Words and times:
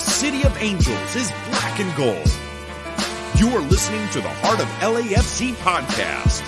city 0.00 0.42
of 0.44 0.56
angels 0.62 1.14
is 1.14 1.30
black 1.48 1.78
and 1.78 1.94
gold. 1.96 2.30
You 3.36 3.48
are 3.50 3.60
listening 3.60 4.08
to 4.10 4.20
the 4.20 4.28
Heart 4.28 4.60
of 4.60 4.66
LAFC 4.80 5.52
podcast. 5.54 6.42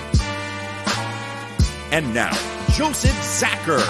And 1.92 2.14
now, 2.14 2.32
Joseph 2.70 3.12
Zacker. 3.12 3.80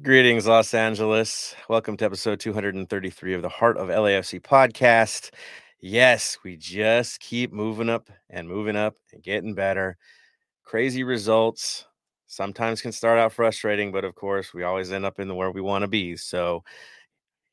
Greetings, 0.00 0.46
Los 0.46 0.72
Angeles. 0.72 1.56
Welcome 1.68 1.96
to 1.96 2.04
episode 2.04 2.38
233 2.38 3.34
of 3.34 3.42
the 3.42 3.48
Heart 3.48 3.76
of 3.76 3.88
LAFC 3.88 4.40
podcast. 4.40 5.30
Yes, 5.80 6.38
we 6.44 6.56
just 6.56 7.18
keep 7.18 7.52
moving 7.52 7.88
up 7.88 8.08
and 8.30 8.48
moving 8.48 8.76
up 8.76 8.94
and 9.12 9.22
getting 9.22 9.54
better. 9.54 9.96
Crazy 10.62 11.02
results 11.02 11.86
sometimes 12.26 12.82
can 12.82 12.92
start 12.92 13.18
out 13.18 13.32
frustrating, 13.32 13.92
but 13.92 14.04
of 14.04 14.14
course, 14.14 14.52
we 14.52 14.62
always 14.62 14.92
end 14.92 15.04
up 15.04 15.20
in 15.20 15.28
the 15.28 15.34
where 15.34 15.50
we 15.50 15.60
want 15.60 15.82
to 15.82 15.88
be. 15.88 16.16
So 16.16 16.64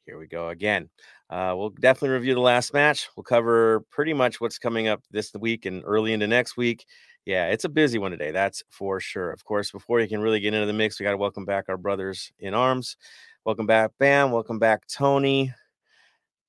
here 0.06 0.18
we 0.20 0.28
go 0.28 0.50
again. 0.50 0.90
Uh, 1.30 1.54
we'll 1.58 1.70
definitely 1.70 2.10
review 2.10 2.34
the 2.34 2.40
last 2.40 2.74
match. 2.74 3.10
We'll 3.16 3.24
cover 3.24 3.82
pretty 3.90 4.14
much 4.14 4.40
what's 4.42 4.60
coming 4.60 4.88
up 4.88 5.02
this 5.12 5.34
week 5.34 5.66
and 5.66 5.82
early 5.86 6.14
into 6.14 6.28
next 6.28 6.58
week. 6.58 6.86
Yeah, 7.26 7.48
it's 7.48 7.64
a 7.64 7.70
busy 7.70 8.00
one 8.00 8.12
today. 8.12 8.32
That's 8.32 8.64
for 8.70 9.00
sure. 9.00 9.32
Of 9.32 9.46
course, 9.46 9.72
before 9.72 10.02
you 10.02 10.08
can 10.08 10.22
really 10.22 10.42
get 10.42 10.54
into 10.54 10.68
the 10.68 10.74
mix, 10.74 11.00
we 11.00 11.06
got 11.06 11.12
to 11.12 11.18
welcome 11.18 11.46
back 11.46 11.66
our 11.70 11.78
brothers 11.78 12.32
in 12.40 12.54
arms. 12.54 12.98
Welcome 13.46 13.66
back, 13.66 13.92
Bam. 13.98 14.32
Welcome 14.32 14.60
back, 14.60 14.86
Tony. 14.88 15.54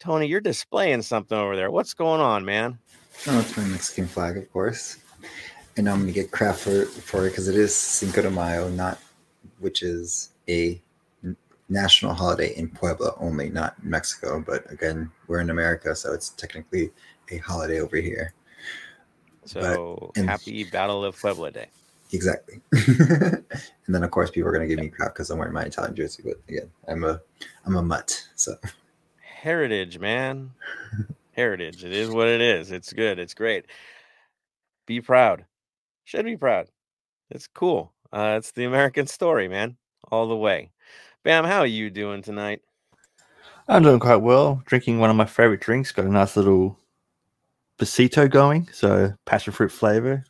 Tony, 0.00 0.26
you're 0.26 0.40
displaying 0.40 1.02
something 1.02 1.38
over 1.38 1.56
there. 1.56 1.70
What's 1.70 1.94
going 1.94 2.20
on, 2.20 2.44
man? 2.44 2.78
Oh, 3.28 3.38
it's 3.38 3.56
my 3.56 3.64
Mexican 3.64 4.08
flag, 4.08 4.36
of 4.36 4.52
course. 4.52 4.98
And 5.76 5.88
I'm 5.88 6.00
gonna 6.00 6.12
get 6.12 6.30
crap 6.30 6.56
for 6.56 6.84
for 6.84 7.26
it 7.26 7.30
because 7.30 7.48
it 7.48 7.56
is 7.56 7.74
Cinco 7.74 8.22
de 8.22 8.30
Mayo, 8.30 8.68
not 8.68 8.98
which 9.58 9.82
is 9.82 10.30
a 10.48 10.80
national 11.68 12.14
holiday 12.14 12.54
in 12.56 12.68
Puebla 12.68 13.14
only, 13.18 13.50
not 13.50 13.82
Mexico. 13.82 14.42
But 14.46 14.70
again, 14.70 15.10
we're 15.26 15.40
in 15.40 15.50
America, 15.50 15.94
so 15.96 16.12
it's 16.12 16.30
technically 16.30 16.90
a 17.30 17.38
holiday 17.38 17.80
over 17.80 17.96
here. 17.96 18.34
So 19.46 20.12
but, 20.14 20.24
happy 20.24 20.64
Battle 20.64 21.04
of 21.04 21.18
Puebla 21.18 21.50
Day. 21.50 21.66
Exactly. 22.12 22.60
and 22.72 23.44
then 23.88 24.04
of 24.04 24.10
course 24.10 24.30
people 24.30 24.48
are 24.48 24.52
gonna 24.52 24.68
give 24.68 24.78
me 24.78 24.88
crap 24.88 25.14
because 25.14 25.30
I'm 25.30 25.38
wearing 25.38 25.54
my 25.54 25.64
Italian 25.64 25.96
jersey. 25.96 26.22
But 26.24 26.40
again, 26.48 26.70
I'm 26.88 27.04
a 27.04 27.20
I'm 27.66 27.76
a 27.76 27.82
mutt. 27.82 28.26
So 28.36 28.56
heritage, 29.20 29.98
man. 29.98 30.52
heritage. 31.32 31.84
It 31.84 31.92
is 31.92 32.10
what 32.10 32.28
it 32.28 32.40
is. 32.40 32.70
It's 32.70 32.92
good. 32.92 33.18
It's 33.18 33.34
great. 33.34 33.66
Be 34.86 35.00
proud. 35.00 35.44
Should 36.04 36.24
be 36.24 36.36
proud. 36.36 36.68
It's 37.30 37.46
cool. 37.46 37.92
Uh, 38.12 38.36
it's 38.38 38.52
the 38.52 38.64
American 38.64 39.06
story, 39.06 39.48
man. 39.48 39.76
All 40.10 40.28
the 40.28 40.36
way. 40.36 40.70
Bam, 41.22 41.44
how 41.44 41.60
are 41.60 41.66
you 41.66 41.90
doing 41.90 42.22
tonight? 42.22 42.60
I'm 43.66 43.82
doing 43.82 43.98
quite 43.98 44.16
well. 44.16 44.62
Drinking 44.66 44.98
one 44.98 45.10
of 45.10 45.16
my 45.16 45.24
favorite 45.24 45.60
drinks. 45.60 45.92
Got 45.92 46.04
a 46.04 46.10
nice 46.10 46.36
little 46.36 46.78
Besito 47.78 48.30
going. 48.30 48.68
So 48.72 49.12
passion 49.24 49.52
fruit 49.52 49.72
flavor. 49.72 50.24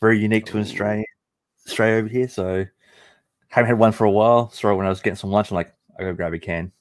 Very 0.00 0.18
unique 0.18 0.46
to 0.46 0.58
Australia, 0.58 1.04
Australia 1.66 1.96
over 1.96 2.08
here. 2.08 2.28
So 2.28 2.66
haven't 3.48 3.68
had 3.68 3.78
one 3.78 3.92
for 3.92 4.04
a 4.04 4.10
while. 4.10 4.50
So 4.50 4.74
when 4.74 4.86
I 4.86 4.88
was 4.88 5.00
getting 5.00 5.16
some 5.16 5.30
lunch, 5.30 5.50
I'm 5.50 5.54
like, 5.54 5.72
I 5.98 6.02
go 6.02 6.12
grab 6.14 6.34
a 6.34 6.38
can 6.38 6.72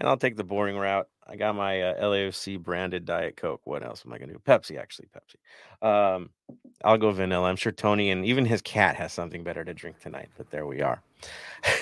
and 0.00 0.08
I'll 0.08 0.16
take 0.16 0.36
the 0.36 0.44
boring 0.44 0.76
route. 0.76 1.08
I 1.30 1.36
got 1.36 1.54
my 1.54 1.80
uh, 1.80 2.02
LAFC 2.02 2.60
branded 2.60 3.04
Diet 3.04 3.36
Coke. 3.36 3.60
What 3.62 3.84
else 3.84 4.02
am 4.04 4.12
I 4.12 4.18
going 4.18 4.30
to 4.30 4.34
do? 4.34 4.40
Pepsi, 4.44 4.76
actually, 4.76 5.08
Pepsi. 5.14 5.86
Um, 5.86 6.30
I'll 6.82 6.98
go 6.98 7.12
vanilla. 7.12 7.48
I'm 7.48 7.56
sure 7.56 7.70
Tony 7.70 8.10
and 8.10 8.26
even 8.26 8.44
his 8.44 8.60
cat 8.62 8.96
has 8.96 9.12
something 9.12 9.44
better 9.44 9.64
to 9.64 9.72
drink 9.72 10.00
tonight, 10.00 10.28
but 10.36 10.50
there 10.50 10.66
we 10.66 10.82
are. 10.82 11.00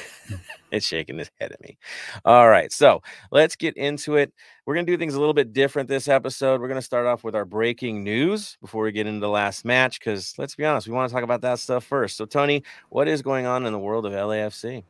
it's 0.70 0.84
shaking 0.84 1.16
his 1.16 1.30
head 1.40 1.52
at 1.52 1.62
me. 1.62 1.78
All 2.26 2.50
right, 2.50 2.70
so 2.70 3.02
let's 3.30 3.56
get 3.56 3.74
into 3.78 4.16
it. 4.16 4.34
We're 4.66 4.74
going 4.74 4.84
to 4.84 4.92
do 4.92 4.98
things 4.98 5.14
a 5.14 5.18
little 5.18 5.32
bit 5.32 5.54
different 5.54 5.88
this 5.88 6.08
episode. 6.08 6.60
We're 6.60 6.68
going 6.68 6.80
to 6.80 6.82
start 6.82 7.06
off 7.06 7.24
with 7.24 7.34
our 7.34 7.46
breaking 7.46 8.04
news 8.04 8.58
before 8.60 8.84
we 8.84 8.92
get 8.92 9.06
into 9.06 9.20
the 9.20 9.30
last 9.30 9.64
match, 9.64 9.98
because 9.98 10.34
let's 10.36 10.56
be 10.56 10.66
honest, 10.66 10.86
we 10.86 10.92
want 10.92 11.08
to 11.08 11.14
talk 11.14 11.24
about 11.24 11.40
that 11.40 11.58
stuff 11.58 11.84
first. 11.84 12.18
So, 12.18 12.26
Tony, 12.26 12.64
what 12.90 13.08
is 13.08 13.22
going 13.22 13.46
on 13.46 13.64
in 13.64 13.72
the 13.72 13.78
world 13.78 14.04
of 14.04 14.12
LAFC? 14.12 14.84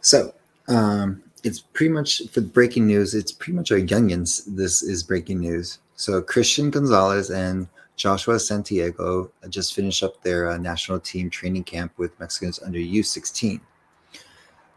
So, 0.00 0.34
um, 0.66 1.22
it's 1.46 1.60
pretty 1.60 1.92
much 1.92 2.22
for 2.32 2.40
breaking 2.40 2.88
news. 2.88 3.14
It's 3.14 3.30
pretty 3.30 3.52
much 3.52 3.70
our 3.70 3.78
youngins. 3.78 4.42
This 4.48 4.82
is 4.82 5.04
breaking 5.04 5.38
news. 5.38 5.78
So 5.94 6.20
Christian 6.20 6.70
Gonzalez 6.70 7.30
and 7.30 7.68
Joshua 7.94 8.40
Santiago 8.40 9.30
just 9.48 9.72
finished 9.72 10.02
up 10.02 10.20
their 10.22 10.50
uh, 10.50 10.58
national 10.58 10.98
team 10.98 11.30
training 11.30 11.62
camp 11.62 11.92
with 11.98 12.18
Mexicans 12.18 12.60
under 12.62 12.80
U16. 12.80 13.60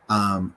Um, 0.09 0.56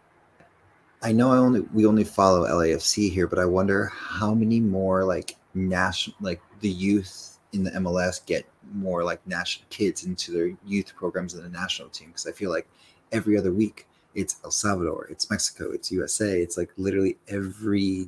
I 1.02 1.12
know 1.12 1.32
I 1.32 1.38
only 1.38 1.60
we 1.72 1.86
only 1.86 2.04
follow 2.04 2.46
LAFC 2.46 3.10
here, 3.10 3.26
but 3.26 3.38
I 3.38 3.46
wonder 3.46 3.86
how 3.86 4.34
many 4.34 4.60
more 4.60 5.04
like 5.04 5.36
national 5.54 6.14
like 6.20 6.42
the 6.60 6.68
youth 6.68 7.38
in 7.54 7.64
the 7.64 7.70
MLS 7.72 8.24
get 8.24 8.46
more 8.74 9.02
like 9.02 9.26
national 9.26 9.66
kids 9.70 10.04
into 10.04 10.30
their 10.30 10.54
youth 10.64 10.94
programs 10.94 11.34
in 11.34 11.42
the 11.42 11.48
national 11.48 11.88
team 11.88 12.08
because 12.08 12.26
I 12.26 12.32
feel 12.32 12.50
like 12.50 12.68
every 13.12 13.36
other 13.38 13.52
week 13.52 13.86
it's 14.14 14.36
El 14.44 14.50
Salvador, 14.50 15.06
it's 15.10 15.30
Mexico, 15.30 15.70
it's 15.72 15.90
USA. 15.90 16.40
It's 16.40 16.56
like 16.56 16.70
literally 16.76 17.16
every 17.28 18.06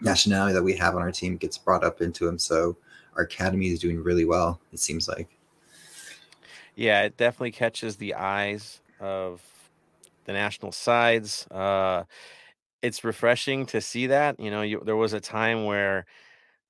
nationality 0.00 0.54
that 0.54 0.62
we 0.62 0.76
have 0.76 0.94
on 0.94 1.02
our 1.02 1.12
team 1.12 1.36
gets 1.36 1.58
brought 1.58 1.84
up 1.84 2.00
into 2.00 2.26
them. 2.26 2.38
So 2.38 2.76
our 3.16 3.24
academy 3.24 3.68
is 3.68 3.80
doing 3.80 4.02
really 4.02 4.24
well, 4.24 4.60
it 4.72 4.78
seems 4.78 5.08
like. 5.08 5.28
Yeah, 6.74 7.02
it 7.02 7.16
definitely 7.16 7.52
catches 7.52 7.96
the 7.96 8.14
eyes 8.14 8.80
of 9.00 9.42
the 10.24 10.32
national 10.32 10.72
sides. 10.72 11.46
Uh, 11.50 12.04
it's 12.82 13.02
refreshing 13.02 13.66
to 13.66 13.80
see 13.80 14.06
that. 14.08 14.38
You 14.38 14.50
know, 14.50 14.62
you, 14.62 14.82
there 14.84 14.96
was 14.96 15.12
a 15.12 15.20
time 15.20 15.64
where 15.64 16.06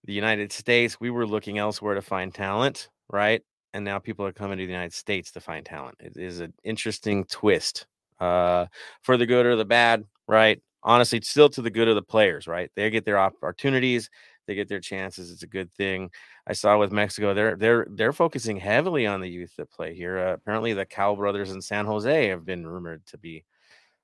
the 0.04 0.14
United 0.14 0.52
States, 0.52 0.98
we 0.98 1.10
were 1.10 1.26
looking 1.26 1.58
elsewhere 1.58 1.94
to 1.94 2.02
find 2.02 2.32
talent, 2.32 2.88
right? 3.10 3.42
And 3.74 3.84
now 3.84 3.98
people 3.98 4.24
are 4.24 4.32
coming 4.32 4.56
to 4.56 4.64
the 4.64 4.72
United 4.72 4.94
States 4.94 5.30
to 5.32 5.40
find 5.40 5.66
talent. 5.66 5.96
It 6.00 6.16
is 6.16 6.40
an 6.40 6.54
interesting 6.64 7.24
twist 7.24 7.86
uh, 8.20 8.66
for 9.02 9.16
the 9.16 9.26
good 9.26 9.46
or 9.46 9.56
the 9.56 9.64
bad, 9.64 10.04
right? 10.26 10.60
Honestly, 10.82 11.20
still 11.22 11.48
to 11.50 11.62
the 11.62 11.70
good 11.70 11.88
of 11.88 11.94
the 11.94 12.02
players, 12.02 12.46
right? 12.46 12.70
They 12.76 12.88
get 12.90 13.04
their 13.04 13.18
opportunities, 13.18 14.10
they 14.46 14.54
get 14.54 14.68
their 14.68 14.80
chances. 14.80 15.30
It's 15.30 15.42
a 15.42 15.48
good 15.48 15.72
thing. 15.72 16.10
I 16.46 16.52
saw 16.52 16.78
with 16.78 16.92
Mexico, 16.92 17.34
they're 17.34 17.56
they're 17.56 17.86
they're 17.90 18.12
focusing 18.12 18.56
heavily 18.56 19.06
on 19.06 19.20
the 19.20 19.28
youth 19.28 19.54
that 19.56 19.70
play 19.70 19.94
here. 19.94 20.18
Uh, 20.18 20.32
apparently, 20.34 20.72
the 20.72 20.86
Cal 20.86 21.16
brothers 21.16 21.50
in 21.50 21.60
San 21.60 21.84
Jose 21.84 22.28
have 22.28 22.46
been 22.46 22.66
rumored 22.66 23.04
to 23.06 23.18
be 23.18 23.44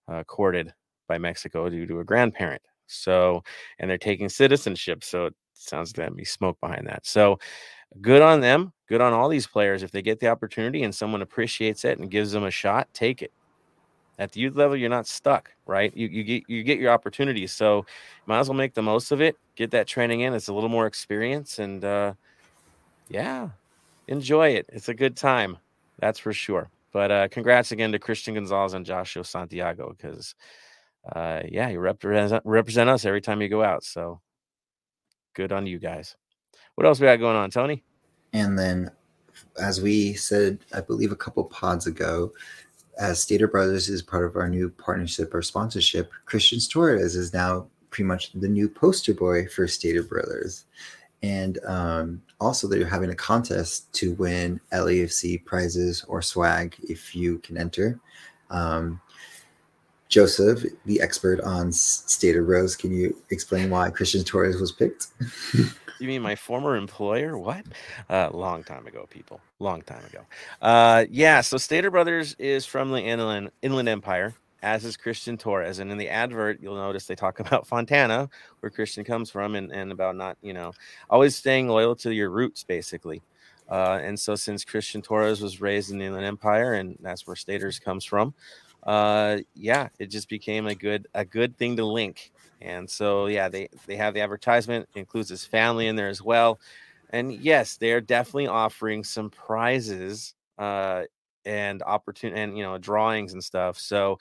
uh, 0.09 0.23
courted 0.25 0.73
by 1.09 1.19
Mexico 1.19 1.69
due 1.69 1.87
to 1.87 2.01
a 2.01 2.05
grandparent. 2.05 2.63
So, 2.87 3.43
and 3.79 3.89
they're 3.89 3.99
taking 3.99 4.29
citizenship. 4.29 5.05
So 5.05 5.27
it 5.27 5.35
sounds 5.55 5.93
to 5.95 6.11
be 6.11 6.25
smoke 6.25 6.59
behind 6.61 6.87
that. 6.87 7.07
So, 7.07 7.39
good 8.01 8.23
on 8.23 8.41
them. 8.41 8.73
Good 8.89 9.01
on 9.01 9.15
all 9.15 9.29
these 9.29 9.47
players. 9.47 9.83
If 9.83 9.91
they 9.91 10.03
get 10.03 10.21
the 10.21 10.29
opportunity 10.29 10.83
and 10.83 10.95
someone 10.95 11.23
appreciates 11.23 11.85
it 11.85 11.99
and 11.99 12.11
gives 12.11 12.33
them 12.33 12.45
a 12.45 12.51
shot, 12.51 12.89
take 12.93 13.23
it 13.23 13.33
at 14.19 14.33
the 14.33 14.41
youth 14.41 14.55
level, 14.55 14.77
you're 14.77 14.91
not 14.91 15.07
stuck, 15.07 15.53
right? 15.67 15.95
You 15.97 16.09
you 16.09 16.25
get 16.25 16.45
you 16.49 16.63
get 16.63 16.79
your 16.79 16.93
opportunities, 16.93 17.53
so 17.53 17.85
might 18.27 18.41
as 18.41 18.49
well 18.49 18.57
make 18.57 18.75
the 18.75 18.83
most 18.83 19.13
of 19.13 19.21
it. 19.21 19.37
Get 19.57 19.71
that 19.73 19.87
training 19.87 20.21
in. 20.21 20.35
It's 20.35 20.49
a 20.49 20.55
little 20.55 20.69
more 20.69 20.87
experience, 20.87 21.59
and 21.59 21.85
uh, 21.85 22.15
yeah, 23.09 23.49
enjoy 24.09 24.51
it. 24.51 24.67
It's 24.73 24.89
a 24.89 24.95
good 24.95 25.17
time, 25.17 25.59
that's 25.99 26.19
for 26.19 26.33
sure. 26.33 26.71
But 26.93 27.11
uh, 27.11 27.29
congrats 27.29 27.73
again 27.73 27.93
to 27.93 27.99
Christian 27.99 28.35
Gonzalez 28.35 28.75
and 28.75 28.87
Joshua 28.87 29.25
Santiago, 29.25 29.95
because 29.97 30.35
uh, 31.13 31.41
yeah, 31.49 31.69
you 31.69 31.81
represent 31.81 32.43
represent 32.45 32.89
us 32.89 33.05
every 33.05 33.21
time 33.21 33.43
you 33.43 33.49
go 33.49 33.63
out. 33.63 33.85
So 33.85 34.21
good 35.35 35.53
on 35.53 35.67
you 35.67 35.79
guys. 35.79 36.17
What 36.77 36.87
else 36.87 37.01
we 37.01 37.07
got 37.07 37.17
going 37.17 37.37
on, 37.37 37.51
Tony? 37.51 37.83
And 38.33 38.59
then, 38.59 38.91
as 39.61 39.81
we 39.81 40.15
said, 40.15 40.61
I 40.73 40.81
believe 40.81 41.13
a 41.13 41.17
couple 41.17 41.45
pods 41.45 41.87
ago, 41.87 42.33
as 42.99 43.21
Stater 43.21 43.49
Brothers 43.49 43.89
is 43.89 44.03
part 44.03 44.25
of 44.25 44.37
our 44.37 44.49
new 44.49 44.71
partnership 44.71 45.35
or 45.35 45.43
sponsorship, 45.43 46.13
Christian 46.27 46.59
Torres 46.61 47.17
is 47.17 47.33
now 47.33 47.67
pretty 47.91 48.07
much 48.07 48.33
the 48.33 48.49
new 48.49 48.69
poster 48.69 49.15
boy 49.15 49.47
for 49.47 49.67
Stater 49.69 50.03
Brothers. 50.03 50.65
And 51.23 51.59
um, 51.65 52.23
also, 52.41 52.69
they're 52.69 52.87
having 52.87 53.11
a 53.11 53.15
contest 53.15 53.93
to 53.95 54.13
win 54.15 54.61
LAFC 54.73 55.45
prizes 55.45 56.05
or 56.07 56.21
swag 56.21 56.77
if 56.83 57.15
you 57.15 57.39
can 57.39 57.57
enter. 57.57 57.99
Um, 58.51 59.01
Joseph, 60.09 60.65
the 60.85 61.01
expert 61.01 61.41
on 61.41 61.73
Stater 61.73 62.45
Bros, 62.45 62.77
can 62.77 62.93
you 62.93 63.17
explain 63.31 63.71
why 63.71 63.91
Christian 63.91 64.23
Torres 64.23 64.61
was 64.61 64.71
picked? 64.71 65.09
You 66.01 66.09
mean 66.09 66.23
my 66.23 66.35
former 66.35 66.77
employer? 66.77 67.39
What? 67.39 67.65
Uh, 68.11 68.31
long 68.33 68.65
time 68.65 68.87
ago, 68.87 69.07
people. 69.09 69.41
Long 69.59 69.83
time 69.83 70.05
ago. 70.05 70.21
Uh, 70.61 71.05
yeah. 71.11 71.41
So 71.41 71.57
Stater 71.57 71.91
Brothers 71.91 72.35
is 72.39 72.67
from 72.67 72.91
the 72.91 73.01
Inland 73.01 73.51
Inland 73.63 73.89
Empire, 73.89 74.35
as 74.63 74.85
is 74.85 74.97
Christian 74.97 75.37
Torres. 75.37 75.79
And 75.79 75.93
in 75.93 75.99
the 75.99 76.09
advert, 76.09 76.59
you'll 76.61 76.77
notice 76.77 77.07
they 77.07 77.15
talk 77.15 77.41
about 77.47 77.67
Fontana, 77.67 78.29
where 78.61 78.71
Christian 78.71 79.05
comes 79.05 79.31
from, 79.31 79.55
and, 79.55 79.71
and 79.73 79.93
about 79.93 80.17
not, 80.17 80.37
you 80.43 80.53
know, 80.53 80.73
always 81.09 81.37
staying 81.37 81.69
loyal 81.69 81.95
to 81.97 82.13
your 82.13 82.31
roots, 82.31 82.65
basically. 82.65 83.23
Uh, 83.71 83.99
and 84.03 84.19
so, 84.19 84.35
since 84.35 84.65
Christian 84.65 85.01
Torres 85.01 85.41
was 85.41 85.61
raised 85.61 85.91
in 85.91 85.99
the 85.99 86.05
Inland 86.05 86.27
Empire, 86.27 86.75
and 86.75 86.99
that's 87.01 87.27
where 87.27 87.37
Staters 87.37 87.79
comes 87.79 88.05
from, 88.05 88.35
uh, 88.83 89.39
yeah, 89.55 89.89
it 89.99 90.07
just 90.07 90.29
became 90.29 90.67
a 90.67 90.75
good 90.75 91.09
a 91.15 91.25
good 91.25 91.57
thing 91.57 91.77
to 91.77 91.85
link. 91.85 92.33
And 92.65 92.89
so, 92.89 93.27
yeah, 93.27 93.49
they 93.49 93.69
they 93.87 93.97
have 93.97 94.15
the 94.15 94.21
advertisement 94.21 94.89
includes 94.95 95.29
his 95.29 95.45
family 95.45 95.87
in 95.89 95.97
there 95.97 96.09
as 96.09 96.23
well. 96.23 96.61
And 97.11 97.33
yes, 97.33 97.77
they 97.77 97.93
are 97.93 98.01
definitely 98.01 98.49
offering 98.49 99.05
some 99.05 99.31
prizes 99.31 100.35
uh, 100.59 101.05
and 101.45 101.83
opportunity 101.83 102.41
and 102.41 102.57
you 102.59 102.65
know 102.65 102.79
drawings 102.79 103.35
and 103.35 103.45
stuff. 103.45 103.79
So 103.79 104.19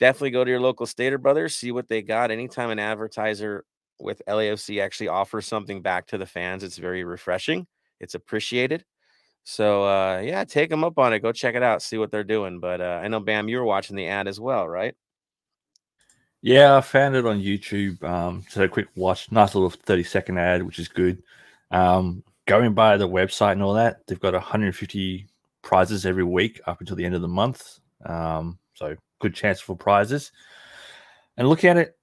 definitely 0.00 0.30
go 0.30 0.44
to 0.44 0.50
your 0.50 0.60
local 0.60 0.86
Stater 0.86 1.18
Brothers, 1.18 1.56
see 1.56 1.72
what 1.72 1.88
they 1.88 2.02
got. 2.02 2.30
Anytime 2.30 2.70
an 2.70 2.78
advertiser 2.78 3.64
with 4.00 4.22
LAFC 4.28 4.80
actually 4.82 5.08
offers 5.08 5.46
something 5.46 5.82
back 5.82 6.06
to 6.08 6.18
the 6.18 6.26
fans, 6.26 6.62
it's 6.62 6.78
very 6.78 7.04
refreshing. 7.04 7.66
It's 8.00 8.14
appreciated. 8.14 8.84
So 9.44 9.84
uh, 9.84 10.20
yeah, 10.24 10.44
take 10.44 10.70
them 10.70 10.84
up 10.84 10.98
on 10.98 11.12
it. 11.12 11.20
Go 11.20 11.32
check 11.32 11.54
it 11.54 11.62
out, 11.62 11.82
see 11.82 11.98
what 11.98 12.10
they're 12.12 12.24
doing. 12.24 12.60
But 12.60 12.80
uh, 12.80 13.00
I 13.02 13.08
know 13.08 13.20
Bam, 13.20 13.48
you 13.48 13.58
were 13.58 13.64
watching 13.64 13.96
the 13.96 14.08
ad 14.08 14.28
as 14.28 14.40
well, 14.40 14.68
right? 14.68 14.94
Yeah, 16.42 16.76
I 16.76 16.80
found 16.80 17.16
it 17.16 17.26
on 17.26 17.40
YouTube. 17.40 18.02
Um, 18.04 18.44
so 18.48 18.62
a 18.62 18.68
quick 18.68 18.88
watch, 18.94 19.30
nice 19.32 19.54
little 19.54 19.70
thirty 19.70 20.04
second 20.04 20.38
ad, 20.38 20.62
which 20.62 20.78
is 20.78 20.88
good. 20.88 21.22
Um, 21.70 22.22
going 22.46 22.74
by 22.74 22.96
the 22.96 23.08
website 23.08 23.52
and 23.52 23.62
all 23.62 23.74
that, 23.74 24.06
they've 24.06 24.20
got 24.20 24.32
150 24.32 25.26
prizes 25.62 26.06
every 26.06 26.24
week 26.24 26.60
up 26.66 26.80
until 26.80 26.96
the 26.96 27.04
end 27.04 27.14
of 27.14 27.20
the 27.20 27.28
month. 27.28 27.78
Um, 28.06 28.58
so 28.74 28.96
good 29.20 29.34
chance 29.34 29.60
for 29.60 29.76
prizes. 29.76 30.32
And 31.36 31.48
looking 31.48 31.70
at 31.70 31.76
it, 31.76 31.96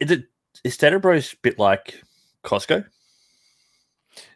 is 0.00 0.10
it 0.10 0.24
is 0.64 0.74
Stater 0.74 0.98
Bros 0.98 1.32
a 1.32 1.36
bit 1.42 1.58
like 1.58 2.02
Costco? 2.44 2.84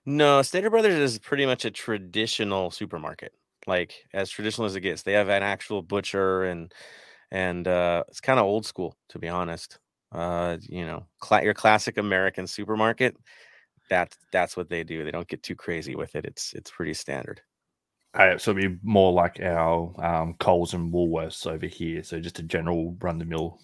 No, 0.06 0.42
Stater 0.42 0.70
Brothers 0.70 0.94
is 0.94 1.18
pretty 1.18 1.46
much 1.46 1.64
a 1.64 1.70
traditional 1.70 2.70
supermarket, 2.70 3.32
like 3.66 3.94
as 4.12 4.30
traditional 4.30 4.66
as 4.66 4.74
it 4.74 4.80
gets. 4.80 5.02
They 5.02 5.12
have 5.12 5.28
an 5.28 5.42
actual 5.42 5.82
butcher 5.82 6.44
and 6.44 6.72
and 7.32 7.67
uh, 7.67 8.05
it's 8.08 8.20
kind 8.20 8.38
of 8.38 8.44
old 8.44 8.64
school, 8.67 8.94
to 9.08 9.19
be 9.19 9.29
honest. 9.29 9.79
Uh, 10.12 10.58
you 10.61 10.84
know, 10.84 11.06
cl- 11.25 11.43
your 11.43 11.55
classic 11.55 11.96
American 11.99 12.46
supermarket. 12.46 13.17
That's 13.90 14.17
that's 14.31 14.56
what 14.56 14.69
they 14.69 14.84
do. 14.84 15.02
They 15.02 15.11
don't 15.11 15.26
get 15.26 15.43
too 15.43 15.56
crazy 15.56 15.96
with 15.96 16.14
it. 16.14 16.26
It's 16.26 16.52
it's 16.52 16.70
pretty 16.70 16.94
standard. 16.94 17.40
Uh, 18.14 18.37
so 18.37 18.50
it'd 18.50 18.62
be 18.62 18.79
more 18.82 19.11
like 19.11 19.40
our 19.40 19.94
um, 20.05 20.34
Coles 20.34 20.75
and 20.75 20.93
Woolworths 20.93 21.46
over 21.46 21.67
here. 21.67 22.02
So 22.02 22.20
just 22.20 22.38
a 22.38 22.43
general 22.43 22.94
run 23.00 23.19
the 23.19 23.25
mill. 23.25 23.58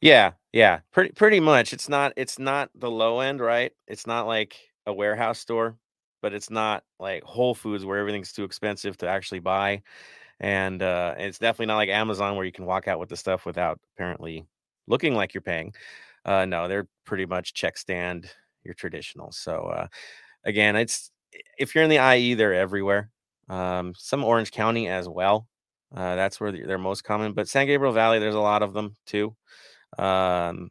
Yeah, 0.00 0.32
yeah, 0.52 0.80
pretty 0.92 1.10
pretty 1.10 1.40
much. 1.40 1.72
It's 1.72 1.88
not 1.88 2.12
it's 2.16 2.38
not 2.38 2.70
the 2.76 2.90
low 2.90 3.20
end, 3.20 3.40
right? 3.40 3.72
It's 3.88 4.06
not 4.06 4.28
like 4.28 4.56
a 4.86 4.92
warehouse 4.92 5.40
store, 5.40 5.76
but 6.20 6.32
it's 6.32 6.50
not 6.50 6.84
like 7.00 7.24
Whole 7.24 7.54
Foods 7.54 7.84
where 7.84 7.98
everything's 7.98 8.32
too 8.32 8.44
expensive 8.44 8.96
to 8.98 9.08
actually 9.08 9.40
buy. 9.40 9.82
And 10.42 10.82
uh, 10.82 11.14
it's 11.18 11.38
definitely 11.38 11.66
not 11.66 11.76
like 11.76 11.88
Amazon 11.88 12.36
where 12.36 12.44
you 12.44 12.52
can 12.52 12.66
walk 12.66 12.88
out 12.88 12.98
with 12.98 13.08
the 13.08 13.16
stuff 13.16 13.46
without 13.46 13.80
apparently 13.94 14.44
looking 14.88 15.14
like 15.14 15.34
you're 15.34 15.40
paying. 15.40 15.72
Uh, 16.24 16.44
no, 16.44 16.68
they're 16.68 16.88
pretty 17.06 17.26
much 17.26 17.54
check 17.54 17.78
stand, 17.78 18.28
your 18.64 18.74
traditional. 18.74 19.32
So 19.32 19.66
uh, 19.66 19.86
again, 20.44 20.76
it's 20.76 21.10
if 21.58 21.74
you're 21.74 21.84
in 21.84 21.90
the 21.90 22.14
IE, 22.16 22.34
they're 22.34 22.54
everywhere. 22.54 23.10
Um, 23.48 23.94
some 23.96 24.24
Orange 24.24 24.50
County 24.50 24.88
as 24.88 25.08
well. 25.08 25.48
Uh, 25.94 26.16
that's 26.16 26.40
where 26.40 26.52
they're 26.52 26.78
most 26.78 27.04
common. 27.04 27.34
But 27.34 27.48
San 27.48 27.66
Gabriel 27.66 27.92
Valley, 27.92 28.18
there's 28.18 28.34
a 28.34 28.40
lot 28.40 28.62
of 28.62 28.72
them 28.72 28.96
too. 29.06 29.36
Um, 29.98 30.70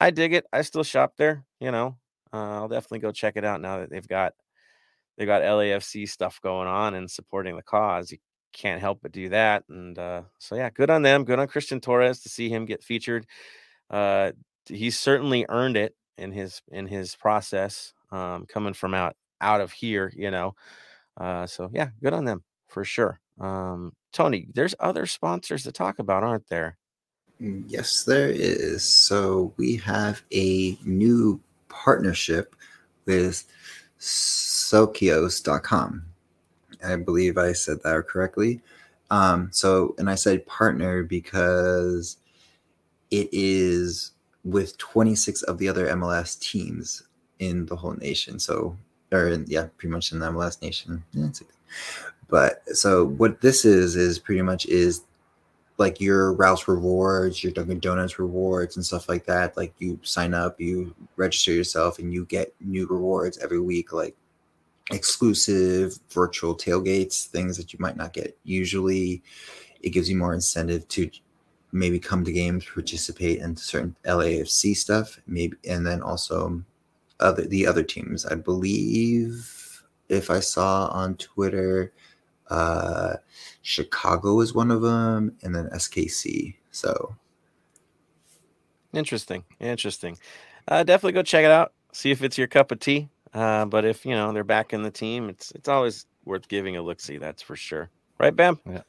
I 0.00 0.10
dig 0.10 0.34
it. 0.34 0.46
I 0.52 0.62
still 0.62 0.84
shop 0.84 1.14
there. 1.18 1.44
You 1.60 1.72
know, 1.72 1.96
uh, 2.32 2.36
I'll 2.60 2.68
definitely 2.68 3.00
go 3.00 3.12
check 3.12 3.36
it 3.36 3.44
out 3.44 3.60
now 3.60 3.80
that 3.80 3.90
they've 3.90 4.06
got 4.06 4.34
they've 5.16 5.26
got 5.26 5.42
LAFC 5.42 6.08
stuff 6.08 6.40
going 6.42 6.68
on 6.68 6.94
and 6.94 7.10
supporting 7.10 7.56
the 7.56 7.62
cause. 7.62 8.12
You 8.12 8.18
can't 8.58 8.80
help 8.80 9.00
but 9.02 9.12
do 9.12 9.28
that. 9.30 9.64
And 9.68 9.98
uh, 9.98 10.22
so 10.38 10.56
yeah, 10.56 10.70
good 10.70 10.90
on 10.90 11.02
them. 11.02 11.24
Good 11.24 11.38
on 11.38 11.46
Christian 11.46 11.80
Torres 11.80 12.20
to 12.20 12.28
see 12.28 12.48
him 12.48 12.66
get 12.66 12.82
featured. 12.82 13.26
Uh, 13.88 14.32
he's 14.66 14.98
certainly 14.98 15.46
earned 15.48 15.76
it 15.76 15.94
in 16.18 16.32
his 16.32 16.60
in 16.70 16.86
his 16.86 17.14
process 17.14 17.94
um, 18.10 18.44
coming 18.46 18.74
from 18.74 18.94
out 18.94 19.16
out 19.40 19.60
of 19.60 19.72
here. 19.72 20.12
You 20.14 20.30
know, 20.30 20.54
uh, 21.16 21.46
so 21.46 21.70
yeah, 21.72 21.90
good 22.02 22.12
on 22.12 22.24
them 22.24 22.42
for 22.66 22.84
sure. 22.84 23.20
Um, 23.40 23.92
Tony, 24.12 24.48
there's 24.52 24.74
other 24.80 25.06
sponsors 25.06 25.62
to 25.62 25.72
talk 25.72 25.98
about, 26.00 26.24
aren't 26.24 26.48
there? 26.48 26.76
Mm, 27.40 27.64
Yes, 27.68 28.02
there 28.04 28.28
is. 28.28 28.82
So 28.82 29.54
we 29.56 29.76
have 29.76 30.22
a 30.32 30.76
new 30.84 31.40
partnership 31.68 32.54
with 33.06 33.44
Socios.com. 34.00 34.78
I 36.84 36.96
believe 36.96 37.38
I 37.38 37.52
said 37.52 37.82
that 37.82 38.08
correctly. 38.08 38.60
Um, 39.10 39.48
so, 39.52 39.94
and 39.98 40.10
I 40.10 40.14
said 40.14 40.46
partner 40.46 41.02
because 41.02 42.18
it 43.10 43.28
is 43.32 44.12
with 44.44 44.76
26 44.78 45.42
of 45.42 45.58
the 45.58 45.68
other 45.68 45.86
MLS 45.88 46.38
teams 46.38 47.02
in 47.38 47.66
the 47.66 47.76
whole 47.76 47.94
nation. 47.94 48.38
So, 48.38 48.76
or 49.12 49.28
in, 49.28 49.44
yeah, 49.48 49.68
pretty 49.76 49.92
much 49.92 50.12
in 50.12 50.18
the 50.18 50.26
MLS 50.30 50.60
nation. 50.60 51.02
Yeah. 51.12 51.28
But 52.28 52.62
so 52.76 53.06
what 53.06 53.40
this 53.40 53.64
is 53.64 53.96
is 53.96 54.18
pretty 54.18 54.42
much 54.42 54.66
is 54.66 55.02
like 55.78 56.00
your 56.00 56.32
Rouse 56.32 56.68
rewards, 56.68 57.42
your 57.42 57.52
Dunkin' 57.52 57.78
Donuts 57.78 58.18
rewards, 58.18 58.76
and 58.76 58.84
stuff 58.84 59.08
like 59.08 59.24
that. 59.26 59.56
Like 59.56 59.72
you 59.78 59.98
sign 60.02 60.34
up, 60.34 60.60
you 60.60 60.94
register 61.16 61.52
yourself, 61.52 61.98
and 61.98 62.12
you 62.12 62.26
get 62.26 62.54
new 62.60 62.86
rewards 62.86 63.38
every 63.38 63.60
week, 63.60 63.92
like 63.92 64.16
exclusive 64.90 65.98
virtual 66.10 66.56
tailgates, 66.56 67.26
things 67.26 67.56
that 67.56 67.72
you 67.72 67.78
might 67.80 67.96
not 67.96 68.12
get 68.12 68.36
usually. 68.44 69.22
It 69.80 69.90
gives 69.90 70.10
you 70.10 70.16
more 70.16 70.34
incentive 70.34 70.88
to 70.88 71.10
maybe 71.72 71.98
come 71.98 72.24
to 72.24 72.32
games, 72.32 72.64
participate 72.64 73.40
in 73.40 73.56
certain 73.56 73.94
LAFC 74.04 74.76
stuff, 74.76 75.20
maybe, 75.26 75.56
and 75.68 75.86
then 75.86 76.02
also 76.02 76.62
other 77.20 77.44
the 77.44 77.66
other 77.66 77.82
teams. 77.82 78.26
I 78.26 78.34
believe 78.34 79.82
if 80.08 80.30
I 80.30 80.40
saw 80.40 80.88
on 80.88 81.16
Twitter, 81.16 81.92
uh, 82.48 83.16
Chicago 83.62 84.40
is 84.40 84.54
one 84.54 84.70
of 84.70 84.82
them, 84.82 85.36
and 85.42 85.54
then 85.54 85.68
SKC. 85.70 86.56
So 86.70 87.14
Interesting. 88.92 89.44
Interesting. 89.60 90.18
Uh, 90.66 90.82
definitely 90.82 91.12
go 91.12 91.22
check 91.22 91.44
it 91.44 91.50
out. 91.50 91.72
See 91.92 92.10
if 92.10 92.22
it's 92.22 92.38
your 92.38 92.46
cup 92.46 92.72
of 92.72 92.80
tea. 92.80 93.08
Uh, 93.34 93.64
but 93.64 93.84
if 93.84 94.06
you 94.06 94.12
know 94.12 94.32
they're 94.32 94.44
back 94.44 94.72
in 94.72 94.82
the 94.82 94.90
team, 94.90 95.28
it's 95.28 95.50
it's 95.52 95.68
always 95.68 96.06
worth 96.24 96.48
giving 96.48 96.76
a 96.76 96.82
look. 96.82 97.00
See, 97.00 97.18
that's 97.18 97.42
for 97.42 97.56
sure. 97.56 97.90
Right, 98.18 98.34
Bam? 98.34 98.58
Yeah, 98.68 98.82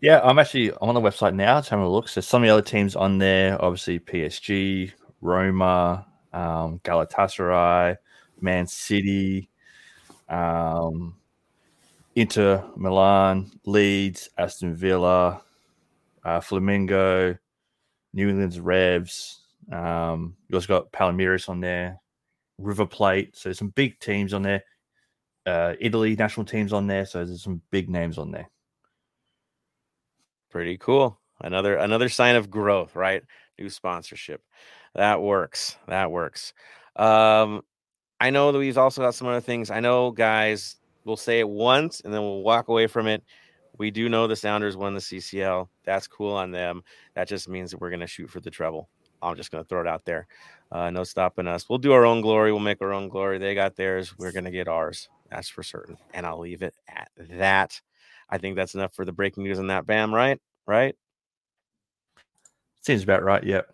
yeah. 0.00 0.20
I'm 0.22 0.38
actually 0.38 0.70
I'm 0.70 0.88
on 0.88 0.94
the 0.94 1.00
website 1.00 1.34
now. 1.34 1.58
Just 1.58 1.70
having 1.70 1.84
a 1.84 1.90
look. 1.90 2.08
So 2.08 2.20
some 2.20 2.42
of 2.42 2.46
the 2.46 2.52
other 2.52 2.62
teams 2.62 2.96
on 2.96 3.18
there, 3.18 3.62
obviously 3.62 3.98
PSG, 3.98 4.92
Roma, 5.20 6.06
um, 6.32 6.80
Galatasaray, 6.80 7.96
Man 8.40 8.66
City, 8.66 9.48
um, 10.28 11.14
Inter 12.14 12.64
Milan, 12.76 13.50
Leeds, 13.64 14.28
Aston 14.38 14.74
Villa, 14.74 15.40
uh, 16.24 16.40
Flamengo, 16.40 17.38
New 18.12 18.28
England's 18.28 18.60
Revs. 18.60 19.40
Um, 19.70 20.36
you 20.48 20.56
also 20.56 20.66
got 20.66 20.92
Palmeiras 20.92 21.48
on 21.48 21.60
there, 21.60 22.00
River 22.62 22.86
Plate. 22.86 23.36
So 23.36 23.52
some 23.52 23.68
big 23.68 23.98
teams 24.00 24.32
on 24.32 24.42
there. 24.42 24.64
Uh, 25.44 25.74
Italy 25.80 26.14
national 26.14 26.46
teams 26.46 26.72
on 26.72 26.86
there. 26.86 27.04
So 27.06 27.24
there's 27.24 27.42
some 27.42 27.62
big 27.70 27.90
names 27.90 28.18
on 28.18 28.30
there. 28.30 28.48
Pretty 30.50 30.78
cool. 30.78 31.18
Another 31.40 31.76
another 31.76 32.08
sign 32.08 32.36
of 32.36 32.50
growth, 32.50 32.94
right? 32.94 33.22
New 33.58 33.68
sponsorship. 33.68 34.42
That 34.94 35.20
works. 35.20 35.76
That 35.88 36.10
works. 36.10 36.52
Um, 36.96 37.62
I 38.20 38.30
know 38.30 38.52
that 38.52 38.58
we've 38.58 38.78
also 38.78 39.02
got 39.02 39.14
some 39.14 39.26
other 39.26 39.40
things. 39.40 39.70
I 39.70 39.80
know, 39.80 40.10
guys, 40.10 40.76
we'll 41.04 41.16
say 41.16 41.40
it 41.40 41.48
once 41.48 42.00
and 42.00 42.12
then 42.12 42.20
we'll 42.20 42.42
walk 42.42 42.68
away 42.68 42.86
from 42.86 43.06
it. 43.06 43.24
We 43.78 43.90
do 43.90 44.08
know 44.08 44.26
the 44.26 44.36
Sounders 44.36 44.76
won 44.76 44.94
the 44.94 45.00
CCL. 45.00 45.68
That's 45.84 46.06
cool 46.06 46.32
on 46.32 46.50
them. 46.50 46.84
That 47.14 47.26
just 47.26 47.48
means 47.48 47.70
that 47.70 47.80
we're 47.80 47.90
going 47.90 48.00
to 48.00 48.06
shoot 48.06 48.30
for 48.30 48.40
the 48.40 48.50
treble. 48.50 48.88
I'm 49.22 49.36
just 49.36 49.50
going 49.50 49.64
to 49.64 49.68
throw 49.68 49.80
it 49.80 49.86
out 49.86 50.04
there. 50.04 50.26
Uh, 50.70 50.90
no 50.90 51.04
stopping 51.04 51.46
us. 51.46 51.68
We'll 51.68 51.78
do 51.78 51.92
our 51.92 52.04
own 52.06 52.22
glory. 52.22 52.52
We'll 52.52 52.60
make 52.60 52.82
our 52.82 52.92
own 52.92 53.08
glory. 53.08 53.38
They 53.38 53.54
got 53.54 53.76
theirs. 53.76 54.16
We're 54.18 54.32
going 54.32 54.44
to 54.44 54.50
get 54.50 54.68
ours. 54.68 55.08
That's 55.30 55.48
for 55.48 55.62
certain. 55.62 55.96
And 56.14 56.26
I'll 56.26 56.40
leave 56.40 56.62
it 56.62 56.74
at 56.88 57.10
that. 57.38 57.80
I 58.30 58.38
think 58.38 58.56
that's 58.56 58.74
enough 58.74 58.94
for 58.94 59.04
the 59.04 59.12
breaking 59.12 59.44
news 59.44 59.58
on 59.58 59.68
that. 59.68 59.86
Bam, 59.86 60.14
right? 60.14 60.40
Right? 60.66 60.96
Seems 62.82 63.02
about 63.02 63.22
right. 63.22 63.44
Yep. 63.44 63.68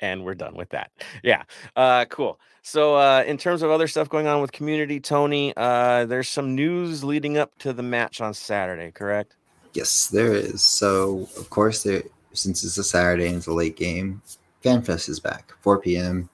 and 0.00 0.24
we're 0.24 0.34
done 0.34 0.54
with 0.54 0.70
that. 0.70 0.90
Yeah. 1.22 1.44
Uh 1.76 2.04
cool. 2.06 2.38
So 2.62 2.96
uh 2.96 3.24
in 3.26 3.38
terms 3.38 3.62
of 3.62 3.70
other 3.70 3.86
stuff 3.88 4.08
going 4.08 4.26
on 4.26 4.40
with 4.42 4.52
community, 4.52 5.00
Tony, 5.00 5.54
uh 5.56 6.04
there's 6.06 6.28
some 6.28 6.54
news 6.56 7.04
leading 7.04 7.38
up 7.38 7.56
to 7.60 7.72
the 7.72 7.82
match 7.84 8.20
on 8.20 8.34
Saturday, 8.34 8.90
correct? 8.90 9.36
yes, 9.74 10.08
there 10.08 10.32
is. 10.34 10.62
So 10.62 11.28
of 11.38 11.48
course, 11.50 11.82
there 11.84 12.02
since 12.32 12.64
it's 12.64 12.78
a 12.78 12.84
Saturday 12.84 13.26
and 13.26 13.36
it's 13.36 13.46
a 13.46 13.52
late 13.52 13.76
game, 13.76 14.22
FanFest 14.62 15.08
is 15.08 15.20
back, 15.20 15.52
4 15.60 15.80
p.m. 15.80 16.28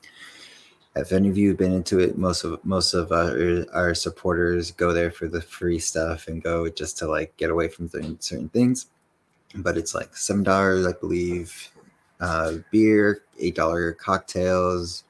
If 0.96 1.12
any 1.12 1.28
of 1.28 1.38
you 1.38 1.48
have 1.48 1.58
been 1.58 1.72
into 1.72 2.00
it, 2.00 2.18
most 2.18 2.44
of 2.44 2.64
most 2.64 2.92
of 2.92 3.12
our, 3.12 3.64
our 3.72 3.94
supporters 3.94 4.72
go 4.72 4.92
there 4.92 5.10
for 5.10 5.28
the 5.28 5.40
free 5.40 5.78
stuff 5.78 6.28
and 6.28 6.42
go 6.42 6.68
just 6.68 6.98
to 6.98 7.06
like 7.06 7.36
get 7.36 7.50
away 7.50 7.68
from 7.68 7.88
certain 7.88 8.48
things. 8.48 8.86
But 9.54 9.78
it's 9.78 9.94
like 9.94 10.16
seven 10.16 10.42
dollars, 10.42 10.86
I 10.86 10.92
believe, 10.92 11.70
uh, 12.20 12.54
beer, 12.70 13.22
eight 13.38 13.54
dollar 13.54 13.92
cocktails, 13.92 15.04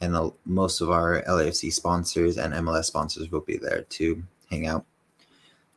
and 0.00 0.14
the, 0.14 0.32
most 0.44 0.80
of 0.80 0.90
our 0.90 1.22
LAFC 1.22 1.72
sponsors 1.72 2.36
and 2.36 2.52
MLS 2.54 2.84
sponsors 2.84 3.30
will 3.30 3.40
be 3.40 3.56
there 3.56 3.82
to 3.82 4.22
hang 4.50 4.66
out. 4.66 4.84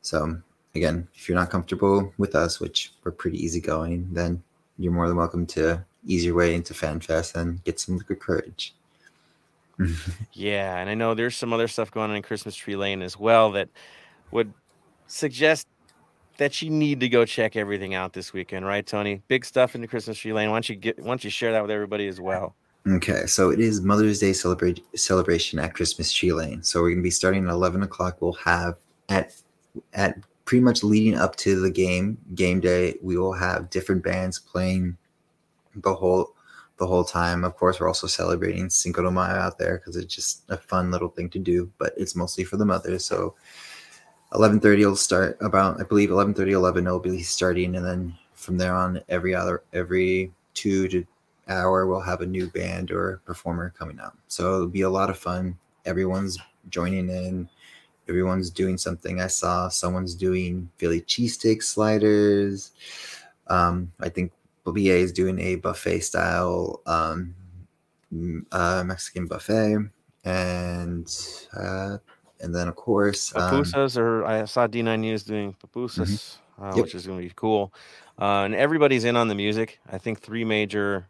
So 0.02 0.42
again, 0.76 1.08
if 1.14 1.30
you're 1.30 1.38
not 1.38 1.50
comfortable 1.50 2.14
with 2.18 2.36
us, 2.36 2.60
which 2.60 2.94
we're 3.04 3.12
pretty 3.12 3.44
easygoing, 3.44 4.08
then 4.12 4.42
you're 4.78 4.92
more 4.92 5.08
than 5.08 5.18
welcome 5.18 5.46
to 5.46 5.84
ease 6.06 6.26
your 6.26 6.36
way 6.36 6.56
into 6.56 6.74
FanFest 6.74 7.36
and 7.36 7.64
get 7.64 7.80
some 7.80 8.00
good 8.00 8.20
courage. 8.20 8.74
yeah, 10.34 10.78
and 10.78 10.90
I 10.90 10.94
know 10.94 11.14
there's 11.14 11.36
some 11.36 11.54
other 11.54 11.68
stuff 11.68 11.92
going 11.92 12.10
on 12.10 12.16
in 12.16 12.24
Christmas 12.24 12.56
Tree 12.56 12.76
Lane 12.76 13.02
as 13.02 13.18
well 13.18 13.52
that 13.52 13.70
would 14.32 14.54
suggest 15.08 15.68
that 16.38 16.62
you 16.62 16.70
need 16.70 17.00
to 17.00 17.10
go 17.10 17.26
check 17.26 17.56
everything 17.56 17.94
out 17.94 18.14
this 18.14 18.34
weekend, 18.34 18.66
right, 18.66 18.86
Tony? 18.86 19.22
Big 19.28 19.46
stuff 19.46 19.76
in 19.76 19.82
the 19.82 19.88
Christmas 19.88 20.18
Tree 20.18 20.34
Lane. 20.34 20.50
Why 20.50 20.56
don't 20.56 20.70
you 20.70 20.76
get 20.76 21.00
why 21.00 21.06
don't 21.06 21.24
you 21.24 21.30
share 21.30 21.52
that 21.52 21.62
with 21.62 21.72
everybody 21.72 22.08
as 22.08 22.20
well? 22.20 22.56
Okay, 22.88 23.26
so 23.28 23.50
it 23.50 23.60
is 23.60 23.82
Mother's 23.82 24.20
Day 24.20 24.34
celebrate 24.34 24.84
celebration 24.98 25.60
at 25.60 25.74
Christmas 25.74 26.12
Tree 26.12 26.34
Lane. 26.34 26.64
So 26.64 26.82
we're 26.82 26.90
gonna 26.90 27.02
be 27.02 27.12
starting 27.12 27.46
at 27.46 27.52
eleven 27.52 27.84
o'clock. 27.84 28.18
We'll 28.22 28.34
have 28.34 28.78
at 29.10 29.36
at 29.94 30.18
pretty 30.46 30.64
much 30.64 30.84
leading 30.84 31.16
up 31.16 31.36
to 31.38 31.60
the 31.60 31.72
game 31.72 32.18
game 32.36 32.60
day, 32.60 32.96
we 33.02 33.18
will 33.18 33.34
have 33.34 33.70
different 33.70 34.04
bands 34.04 34.40
playing 34.40 34.98
the 35.76 35.94
whole 35.94 36.34
the 36.78 36.88
whole 36.88 37.04
time. 37.04 37.44
Of 37.44 37.56
course, 37.56 37.80
we're 37.80 37.88
also 37.88 38.08
celebrating 38.08 38.70
Cinco 38.70 39.04
de 39.04 39.12
Mayo 39.12 39.36
out 39.36 39.58
there 39.58 39.78
because 39.78 39.96
it's 39.96 40.14
just 40.14 40.44
a 40.50 40.58
fun 40.58 40.92
little 40.92 41.10
thing 41.10 41.30
to 41.30 41.40
do, 41.40 41.72
but 41.78 41.94
it's 41.98 42.16
mostly 42.16 42.44
for 42.44 42.58
the 42.58 42.66
mothers. 42.66 43.06
So 43.06 43.36
11:30 44.34 44.86
will 44.86 44.96
start 44.96 45.38
about 45.42 45.80
I 45.80 45.84
believe 45.84 46.10
11:30 46.10 46.52
11 46.52 46.86
will 46.86 47.00
be 47.00 47.22
starting 47.22 47.76
and 47.76 47.86
then 47.86 48.18
from 48.34 48.58
there 48.58 48.76
on 48.76 49.02
every 49.08 49.36
other 49.36 49.64
every 49.74 50.34
2 50.56 50.88
to 50.90 51.06
hour 51.48 51.88
we'll 51.88 52.00
have 52.00 52.22
a 52.22 52.26
new 52.26 52.48
band 52.48 52.92
or 52.92 53.22
performer 53.26 53.74
coming 53.78 54.00
out. 54.00 54.18
So 54.28 54.56
it'll 54.56 54.68
be 54.68 54.82
a 54.82 54.90
lot 54.90 55.10
of 55.10 55.18
fun. 55.18 55.58
Everyone's 55.86 56.38
joining 56.70 57.10
in. 57.10 57.50
Everyone's 58.10 58.50
doing 58.50 58.78
something. 58.78 59.22
I 59.22 59.28
saw 59.28 59.70
someone's 59.70 60.16
doing 60.16 60.70
Philly 60.78 61.02
cheesesteak 61.02 61.64
sliders. 61.64 62.72
Um, 63.48 63.92
I 64.00 64.10
think 64.10 64.32
BA 64.66 64.96
is 64.96 65.12
doing 65.12 65.40
a 65.40 65.56
buffet 65.56 66.02
style 66.02 66.82
um, 66.86 67.34
uh, 68.52 68.84
Mexican 68.86 69.28
buffet, 69.28 69.78
and 70.24 71.18
uh, 71.58 71.98
and 72.42 72.56
then 72.56 72.68
of 72.68 72.76
course 72.76 73.36
um, 73.36 73.64
pupusas. 73.64 73.98
or 73.98 74.26
I 74.26 74.46
saw 74.46 74.68
D9 74.68 75.00
News 75.00 75.24
doing 75.24 75.56
pupusas, 75.56 76.38
mm-hmm. 76.58 76.64
uh, 76.64 76.76
yep. 76.76 76.86
which 76.86 76.96
is 76.96 77.06
going 77.06 77.20
to 77.20 77.28
be 77.28 77.34
cool. 77.36 77.74
Uh, 78.20 78.44
and 78.44 78.54
everybody's 78.54 79.06
in 79.06 79.16
on 79.16 79.28
the 79.28 79.36
music. 79.36 79.80
I 79.92 79.98
think 79.98 80.22
three 80.22 80.46
major, 80.46 81.08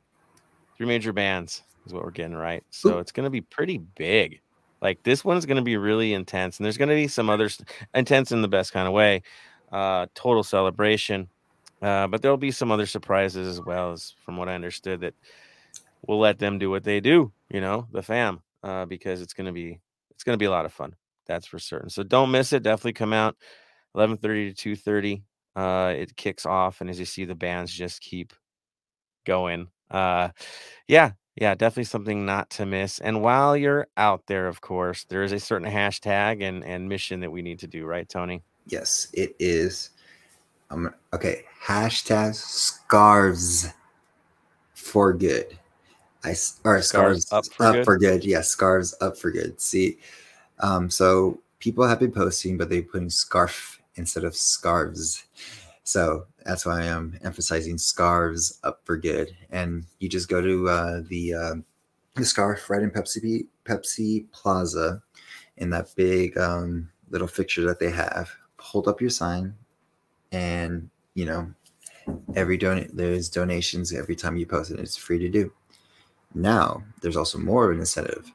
three 0.77 0.87
major 0.87 1.11
bands 1.11 1.63
is 1.85 1.93
what 1.93 2.03
we're 2.03 2.11
getting 2.11 2.35
right. 2.35 2.63
So 2.69 2.95
Ooh. 2.95 2.99
it's 2.99 3.11
going 3.11 3.25
to 3.25 3.29
be 3.29 3.41
pretty 3.41 3.77
big. 3.77 4.39
Like 4.83 5.03
this 5.03 5.25
one's 5.25 5.47
going 5.47 5.57
to 5.57 5.63
be 5.63 5.77
really 5.77 6.13
intense, 6.13 6.59
and 6.59 6.65
there's 6.65 6.77
going 6.77 6.89
to 6.89 6.95
be 6.95 7.07
some 7.07 7.31
others 7.31 7.59
intense 7.95 8.33
in 8.33 8.43
the 8.43 8.49
best 8.49 8.73
kind 8.73 8.87
of 8.87 8.93
way. 8.93 9.23
Uh, 9.71 10.07
total 10.13 10.43
celebration. 10.43 11.29
Uh, 11.81 12.07
but 12.07 12.21
there'll 12.21 12.37
be 12.37 12.51
some 12.51 12.71
other 12.71 12.85
surprises 12.85 13.47
as 13.47 13.61
well 13.65 13.93
as 13.93 14.13
from 14.25 14.37
what 14.37 14.49
I 14.49 14.55
understood 14.55 15.01
that 15.01 15.15
we'll 16.07 16.19
let 16.19 16.39
them 16.39 16.59
do 16.59 16.69
what 16.69 16.83
they 16.83 16.99
do, 16.99 17.31
you 17.49 17.61
know, 17.61 17.87
the 17.91 18.01
fam, 18.01 18.41
uh, 18.63 18.85
because 18.85 19.21
it's 19.21 19.33
gonna 19.33 19.53
be 19.53 19.79
it's 20.11 20.23
gonna 20.23 20.37
be 20.37 20.45
a 20.45 20.51
lot 20.51 20.65
of 20.65 20.73
fun. 20.73 20.95
That's 21.27 21.47
for 21.47 21.59
certain. 21.59 21.89
So 21.89 22.03
don't 22.03 22.31
miss 22.31 22.53
it. 22.53 22.63
Definitely 22.63 22.93
come 22.93 23.13
out 23.13 23.37
11:30 23.95 24.49
to 24.49 24.55
2:30. 24.55 25.23
Uh, 25.55 25.93
it 25.97 26.15
kicks 26.17 26.45
off, 26.45 26.81
and 26.81 26.89
as 26.89 26.99
you 26.99 27.05
see, 27.05 27.25
the 27.25 27.35
bands 27.35 27.71
just 27.71 28.01
keep 28.01 28.33
going. 29.25 29.67
Uh, 29.91 30.29
yeah, 30.87 31.11
yeah, 31.35 31.55
definitely 31.55 31.85
something 31.85 32.25
not 32.25 32.49
to 32.51 32.65
miss. 32.65 32.99
And 32.99 33.21
while 33.21 33.55
you're 33.57 33.87
out 33.97 34.27
there, 34.27 34.47
of 34.47 34.61
course, 34.61 35.05
there 35.05 35.23
is 35.23 35.31
a 35.31 35.39
certain 35.39 35.69
hashtag 35.69 36.41
and 36.41 36.63
and 36.63 36.89
mission 36.89 37.19
that 37.21 37.31
we 37.31 37.41
need 37.41 37.59
to 37.59 37.67
do, 37.67 37.85
right, 37.85 38.07
Tony? 38.07 38.43
Yes, 38.67 39.07
it 39.13 39.35
is 39.39 39.89
I'm 40.73 40.93
okay. 41.13 41.43
Hashtag 41.63 42.33
scarves 42.33 43.67
for 44.73 45.13
good. 45.13 45.57
I 46.23 46.31
or 46.63 46.81
scarves, 46.81 46.87
scarves 46.87 47.31
up, 47.31 47.45
for, 47.45 47.65
up 47.65 47.73
good? 47.75 47.85
for 47.85 47.97
good. 47.97 48.25
Yeah, 48.25 48.41
scarves 48.41 48.95
up 48.99 49.17
for 49.17 49.29
good. 49.29 49.61
See, 49.61 49.99
um, 50.59 50.89
so 50.89 51.39
people 51.59 51.87
have 51.87 51.99
been 51.99 52.11
posting, 52.11 52.57
but 52.57 52.69
they're 52.69 52.81
putting 52.81 53.09
scarf 53.09 53.81
instead 53.95 54.23
of 54.23 54.35
scarves. 54.35 55.23
So 55.83 56.25
that's 56.45 56.65
why 56.65 56.81
I'm 56.81 57.17
emphasizing 57.23 57.77
scarves 57.77 58.59
up 58.63 58.81
for 58.83 58.97
good. 58.97 59.35
And 59.51 59.85
you 59.99 60.09
just 60.09 60.29
go 60.29 60.41
to 60.41 60.69
uh, 60.69 61.01
the 61.07 61.33
uh, 61.33 61.55
the 62.15 62.25
scarf 62.25 62.69
right 62.69 62.81
in 62.81 62.91
Pepsi 62.91 63.47
Pepsi 63.65 64.25
Plaza 64.31 65.01
in 65.57 65.69
that 65.71 65.93
big 65.95 66.37
um, 66.37 66.89
little 67.09 67.27
fixture 67.27 67.65
that 67.65 67.79
they 67.79 67.91
have. 67.91 68.29
Hold 68.59 68.87
up 68.87 69.01
your 69.01 69.09
sign, 69.09 69.53
and 70.31 70.89
you 71.13 71.25
know 71.25 71.51
every 72.35 72.57
donate 72.57 72.95
there's 72.95 73.29
donations 73.29 73.93
every 73.93 74.15
time 74.15 74.35
you 74.35 74.45
post 74.45 74.71
it 74.71 74.79
it's 74.79 74.97
free 74.97 75.17
to 75.17 75.29
do 75.29 75.51
now 76.33 76.83
there's 77.01 77.15
also 77.15 77.37
more 77.37 77.65
of 77.65 77.71
an 77.71 77.79
incentive 77.79 78.31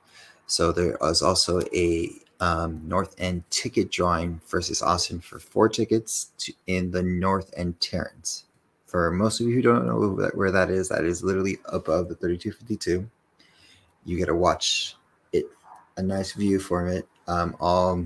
so 0.47 0.73
there 0.73 0.97
is 1.03 1.21
also 1.21 1.61
a 1.75 2.11
um, 2.40 2.80
north 2.87 3.14
end 3.18 3.42
ticket 3.50 3.90
drawing 3.90 4.40
versus 4.47 4.83
austin 4.83 5.21
for 5.21 5.38
four 5.38 5.68
tickets 5.68 6.30
to, 6.38 6.52
in 6.66 6.90
the 6.90 7.02
north 7.02 7.52
end 7.57 7.78
terrace 7.80 8.45
for 8.87 9.11
most 9.11 9.40
of 9.40 9.47
you 9.47 9.54
who 9.54 9.62
don't 9.62 9.87
know 9.87 10.30
where 10.35 10.50
that 10.50 10.71
is 10.71 10.88
that 10.88 11.04
is 11.04 11.23
literally 11.23 11.59
above 11.66 12.09
the 12.09 12.14
3252 12.14 13.09
you 14.04 14.16
get 14.16 14.26
to 14.26 14.35
watch 14.35 14.97
it 15.33 15.47
a 15.97 16.02
nice 16.02 16.33
view 16.33 16.59
from 16.59 16.88
it 16.88 17.07
um, 17.26 17.57
all 17.61 18.04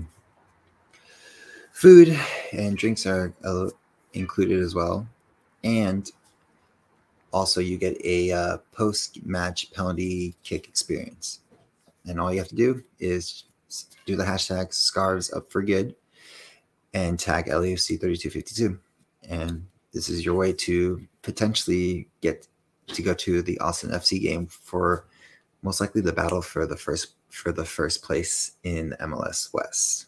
food 1.73 2.17
and 2.53 2.77
drinks 2.77 3.05
are 3.05 3.33
included 4.13 4.61
as 4.61 4.73
well. 4.73 5.07
And 5.63 6.09
also, 7.31 7.61
you 7.61 7.77
get 7.77 7.97
a 8.05 8.31
uh, 8.31 8.57
post 8.71 9.25
match 9.25 9.71
penalty 9.73 10.35
kick 10.43 10.67
experience. 10.67 11.39
And 12.05 12.19
all 12.19 12.31
you 12.31 12.39
have 12.39 12.49
to 12.49 12.55
do 12.55 12.83
is 12.99 13.45
do 14.05 14.15
the 14.15 14.23
hashtag 14.23 14.73
scarves 14.73 15.31
up 15.33 15.51
for 15.51 15.61
good 15.61 15.95
and 16.93 17.19
tag 17.19 17.47
LAFC 17.47 17.99
3252. 17.99 18.79
And 19.29 19.65
this 19.93 20.09
is 20.09 20.25
your 20.25 20.35
way 20.35 20.53
to 20.53 21.01
potentially 21.21 22.07
get 22.21 22.47
to 22.87 23.01
go 23.01 23.13
to 23.13 23.41
the 23.41 23.57
Austin 23.59 23.91
FC 23.91 24.21
game 24.21 24.47
for 24.47 25.05
most 25.61 25.79
likely 25.79 26.01
the 26.01 26.13
battle 26.13 26.41
for 26.41 26.67
the 26.67 26.77
first 26.77 27.15
for 27.29 27.51
the 27.51 27.65
first 27.65 28.03
place 28.03 28.51
in 28.63 28.95
MLS 28.99 29.53
West 29.53 30.07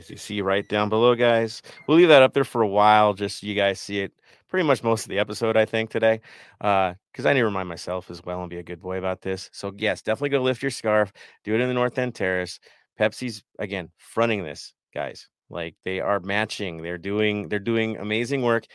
as 0.00 0.10
you 0.10 0.16
see 0.16 0.40
right 0.40 0.68
down 0.68 0.88
below, 0.88 1.14
guys. 1.14 1.62
We'll 1.86 1.98
leave 1.98 2.08
that 2.08 2.22
up 2.22 2.32
there 2.32 2.44
for 2.44 2.62
a 2.62 2.68
while, 2.68 3.14
just 3.14 3.40
so 3.40 3.46
you 3.46 3.54
guys 3.54 3.80
see 3.80 4.00
it 4.00 4.12
pretty 4.50 4.66
much 4.66 4.82
most 4.82 5.04
of 5.04 5.08
the 5.08 5.18
episode, 5.18 5.56
I 5.56 5.64
think, 5.64 5.90
today. 5.90 6.20
Uh, 6.60 6.94
because 7.12 7.26
I 7.26 7.32
need 7.32 7.40
to 7.40 7.44
remind 7.46 7.68
myself 7.68 8.10
as 8.10 8.22
well 8.24 8.40
and 8.40 8.50
be 8.50 8.58
a 8.58 8.62
good 8.62 8.80
boy 8.80 8.98
about 8.98 9.22
this. 9.22 9.48
So, 9.52 9.72
yes, 9.76 10.02
definitely 10.02 10.30
go 10.30 10.42
lift 10.42 10.62
your 10.62 10.70
scarf, 10.70 11.12
do 11.44 11.54
it 11.54 11.60
in 11.60 11.68
the 11.68 11.74
North 11.74 11.98
End 11.98 12.14
Terrace. 12.14 12.60
Pepsi's 12.98 13.42
again 13.58 13.90
fronting 13.96 14.44
this, 14.44 14.74
guys. 14.92 15.28
Like 15.48 15.74
they 15.84 16.00
are 16.00 16.20
matching, 16.20 16.82
they're 16.82 16.98
doing 16.98 17.48
they're 17.48 17.58
doing 17.58 17.96
amazing 17.96 18.42
work 18.42 18.66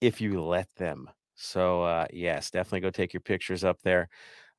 if 0.00 0.20
you 0.20 0.40
let 0.40 0.72
them. 0.76 1.10
So 1.34 1.82
uh 1.82 2.06
yes, 2.12 2.50
definitely 2.50 2.80
go 2.80 2.90
take 2.90 3.12
your 3.12 3.20
pictures 3.20 3.64
up 3.64 3.80
there. 3.82 4.08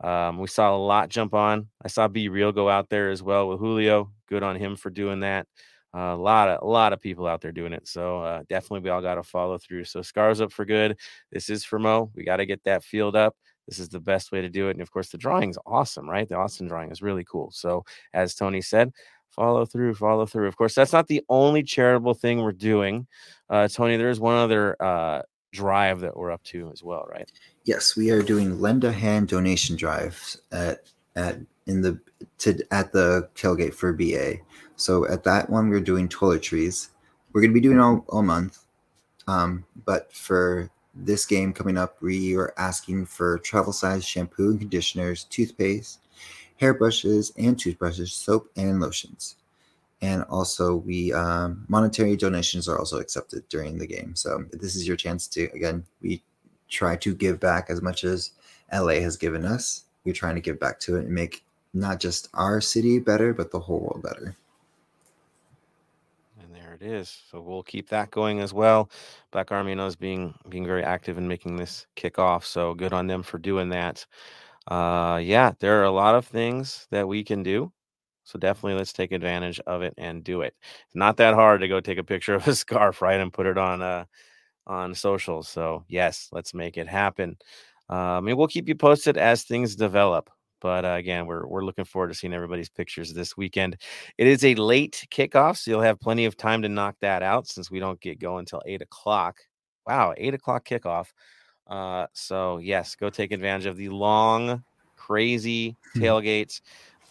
Um, 0.01 0.37
we 0.37 0.47
saw 0.47 0.75
a 0.75 0.77
lot 0.77 1.09
jump 1.09 1.33
on. 1.33 1.67
I 1.83 1.87
saw 1.87 2.07
B 2.07 2.29
Real 2.29 2.51
go 2.51 2.69
out 2.69 2.89
there 2.89 3.09
as 3.09 3.23
well 3.23 3.49
with 3.49 3.59
Julio. 3.59 4.11
Good 4.27 4.43
on 4.43 4.55
him 4.57 4.75
for 4.75 4.89
doing 4.89 5.21
that 5.21 5.47
a 5.93 6.15
lot 6.15 6.49
of 6.49 6.61
a 6.61 6.67
lot 6.67 6.93
of 6.93 7.01
people 7.01 7.27
out 7.27 7.41
there 7.41 7.51
doing 7.51 7.73
it. 7.73 7.87
So 7.87 8.21
uh, 8.21 8.43
definitely 8.47 8.81
we 8.81 8.89
all 8.89 9.01
got 9.01 9.15
to 9.15 9.23
follow 9.23 9.57
through. 9.57 9.85
So 9.85 10.01
scars 10.01 10.41
up 10.41 10.51
for 10.51 10.65
good. 10.65 10.97
This 11.31 11.49
is 11.49 11.63
for 11.63 11.79
Mo. 11.79 12.11
We 12.15 12.23
got 12.23 12.37
to 12.37 12.45
get 12.45 12.63
that 12.65 12.83
field 12.83 13.15
up. 13.15 13.35
This 13.67 13.79
is 13.79 13.89
the 13.89 13.99
best 13.99 14.31
way 14.31 14.41
to 14.41 14.49
do 14.49 14.67
it. 14.67 14.71
And 14.71 14.81
of 14.81 14.91
course, 14.91 15.09
the 15.09 15.17
drawing 15.17 15.49
is 15.49 15.59
awesome, 15.65 16.09
right? 16.09 16.27
The 16.27 16.35
Austin 16.35 16.67
drawing 16.67 16.91
is 16.91 17.01
really 17.01 17.23
cool. 17.23 17.51
So 17.51 17.85
as 18.13 18.35
Tony 18.35 18.61
said, 18.61 18.91
follow 19.29 19.65
through, 19.65 19.93
follow 19.95 20.25
through. 20.25 20.47
Of 20.47 20.57
course, 20.57 20.75
that's 20.75 20.93
not 20.93 21.07
the 21.07 21.23
only 21.29 21.63
charitable 21.63 22.15
thing 22.15 22.41
we're 22.41 22.51
doing. 22.51 23.07
Uh, 23.49 23.67
Tony, 23.67 23.97
there's 23.97 24.19
one 24.19 24.35
other 24.35 24.75
uh, 24.81 25.21
drive 25.51 26.01
that 26.01 26.17
we're 26.17 26.31
up 26.31 26.43
to 26.43 26.69
as 26.71 26.83
well, 26.83 27.05
right? 27.09 27.31
Yes, 27.63 27.95
we 27.95 28.11
are 28.11 28.21
doing 28.21 28.59
lend 28.59 28.83
a 28.83 28.91
hand 28.91 29.27
donation 29.27 29.75
drives 29.75 30.41
at 30.51 30.83
at 31.15 31.37
in 31.67 31.81
the 31.81 31.99
to 32.39 32.59
at 32.71 32.91
the 32.91 33.29
tailgate 33.35 33.73
for 33.73 33.93
BA. 33.93 34.37
So 34.79 35.05
at 35.07 35.25
that 35.25 35.49
one, 35.49 35.69
we're 35.69 35.81
doing 35.81 36.07
toiletries. 36.07 36.89
We're 37.33 37.41
going 37.41 37.51
to 37.51 37.59
be 37.59 37.59
doing 37.59 37.79
all, 37.79 38.05
all 38.07 38.23
month. 38.23 38.59
Um, 39.27 39.65
but 39.85 40.11
for 40.13 40.69
this 40.95 41.25
game 41.25 41.51
coming 41.51 41.77
up, 41.77 42.01
we 42.01 42.35
are 42.37 42.53
asking 42.57 43.07
for 43.07 43.39
travel 43.39 43.73
size 43.73 44.05
shampoo 44.05 44.51
and 44.51 44.59
conditioners, 44.59 45.25
toothpaste, 45.25 45.99
hairbrushes 46.61 47.33
and 47.37 47.59
toothbrushes, 47.59 48.13
soap 48.13 48.49
and 48.55 48.79
lotions. 48.79 49.35
And 50.01 50.23
also, 50.29 50.77
we 50.77 51.11
um, 51.11 51.65
monetary 51.67 52.15
donations 52.15 52.69
are 52.69 52.79
also 52.79 52.99
accepted 52.99 53.47
during 53.49 53.77
the 53.77 53.87
game. 53.87 54.15
So 54.15 54.45
this 54.53 54.77
is 54.77 54.87
your 54.87 54.95
chance 54.95 55.27
to 55.27 55.51
again. 55.53 55.85
We 56.01 56.23
try 56.69 56.95
to 56.97 57.13
give 57.13 57.39
back 57.39 57.69
as 57.69 57.81
much 57.81 58.05
as 58.05 58.31
LA 58.71 59.01
has 59.01 59.17
given 59.17 59.45
us. 59.45 59.83
We're 60.05 60.13
trying 60.13 60.35
to 60.35 60.41
give 60.41 60.57
back 60.57 60.79
to 60.81 60.95
it 60.95 61.05
and 61.05 61.13
make 61.13 61.43
not 61.73 61.99
just 61.99 62.29
our 62.33 62.61
city 62.61 62.97
better, 62.99 63.33
but 63.33 63.51
the 63.51 63.59
whole 63.59 63.81
world 63.81 64.03
better. 64.03 64.37
It 66.79 66.83
is. 66.87 67.09
So 67.29 67.41
we'll 67.41 67.63
keep 67.63 67.89
that 67.89 68.11
going 68.11 68.39
as 68.39 68.53
well. 68.53 68.89
Black 69.31 69.51
Army 69.51 69.75
knows 69.75 69.95
being 69.95 70.33
being 70.49 70.65
very 70.65 70.83
active 70.83 71.17
in 71.17 71.27
making 71.27 71.55
this 71.57 71.85
kick 71.95 72.19
off. 72.19 72.45
So 72.45 72.73
good 72.73 72.93
on 72.93 73.07
them 73.07 73.23
for 73.23 73.37
doing 73.37 73.69
that. 73.69 74.05
Uh, 74.67 75.19
yeah, 75.23 75.53
there 75.59 75.81
are 75.81 75.85
a 75.85 75.91
lot 75.91 76.15
of 76.15 76.25
things 76.27 76.87
that 76.91 77.07
we 77.07 77.23
can 77.23 77.43
do. 77.43 77.71
So 78.25 78.39
definitely 78.39 78.75
let's 78.75 78.93
take 78.93 79.11
advantage 79.11 79.59
of 79.67 79.81
it 79.81 79.93
and 79.97 80.23
do 80.23 80.41
it. 80.41 80.53
It's 80.85 80.95
not 80.95 81.17
that 81.17 81.33
hard 81.35 81.61
to 81.61 81.67
go 81.67 81.79
take 81.81 81.97
a 81.97 82.03
picture 82.03 82.35
of 82.35 82.47
a 82.47 82.55
scarf, 82.55 83.01
right, 83.01 83.19
and 83.19 83.33
put 83.33 83.47
it 83.47 83.57
on 83.57 83.81
uh 83.81 84.05
on 84.67 84.95
socials. 84.95 85.49
So 85.49 85.85
yes, 85.89 86.29
let's 86.33 86.53
make 86.53 86.77
it 86.77 86.87
happen. 86.89 87.37
Um, 87.89 88.27
and 88.29 88.37
we'll 88.37 88.47
keep 88.49 88.67
you 88.69 88.75
posted 88.75 89.17
as 89.17 89.43
things 89.43 89.75
develop. 89.75 90.29
But 90.61 90.85
uh, 90.85 90.89
again, 90.89 91.25
we're 91.25 91.45
we're 91.47 91.63
looking 91.63 91.85
forward 91.85 92.09
to 92.09 92.13
seeing 92.13 92.33
everybody's 92.33 92.69
pictures 92.69 93.13
this 93.13 93.37
weekend. 93.37 93.77
It 94.17 94.27
is 94.27 94.43
a 94.43 94.55
late 94.55 95.07
kickoff, 95.11 95.57
so 95.57 95.71
you'll 95.71 95.81
have 95.81 95.99
plenty 95.99 96.25
of 96.25 96.37
time 96.37 96.61
to 96.63 96.69
knock 96.69 96.95
that 97.01 97.23
out 97.23 97.47
since 97.47 97.71
we 97.71 97.79
don't 97.79 97.99
get 98.01 98.19
going 98.19 98.39
until 98.39 98.61
eight 98.65 98.81
o'clock. 98.81 99.37
Wow, 99.87 100.13
eight 100.17 100.33
o'clock 100.33 100.65
kickoff. 100.65 101.07
Uh, 101.67 102.07
so 102.13 102.57
yes, 102.57 102.95
go 102.95 103.09
take 103.09 103.31
advantage 103.31 103.65
of 103.67 103.77
the 103.77 103.89
long, 103.89 104.63
crazy 104.95 105.77
Hmm. 105.93 106.01
tailgates. 106.01 106.61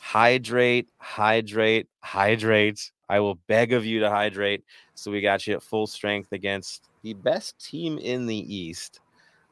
Hydrate, 0.00 0.88
hydrate, 0.99 1.88
hydrate. 2.02 2.93
I 3.09 3.21
will 3.21 3.37
beg 3.49 3.73
of 3.73 3.85
you 3.85 4.00
to 4.00 4.11
hydrate. 4.11 4.64
So 4.95 5.11
we 5.11 5.21
got 5.21 5.47
you 5.47 5.55
at 5.55 5.62
full 5.62 5.87
strength 5.87 6.33
against 6.33 6.88
the 7.02 7.14
best 7.14 7.59
team 7.64 7.99
in 7.99 8.26
the 8.26 8.37
East. 8.37 9.00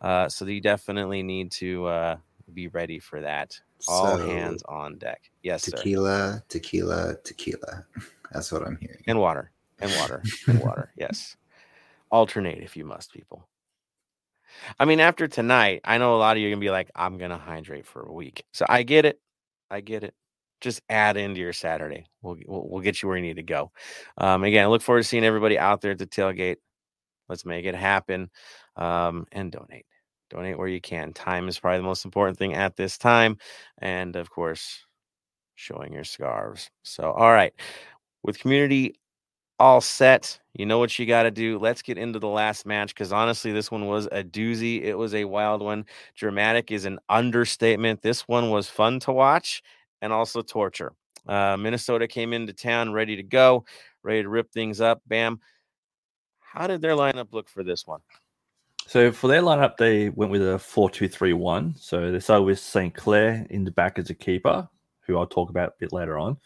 Uh, 0.01 0.29
so 0.29 0.45
you 0.45 0.61
definitely 0.61 1.23
need 1.23 1.51
to 1.53 1.87
uh, 1.87 2.17
be 2.53 2.69
ready 2.69 2.99
for 2.99 3.21
that. 3.23 3.59
All 3.89 4.17
So, 4.17 4.27
hands 4.27 4.63
on 4.69 4.99
deck. 4.99 5.23
Yes, 5.43 5.65
sir. 5.65 5.77
Tequila, 5.77 6.43
tequila, 6.49 7.17
tequila. 7.25 7.85
That's 8.33 8.51
what 8.51 8.67
I'm 8.67 8.77
hearing. 8.81 9.03
And 9.07 9.21
water, 9.21 9.53
and 9.81 9.91
water, 9.99 10.23
and 10.47 10.61
water. 10.61 10.93
Yes. 10.97 11.37
Alternate 12.11 12.63
if 12.63 12.77
you 12.77 12.85
must, 12.85 13.13
people. 13.13 13.49
I 14.79 14.85
mean, 14.85 15.01
after 15.01 15.29
tonight, 15.29 15.81
I 15.85 15.99
know 15.99 16.15
a 16.15 16.19
lot 16.19 16.37
of 16.37 16.41
you 16.41 16.49
are 16.49 16.51
gonna 16.51 16.61
be 16.61 16.71
like, 16.71 16.91
I'm 16.95 17.19
gonna 17.19 17.39
hydrate 17.39 17.87
for 17.87 18.03
a 18.03 18.13
week. 18.13 18.45
So 18.53 18.65
I 18.69 18.83
get 18.83 19.05
it. 19.05 19.21
I 19.71 19.81
get 19.81 20.05
it. 20.05 20.15
Just 20.61 20.81
add 20.89 21.17
into 21.17 21.41
your 21.41 21.53
Saturday. 21.53 22.07
We'll 22.23 22.37
we'll, 22.47 22.69
we'll 22.69 22.83
get 22.83 23.03
you 23.03 23.09
where 23.09 23.19
you 23.19 23.23
need 23.23 23.37
to 23.37 23.43
go. 23.43 23.73
Um, 24.17 24.45
again, 24.45 24.65
I 24.65 24.69
look 24.69 24.83
forward 24.83 25.03
to 25.03 25.09
seeing 25.09 25.25
everybody 25.25 25.59
out 25.59 25.81
there 25.81 25.93
at 25.93 25.99
the 25.99 26.07
tailgate. 26.07 26.57
Let's 27.29 27.45
make 27.45 27.65
it 27.67 27.75
happen. 27.75 28.31
Um, 28.77 29.27
and 29.33 29.51
donate. 29.51 29.87
Donate 30.31 30.59
where 30.59 30.69
you 30.69 30.81
can. 30.81 31.13
Time 31.13 31.49
is 31.49 31.59
probably 31.59 31.79
the 31.79 31.85
most 31.85 32.05
important 32.05 32.39
thing 32.39 32.55
at 32.55 32.77
this 32.77 32.99
time. 32.99 33.39
And 33.79 34.17
of 34.17 34.31
course, 34.31 34.85
showing 35.55 35.93
your 35.93 36.05
scarves. 36.05 36.71
So, 36.83 37.13
all 37.13 37.33
right. 37.33 37.53
With 38.23 38.39
community 38.39 38.97
all 39.59 39.81
set. 39.81 40.39
You 40.55 40.67
know 40.67 40.79
what 40.79 40.99
you 40.99 41.07
got 41.07 41.25
to 41.25 41.31
do. 41.31 41.59
Let's 41.59 41.83
get 41.83 41.99
into 41.99 42.19
the 42.19 42.29
last 42.29 42.67
match 42.67 42.95
because 42.95 43.13
honestly, 43.13 43.53
this 43.53 43.71
one 43.71 43.87
was 43.87 44.07
a 44.13 44.23
doozy. 44.23 44.83
It 44.83 44.95
was 44.95 45.15
a 45.15 45.25
wild 45.25 45.63
one. 45.63 45.85
Dramatic 46.15 46.71
is 46.71 46.85
an 46.85 46.99
understatement. 47.09 48.03
This 48.03 48.23
one 48.29 48.51
was 48.51 48.69
fun 48.69 49.01
to 49.01 49.13
watch 49.13 49.63
and 50.03 50.13
also 50.13 50.43
torture. 50.43 50.93
Uh, 51.27 51.57
Minnesota 51.57 52.07
came 52.07 52.33
into 52.33 52.53
town 52.53 52.93
ready 52.93 53.17
to 53.17 53.23
go, 53.23 53.65
ready 54.03 54.23
to 54.23 54.29
rip 54.29 54.51
things 54.53 54.81
up. 54.81 55.01
Bam. 55.07 55.41
How 56.41 56.67
did 56.67 56.81
their 56.81 56.93
lineup 56.93 57.33
look 57.33 57.49
for 57.49 57.63
this 57.63 57.87
one? 57.87 58.01
So 58.87 59.11
for 59.11 59.27
their 59.27 59.43
lineup, 59.43 59.77
they 59.77 60.11
went 60.11 60.31
with 60.31 60.49
a 60.49 60.59
4 60.59 60.89
2 60.91 61.09
3 61.09 61.33
1. 61.33 61.75
So 61.77 62.13
they 62.13 62.21
started 62.21 62.45
with 62.45 62.61
St. 62.61 62.95
Clair 62.95 63.45
in 63.51 63.65
the 63.65 63.73
back 63.73 63.99
as 63.99 64.11
a 64.11 64.15
keeper, 64.15 64.69
who 65.01 65.19
I'll 65.19 65.27
talk 65.27 65.51
about 65.51 65.71
a 65.71 65.75
bit 65.81 65.93
later 65.93 66.19
on. 66.19 66.37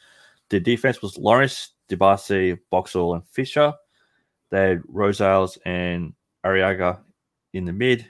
The 0.49 0.59
defense 0.59 1.03
was 1.03 1.19
Lawrence, 1.19 1.75
Dibassy, 1.89 2.59
Boxall, 2.71 3.15
and 3.15 3.27
Fisher. 3.27 3.75
They 4.51 4.71
had 4.71 4.83
Rosales 4.83 5.59
and 5.67 6.15
Arriaga 6.45 7.01
in 7.53 7.67
the 7.67 7.73
mid. 7.73 8.07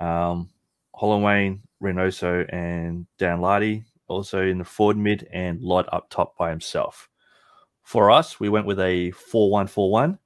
Um, 0.00 0.50
Holloway, 0.94 1.60
Reynoso, 1.82 2.52
and 2.52 3.06
Danladi 3.18 3.84
also 4.08 4.42
in 4.42 4.58
the 4.58 4.64
forward 4.64 4.98
mid, 4.98 5.28
and 5.32 5.62
Lod 5.62 5.88
up 5.92 6.10
top 6.10 6.36
by 6.36 6.50
himself. 6.50 7.08
For 7.82 8.10
us, 8.10 8.40
we 8.40 8.48
went 8.48 8.66
with 8.66 8.80
a 8.80 9.12
4 9.12 9.50
1 9.50 9.68
4 9.68 9.90
1. 9.90 10.18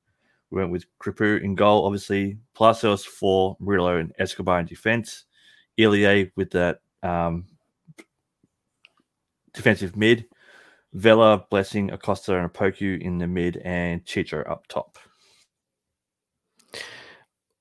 We 0.55 0.61
went 0.61 0.71
with 0.71 0.87
Crépeau 1.01 1.43
in 1.43 1.57
goal, 1.57 1.85
obviously. 1.85 2.39
Palacios 2.55 3.05
for 3.05 3.57
Murillo 3.59 3.97
and 3.97 4.13
Escobar 4.21 4.61
in 4.61 4.67
defense. 4.67 5.25
Ilie 5.77 6.31
with 6.37 6.53
that 6.53 6.79
um, 7.03 7.47
defensive 9.53 9.97
mid. 9.97 10.27
Vela, 10.93 11.45
Blessing, 11.51 11.91
Acosta, 11.91 12.39
and 12.39 12.53
Opoku 12.53 13.01
in 13.01 13.19
the 13.19 13.27
mid, 13.27 13.57
and 13.65 14.05
Chicho 14.05 14.49
up 14.49 14.69
top. 14.69 14.97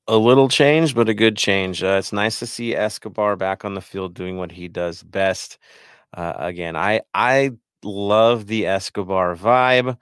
A 0.08 0.16
little 0.16 0.48
change, 0.48 0.94
but 0.94 1.10
a 1.10 1.16
good 1.16 1.36
change. 1.36 1.82
Uh, 1.82 1.96
it's 1.98 2.14
nice 2.14 2.38
to 2.38 2.46
see 2.46 2.76
Escobar 2.76 3.36
back 3.36 3.66
on 3.66 3.74
the 3.74 3.82
field 3.82 4.14
doing 4.14 4.38
what 4.38 4.52
he 4.52 4.68
does 4.68 5.02
best. 5.02 5.58
Uh, 6.16 6.34
again, 6.38 6.76
I 6.76 7.02
I 7.16 7.54
love 7.84 8.46
the 8.46 8.68
Escobar 8.68 9.36
vibe. 9.36 9.98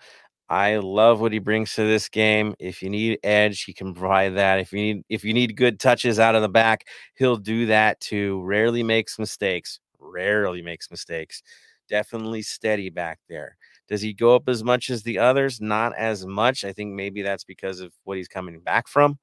I 0.51 0.77
love 0.79 1.21
what 1.21 1.31
he 1.31 1.39
brings 1.39 1.73
to 1.75 1.83
this 1.83 2.09
game. 2.09 2.55
If 2.59 2.83
you 2.83 2.89
need 2.89 3.19
edge, 3.23 3.63
he 3.63 3.71
can 3.73 3.93
provide 3.93 4.35
that. 4.35 4.59
If 4.59 4.73
you 4.73 4.79
need 4.81 5.03
if 5.07 5.23
you 5.23 5.33
need 5.33 5.55
good 5.55 5.79
touches 5.79 6.19
out 6.19 6.35
of 6.35 6.41
the 6.41 6.49
back, 6.49 6.87
he'll 7.15 7.37
do 7.37 7.67
that 7.67 8.01
too. 8.01 8.41
Rarely 8.43 8.83
makes 8.83 9.17
mistakes. 9.17 9.79
Rarely 9.97 10.61
makes 10.61 10.91
mistakes. 10.91 11.41
Definitely 11.87 12.41
steady 12.41 12.89
back 12.89 13.19
there. 13.29 13.55
Does 13.87 14.01
he 14.01 14.13
go 14.13 14.35
up 14.35 14.49
as 14.49 14.61
much 14.61 14.89
as 14.89 15.03
the 15.03 15.19
others? 15.19 15.61
Not 15.61 15.95
as 15.95 16.25
much. 16.25 16.65
I 16.65 16.73
think 16.73 16.95
maybe 16.95 17.21
that's 17.21 17.45
because 17.45 17.79
of 17.79 17.93
what 18.03 18.17
he's 18.17 18.27
coming 18.27 18.59
back 18.59 18.89
from. 18.89 19.19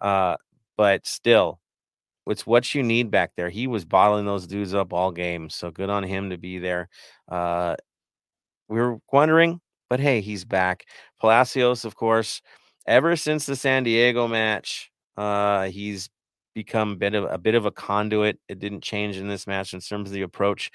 Uh, 0.00 0.36
but 0.76 1.08
still, 1.08 1.58
it's 2.28 2.46
what 2.46 2.74
you 2.74 2.84
need 2.84 3.10
back 3.10 3.32
there. 3.36 3.50
He 3.50 3.66
was 3.66 3.84
bottling 3.84 4.26
those 4.26 4.46
dudes 4.46 4.74
up 4.74 4.92
all 4.92 5.10
game. 5.10 5.50
So 5.50 5.72
good 5.72 5.90
on 5.90 6.04
him 6.04 6.30
to 6.30 6.38
be 6.38 6.58
there. 6.60 6.88
Uh, 7.28 7.74
we 8.68 8.78
were 8.80 8.98
wondering, 9.12 9.60
but 9.88 10.00
hey, 10.00 10.20
he's 10.20 10.44
back. 10.44 10.84
Palacios, 11.20 11.84
of 11.84 11.96
course, 11.96 12.42
ever 12.86 13.16
since 13.16 13.46
the 13.46 13.56
San 13.56 13.84
Diego 13.84 14.28
match, 14.28 14.90
uh, 15.16 15.64
he's 15.68 16.08
become 16.54 16.92
a 16.92 16.96
bit 16.96 17.14
of 17.14 17.24
a 17.30 17.38
bit 17.38 17.54
of 17.54 17.66
a 17.66 17.70
conduit. 17.70 18.38
It 18.48 18.58
didn't 18.58 18.82
change 18.82 19.16
in 19.16 19.28
this 19.28 19.46
match 19.46 19.74
in 19.74 19.80
terms 19.80 20.08
of 20.10 20.14
the 20.14 20.22
approach. 20.22 20.70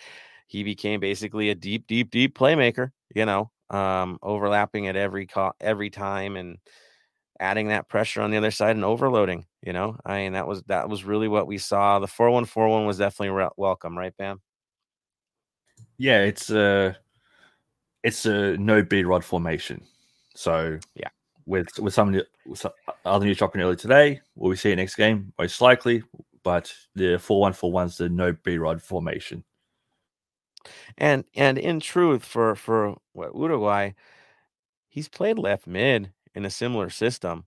He 0.48 0.64
became 0.64 1.00
basically 1.00 1.50
a 1.50 1.56
deep, 1.56 1.88
deep, 1.88 2.12
deep 2.12 2.38
playmaker. 2.38 2.92
You 3.16 3.26
know, 3.26 3.52
um, 3.70 4.20
overlapping 4.22 4.88
at 4.88 4.96
every 4.96 5.28
co- 5.28 5.54
every 5.62 5.90
time 5.90 6.36
and 6.38 6.58
adding 7.40 7.70
that 7.70 7.90
pressure 7.90 8.22
on 8.22 8.32
the 8.32 8.38
other 8.38 8.52
side 8.52 8.76
and 8.76 8.86
overloading. 8.86 9.46
You 9.62 9.74
know, 9.74 9.98
I 10.06 10.18
mean 10.20 10.34
that 10.34 10.48
was 10.48 10.64
that 10.64 10.90
was 10.90 11.04
really 11.04 11.28
what 11.28 11.48
we 11.48 11.58
saw. 11.58 12.00
The 12.00 12.08
four 12.08 12.30
one 12.32 12.46
four 12.46 12.68
one 12.70 12.86
was 12.86 12.98
definitely 12.98 13.30
re- 13.36 13.50
welcome, 13.58 13.98
right, 13.98 14.16
Bam? 14.18 14.42
Yeah, 15.98 16.24
it's 16.24 16.50
a 16.50 16.98
it's 18.04 18.26
a 18.26 18.58
no 18.58 18.84
B 18.84 19.04
rod 19.04 19.24
formation. 19.24 19.84
So 20.36 20.80
Yeah. 20.96 21.10
with 21.46 21.68
with 21.80 21.94
some, 21.94 22.12
with 22.46 22.60
some 22.60 22.72
other 23.06 23.26
news 23.26 23.38
dropping 23.38 23.62
early 23.62 23.76
today, 23.76 24.22
will 24.36 24.50
we 24.50 24.56
see 24.56 24.72
it 24.72 24.76
next 24.76 24.96
game? 24.96 25.34
Most 25.40 25.62
likely, 25.62 26.04
but 26.44 26.74
the 26.96 27.18
four 27.18 27.42
one 27.42 27.54
four 27.54 27.72
one's 27.72 27.98
the 27.98 28.10
no 28.10 28.34
B 28.44 28.58
rod 28.58 28.82
formation. 28.82 29.44
And 30.98 31.26
and 31.36 31.58
in 31.58 31.80
truth, 31.80 32.24
for 32.24 32.56
for 32.56 32.96
what 33.14 33.36
Uruguay, 33.36 33.92
he's 34.90 35.10
played 35.10 35.38
left 35.38 35.68
mid 35.68 36.12
in 36.36 36.46
a 36.46 36.50
similar 36.50 36.90
system. 36.90 37.46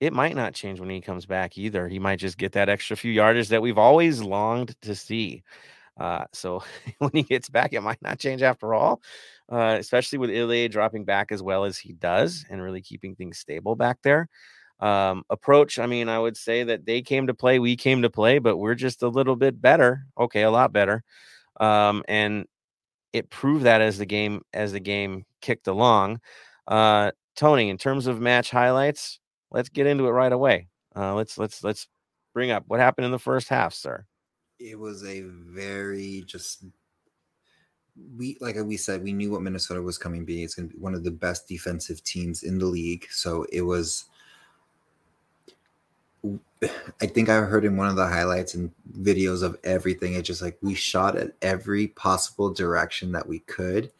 It 0.00 0.12
might 0.12 0.36
not 0.36 0.54
change 0.54 0.80
when 0.80 0.90
he 0.90 1.00
comes 1.00 1.24
back 1.26 1.56
either. 1.56 1.88
He 1.88 1.98
might 1.98 2.18
just 2.18 2.36
get 2.36 2.52
that 2.52 2.68
extra 2.68 2.96
few 2.96 3.12
yardage 3.12 3.48
that 3.48 3.62
we've 3.62 3.78
always 3.78 4.20
longed 4.20 4.74
to 4.82 4.94
see. 4.94 5.42
Uh, 5.98 6.24
so 6.32 6.62
when 6.98 7.10
he 7.14 7.22
gets 7.22 7.48
back, 7.48 7.72
it 7.72 7.80
might 7.80 8.02
not 8.02 8.18
change 8.18 8.42
after 8.42 8.74
all. 8.74 9.00
Uh, 9.50 9.76
especially 9.78 10.18
with 10.18 10.30
Ilie 10.30 10.68
dropping 10.68 11.04
back 11.04 11.30
as 11.30 11.42
well 11.42 11.64
as 11.64 11.76
he 11.76 11.92
does 11.92 12.46
and 12.48 12.62
really 12.62 12.80
keeping 12.80 13.14
things 13.14 13.38
stable 13.38 13.76
back 13.76 13.98
there. 14.02 14.28
Um, 14.80 15.22
approach, 15.30 15.78
I 15.78 15.86
mean, 15.86 16.08
I 16.08 16.18
would 16.18 16.36
say 16.36 16.64
that 16.64 16.86
they 16.86 17.02
came 17.02 17.26
to 17.26 17.34
play, 17.34 17.58
we 17.58 17.76
came 17.76 18.02
to 18.02 18.10
play, 18.10 18.38
but 18.38 18.56
we're 18.56 18.74
just 18.74 19.02
a 19.02 19.08
little 19.08 19.36
bit 19.36 19.60
better. 19.60 20.06
Okay, 20.18 20.42
a 20.42 20.50
lot 20.50 20.72
better. 20.72 21.02
Um, 21.60 22.02
and 22.08 22.46
it 23.12 23.30
proved 23.30 23.64
that 23.64 23.80
as 23.80 23.98
the 23.98 24.06
game 24.06 24.42
as 24.52 24.72
the 24.72 24.80
game 24.80 25.24
kicked 25.40 25.68
along. 25.68 26.20
Uh, 26.66 27.12
Tony, 27.36 27.68
in 27.68 27.78
terms 27.78 28.06
of 28.06 28.20
match 28.20 28.50
highlights, 28.50 29.20
let's 29.50 29.68
get 29.68 29.86
into 29.86 30.06
it 30.06 30.10
right 30.10 30.32
away. 30.32 30.68
Uh, 30.96 31.14
let's 31.14 31.38
let's 31.38 31.62
let's 31.62 31.86
bring 32.32 32.50
up 32.50 32.64
what 32.66 32.80
happened 32.80 33.04
in 33.04 33.12
the 33.12 33.18
first 33.18 33.48
half, 33.48 33.72
sir. 33.72 34.04
It 34.58 34.78
was 34.78 35.04
a 35.04 35.20
very 35.22 36.24
just 36.26 36.64
we 38.16 38.36
like 38.40 38.56
we 38.56 38.76
said, 38.76 39.02
we 39.02 39.12
knew 39.12 39.30
what 39.30 39.42
Minnesota 39.42 39.80
was 39.80 39.98
coming 39.98 40.20
to 40.20 40.26
be. 40.26 40.42
It's 40.42 40.54
going 40.54 40.68
to 40.68 40.74
be 40.74 40.80
one 40.80 40.94
of 40.94 41.04
the 41.04 41.10
best 41.10 41.48
defensive 41.48 42.02
teams 42.02 42.42
in 42.42 42.58
the 42.58 42.66
league. 42.66 43.06
So 43.10 43.46
it 43.52 43.62
was. 43.62 44.04
I 47.02 47.06
think 47.06 47.28
I 47.28 47.34
heard 47.40 47.66
in 47.66 47.76
one 47.76 47.88
of 47.88 47.96
the 47.96 48.06
highlights 48.06 48.54
and 48.54 48.70
videos 48.98 49.42
of 49.42 49.58
everything. 49.64 50.14
It's 50.14 50.26
just 50.26 50.40
like 50.40 50.56
we 50.62 50.74
shot 50.74 51.16
at 51.16 51.32
every 51.42 51.88
possible 51.88 52.52
direction 52.52 53.12
that 53.12 53.28
we 53.28 53.40
could, 53.40 53.92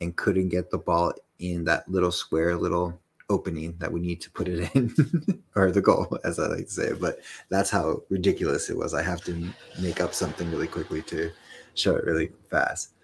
and 0.00 0.16
couldn't 0.16 0.48
get 0.48 0.70
the 0.70 0.78
ball 0.78 1.12
in 1.38 1.64
that 1.64 1.88
little 1.88 2.10
square, 2.10 2.56
little 2.56 2.98
opening 3.30 3.76
that 3.78 3.92
we 3.92 4.00
need 4.00 4.20
to 4.22 4.30
put 4.30 4.48
it 4.48 4.74
in, 4.74 4.92
or 5.54 5.70
the 5.70 5.80
goal, 5.80 6.18
as 6.24 6.40
I 6.40 6.48
like 6.48 6.66
to 6.66 6.72
say. 6.72 6.92
But 6.92 7.20
that's 7.50 7.70
how 7.70 8.02
ridiculous 8.08 8.70
it 8.70 8.76
was. 8.76 8.94
I 8.94 9.02
have 9.02 9.22
to 9.24 9.48
make 9.80 10.00
up 10.00 10.14
something 10.14 10.50
really 10.50 10.66
quickly 10.66 11.02
to 11.02 11.30
show 11.74 11.94
it 11.94 12.04
really 12.04 12.30
fast. 12.50 12.94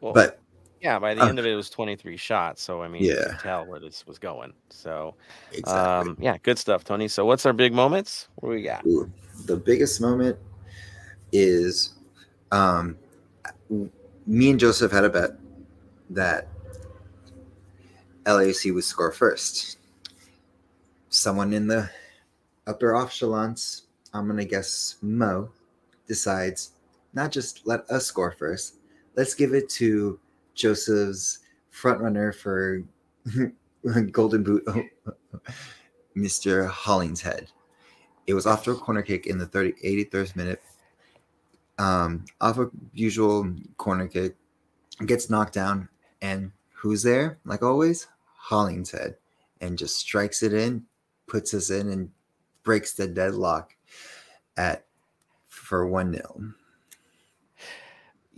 Well, 0.00 0.12
But 0.12 0.40
yeah, 0.80 0.98
by 0.98 1.14
the 1.14 1.22
uh, 1.22 1.28
end 1.28 1.38
of 1.38 1.46
it, 1.46 1.52
it 1.52 1.56
was 1.56 1.70
23 1.70 2.16
shots. 2.16 2.62
So, 2.62 2.82
I 2.82 2.88
mean, 2.88 3.02
you 3.02 3.08
Yeah. 3.08 3.28
can 3.28 3.38
tell 3.38 3.66
where 3.66 3.80
this 3.80 4.06
was 4.06 4.18
going. 4.18 4.52
So, 4.70 5.14
exactly. 5.52 6.10
um, 6.10 6.16
yeah, 6.20 6.36
good 6.42 6.58
stuff, 6.58 6.84
Tony. 6.84 7.08
So, 7.08 7.24
what's 7.24 7.46
our 7.46 7.52
big 7.52 7.72
moments? 7.72 8.28
What 8.36 8.50
do 8.50 8.54
we 8.56 8.62
got? 8.62 8.86
Ooh, 8.86 9.10
the 9.46 9.56
biggest 9.56 10.00
moment 10.00 10.38
is 11.32 11.94
um, 12.52 12.96
me 14.26 14.50
and 14.50 14.60
Joseph 14.60 14.92
had 14.92 15.04
a 15.04 15.10
bet 15.10 15.32
that 16.10 16.48
LAC 18.26 18.66
would 18.66 18.84
score 18.84 19.12
first. 19.12 19.78
Someone 21.08 21.52
in 21.52 21.66
the 21.66 21.88
upper 22.66 22.94
echelons, 22.94 23.84
I'm 24.12 24.26
gonna 24.26 24.44
guess 24.44 24.96
Mo, 25.02 25.50
decides 26.06 26.72
not 27.14 27.32
just 27.32 27.66
let 27.66 27.88
us 27.90 28.06
score 28.06 28.32
first, 28.32 28.75
let's 29.16 29.34
give 29.34 29.54
it 29.54 29.68
to 29.70 30.20
Joseph's 30.54 31.40
front 31.70 32.00
runner 32.00 32.32
for 32.32 32.82
Golden 34.12 34.42
Boot, 34.42 34.66
Mr. 36.16 36.68
Hollingshead. 36.68 37.50
It 38.26 38.34
was 38.34 38.46
off 38.46 38.64
to 38.64 38.72
a 38.72 38.76
corner 38.76 39.02
kick 39.02 39.26
in 39.26 39.38
the 39.38 39.46
30, 39.46 39.72
83rd 39.84 40.36
minute. 40.36 40.62
Um, 41.78 42.24
off 42.40 42.58
a 42.58 42.70
usual 42.94 43.54
corner 43.76 44.08
kick, 44.08 44.36
gets 45.04 45.28
knocked 45.28 45.52
down, 45.54 45.88
and 46.22 46.52
who's 46.74 47.02
there? 47.02 47.38
Like 47.44 47.62
always, 47.62 48.08
Hollingshead, 48.36 49.16
and 49.60 49.78
just 49.78 49.96
strikes 49.96 50.42
it 50.42 50.54
in, 50.54 50.86
puts 51.26 51.52
us 51.52 51.70
in, 51.70 51.90
and 51.90 52.10
breaks 52.62 52.94
the 52.94 53.06
deadlock 53.06 53.76
at 54.56 54.86
for 55.48 55.86
one 55.86 56.12
0 56.12 56.54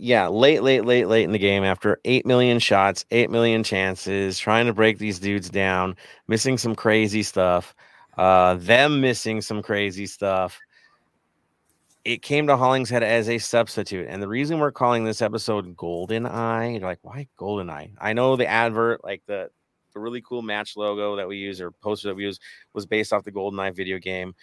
yeah, 0.01 0.29
late, 0.29 0.63
late, 0.63 0.85
late, 0.85 1.09
late 1.09 1.25
in 1.25 1.33
the 1.33 1.37
game 1.37 1.65
after 1.65 1.99
8 2.05 2.25
million 2.25 2.57
shots, 2.59 3.05
8 3.11 3.29
million 3.29 3.63
chances, 3.63 4.39
trying 4.39 4.65
to 4.65 4.73
break 4.73 4.97
these 4.97 5.19
dudes 5.19 5.49
down, 5.49 5.97
missing 6.29 6.57
some 6.57 6.73
crazy 6.73 7.21
stuff, 7.21 7.75
uh, 8.17 8.53
them 8.55 9.01
missing 9.01 9.41
some 9.41 9.61
crazy 9.61 10.07
stuff. 10.07 10.57
It 12.05 12.21
came 12.21 12.47
to 12.47 12.55
Hollingshead 12.55 13.03
as 13.03 13.27
a 13.27 13.39
substitute. 13.39 14.07
And 14.09 14.23
the 14.23 14.27
reason 14.29 14.59
we're 14.59 14.71
calling 14.71 15.03
this 15.03 15.21
episode 15.21 15.75
Golden 15.75 16.25
Eye, 16.25 16.69
you're 16.69 16.81
like, 16.81 16.99
why 17.01 17.27
Golden 17.35 17.69
Eye? 17.69 17.91
I 17.99 18.13
know 18.13 18.37
the 18.37 18.47
advert, 18.47 19.03
like 19.03 19.21
the, 19.25 19.49
the 19.93 19.99
really 19.99 20.21
cool 20.21 20.41
match 20.41 20.77
logo 20.77 21.17
that 21.17 21.27
we 21.27 21.35
use 21.35 21.59
or 21.59 21.71
poster 21.71 22.07
that 22.07 22.15
we 22.15 22.23
use 22.23 22.39
was 22.73 22.85
based 22.85 23.11
off 23.11 23.25
the 23.25 23.31
Golden 23.31 23.59
Eye 23.59 23.71
video 23.71 23.97
game. 23.97 24.33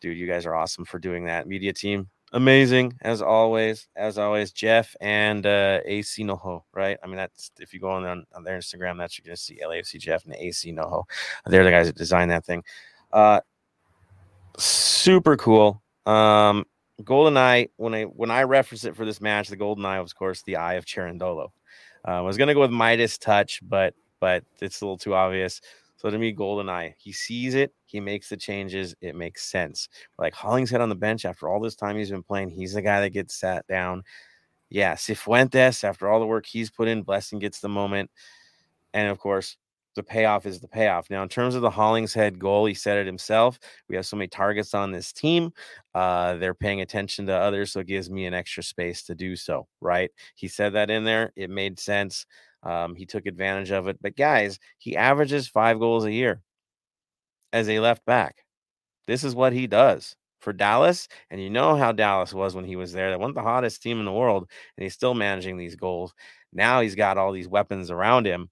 Dude, 0.00 0.18
you 0.18 0.26
guys 0.26 0.44
are 0.44 0.56
awesome 0.56 0.84
for 0.84 0.98
doing 0.98 1.26
that. 1.26 1.46
Media 1.46 1.72
team, 1.72 2.08
amazing 2.32 2.92
as 3.00 3.22
always 3.22 3.88
as 3.96 4.18
always 4.18 4.52
jeff 4.52 4.94
and 5.00 5.46
uh 5.46 5.80
ac 5.86 6.22
noho 6.22 6.62
right? 6.74 6.98
I 7.02 7.06
mean 7.06 7.16
that's 7.16 7.50
if 7.58 7.72
you 7.72 7.80
go 7.80 7.90
on, 7.90 8.04
on, 8.04 8.44
their 8.44 8.58
instagram 8.58 8.98
that's 8.98 9.18
you're 9.18 9.24
gonna 9.24 9.36
see 9.36 9.60
lafc 9.64 9.98
jeff 9.98 10.24
and 10.24 10.34
ac 10.34 10.72
noho. 10.72 11.04
They're 11.46 11.64
the 11.64 11.70
guys 11.70 11.86
that 11.86 11.96
designed 11.96 12.30
that 12.30 12.44
thing. 12.44 12.64
Uh 13.12 13.40
super 14.58 15.36
cool. 15.36 15.82
Um 16.06 16.64
golden 17.04 17.36
eye 17.36 17.68
when 17.76 17.94
i 17.94 18.02
when 18.02 18.30
i 18.30 18.42
reference 18.42 18.84
it 18.84 18.96
for 18.96 19.04
this 19.04 19.20
match 19.20 19.48
the 19.48 19.56
golden 19.56 19.84
eye 19.86 20.00
was 20.00 20.10
of 20.10 20.16
course 20.16 20.42
the 20.42 20.56
eye 20.56 20.74
of 20.74 20.84
Cherundolo. 20.84 21.50
Uh, 22.06 22.10
i 22.10 22.20
was 22.20 22.36
gonna 22.36 22.54
go 22.54 22.60
with 22.60 22.70
midas 22.70 23.18
touch 23.18 23.60
but 23.62 23.94
but 24.20 24.44
it's 24.60 24.80
a 24.80 24.84
little 24.84 24.98
too 24.98 25.14
obvious 25.14 25.60
so 25.98 26.08
to 26.10 26.16
me, 26.16 26.32
Goldeneye, 26.32 26.94
he 26.96 27.10
sees 27.10 27.56
it, 27.56 27.74
he 27.86 27.98
makes 27.98 28.28
the 28.28 28.36
changes, 28.36 28.94
it 29.00 29.16
makes 29.16 29.50
sense. 29.50 29.88
Like 30.16 30.32
Hollingshead 30.32 30.80
on 30.80 30.88
the 30.88 30.94
bench 30.94 31.24
after 31.24 31.48
all 31.48 31.60
this 31.60 31.74
time 31.74 31.96
he's 31.96 32.10
been 32.10 32.22
playing, 32.22 32.50
he's 32.50 32.74
the 32.74 32.82
guy 32.82 33.00
that 33.00 33.10
gets 33.10 33.34
sat 33.34 33.66
down. 33.66 34.04
Yeah, 34.70 34.94
Cifuentes, 34.94 35.82
after 35.82 36.08
all 36.08 36.20
the 36.20 36.26
work 36.26 36.46
he's 36.46 36.70
put 36.70 36.86
in, 36.86 37.02
Blessing 37.02 37.40
gets 37.40 37.58
the 37.58 37.68
moment. 37.68 38.10
And 38.94 39.08
of 39.08 39.18
course, 39.18 39.56
the 39.96 40.02
payoff 40.04 40.46
is 40.46 40.60
the 40.60 40.68
payoff. 40.68 41.10
Now, 41.10 41.24
in 41.24 41.28
terms 41.28 41.56
of 41.56 41.62
the 41.62 41.70
Hollingshead 41.70 42.38
goal, 42.38 42.66
he 42.66 42.74
said 42.74 42.98
it 42.98 43.06
himself. 43.06 43.58
We 43.88 43.96
have 43.96 44.06
so 44.06 44.16
many 44.16 44.28
targets 44.28 44.74
on 44.74 44.92
this 44.92 45.12
team. 45.12 45.50
Uh, 45.96 46.36
they're 46.36 46.54
paying 46.54 46.80
attention 46.80 47.26
to 47.26 47.34
others, 47.34 47.72
so 47.72 47.80
it 47.80 47.88
gives 47.88 48.08
me 48.08 48.26
an 48.26 48.34
extra 48.34 48.62
space 48.62 49.02
to 49.04 49.16
do 49.16 49.34
so. 49.34 49.66
Right? 49.80 50.12
He 50.36 50.46
said 50.46 50.74
that 50.74 50.90
in 50.90 51.02
there. 51.02 51.32
It 51.34 51.50
made 51.50 51.80
sense. 51.80 52.24
Um, 52.62 52.94
he 52.94 53.06
took 53.06 53.26
advantage 53.26 53.70
of 53.70 53.88
it. 53.88 53.98
But 54.00 54.16
guys, 54.16 54.58
he 54.78 54.96
averages 54.96 55.48
five 55.48 55.78
goals 55.78 56.04
a 56.04 56.12
year 56.12 56.42
as 57.52 57.68
a 57.68 57.80
left 57.80 58.04
back. 58.04 58.44
This 59.06 59.24
is 59.24 59.34
what 59.34 59.52
he 59.52 59.66
does 59.66 60.16
for 60.40 60.52
Dallas. 60.52 61.08
And 61.30 61.40
you 61.40 61.50
know 61.50 61.76
how 61.76 61.92
Dallas 61.92 62.32
was 62.34 62.54
when 62.54 62.64
he 62.64 62.76
was 62.76 62.92
there. 62.92 63.10
They 63.10 63.16
weren't 63.16 63.34
the 63.34 63.42
hottest 63.42 63.82
team 63.82 63.98
in 63.98 64.04
the 64.04 64.12
world, 64.12 64.48
and 64.76 64.82
he's 64.82 64.94
still 64.94 65.14
managing 65.14 65.56
these 65.56 65.76
goals. 65.76 66.14
Now 66.52 66.80
he's 66.80 66.94
got 66.94 67.18
all 67.18 67.32
these 67.32 67.48
weapons 67.48 67.90
around 67.90 68.26
him. 68.26 68.50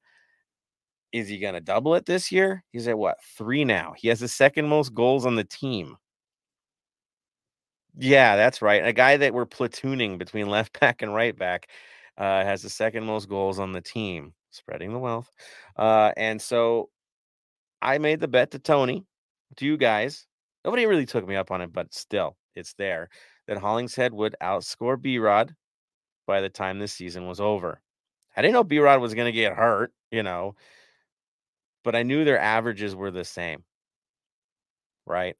Is 1.12 1.28
he 1.28 1.38
going 1.38 1.54
to 1.54 1.60
double 1.60 1.94
it 1.94 2.04
this 2.06 2.30
year? 2.30 2.64
He's 2.72 2.88
at 2.88 2.98
what, 2.98 3.16
three 3.36 3.64
now? 3.64 3.94
He 3.96 4.08
has 4.08 4.20
the 4.20 4.28
second 4.28 4.68
most 4.68 4.92
goals 4.94 5.24
on 5.24 5.36
the 5.36 5.44
team. 5.44 5.96
Yeah, 7.98 8.36
that's 8.36 8.60
right. 8.60 8.86
A 8.86 8.92
guy 8.92 9.16
that 9.16 9.32
we're 9.32 9.46
platooning 9.46 10.18
between 10.18 10.48
left 10.48 10.78
back 10.80 11.02
and 11.02 11.14
right 11.14 11.36
back 11.36 11.68
uh, 12.18 12.44
has 12.44 12.62
the 12.62 12.70
second 12.70 13.04
most 13.04 13.28
goals 13.28 13.58
on 13.58 13.72
the 13.72 13.80
team, 13.80 14.32
spreading 14.50 14.92
the 14.92 14.98
wealth. 14.98 15.30
Uh, 15.76 16.12
and 16.16 16.40
so 16.40 16.88
I 17.82 17.98
made 17.98 18.20
the 18.20 18.28
bet 18.28 18.50
to 18.52 18.58
Tony, 18.58 19.04
to 19.56 19.66
you 19.66 19.76
guys. 19.76 20.26
Nobody 20.64 20.86
really 20.86 21.06
took 21.06 21.26
me 21.26 21.36
up 21.36 21.50
on 21.50 21.60
it, 21.60 21.72
but 21.72 21.92
still, 21.94 22.36
it's 22.54 22.74
there 22.74 23.08
that 23.46 23.58
Hollingshead 23.58 24.12
would 24.12 24.34
outscore 24.42 25.00
B 25.00 25.18
Rod 25.18 25.54
by 26.26 26.40
the 26.40 26.48
time 26.48 26.78
this 26.78 26.92
season 26.92 27.26
was 27.26 27.40
over. 27.40 27.80
I 28.36 28.42
didn't 28.42 28.54
know 28.54 28.64
B 28.64 28.78
Rod 28.78 29.00
was 29.00 29.14
going 29.14 29.26
to 29.26 29.32
get 29.32 29.54
hurt, 29.54 29.92
you 30.10 30.22
know, 30.22 30.54
but 31.84 31.94
I 31.94 32.02
knew 32.02 32.24
their 32.24 32.40
averages 32.40 32.96
were 32.96 33.10
the 33.10 33.24
same. 33.24 33.62
Right. 35.06 35.36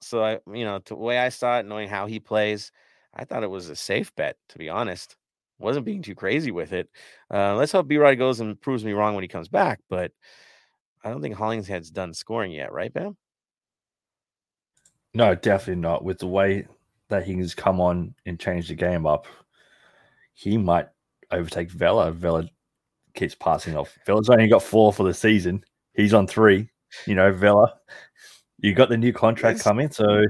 So 0.00 0.24
I, 0.24 0.38
you 0.50 0.64
know, 0.64 0.80
the 0.84 0.96
way 0.96 1.18
I 1.18 1.28
saw 1.28 1.58
it, 1.58 1.66
knowing 1.66 1.88
how 1.88 2.06
he 2.06 2.20
plays, 2.20 2.72
I 3.12 3.24
thought 3.24 3.42
it 3.42 3.50
was 3.50 3.68
a 3.68 3.76
safe 3.76 4.14
bet, 4.14 4.36
to 4.50 4.58
be 4.58 4.70
honest 4.70 5.16
wasn't 5.64 5.86
being 5.86 6.02
too 6.02 6.14
crazy 6.14 6.50
with 6.50 6.72
it. 6.72 6.88
Uh, 7.32 7.56
let's 7.56 7.72
hope 7.72 7.88
B 7.88 7.96
Rod 7.96 8.14
goes 8.18 8.40
and 8.40 8.60
proves 8.60 8.84
me 8.84 8.92
wrong 8.92 9.14
when 9.14 9.22
he 9.24 9.28
comes 9.28 9.48
back. 9.48 9.80
But 9.88 10.12
I 11.02 11.10
don't 11.10 11.20
think 11.20 11.34
Hollingshead's 11.34 11.90
done 11.90 12.14
scoring 12.14 12.52
yet, 12.52 12.72
right, 12.72 12.92
Bam? 12.92 13.16
No, 15.14 15.34
definitely 15.34 15.80
not. 15.80 16.04
With 16.04 16.18
the 16.18 16.26
way 16.26 16.66
that 17.08 17.24
he 17.24 17.34
has 17.38 17.54
come 17.54 17.80
on 17.80 18.14
and 18.26 18.38
changed 18.40 18.70
the 18.70 18.74
game 18.74 19.06
up, 19.06 19.26
he 20.34 20.58
might 20.58 20.88
overtake 21.30 21.70
Vela. 21.70 22.10
Vela 22.12 22.48
keeps 23.14 23.34
passing 23.34 23.76
off. 23.76 23.96
Vela's 24.06 24.28
only 24.30 24.48
got 24.48 24.62
four 24.62 24.92
for 24.92 25.04
the 25.04 25.14
season. 25.14 25.64
He's 25.94 26.14
on 26.14 26.26
three. 26.26 26.68
You 27.06 27.14
know, 27.14 27.32
Vela, 27.32 27.74
you 28.58 28.74
got 28.74 28.88
the 28.88 28.96
new 28.96 29.12
contract 29.12 29.56
It's- 29.56 29.62
coming, 29.64 29.90
so 29.90 30.24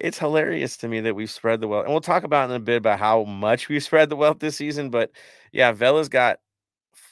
It's 0.00 0.18
hilarious 0.18 0.76
to 0.78 0.88
me 0.88 1.00
that 1.00 1.14
we've 1.14 1.30
spread 1.30 1.60
the 1.60 1.68
wealth, 1.68 1.84
and 1.84 1.92
we'll 1.92 2.00
talk 2.00 2.22
about 2.24 2.50
in 2.50 2.56
a 2.56 2.60
bit 2.60 2.76
about 2.76 2.98
how 2.98 3.24
much 3.24 3.68
we've 3.68 3.82
spread 3.84 4.08
the 4.10 4.16
wealth 4.16 4.38
this 4.38 4.56
season. 4.56 4.90
But 4.90 5.10
yeah, 5.52 5.72
Vela's 5.72 6.08
got 6.08 6.38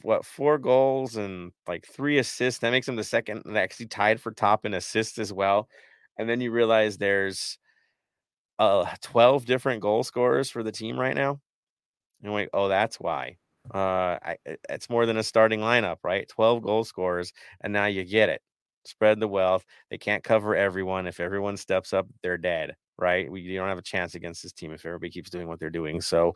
what 0.02 0.24
four 0.24 0.58
goals 0.58 1.16
and 1.16 1.52
like 1.68 1.86
three 1.86 2.18
assists. 2.18 2.60
That 2.60 2.70
makes 2.70 2.88
him 2.88 2.96
the 2.96 3.04
second, 3.04 3.42
and 3.46 3.58
actually 3.58 3.86
tied 3.86 4.20
for 4.20 4.32
top 4.32 4.64
in 4.66 4.74
assists 4.74 5.18
as 5.18 5.32
well. 5.32 5.68
And 6.18 6.28
then 6.28 6.40
you 6.40 6.50
realize 6.52 6.98
there's 6.98 7.58
uh 8.58 8.86
12 9.02 9.44
different 9.46 9.82
goal 9.82 10.02
scorers 10.04 10.50
for 10.50 10.62
the 10.62 10.72
team 10.72 10.98
right 10.98 11.14
now. 11.14 11.40
And 12.22 12.32
wait, 12.34 12.48
oh, 12.54 12.68
that's 12.68 12.98
why. 13.00 13.36
Uh, 13.74 14.18
I, 14.22 14.36
it's 14.70 14.90
more 14.90 15.06
than 15.06 15.16
a 15.16 15.22
starting 15.24 15.60
lineup, 15.60 15.98
right? 16.04 16.28
12 16.28 16.62
goal 16.62 16.84
scorers, 16.84 17.32
and 17.60 17.72
now 17.72 17.86
you 17.86 18.04
get 18.04 18.28
it. 18.28 18.42
Spread 18.86 19.20
the 19.20 19.28
wealth. 19.28 19.64
They 19.90 19.98
can't 19.98 20.22
cover 20.22 20.54
everyone. 20.54 21.06
If 21.06 21.20
everyone 21.20 21.56
steps 21.56 21.92
up, 21.92 22.06
they're 22.22 22.38
dead, 22.38 22.76
right? 22.98 23.30
We 23.30 23.40
you 23.40 23.58
don't 23.58 23.68
have 23.68 23.78
a 23.78 23.82
chance 23.82 24.14
against 24.14 24.42
this 24.42 24.52
team 24.52 24.72
if 24.72 24.84
everybody 24.86 25.10
keeps 25.10 25.30
doing 25.30 25.48
what 25.48 25.58
they're 25.58 25.70
doing. 25.70 26.00
So 26.00 26.34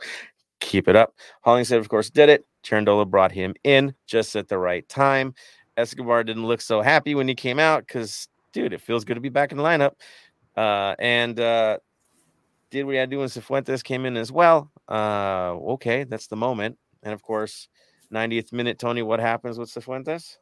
keep 0.60 0.88
it 0.88 0.96
up. 0.96 1.14
Hollingshead, 1.42 1.78
of 1.78 1.88
course, 1.88 2.10
did 2.10 2.28
it. 2.28 2.46
Cherundolo 2.64 3.08
brought 3.08 3.32
him 3.32 3.54
in 3.64 3.94
just 4.06 4.36
at 4.36 4.48
the 4.48 4.58
right 4.58 4.88
time. 4.88 5.34
Escobar 5.76 6.24
didn't 6.24 6.46
look 6.46 6.60
so 6.60 6.82
happy 6.82 7.14
when 7.14 7.28
he 7.28 7.34
came 7.34 7.58
out 7.58 7.86
because, 7.86 8.28
dude, 8.52 8.72
it 8.72 8.80
feels 8.80 9.04
good 9.04 9.14
to 9.14 9.20
be 9.20 9.28
back 9.28 9.50
in 9.50 9.58
the 9.58 9.64
lineup. 9.64 9.92
Uh, 10.56 10.94
and 10.98 11.40
uh, 11.40 11.78
did 12.70 12.84
what 12.84 12.92
he 12.92 12.98
had 12.98 13.10
to 13.10 13.16
do 13.16 13.20
when 13.20 13.28
Cifuentes 13.28 13.82
came 13.82 14.04
in 14.04 14.16
as 14.16 14.30
well. 14.30 14.70
Uh, 14.88 15.54
okay, 15.72 16.04
that's 16.04 16.26
the 16.26 16.36
moment. 16.36 16.76
And 17.02 17.14
of 17.14 17.22
course, 17.22 17.68
90th 18.12 18.52
minute, 18.52 18.78
Tony, 18.78 19.02
what 19.02 19.20
happens 19.20 19.58
with 19.58 19.72
Cifuentes? 19.72 20.36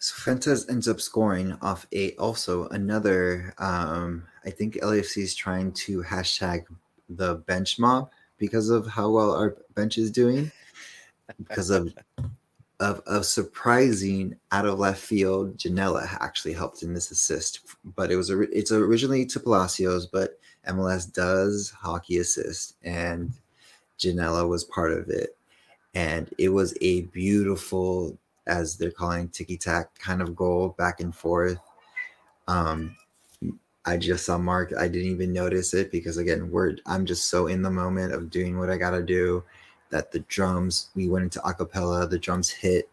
Cifuentes 0.00 0.68
ends 0.70 0.88
up 0.88 1.00
scoring 1.00 1.56
off 1.60 1.86
a 1.92 2.12
also 2.16 2.68
another. 2.68 3.54
Um, 3.58 4.24
I 4.44 4.50
think 4.50 4.76
LAFC 4.76 5.22
is 5.22 5.34
trying 5.34 5.72
to 5.72 6.02
hashtag 6.02 6.64
the 7.08 7.36
bench 7.36 7.78
mob 7.78 8.10
because 8.38 8.70
of 8.70 8.86
how 8.86 9.10
well 9.10 9.34
our 9.34 9.56
bench 9.74 9.98
is 9.98 10.10
doing, 10.10 10.50
because 11.38 11.68
of 11.70 11.94
of, 12.80 13.00
of 13.06 13.26
surprising 13.26 14.34
out 14.52 14.66
of 14.66 14.78
left 14.78 15.00
field. 15.00 15.56
Ginella 15.58 16.16
actually 16.20 16.54
helped 16.54 16.82
in 16.82 16.94
this 16.94 17.10
assist, 17.10 17.60
but 17.94 18.10
it 18.10 18.16
was 18.16 18.30
a, 18.30 18.40
it's 18.40 18.72
originally 18.72 19.26
to 19.26 19.38
Palacios, 19.38 20.06
but 20.06 20.38
MLS 20.66 21.12
does 21.12 21.70
hockey 21.70 22.18
assist, 22.18 22.76
and 22.82 23.32
Ginella 23.98 24.48
was 24.48 24.64
part 24.64 24.92
of 24.92 25.08
it, 25.10 25.36
and 25.94 26.28
it 26.38 26.48
was 26.48 26.74
a 26.80 27.02
beautiful, 27.02 28.16
as 28.50 28.76
they're 28.76 28.90
calling 28.90 29.28
ticky 29.28 29.56
tack 29.56 29.96
kind 29.98 30.20
of 30.20 30.34
goal 30.34 30.74
back 30.76 31.00
and 31.00 31.14
forth. 31.14 31.58
Um, 32.48 32.96
I 33.86 33.96
just 33.96 34.26
saw 34.26 34.36
Mark. 34.36 34.72
I 34.78 34.88
didn't 34.88 35.10
even 35.10 35.32
notice 35.32 35.72
it 35.72 35.90
because 35.90 36.18
again, 36.18 36.50
we're 36.50 36.76
I'm 36.84 37.06
just 37.06 37.28
so 37.28 37.46
in 37.46 37.62
the 37.62 37.70
moment 37.70 38.12
of 38.12 38.28
doing 38.28 38.58
what 38.58 38.70
I 38.70 38.76
gotta 38.76 39.02
do 39.02 39.42
that 39.90 40.12
the 40.12 40.20
drums 40.20 40.90
we 40.94 41.08
went 41.08 41.24
into 41.24 41.38
acapella. 41.40 42.10
The 42.10 42.18
drums 42.18 42.50
hit 42.50 42.90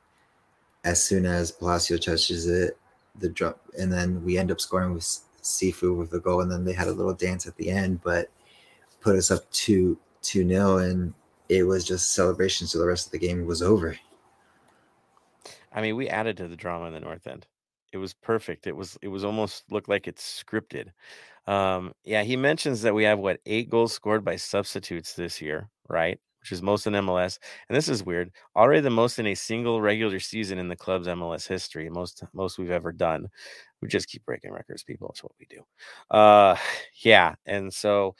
as 0.85 1.03
soon 1.03 1.25
as 1.25 1.51
Palacio 1.51 1.97
touches 1.97 2.47
it. 2.47 2.77
The 3.19 3.29
drum, 3.29 3.55
and 3.77 3.91
then 3.91 4.23
we 4.23 4.37
end 4.37 4.51
up 4.51 4.61
scoring 4.61 4.93
with 4.93 5.03
Sifu 5.41 5.97
with 5.97 6.11
the 6.11 6.19
goal, 6.19 6.41
and 6.41 6.51
then 6.51 6.63
they 6.63 6.73
had 6.73 6.87
a 6.87 6.93
little 6.93 7.13
dance 7.13 7.47
at 7.47 7.55
the 7.57 7.69
end, 7.69 8.01
but 8.03 8.29
put 9.01 9.15
us 9.15 9.31
up 9.31 9.49
two 9.51 9.97
two 10.21 10.43
nil, 10.43 10.77
and 10.77 11.13
it 11.49 11.63
was 11.63 11.83
just 11.83 12.13
celebration. 12.13 12.67
So 12.67 12.79
the 12.79 12.87
rest 12.87 13.07
of 13.07 13.11
the 13.11 13.19
game 13.19 13.45
was 13.45 13.61
over. 13.61 13.97
I 15.77 15.81
mean, 15.83 15.95
we 15.95 16.09
added 16.09 16.37
to 16.37 16.47
the 16.47 16.55
drama 16.57 16.87
in 16.87 16.93
the 16.95 16.99
North 17.01 17.27
End. 17.27 17.47
It 17.93 17.99
was 17.99 18.15
perfect. 18.15 18.67
It 18.67 18.75
was 18.75 18.97
it 19.03 19.09
was 19.09 19.23
almost 19.23 19.71
looked 19.71 19.89
like 19.89 20.07
it's 20.07 20.43
scripted. 20.43 20.89
Um, 21.47 21.93
yeah, 22.05 22.23
he 22.23 22.37
mentions 22.37 22.81
that 22.83 22.95
we 22.95 23.03
have 23.05 23.19
what 23.19 23.41
eight 23.45 23.69
goals 23.69 23.93
scored 23.93 24.25
by 24.25 24.37
substitutes 24.37 25.13
this 25.13 25.41
year, 25.41 25.69
right? 25.89 26.19
Which 26.41 26.53
is 26.53 26.63
most 26.63 26.87
in 26.87 26.93
MLS. 26.95 27.39
And 27.69 27.77
this 27.77 27.89
is 27.89 28.03
weird. 28.05 28.31
Already 28.55 28.81
the 28.81 28.89
most 28.89 29.19
in 29.19 29.27
a 29.27 29.35
single 29.35 29.81
regular 29.81 30.19
season 30.21 30.59
in 30.59 30.69
the 30.69 30.77
club's 30.77 31.07
MLS 31.07 31.47
history. 31.47 31.89
Most 31.91 32.23
most 32.33 32.57
we've 32.59 32.71
ever 32.71 32.93
done. 32.93 33.27
We 33.81 33.89
just 33.89 34.09
keep 34.09 34.25
breaking 34.25 34.53
records, 34.53 34.83
people. 34.83 35.09
It's 35.11 35.23
what 35.23 35.33
we 35.39 35.47
do. 35.49 35.63
Uh 36.15 36.57
yeah. 37.03 37.35
And 37.45 37.73
so 37.73 38.15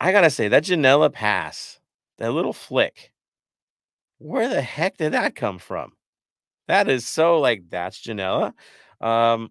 I 0.00 0.12
gotta 0.12 0.28
say 0.30 0.48
that 0.48 0.64
Ginella 0.64 1.10
pass, 1.12 1.80
that 2.18 2.32
little 2.32 2.52
flick, 2.52 3.12
where 4.18 4.48
the 4.48 4.62
heck 4.62 4.96
did 4.96 5.12
that 5.12 5.34
come 5.36 5.58
from? 5.58 5.92
That 6.68 6.88
is 6.88 7.06
so 7.06 7.40
like 7.40 7.64
that's 7.70 8.00
Ginella. 8.00 8.52
Um, 9.00 9.50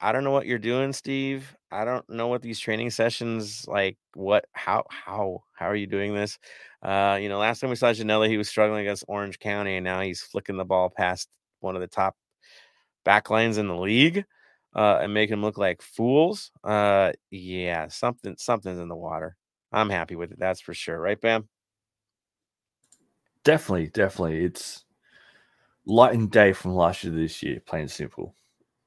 I 0.00 0.12
don't 0.12 0.24
know 0.24 0.30
what 0.30 0.46
you're 0.46 0.58
doing, 0.58 0.92
Steve. 0.92 1.56
I 1.70 1.84
don't 1.84 2.08
know 2.08 2.28
what 2.28 2.42
these 2.42 2.60
training 2.60 2.90
sessions 2.90 3.66
like. 3.66 3.96
What? 4.14 4.44
How? 4.52 4.84
How? 4.90 5.44
How 5.54 5.66
are 5.66 5.76
you 5.76 5.86
doing 5.86 6.14
this? 6.14 6.38
Uh, 6.82 7.18
you 7.20 7.28
know, 7.28 7.38
last 7.38 7.60
time 7.60 7.70
we 7.70 7.76
saw 7.76 7.90
Ginella, 7.90 8.28
he 8.28 8.36
was 8.36 8.48
struggling 8.48 8.82
against 8.82 9.04
Orange 9.08 9.38
County, 9.38 9.76
and 9.76 9.84
now 9.84 10.00
he's 10.00 10.20
flicking 10.20 10.56
the 10.56 10.64
ball 10.64 10.90
past 10.90 11.28
one 11.60 11.74
of 11.74 11.80
the 11.80 11.86
top 11.86 12.16
backlines 13.06 13.58
in 13.58 13.66
the 13.66 13.76
league, 13.76 14.24
uh, 14.74 14.98
and 15.00 15.14
making 15.14 15.32
them 15.32 15.42
look 15.42 15.58
like 15.58 15.82
fools. 15.82 16.50
Uh, 16.62 17.12
yeah, 17.30 17.88
something, 17.88 18.34
something's 18.38 18.78
in 18.78 18.88
the 18.88 18.96
water. 18.96 19.36
I'm 19.72 19.90
happy 19.90 20.16
with 20.16 20.32
it. 20.32 20.38
That's 20.38 20.60
for 20.60 20.74
sure, 20.74 21.00
right, 21.00 21.20
Bam? 21.20 21.48
Definitely, 23.42 23.88
definitely. 23.88 24.44
It's 24.44 24.84
light 25.86 26.14
and 26.14 26.30
day 26.30 26.52
from 26.52 26.74
last 26.74 27.04
year 27.04 27.12
to 27.12 27.18
this 27.18 27.42
year, 27.42 27.60
plain 27.60 27.82
and 27.82 27.90
simple. 27.90 28.34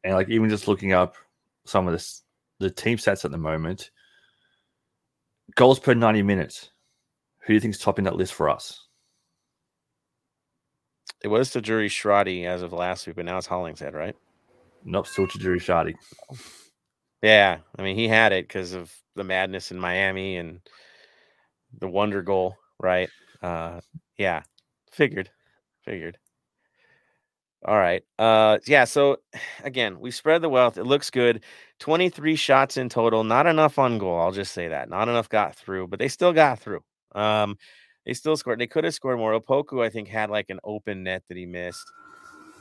And 0.03 0.13
like 0.13 0.29
even 0.29 0.49
just 0.49 0.67
looking 0.67 0.93
up 0.93 1.15
some 1.65 1.87
of 1.87 1.93
this, 1.93 2.23
the 2.59 2.69
team 2.69 2.97
stats 2.97 3.25
at 3.25 3.31
the 3.31 3.37
moment, 3.37 3.91
goals 5.55 5.79
per 5.79 5.93
90 5.93 6.23
minutes. 6.23 6.71
Who 7.41 7.47
do 7.47 7.53
you 7.53 7.59
think's 7.59 7.77
topping 7.77 8.05
that 8.05 8.15
list 8.15 8.33
for 8.33 8.49
us? 8.49 8.87
It 11.23 11.29
was 11.29 11.49
Tajouri 11.49 11.87
Shradi 11.87 12.45
as 12.45 12.61
of 12.61 12.73
last 12.73 13.07
week, 13.07 13.15
but 13.15 13.25
now 13.25 13.37
it's 13.37 13.47
Hollingshead, 13.47 13.93
right? 13.93 14.15
Nope, 14.83 15.07
still 15.07 15.27
Tajouri 15.27 15.57
Shradi. 15.57 15.95
Yeah, 17.21 17.59
I 17.77 17.81
mean 17.81 17.95
he 17.95 18.07
had 18.07 18.31
it 18.31 18.47
because 18.47 18.73
of 18.73 18.93
the 19.15 19.23
madness 19.23 19.71
in 19.71 19.79
Miami 19.79 20.37
and 20.37 20.59
the 21.79 21.87
wonder 21.87 22.21
goal, 22.21 22.55
right? 22.79 23.09
Uh, 23.41 23.81
yeah, 24.17 24.43
figured, 24.91 25.29
figured. 25.83 26.17
All 27.65 27.77
right. 27.77 28.03
Uh 28.19 28.59
yeah, 28.67 28.83
so 28.85 29.17
again, 29.63 29.99
we 29.99 30.11
spread 30.11 30.41
the 30.41 30.49
wealth. 30.49 30.77
It 30.77 30.83
looks 30.85 31.09
good. 31.09 31.43
23 31.79 32.35
shots 32.35 32.77
in 32.77 32.89
total, 32.89 33.23
not 33.23 33.47
enough 33.47 33.79
on 33.79 33.97
goal. 33.97 34.19
I'll 34.19 34.31
just 34.31 34.53
say 34.53 34.67
that. 34.69 34.89
Not 34.89 35.09
enough 35.09 35.29
got 35.29 35.55
through, 35.55 35.87
but 35.87 35.99
they 35.99 36.07
still 36.07 36.33
got 36.33 36.59
through. 36.59 36.81
Um 37.15 37.57
they 38.05 38.13
still 38.13 38.37
scored. 38.37 38.59
They 38.59 38.67
could 38.67 38.85
have 38.85 38.93
scored 38.93 39.17
more. 39.19 39.37
Opoku, 39.39 39.83
I 39.83 39.89
think, 39.89 40.07
had 40.07 40.29
like 40.29 40.49
an 40.49 40.59
open 40.63 41.03
net 41.03 41.23
that 41.27 41.35
he 41.37 41.45
missed. 41.45 41.91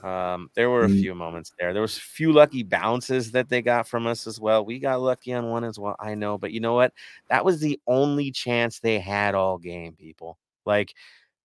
Um, 0.02 0.50
there 0.56 0.70
were 0.70 0.85
a 0.85 0.88
Mm. 0.88 1.00
few 1.00 1.14
moments 1.14 1.52
there. 1.59 1.72
There 1.72 1.82
was 1.82 1.96
a 1.98 2.00
few 2.00 2.32
lucky 2.32 2.62
bounces 2.62 3.32
that 3.32 3.48
they 3.48 3.62
got 3.62 3.88
from 3.88 4.06
us 4.06 4.26
as 4.26 4.40
well. 4.40 4.64
We 4.64 4.78
got 4.80 5.00
lucky 5.00 5.32
on 5.35 5.50
one 5.50 5.64
as 5.64 5.78
well. 5.78 5.96
I 6.00 6.14
know, 6.14 6.38
but 6.38 6.52
you 6.52 6.61
know 6.61 6.74
what? 6.74 6.92
That 7.30 7.44
was 7.44 7.61
the 7.61 7.80
only 7.87 8.30
chance 8.32 8.80
they 8.80 8.98
had 9.00 9.35
all 9.35 9.59
game, 9.59 9.94
people. 9.96 10.38
Like 10.66 10.94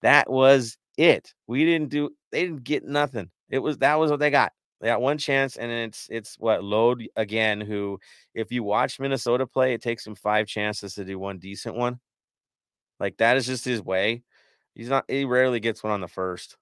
that 0.02 0.30
was 0.30 0.78
it. 0.98 1.34
We 1.48 1.66
didn't 1.66 1.90
do 1.90 2.12
they 2.32 2.44
didn't 2.44 2.64
get 2.64 2.84
nothing. 2.86 3.30
It 3.52 3.60
was 3.60 3.78
that 3.80 4.00
was 4.00 4.10
what 4.10 4.20
they 4.20 4.32
got. 4.32 4.54
They 4.80 4.88
got 4.88 5.02
one 5.02 5.20
chance, 5.20 5.58
and 5.58 5.72
it's 5.72 6.08
it's 6.10 6.38
what 6.40 6.64
Lod 6.64 7.04
again. 7.16 7.62
Who, 7.62 8.00
if 8.34 8.52
you 8.52 8.64
watch 8.64 9.00
Minnesota 9.00 9.46
play, 9.46 9.74
it 9.74 9.82
takes 9.82 10.08
him 10.08 10.16
five 10.16 10.48
chances 10.48 10.96
to 10.96 11.06
do 11.06 11.20
one 11.20 11.38
decent 11.38 11.76
one. 11.76 12.00
Like 13.00 13.18
that 13.18 13.38
is 13.38 13.46
just 13.46 13.66
his 13.66 13.82
way. 13.82 14.24
He's 14.74 14.90
not. 14.90 15.06
He 15.08 15.26
rarely 15.26 15.60
gets 15.60 15.84
one 15.84 15.94
on 15.94 16.02
the 16.02 16.08
first. 16.08 16.58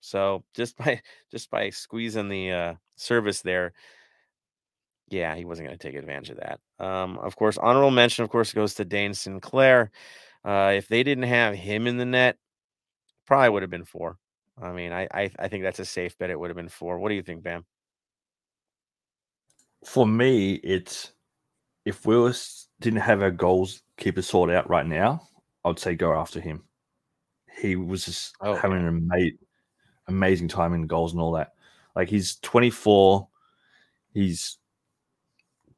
So 0.00 0.44
just 0.54 0.76
by 0.78 1.02
just 1.30 1.50
by 1.50 1.70
squeezing 1.70 2.28
the 2.28 2.52
uh, 2.52 2.74
service 2.96 3.42
there, 3.42 3.72
yeah, 5.08 5.34
he 5.34 5.44
wasn't 5.44 5.68
going 5.68 5.78
to 5.78 5.88
take 5.88 5.96
advantage 5.96 6.30
of 6.30 6.38
that. 6.38 6.60
Um, 6.78 7.18
of 7.18 7.36
course, 7.36 7.58
honorable 7.58 7.90
mention, 7.90 8.24
of 8.24 8.30
course, 8.30 8.52
goes 8.54 8.74
to 8.74 8.84
Dayne 8.84 9.12
St. 9.14 9.42
Clair. 9.42 9.90
Uh, 10.44 10.72
if 10.74 10.88
they 10.88 11.02
didn't 11.02 11.24
have 11.24 11.54
him 11.54 11.86
in 11.86 11.98
the 11.98 12.06
net, 12.06 12.38
probably 13.26 13.50
would 13.50 13.62
have 13.62 13.70
been 13.70 13.84
four. 13.84 14.18
I 14.62 14.72
mean, 14.72 14.92
I, 14.92 15.08
I 15.12 15.30
I 15.38 15.48
think 15.48 15.62
that's 15.64 15.78
a 15.80 15.84
safe 15.84 16.16
bet. 16.18 16.30
It 16.30 16.38
would 16.38 16.50
have 16.50 16.56
been 16.56 16.68
four. 16.68 16.98
What 16.98 17.08
do 17.08 17.14
you 17.14 17.22
think, 17.22 17.42
Bam? 17.42 17.64
For 19.84 20.06
me, 20.06 20.54
it's 20.54 21.12
if 21.84 22.06
Willis 22.06 22.68
didn't 22.80 23.00
have 23.00 23.22
our 23.22 23.30
goals 23.30 23.82
keeper 23.96 24.22
sorted 24.22 24.56
out 24.56 24.70
right 24.70 24.86
now, 24.86 25.28
I'd 25.64 25.78
say 25.78 25.94
go 25.94 26.14
after 26.14 26.40
him. 26.40 26.62
He 27.58 27.76
was 27.76 28.04
just 28.04 28.34
Oh, 28.40 28.54
having 28.54 28.78
an 28.78 28.86
ama- 29.12 29.30
amazing 30.08 30.48
time 30.48 30.74
in 30.74 30.86
goals 30.86 31.12
and 31.12 31.20
all 31.20 31.32
that. 31.32 31.54
Like 31.96 32.08
he's 32.08 32.36
24, 32.36 33.28
he's 34.14 34.58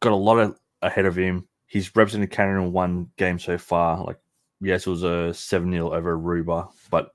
got 0.01 0.13
a 0.13 0.17
lot 0.17 0.39
of 0.39 0.59
ahead 0.83 1.07
of 1.07 1.17
him. 1.17 1.49
He's 1.67 1.95
represented 1.97 2.31
Canada 2.31 2.61
in 2.61 2.73
one 2.73 3.11
game 3.17 3.39
so 3.39 3.59
far. 3.59 4.05
Like, 4.05 4.19
yes, 4.61 4.87
it 4.87 4.91
was 4.91 5.03
a 5.03 5.33
7 5.35 5.71
0 5.73 5.93
over 5.93 6.17
Aruba, 6.17 6.71
but 6.91 7.11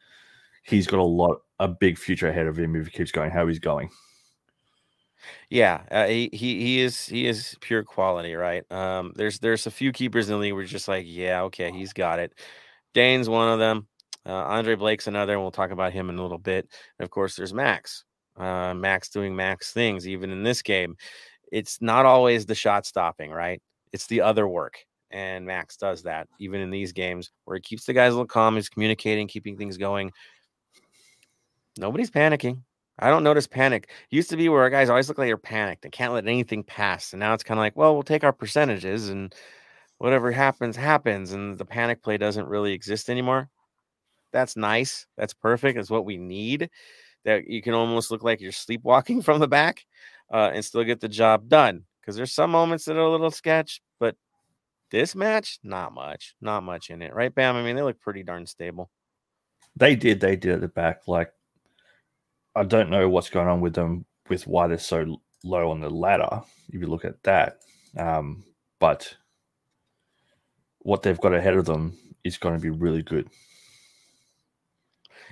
he's 0.64 0.88
got 0.88 1.00
a 1.00 1.04
lot, 1.04 1.42
a 1.60 1.68
big 1.68 1.98
future 1.98 2.30
ahead 2.30 2.48
of 2.48 2.58
him 2.58 2.76
if 2.76 2.88
he 2.88 2.92
keeps 2.92 3.12
going 3.12 3.32
how 3.32 3.48
he's 3.48 3.60
going. 3.60 3.90
Yeah, 5.50 5.82
uh, 5.92 6.08
he 6.08 6.30
he 6.32 6.62
he 6.62 6.80
is 6.82 7.06
he 7.06 7.28
is 7.28 7.56
pure 7.62 7.84
quality, 7.84 8.36
right? 8.36 8.70
Um, 8.72 9.14
there's 9.16 9.40
there's 9.40 9.68
a 9.68 9.72
few 9.72 9.92
keepers 9.92 10.30
in 10.30 10.36
the 10.36 10.40
league 10.40 10.54
you're 10.54 10.64
just 10.64 10.88
like, 10.88 11.06
yeah, 11.08 11.44
okay, 11.44 11.72
he's 11.72 11.94
got 11.94 12.20
it. 12.20 12.34
Dayne's 12.94 13.30
one 13.30 13.50
of 13.50 13.60
them. 13.60 13.88
Uh, 14.26 14.34
Andre 14.34 14.76
Blake's 14.76 15.08
another, 15.08 15.34
and 15.34 15.42
we'll 15.42 15.52
talk 15.52 15.72
about 15.72 15.94
him 15.94 16.10
in 16.10 16.18
a 16.18 16.22
little 16.22 16.38
bit. 16.38 16.68
And 16.98 17.04
of 17.04 17.10
course, 17.10 17.36
there's 17.36 17.54
Max. 17.54 18.06
Uh, 18.38 18.74
Max 18.74 19.10
doing 19.10 19.36
Max 19.36 19.72
things, 19.74 20.08
even 20.08 20.30
in 20.32 20.44
this 20.44 20.62
game. 20.62 20.96
It's 21.52 21.82
not 21.82 22.06
always 22.06 22.46
the 22.46 22.56
shot 22.56 22.86
stopping, 22.86 23.32
right? 23.32 23.62
It's 23.92 24.08
the 24.08 24.22
other 24.22 24.48
work, 24.48 24.78
and 25.10 25.46
Max 25.46 25.78
does 25.78 26.04
that 26.04 26.28
even 26.40 26.62
in 26.62 26.70
these 26.70 26.94
games 26.94 27.32
where 27.46 27.58
he 27.58 27.62
keeps 27.62 27.86
the 27.86 27.94
guys 27.94 28.14
a 28.14 28.16
little 28.16 28.28
calm. 28.28 28.56
He's 28.56 28.70
communicating, 28.70 29.28
keeping 29.28 29.58
things 29.58 29.78
going. 29.78 30.12
Nobody's 31.80 32.12
panicking. 32.12 32.64
I 33.00 33.10
don't 33.10 33.24
notice 33.24 33.48
panic. 33.48 33.90
Used 34.10 34.30
to 34.32 34.38
be 34.38 34.50
where 34.50 34.70
guys 34.70 34.90
always 34.90 35.08
look 35.08 35.18
like 35.18 35.28
they're 35.28 35.38
panicked 35.38 35.86
and 35.86 35.94
can't 35.94 36.14
let 36.14 36.28
anything 36.28 36.64
pass. 36.64 37.14
And 37.14 37.22
now 37.22 37.34
it's 37.34 37.44
kind 37.44 37.58
of 37.58 37.64
like, 37.64 37.78
well, 37.78 37.94
we'll 37.94 38.04
take 38.04 38.26
our 38.26 38.34
percentages 38.34 39.10
and 39.10 39.34
whatever 39.98 40.32
happens, 40.32 40.76
happens. 40.76 41.32
And 41.32 41.58
the 41.58 41.66
panic 41.66 42.04
play 42.04 42.18
doesn't 42.18 42.48
really 42.50 42.74
exist 42.74 43.10
anymore. 43.10 43.50
That's 44.34 44.58
nice. 44.58 45.08
That's 45.18 45.34
perfect. 45.34 45.78
That's 45.78 45.90
what 45.90 46.06
we 46.06 46.18
need. 46.18 46.70
That 47.24 47.48
you 47.48 47.62
can 47.62 47.74
almost 47.74 48.12
look 48.12 48.24
like 48.24 48.42
you're 48.42 48.52
sleepwalking 48.52 49.22
from 49.24 49.40
the 49.40 49.48
back 49.48 49.86
uh, 50.34 50.52
and 50.54 50.66
still 50.66 50.84
get 50.84 51.00
the 51.00 51.08
job 51.10 51.48
done. 51.48 51.86
Because 52.02 52.18
there's 52.18 52.34
some 52.34 52.52
moments 52.52 52.86
that 52.86 52.98
are 52.98 53.00
a 53.00 53.12
little 53.12 53.32
sketch, 53.32 53.82
but 54.00 54.16
This 54.92 55.16
match, 55.16 55.60
not 55.64 55.94
much, 55.94 56.36
not 56.42 56.64
much 56.64 56.90
in 56.90 57.02
it, 57.02 57.14
right, 57.14 57.34
Bam? 57.34 57.56
I 57.56 57.64
mean, 57.64 57.76
they 57.76 57.84
look 57.84 58.02
pretty 58.02 58.24
darn 58.24 58.46
stable. 58.48 58.90
They 59.76 59.96
did, 59.96 60.20
they 60.20 60.36
did 60.36 60.54
at 60.56 60.62
the 60.62 60.68
back. 60.68 61.08
Like, 61.08 61.32
I 62.56 62.64
don't 62.64 62.90
know 62.90 63.08
what's 63.10 63.30
going 63.30 63.48
on 63.48 63.62
with 63.62 63.74
them, 63.74 64.06
with 64.30 64.48
why 64.48 64.68
they're 64.68 64.78
so 64.78 65.20
low 65.44 65.72
on 65.72 65.80
the 65.80 65.90
ladder. 65.90 66.42
If 66.70 66.82
you 66.82 66.88
look 66.88 67.06
at 67.06 67.22
that, 67.24 67.60
um, 67.98 68.44
but 68.80 69.16
what 70.80 71.02
they've 71.02 71.20
got 71.20 71.34
ahead 71.34 71.56
of 71.56 71.66
them 71.66 71.98
is 72.24 72.38
going 72.38 72.56
to 72.56 72.62
be 72.62 72.70
really 72.70 73.02
good. 73.02 73.30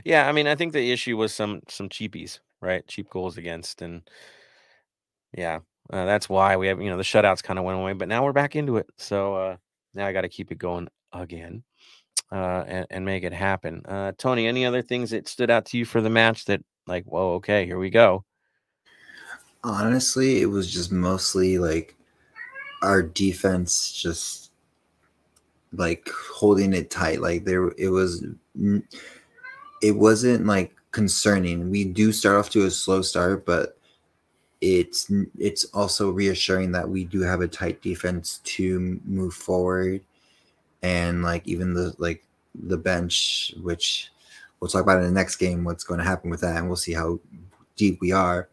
Yeah, 0.04 0.28
I 0.28 0.32
mean, 0.32 0.48
I 0.48 0.56
think 0.56 0.74
the 0.74 0.92
issue 0.92 1.18
was 1.18 1.34
some 1.34 1.62
some 1.68 1.90
cheapies, 1.90 2.40
right? 2.62 2.86
Cheap 2.88 3.10
goals 3.10 3.38
against, 3.38 3.82
and 3.82 4.08
yeah, 5.36 5.60
uh, 5.92 6.06
that's 6.06 6.30
why 6.30 6.56
we 6.58 6.68
have 6.68 6.82
you 6.82 6.90
know 6.90 6.98
the 6.98 7.04
shutouts 7.04 7.44
kind 7.44 7.58
of 7.58 7.66
went 7.66 7.80
away, 7.80 7.94
but 7.94 8.08
now 8.08 8.24
we're 8.24 8.34
back 8.34 8.56
into 8.56 8.78
it. 8.78 8.88
So 8.98 9.36
uh, 9.36 9.58
now 9.94 10.06
I 10.06 10.14
got 10.14 10.22
to 10.22 10.30
keep 10.30 10.52
it 10.52 10.60
going 10.60 10.88
again 11.14 11.64
uh, 12.32 12.64
and, 12.68 12.88
and 12.90 13.06
make 13.06 13.24
it 13.24 13.34
happen. 13.34 13.82
Uh, 13.88 14.12
Tony, 14.18 14.48
any 14.48 14.66
other 14.66 14.82
things 14.82 15.12
that 15.12 15.28
stood 15.28 15.50
out 15.50 15.66
to 15.68 15.78
you 15.78 15.86
for 15.86 16.02
the 16.02 16.10
match 16.10 16.46
that 16.46 16.62
like, 16.88 17.06
whoa, 17.06 17.34
okay, 17.36 17.66
here 17.66 17.80
we 17.80 17.90
go. 17.90 18.24
Honestly, 19.64 20.42
it 20.42 20.46
was 20.46 20.72
just 20.72 20.92
mostly 20.92 21.58
like 21.58 21.96
our 22.84 23.02
defense 23.02 23.92
just 23.92 24.52
like 25.74 26.08
holding 26.34 26.74
it 26.74 26.90
tight. 26.90 27.22
Like 27.22 27.44
there, 27.44 27.70
it 27.78 27.90
was, 27.90 28.24
it 29.82 29.92
wasn't 29.92 30.46
like 30.46 30.74
concerning. 30.92 31.70
We 31.70 31.84
do 31.84 32.12
start 32.12 32.38
off 32.38 32.50
to 32.52 32.66
a 32.66 32.72
slow 32.72 33.02
start, 33.02 33.46
but 33.46 33.78
it's 34.62 35.12
it's 35.38 35.66
also 35.66 36.10
reassuring 36.10 36.72
that 36.72 36.90
we 36.90 37.04
do 37.04 37.22
have 37.22 37.42
a 37.42 37.48
tight 37.48 37.82
defense 37.82 38.40
to 38.44 39.00
move 39.06 39.34
forward, 39.34 40.02
and 40.82 41.24
like 41.24 41.48
even 41.48 41.74
the 41.74 41.94
like 41.98 42.24
the 42.56 42.78
bench, 42.78 43.54
which 43.62 44.10
we'll 44.60 44.70
talk 44.70 44.84
about 44.84 45.00
in 45.00 45.06
the 45.06 45.12
next 45.12 45.38
game, 45.38 45.64
what's 45.64 45.84
going 45.84 46.00
to 46.00 46.06
happen 46.06 46.30
with 46.30 46.42
that, 46.42 46.58
and 46.58 46.68
we'll 46.68 46.76
see 46.76 46.94
how 46.94 47.20
deep 47.76 48.00
we 48.02 48.12
are. 48.12 48.50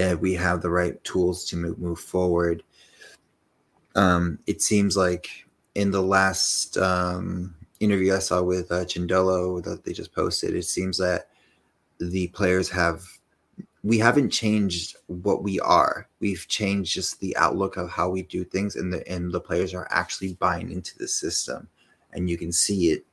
Uh, 0.00 0.16
we 0.20 0.34
have 0.34 0.60
the 0.60 0.70
right 0.70 1.02
tools 1.04 1.44
to 1.46 1.56
move, 1.56 1.98
forward. 1.98 2.62
Um, 3.94 4.38
it 4.46 4.60
seems 4.60 4.96
like 4.96 5.46
in 5.74 5.90
the 5.90 6.02
last 6.02 6.76
um, 6.76 7.54
interview 7.80 8.14
I 8.14 8.18
saw 8.18 8.42
with 8.42 8.70
uh, 8.70 8.84
that 8.84 9.82
they 9.84 9.92
just 9.92 10.14
posted, 10.14 10.54
it 10.54 10.64
seems 10.64 10.98
that 10.98 11.28
the 11.98 12.28
players 12.28 12.68
have 12.68 13.06
we 13.86 13.98
haven't 13.98 14.30
changed 14.30 14.96
what 15.06 15.44
we 15.44 15.60
are. 15.60 16.08
We've 16.18 16.44
changed 16.48 16.92
just 16.92 17.20
the 17.20 17.36
outlook 17.36 17.76
of 17.76 17.88
how 17.88 18.08
we 18.08 18.22
do 18.22 18.42
things, 18.42 18.74
and 18.74 18.92
the 18.92 19.06
and 19.08 19.30
the 19.30 19.40
players 19.40 19.74
are 19.74 19.86
actually 19.90 20.32
buying 20.34 20.72
into 20.72 20.98
the 20.98 21.06
system, 21.06 21.68
and 22.12 22.28
you 22.28 22.36
can 22.36 22.50
see 22.50 22.90
it 22.90 23.06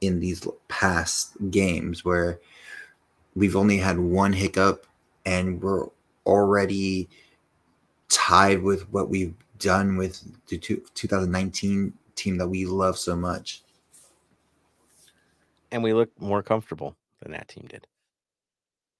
in 0.00 0.18
these 0.18 0.44
past 0.66 1.36
games 1.52 2.04
where 2.04 2.40
we've 3.36 3.54
only 3.54 3.76
had 3.76 3.96
one 4.00 4.32
hiccup, 4.32 4.86
and 5.24 5.62
we're 5.62 5.86
already 6.26 7.08
tied 8.08 8.60
with 8.60 8.90
what 8.92 9.08
we've 9.08 9.34
done 9.60 9.96
with 9.96 10.20
the 10.48 10.58
2019 10.58 11.92
team 12.16 12.38
that 12.38 12.48
we 12.48 12.66
love 12.66 12.98
so 12.98 13.14
much. 13.14 13.62
And 15.70 15.80
we 15.80 15.92
look 15.92 16.10
more 16.20 16.42
comfortable 16.42 16.96
than 17.20 17.30
that 17.32 17.46
team 17.46 17.66
did. 17.68 17.86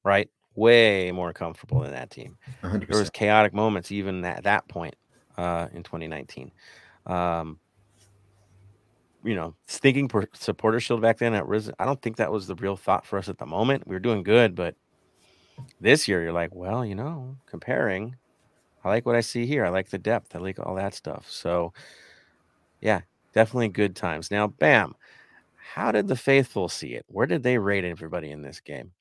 Right? 0.04 0.30
Way 0.58 1.12
more 1.12 1.32
comfortable 1.32 1.80
than 1.80 1.92
that 1.92 2.10
team. 2.10 2.36
100%. 2.62 2.88
There 2.88 2.98
was 2.98 3.10
chaotic 3.10 3.54
moments 3.54 3.92
even 3.92 4.24
at 4.24 4.44
that 4.44 4.68
point 4.68 4.96
uh, 5.36 5.68
in 5.72 5.82
2019. 5.82 6.50
Um, 7.06 7.58
you 9.24 9.34
know, 9.34 9.54
thinking 9.66 10.10
supporter 10.32 10.80
shield 10.80 11.00
back 11.00 11.18
then 11.18 11.34
at 11.34 11.46
Risen, 11.46 11.74
I 11.78 11.84
don't 11.84 12.00
think 12.00 12.16
that 12.16 12.32
was 12.32 12.46
the 12.46 12.54
real 12.54 12.76
thought 12.76 13.06
for 13.06 13.18
us 13.18 13.28
at 13.28 13.38
the 13.38 13.46
moment. 13.46 13.86
We 13.86 13.94
were 13.94 14.00
doing 14.00 14.22
good, 14.22 14.54
but 14.54 14.74
this 15.80 16.08
year 16.08 16.22
you're 16.22 16.32
like, 16.32 16.54
well, 16.54 16.84
you 16.84 16.94
know, 16.94 17.36
comparing, 17.46 18.16
I 18.84 18.88
like 18.88 19.06
what 19.06 19.16
I 19.16 19.20
see 19.20 19.46
here. 19.46 19.64
I 19.64 19.70
like 19.70 19.90
the 19.90 19.98
depth. 19.98 20.34
I 20.34 20.38
like 20.38 20.58
all 20.58 20.76
that 20.76 20.94
stuff. 20.94 21.26
So, 21.30 21.72
yeah, 22.80 23.00
definitely 23.32 23.68
good 23.68 23.96
times. 23.96 24.30
Now, 24.30 24.46
bam, 24.46 24.94
how 25.56 25.92
did 25.92 26.08
the 26.08 26.16
faithful 26.16 26.68
see 26.68 26.94
it? 26.94 27.04
Where 27.08 27.26
did 27.26 27.42
they 27.42 27.58
rate 27.58 27.84
everybody 27.84 28.30
in 28.30 28.42
this 28.42 28.60
game? 28.60 28.92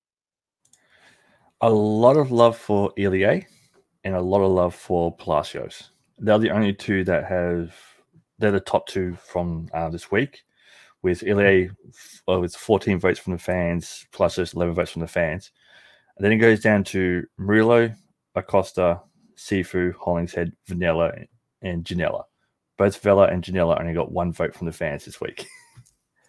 A 1.61 1.69
lot 1.69 2.17
of 2.17 2.31
love 2.31 2.57
for 2.57 2.91
Ilie 2.97 3.47
and 4.03 4.15
a 4.15 4.21
lot 4.21 4.41
of 4.41 4.51
love 4.51 4.75
for 4.75 5.15
Palacios. 5.15 5.91
They're 6.19 6.37
the 6.37 6.51
only 6.51 6.73
two 6.73 7.03
that 7.05 7.25
have. 7.25 7.73
They're 8.39 8.51
the 8.51 8.59
top 8.59 8.87
two 8.87 9.15
from 9.15 9.67
uh, 9.73 9.89
this 9.89 10.11
week, 10.11 10.43
with 11.01 11.23
Ilie 11.23 11.71
uh, 12.29 12.39
with 12.39 12.55
14 12.55 12.99
votes 12.99 13.19
from 13.19 13.33
the 13.33 13.39
fans, 13.39 14.05
Palacios 14.11 14.53
11 14.53 14.75
votes 14.75 14.91
from 14.91 15.01
the 15.01 15.07
fans. 15.07 15.51
And 16.17 16.25
then 16.25 16.31
it 16.31 16.37
goes 16.37 16.59
down 16.59 16.83
to 16.85 17.25
Murillo, 17.37 17.93
Acosta, 18.35 19.01
Sifu, 19.35 19.93
Hollingshead, 19.95 20.51
Vanilla, 20.67 21.11
and 21.61 21.83
Ginella. 21.83 22.23
Both 22.77 23.01
Vela 23.01 23.27
and 23.27 23.43
Ginella 23.43 23.79
only 23.79 23.93
got 23.93 24.11
one 24.11 24.31
vote 24.31 24.53
from 24.53 24.67
the 24.67 24.73
fans 24.73 25.05
this 25.05 25.19
week. 25.19 25.47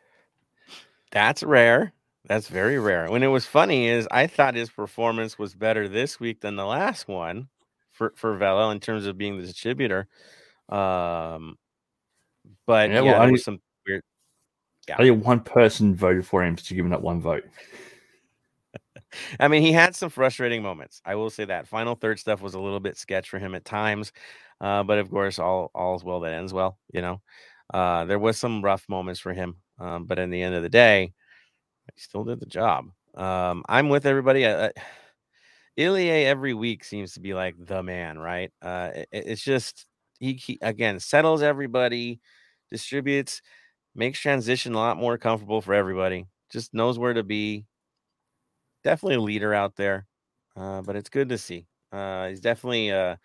That's 1.10 1.42
rare. 1.42 1.92
That's 2.28 2.48
very 2.48 2.78
rare. 2.78 3.10
When 3.10 3.22
it 3.22 3.28
was 3.28 3.46
funny 3.46 3.88
is 3.88 4.06
I 4.10 4.26
thought 4.26 4.54
his 4.54 4.68
performance 4.68 5.38
was 5.38 5.54
better 5.54 5.88
this 5.88 6.20
week 6.20 6.42
than 6.42 6.56
the 6.56 6.66
last 6.66 7.08
one 7.08 7.48
for 7.92 8.12
for 8.16 8.36
Vela 8.36 8.70
in 8.70 8.80
terms 8.80 9.06
of 9.06 9.16
being 9.16 9.38
the 9.38 9.46
distributor. 9.46 10.06
Um, 10.68 11.56
but 12.66 12.90
yeah, 12.90 13.00
well, 13.00 13.20
there 13.20 13.32
was 13.32 13.44
some 13.44 13.60
weird. 13.86 14.02
Yeah. 14.86 14.96
Only 14.98 15.10
one 15.12 15.40
person 15.40 15.94
voted 15.94 16.26
for 16.26 16.44
him 16.44 16.54
to 16.56 16.74
give 16.74 16.84
him 16.84 16.90
that 16.90 17.02
one 17.02 17.20
vote. 17.20 17.44
I 19.40 19.48
mean, 19.48 19.62
he 19.62 19.72
had 19.72 19.96
some 19.96 20.10
frustrating 20.10 20.62
moments. 20.62 21.00
I 21.06 21.14
will 21.14 21.30
say 21.30 21.46
that 21.46 21.66
final 21.66 21.94
third 21.94 22.18
stuff 22.18 22.42
was 22.42 22.54
a 22.54 22.60
little 22.60 22.80
bit 22.80 22.98
sketch 22.98 23.30
for 23.30 23.38
him 23.38 23.54
at 23.54 23.64
times, 23.64 24.12
uh, 24.60 24.82
but 24.82 24.98
of 24.98 25.10
course, 25.10 25.38
all 25.38 25.70
all's 25.74 26.04
well 26.04 26.20
that 26.20 26.34
ends 26.34 26.52
well. 26.52 26.78
You 26.92 27.00
know, 27.00 27.20
uh, 27.72 28.04
there 28.04 28.18
was 28.18 28.36
some 28.36 28.62
rough 28.62 28.86
moments 28.86 29.18
for 29.18 29.32
him, 29.32 29.56
um, 29.78 30.04
but 30.04 30.18
in 30.18 30.28
the 30.28 30.42
end 30.42 30.54
of 30.54 30.62
the 30.62 30.68
day, 30.68 31.14
he 31.94 32.00
still 32.00 32.24
did 32.24 32.40
the 32.40 32.46
job. 32.46 32.86
Um, 33.14 33.64
I'm 33.68 33.88
with 33.88 34.06
everybody. 34.06 34.44
Uh, 34.44 34.70
Ilie 35.78 36.10
every 36.26 36.54
week 36.54 36.84
seems 36.84 37.12
to 37.14 37.20
be 37.20 37.34
like 37.34 37.54
the 37.58 37.82
man, 37.82 38.18
right? 38.18 38.52
Uh, 38.60 38.90
it, 38.94 39.08
it's 39.12 39.42
just 39.42 39.86
he, 40.18 40.34
he 40.34 40.58
again 40.60 40.98
settles 41.00 41.42
everybody, 41.42 42.20
distributes, 42.70 43.42
makes 43.94 44.18
transition 44.18 44.74
a 44.74 44.78
lot 44.78 44.96
more 44.96 45.18
comfortable 45.18 45.60
for 45.60 45.74
everybody. 45.74 46.26
Just 46.50 46.74
knows 46.74 46.98
where 46.98 47.14
to 47.14 47.22
be. 47.22 47.64
Definitely 48.84 49.16
a 49.16 49.20
leader 49.20 49.54
out 49.54 49.76
there, 49.76 50.06
uh, 50.56 50.82
but 50.82 50.96
it's 50.96 51.10
good 51.10 51.28
to 51.30 51.38
see. 51.38 51.66
Uh, 51.92 52.28
he's 52.28 52.40
definitely 52.40 52.90
uh, 52.90 53.16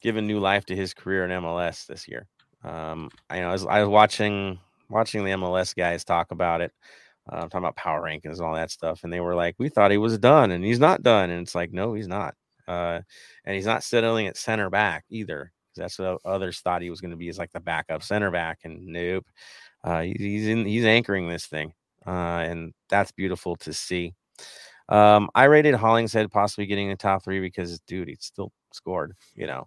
given 0.00 0.26
new 0.26 0.38
life 0.38 0.64
to 0.66 0.76
his 0.76 0.94
career 0.94 1.24
in 1.24 1.30
MLS 1.42 1.86
this 1.86 2.08
year. 2.08 2.26
Um, 2.64 3.10
I 3.30 3.40
know 3.40 3.50
I 3.50 3.52
was, 3.52 3.66
I 3.66 3.80
was 3.80 3.88
watching 3.88 4.58
watching 4.88 5.24
the 5.24 5.32
MLS 5.32 5.74
guys 5.74 6.04
talk 6.04 6.30
about 6.30 6.60
it 6.60 6.72
uh, 7.30 7.36
I'm 7.36 7.48
talking 7.48 7.64
about 7.64 7.76
power 7.76 8.02
rankings 8.02 8.36
and 8.36 8.42
all 8.42 8.54
that 8.54 8.70
stuff. 8.70 9.04
And 9.04 9.12
they 9.12 9.20
were 9.20 9.34
like, 9.34 9.56
we 9.58 9.68
thought 9.68 9.90
he 9.90 9.98
was 9.98 10.18
done 10.18 10.50
and 10.50 10.64
he's 10.64 10.78
not 10.78 11.02
done. 11.02 11.30
And 11.30 11.42
it's 11.42 11.54
like, 11.54 11.72
no, 11.72 11.94
he's 11.94 12.08
not. 12.08 12.34
Uh, 12.68 13.00
and 13.44 13.54
he's 13.54 13.66
not 13.66 13.82
settling 13.84 14.26
at 14.26 14.36
center 14.36 14.70
back 14.70 15.04
either. 15.10 15.52
That's 15.76 15.98
what 15.98 16.20
others 16.24 16.60
thought 16.60 16.82
he 16.82 16.90
was 16.90 17.00
going 17.00 17.10
to 17.10 17.16
be 17.16 17.28
as 17.28 17.38
like 17.38 17.52
the 17.52 17.60
backup 17.60 18.02
center 18.02 18.30
back. 18.30 18.60
And 18.64 18.86
nope. 18.86 19.26
Uh, 19.84 20.02
he's 20.02 20.48
in, 20.48 20.64
he's 20.64 20.84
anchoring 20.84 21.28
this 21.28 21.46
thing. 21.46 21.72
Uh, 22.06 22.10
and 22.40 22.72
that's 22.88 23.12
beautiful 23.12 23.56
to 23.56 23.72
see. 23.72 24.14
Um, 24.88 25.28
I 25.34 25.44
rated 25.44 25.74
Hollingshead 25.74 26.30
possibly 26.30 26.66
getting 26.66 26.88
the 26.88 26.96
top 26.96 27.24
three 27.24 27.40
because, 27.40 27.80
dude, 27.80 28.08
he 28.08 28.16
still 28.20 28.52
scored, 28.72 29.14
you 29.34 29.46
know. 29.46 29.66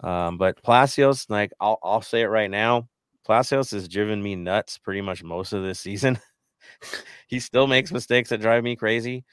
Um, 0.00 0.38
but 0.38 0.62
Palacios, 0.62 1.26
like 1.28 1.52
I'll, 1.60 1.78
I'll 1.82 2.02
say 2.02 2.22
it 2.22 2.26
right 2.26 2.50
now, 2.50 2.88
Palacios 3.26 3.70
has 3.70 3.88
driven 3.88 4.22
me 4.22 4.34
nuts 4.36 4.78
pretty 4.78 5.00
much 5.00 5.22
most 5.22 5.52
of 5.52 5.62
this 5.62 5.80
season. 5.80 6.18
he 7.28 7.40
still 7.40 7.66
makes 7.66 7.92
mistakes 7.92 8.30
that 8.30 8.40
drive 8.40 8.64
me 8.64 8.76
crazy. 8.76 9.24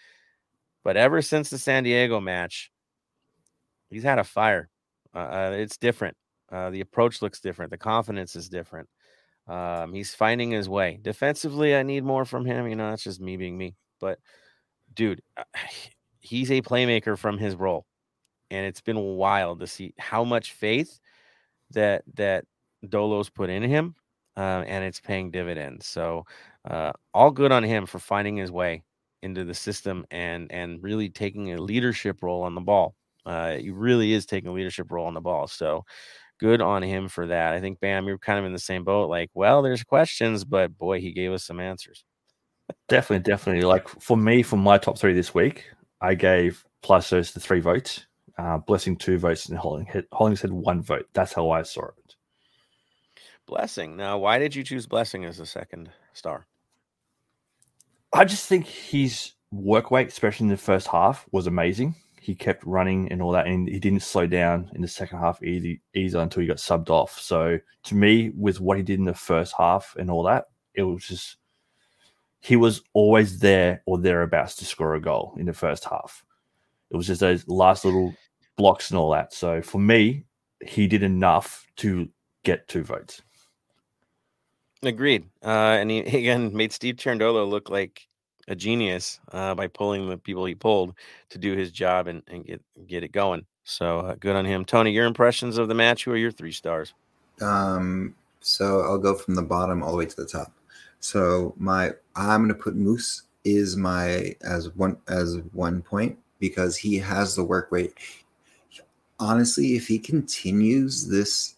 But 0.84 0.98
ever 0.98 1.22
since 1.22 1.50
the 1.50 1.58
San 1.58 1.84
Diego 1.84 2.20
match, 2.20 2.72
he's 3.90 4.04
had 4.04 4.20
a 4.20 4.24
fire. 4.24 4.70
Uh, 5.16 5.20
uh, 5.20 5.52
it's 5.56 5.78
different. 5.78 6.18
Uh, 6.52 6.70
the 6.70 6.82
approach 6.82 7.22
looks 7.22 7.40
different. 7.40 7.72
The 7.72 7.78
confidence 7.78 8.36
is 8.36 8.50
different. 8.50 8.90
Um, 9.48 9.94
he's 9.94 10.14
finding 10.14 10.52
his 10.52 10.70
way. 10.70 11.00
Defensively, 11.02 11.76
I 11.76 11.84
need 11.84 12.04
more 12.04 12.26
from 12.26 12.46
him. 12.46 12.68
You 12.68 12.76
know, 12.76 12.90
that's 12.90 13.04
just 13.04 13.22
me 13.22 13.38
being 13.38 13.58
me. 13.58 13.76
But 14.00 14.20
dude, 14.94 15.22
uh, 15.38 15.44
he's 16.20 16.52
a 16.52 16.62
playmaker 16.62 17.18
from 17.18 17.38
his 17.38 17.56
role, 17.56 17.86
and 18.50 18.66
it's 18.66 18.82
been 18.82 19.00
wild 19.00 19.60
to 19.60 19.68
see 19.68 19.94
how 19.98 20.24
much 20.24 20.54
faith 20.54 21.00
that 21.72 22.04
that 22.16 22.46
Dolo's 22.88 23.30
put 23.30 23.50
in 23.50 23.64
him, 23.64 23.96
uh, 24.38 24.64
and 24.66 24.84
it's 24.84 25.00
paying 25.00 25.32
dividends. 25.32 25.86
So 25.86 26.26
uh, 26.70 26.92
all 27.14 27.32
good 27.32 27.52
on 27.52 27.64
him 27.64 27.86
for 27.86 28.00
finding 28.00 28.38
his 28.38 28.52
way 28.52 28.84
into 29.22 29.46
the 29.46 29.54
system 29.54 30.06
and 30.12 30.52
and 30.52 30.84
really 30.84 31.10
taking 31.10 31.54
a 31.54 31.62
leadership 31.62 32.22
role 32.22 32.44
on 32.44 32.56
the 32.56 32.62
ball. 32.62 32.96
Uh, 33.26 33.54
he 33.54 33.70
really 33.70 34.14
is 34.14 34.26
taking 34.26 34.50
a 34.50 34.54
leadership 34.54 34.92
role 34.92 35.06
on 35.06 35.14
the 35.14 35.22
ball. 35.22 35.48
So 35.48 35.86
good 36.40 36.62
on 36.62 36.84
him 36.84 37.08
for 37.08 37.28
that. 37.28 37.54
I 37.54 37.62
think 37.62 37.80
Bam, 37.80 38.06
you're 38.06 38.18
kind 38.18 38.38
of 38.38 38.46
in 38.46 38.52
the 38.52 38.60
same 38.60 38.84
boat. 38.84 39.10
Like, 39.10 39.30
well, 39.34 39.62
there's 39.62 39.84
questions, 39.84 40.44
but 40.44 40.78
boy, 40.78 41.00
he 41.00 41.14
gave 41.14 41.32
us 41.32 41.46
some 41.46 41.60
answers. 41.60 42.04
Definitely, 42.90 43.24
definitely. 43.24 43.64
Like 43.64 43.88
for 43.88 44.18
me, 44.18 44.44
for 44.44 44.58
my 44.58 44.78
top 44.78 44.98
three 44.98 45.14
this 45.14 45.34
week, 45.34 45.66
I 46.02 46.16
gave 46.16 46.64
Palacios 46.82 47.32
the 47.32 47.40
three 47.40 47.62
votes, 47.62 48.06
uh, 48.38 48.58
Blessing 48.58 48.98
two 48.98 49.18
votes, 49.18 49.48
and 49.48 49.58
Hollings, 49.58 49.88
Hollings 50.12 50.42
had 50.42 50.52
one 50.52 50.82
vote. 50.82 51.08
That's 51.14 51.34
how 51.34 51.50
I 51.52 51.62
saw 51.62 51.86
it. 51.86 52.16
Blessing. 53.48 53.96
Now, 53.96 54.18
why 54.18 54.40
did 54.40 54.56
you 54.56 54.64
choose 54.64 54.88
Blessing 54.88 55.26
as 55.26 55.38
the 55.38 55.46
second 55.46 55.90
star? 56.14 56.46
I 58.14 58.26
just 58.26 58.48
think 58.48 58.68
his 58.68 59.32
work 59.52 59.90
weight, 59.90 60.08
especially 60.08 60.46
in 60.46 60.50
the 60.50 60.58
first 60.58 60.88
half, 60.88 61.26
was 61.32 61.48
amazing. 61.48 61.96
He 62.22 62.36
kept 62.36 62.64
running 62.64 63.12
and 63.12 63.22
all 63.22 63.32
that, 63.32 63.48
and 63.48 63.68
he 63.68 63.80
didn't 63.80 64.02
slow 64.02 64.28
down 64.28 64.70
in 64.76 64.82
the 64.82 64.88
second 64.88 65.20
half 65.20 65.42
either 65.44 66.20
until 66.20 66.42
he 66.42 66.48
got 66.48 66.58
subbed 66.58 66.90
off. 66.90 67.20
So, 67.20 67.60
to 67.86 67.96
me, 67.96 68.30
with 68.38 68.62
what 68.62 68.78
he 68.78 68.84
did 68.84 69.00
in 69.00 69.06
the 69.06 69.14
first 69.14 69.54
half 69.58 69.96
and 69.98 70.10
all 70.10 70.24
that, 70.24 70.46
it 70.76 70.84
was 70.84 71.04
just 71.06 71.38
he 72.40 72.56
was 72.56 72.82
always 72.94 73.40
there 73.40 73.82
or 73.86 73.98
thereabouts 73.98 74.56
to 74.56 74.66
score 74.66 74.96
a 74.96 75.02
goal 75.02 75.34
in 75.38 75.46
the 75.46 75.54
first 75.54 75.86
half. 75.86 76.24
It 76.92 76.98
was 76.98 77.08
just 77.08 77.22
those 77.22 77.48
last 77.48 77.84
little 77.86 78.14
blocks 78.58 78.92
and 78.92 79.00
all 79.00 79.10
that. 79.12 79.34
So, 79.34 79.62
for 79.62 79.80
me, 79.80 80.26
he 80.66 80.88
did 80.88 81.04
enough 81.04 81.66
to 81.78 82.08
get 82.44 82.68
two 82.68 82.84
votes. 82.84 83.22
Agreed. 84.84 85.26
Uh, 85.44 85.78
and 85.80 85.90
he 85.90 86.00
again 86.20 86.56
made 86.56 86.72
Steve 86.72 86.96
Cherundolo 86.96 87.48
look 87.50 87.70
like 87.70 88.08
a 88.48 88.56
genius 88.56 89.20
uh, 89.32 89.56
by 89.56 89.68
pulling 89.68 90.10
the 90.10 90.18
people 90.18 90.46
he 90.46 90.56
pulled 90.56 90.96
to 91.30 91.38
do 91.38 91.56
his 91.56 91.72
job 91.72 92.08
and, 92.08 92.22
and 92.28 92.46
get 92.46 92.62
get 92.88 93.04
it 93.04 93.12
going. 93.12 93.46
So 93.64 94.00
uh, 94.00 94.16
good 94.20 94.36
on 94.36 94.46
him. 94.46 94.66
Tony, 94.66 94.92
your 94.92 95.06
impressions 95.06 95.58
of 95.58 95.68
the 95.68 95.74
match? 95.74 96.04
Who 96.04 96.12
are 96.12 96.18
your 96.18 96.32
three 96.32 96.52
stars? 96.52 96.94
Um, 97.42 98.16
so 98.42 98.82
I'll 98.82 98.98
go 98.98 99.16
from 99.16 99.36
the 99.36 99.42
bottom 99.42 99.82
all 99.82 99.92
the 99.92 99.98
way 99.98 100.06
to 100.06 100.16
the 100.16 100.26
top. 100.26 100.52
So 101.00 101.54
my 101.58 101.92
I'm 102.16 102.42
gonna 102.42 102.54
put 102.54 102.76
Moose 102.76 103.24
is 103.46 103.76
my 103.76 104.36
as 104.42 104.70
one 104.76 104.98
as 105.08 105.40
one 105.54 105.82
point 105.82 106.18
because 106.40 106.76
he 106.76 106.98
has 106.98 107.36
the 107.36 107.44
work 107.44 107.70
rate. 107.72 107.94
Honestly, 109.20 109.76
if 109.76 109.88
he 109.88 109.98
continues 109.98 111.08
this 111.08 111.56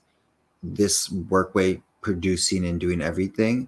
this 0.61 1.11
work 1.11 1.51
rate 1.53 1.81
producing 2.05 2.67
and 2.67 2.79
doing 2.79 3.01
everything, 3.01 3.67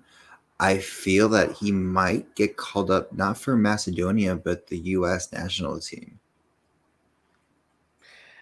I 0.59 0.77
feel 0.77 1.27
that 1.29 1.53
he 1.53 1.71
might 1.71 2.35
get 2.35 2.55
called 2.55 2.91
up 2.91 3.11
not 3.11 3.35
for 3.35 3.57
Macedonia 3.57 4.35
but 4.35 4.67
the 4.67 4.77
U.S. 4.77 5.33
national 5.33 5.79
team. 5.79 6.19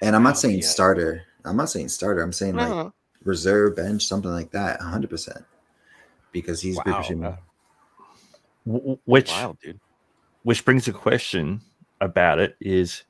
And 0.02 0.18
I'm 0.18 0.24
not 0.24 0.34
oh, 0.34 0.40
saying 0.40 0.60
yeah. 0.60 0.68
starter. 0.68 1.24
I'm 1.46 1.56
not 1.56 1.70
saying 1.70 1.88
starter. 1.88 2.22
I'm 2.22 2.34
saying 2.34 2.58
like 2.58 2.70
uh-huh. 2.70 2.90
reserve 3.24 3.78
bench, 3.78 4.06
something 4.06 4.30
like 4.30 4.52
that, 4.52 4.82
100 4.82 5.10
percent, 5.10 5.46
because 6.34 6.62
he's 6.62 6.78
wow. 6.86 7.38
Which, 9.06 9.30
Wild, 9.30 9.60
dude. 9.62 9.80
which 10.44 10.66
brings 10.66 10.90
a 10.90 10.92
question 10.92 11.62
about 12.02 12.40
it 12.40 12.58
is 12.60 13.04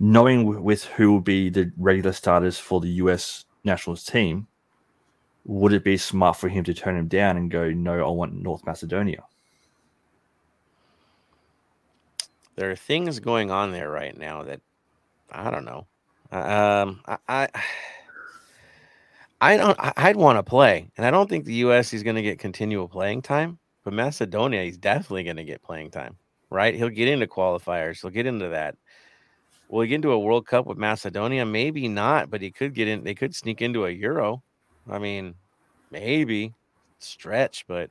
knowing 0.00 0.62
with 0.62 0.84
who 0.84 1.12
will 1.12 1.20
be 1.20 1.50
the 1.50 1.70
regular 1.76 2.12
starters 2.12 2.58
for 2.58 2.80
the 2.80 2.88
U.S. 3.04 3.44
national 3.64 3.96
team 3.96 4.46
would 5.46 5.72
it 5.72 5.84
be 5.84 5.96
smart 5.96 6.36
for 6.36 6.48
him 6.48 6.64
to 6.64 6.74
turn 6.74 6.96
him 6.96 7.06
down 7.06 7.36
and 7.36 7.50
go, 7.50 7.70
no, 7.70 8.04
I 8.04 8.10
want 8.10 8.34
North 8.34 8.66
Macedonia? 8.66 9.22
There 12.56 12.70
are 12.70 12.76
things 12.76 13.20
going 13.20 13.50
on 13.50 13.70
there 13.70 13.90
right 13.90 14.16
now 14.16 14.42
that 14.42 14.60
I 15.30 15.50
don't 15.50 15.64
know. 15.64 15.86
Um, 16.32 17.00
I, 17.06 17.18
I, 17.28 17.48
I 19.40 19.56
don't. 19.56 19.78
I'd 19.78 20.16
want 20.16 20.38
to 20.38 20.42
play, 20.42 20.90
and 20.96 21.06
I 21.06 21.10
don't 21.10 21.28
think 21.28 21.44
the 21.44 21.54
U.S. 21.54 21.92
is 21.92 22.02
going 22.02 22.16
to 22.16 22.22
get 22.22 22.38
continual 22.38 22.88
playing 22.88 23.22
time. 23.22 23.58
But 23.84 23.92
Macedonia, 23.92 24.64
he's 24.64 24.78
definitely 24.78 25.24
going 25.24 25.36
to 25.36 25.44
get 25.44 25.62
playing 25.62 25.92
time, 25.92 26.16
right? 26.50 26.74
He'll 26.74 26.88
get 26.88 27.08
into 27.08 27.26
qualifiers. 27.26 28.00
He'll 28.00 28.10
get 28.10 28.26
into 28.26 28.48
that. 28.48 28.74
Will 29.68 29.82
he 29.82 29.88
get 29.88 29.96
into 29.96 30.12
a 30.12 30.18
World 30.18 30.46
Cup 30.46 30.66
with 30.66 30.78
Macedonia? 30.78 31.44
Maybe 31.44 31.86
not, 31.86 32.30
but 32.30 32.42
he 32.42 32.50
could 32.50 32.74
get 32.74 32.88
in. 32.88 33.04
They 33.04 33.14
could 33.14 33.34
sneak 33.34 33.62
into 33.62 33.84
a 33.84 33.90
Euro. 33.90 34.42
I 34.88 34.98
mean, 34.98 35.34
maybe 35.90 36.54
stretch, 36.98 37.66
but 37.66 37.90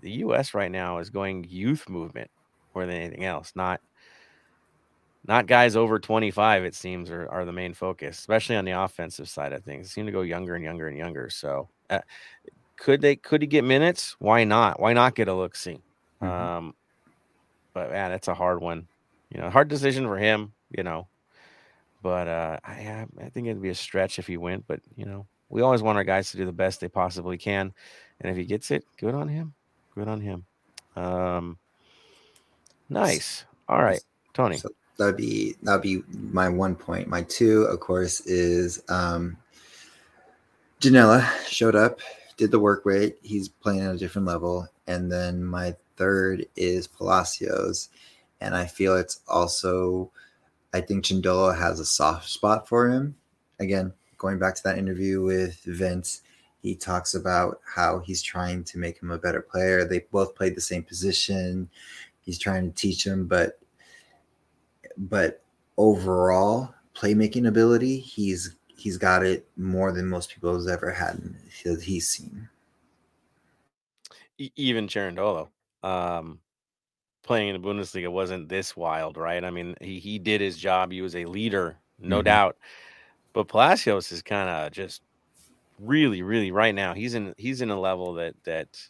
the 0.00 0.10
U.S. 0.12 0.54
right 0.54 0.70
now 0.70 0.98
is 0.98 1.10
going 1.10 1.46
youth 1.48 1.88
movement 1.88 2.30
more 2.74 2.86
than 2.86 2.96
anything 2.96 3.24
else. 3.24 3.52
Not 3.54 3.80
not 5.26 5.46
guys 5.46 5.74
over 5.74 5.98
25, 5.98 6.64
it 6.64 6.74
seems, 6.74 7.10
are, 7.10 7.28
are 7.28 7.44
the 7.44 7.52
main 7.52 7.74
focus, 7.74 8.18
especially 8.18 8.54
on 8.54 8.64
the 8.64 8.70
offensive 8.72 9.28
side 9.28 9.52
of 9.52 9.64
things. 9.64 9.86
They 9.86 9.90
seem 9.90 10.06
to 10.06 10.12
go 10.12 10.20
younger 10.20 10.54
and 10.54 10.62
younger 10.62 10.86
and 10.86 10.96
younger. 10.96 11.30
So, 11.30 11.68
uh, 11.90 12.00
could 12.76 13.00
they 13.00 13.16
could 13.16 13.40
he 13.40 13.48
get 13.48 13.64
minutes? 13.64 14.14
Why 14.18 14.44
not? 14.44 14.78
Why 14.78 14.92
not 14.92 15.14
get 15.14 15.28
a 15.28 15.34
look 15.34 15.56
see? 15.56 15.80
Mm-hmm. 16.22 16.26
Um, 16.26 16.74
but 17.74 17.90
man, 17.90 18.12
it's 18.12 18.28
a 18.28 18.34
hard 18.34 18.60
one. 18.60 18.86
You 19.30 19.40
know, 19.40 19.50
hard 19.50 19.68
decision 19.68 20.04
for 20.04 20.18
him. 20.18 20.52
You 20.76 20.84
know, 20.84 21.08
but 22.02 22.28
uh, 22.28 22.58
I 22.64 23.06
I 23.20 23.28
think 23.30 23.48
it'd 23.48 23.62
be 23.62 23.70
a 23.70 23.74
stretch 23.74 24.18
if 24.18 24.26
he 24.26 24.36
went. 24.36 24.66
But 24.66 24.80
you 24.94 25.06
know, 25.06 25.26
we 25.48 25.62
always 25.62 25.82
want 25.82 25.98
our 25.98 26.04
guys 26.04 26.30
to 26.30 26.36
do 26.36 26.44
the 26.44 26.52
best 26.52 26.80
they 26.80 26.88
possibly 26.88 27.38
can, 27.38 27.72
and 28.20 28.30
if 28.30 28.36
he 28.36 28.44
gets 28.44 28.70
it, 28.70 28.84
good 28.98 29.14
on 29.14 29.28
him. 29.28 29.54
Good 29.94 30.08
on 30.08 30.20
him. 30.20 30.44
Um, 30.96 31.58
nice. 32.88 33.44
All 33.68 33.82
right, 33.82 34.00
Tony. 34.34 34.56
So 34.56 34.68
that'd 34.98 35.16
be 35.16 35.56
that'd 35.62 35.82
be 35.82 36.02
my 36.08 36.48
one 36.48 36.74
point. 36.74 37.08
My 37.08 37.22
two, 37.22 37.62
of 37.62 37.80
course, 37.80 38.20
is 38.20 38.82
um, 38.88 39.36
Ginella 40.80 41.28
showed 41.46 41.74
up, 41.74 42.00
did 42.36 42.50
the 42.50 42.60
work 42.60 42.82
rate. 42.84 43.16
He's 43.22 43.48
playing 43.48 43.80
at 43.80 43.94
a 43.94 43.98
different 43.98 44.26
level, 44.26 44.68
and 44.86 45.10
then 45.10 45.44
my 45.44 45.76
third 45.96 46.46
is 46.56 46.86
Palacios, 46.86 47.88
and 48.40 48.54
I 48.54 48.66
feel 48.66 48.96
it's 48.96 49.20
also. 49.28 50.10
I 50.74 50.82
think 50.82 51.04
Cherundolo 51.04 51.56
has 51.56 51.80
a 51.80 51.86
soft 51.86 52.28
spot 52.28 52.68
for 52.68 52.90
him. 52.90 53.16
Again, 53.58 53.94
going 54.18 54.38
back 54.38 54.54
to 54.56 54.62
that 54.64 54.78
interview 54.78 55.22
with 55.22 55.60
Vince, 55.64 56.22
he 56.62 56.74
talks 56.74 57.14
about 57.14 57.60
how 57.64 58.00
he's 58.00 58.22
trying 58.22 58.64
to 58.64 58.78
make 58.78 59.00
him 59.00 59.10
a 59.10 59.18
better 59.18 59.40
player. 59.40 59.84
They 59.84 60.00
both 60.10 60.34
played 60.34 60.56
the 60.56 60.60
same 60.60 60.82
position. 60.82 61.70
He's 62.20 62.38
trying 62.38 62.68
to 62.68 62.74
teach 62.74 63.06
him, 63.06 63.26
but 63.26 63.60
but 64.96 65.42
overall 65.76 66.74
playmaking 66.94 67.46
ability, 67.46 67.98
he's 67.98 68.56
he's 68.76 68.96
got 68.96 69.24
it 69.24 69.46
more 69.56 69.92
than 69.92 70.08
most 70.08 70.30
people 70.30 70.54
has 70.54 70.66
ever 70.66 70.90
had. 70.90 71.22
that 71.64 71.82
He's 71.82 72.08
seen. 72.08 72.48
Even 74.38 74.86
Cherundolo, 74.86 75.48
um, 75.82 76.40
playing 77.22 77.48
in 77.48 77.60
the 77.60 77.66
Bundesliga 77.66 78.10
wasn't 78.10 78.48
this 78.48 78.76
wild, 78.76 79.16
right? 79.16 79.42
I 79.44 79.50
mean, 79.50 79.76
he 79.80 79.98
he 79.98 80.18
did 80.18 80.40
his 80.40 80.58
job. 80.58 80.92
He 80.92 81.00
was 81.00 81.16
a 81.16 81.24
leader, 81.24 81.76
no 81.98 82.16
mm-hmm. 82.16 82.24
doubt. 82.24 82.56
But 83.36 83.48
Palacios 83.48 84.12
is 84.12 84.22
kind 84.22 84.48
of 84.48 84.72
just 84.72 85.02
really, 85.78 86.22
really 86.22 86.50
right 86.50 86.74
now. 86.74 86.94
He's 86.94 87.14
in 87.14 87.34
he's 87.36 87.60
in 87.60 87.68
a 87.68 87.78
level 87.78 88.14
that 88.14 88.34
that 88.44 88.88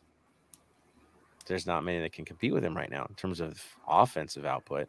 there's 1.46 1.66
not 1.66 1.82
many 1.82 1.98
that 1.98 2.12
can 2.12 2.24
compete 2.24 2.54
with 2.54 2.64
him 2.64 2.76
right 2.76 2.88
now 2.88 3.06
in 3.08 3.16
terms 3.16 3.40
of 3.40 3.60
offensive 3.88 4.44
output. 4.44 4.86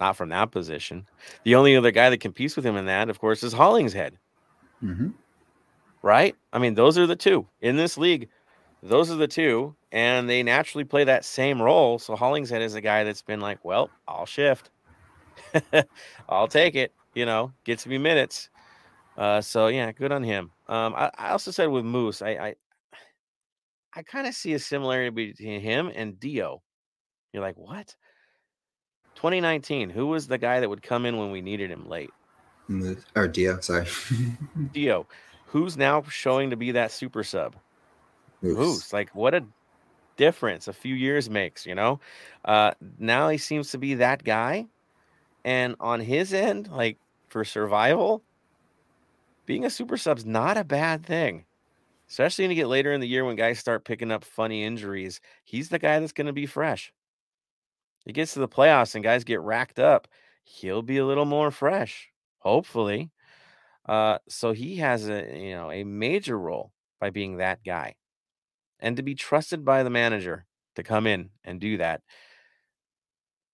Not 0.00 0.16
from 0.16 0.30
that 0.30 0.52
position. 0.52 1.06
The 1.42 1.54
only 1.54 1.76
other 1.76 1.90
guy 1.90 2.08
that 2.08 2.20
competes 2.20 2.56
with 2.56 2.64
him 2.64 2.76
in 2.76 2.86
that, 2.86 3.10
of 3.10 3.20
course, 3.20 3.42
is 3.42 3.52
Hollingshead. 3.52 4.16
Mm-hmm. 4.82 5.10
Right? 6.00 6.34
I 6.54 6.58
mean, 6.58 6.72
those 6.72 6.96
are 6.96 7.06
the 7.06 7.14
two 7.14 7.46
in 7.60 7.76
this 7.76 7.98
league. 7.98 8.30
Those 8.82 9.10
are 9.10 9.16
the 9.16 9.28
two, 9.28 9.76
and 9.92 10.30
they 10.30 10.42
naturally 10.42 10.84
play 10.84 11.04
that 11.04 11.26
same 11.26 11.60
role. 11.60 11.98
So 11.98 12.16
Hollingshead 12.16 12.62
is 12.62 12.74
a 12.74 12.80
guy 12.80 13.04
that's 13.04 13.22
been 13.22 13.40
like, 13.40 13.62
well, 13.66 13.90
I'll 14.08 14.24
shift. 14.24 14.70
I'll 16.30 16.48
take 16.48 16.74
it. 16.74 16.90
You 17.14 17.26
know, 17.26 17.52
gets 17.64 17.86
me 17.86 17.98
minutes. 17.98 18.48
Uh, 19.16 19.40
so 19.40 19.68
yeah, 19.68 19.92
good 19.92 20.12
on 20.12 20.22
him. 20.22 20.50
Um, 20.68 20.94
I, 20.94 21.10
I 21.16 21.30
also 21.30 21.50
said 21.50 21.68
with 21.68 21.84
Moose, 21.84 22.22
I 22.22 22.30
I, 22.30 22.54
I 23.94 24.02
kind 24.02 24.26
of 24.26 24.34
see 24.34 24.54
a 24.54 24.58
similarity 24.58 25.10
between 25.10 25.60
him 25.60 25.90
and 25.94 26.18
Dio. 26.18 26.62
You're 27.32 27.42
like, 27.42 27.56
what? 27.56 27.94
2019, 29.16 29.90
who 29.90 30.08
was 30.08 30.26
the 30.26 30.38
guy 30.38 30.60
that 30.60 30.68
would 30.68 30.82
come 30.82 31.06
in 31.06 31.16
when 31.16 31.30
we 31.30 31.40
needed 31.40 31.70
him 31.70 31.88
late? 31.88 32.10
Moose 32.68 33.04
or 33.14 33.28
Dio, 33.28 33.60
sorry. 33.60 33.86
Dio, 34.72 35.06
who's 35.46 35.76
now 35.76 36.02
showing 36.02 36.50
to 36.50 36.56
be 36.56 36.72
that 36.72 36.90
super 36.90 37.22
sub? 37.22 37.56
Moose. 38.42 38.56
Moose. 38.56 38.92
Like, 38.92 39.14
what 39.14 39.34
a 39.34 39.44
difference 40.16 40.68
a 40.68 40.72
few 40.72 40.94
years 40.94 41.30
makes, 41.30 41.66
you 41.66 41.74
know? 41.74 42.00
Uh, 42.44 42.72
now 42.98 43.28
he 43.28 43.38
seems 43.38 43.70
to 43.70 43.78
be 43.78 43.94
that 43.94 44.24
guy. 44.24 44.66
And 45.44 45.76
on 45.80 46.00
his 46.00 46.32
end, 46.32 46.68
like 46.68 46.98
for 47.28 47.44
survival, 47.44 48.22
being 49.46 49.64
a 49.64 49.70
super 49.70 49.96
sub's 49.96 50.24
not 50.26 50.56
a 50.56 50.64
bad 50.64 51.04
thing. 51.04 51.44
Especially 52.08 52.44
when 52.44 52.50
you 52.50 52.56
get 52.56 52.68
later 52.68 52.92
in 52.92 53.00
the 53.00 53.08
year 53.08 53.24
when 53.24 53.36
guys 53.36 53.58
start 53.58 53.84
picking 53.84 54.10
up 54.12 54.24
funny 54.24 54.64
injuries. 54.64 55.20
He's 55.44 55.70
the 55.70 55.78
guy 55.78 55.98
that's 56.00 56.12
going 56.12 56.26
to 56.26 56.32
be 56.32 56.46
fresh. 56.46 56.92
He 58.04 58.12
gets 58.12 58.34
to 58.34 58.40
the 58.40 58.48
playoffs 58.48 58.94
and 58.94 59.02
guys 59.04 59.24
get 59.24 59.40
racked 59.40 59.78
up. 59.78 60.08
He'll 60.44 60.82
be 60.82 60.98
a 60.98 61.06
little 61.06 61.24
more 61.24 61.50
fresh. 61.50 62.10
hopefully. 62.38 63.10
Uh, 63.86 64.18
so 64.28 64.52
he 64.52 64.76
has 64.76 65.08
a 65.08 65.38
you 65.38 65.54
know 65.54 65.70
a 65.70 65.84
major 65.84 66.38
role 66.38 66.72
by 67.00 67.10
being 67.10 67.36
that 67.38 67.62
guy, 67.64 67.96
and 68.80 68.96
to 68.96 69.02
be 69.02 69.14
trusted 69.14 69.64
by 69.64 69.82
the 69.82 69.90
manager 69.90 70.46
to 70.76 70.82
come 70.82 71.06
in 71.06 71.30
and 71.44 71.60
do 71.60 71.76
that. 71.78 72.02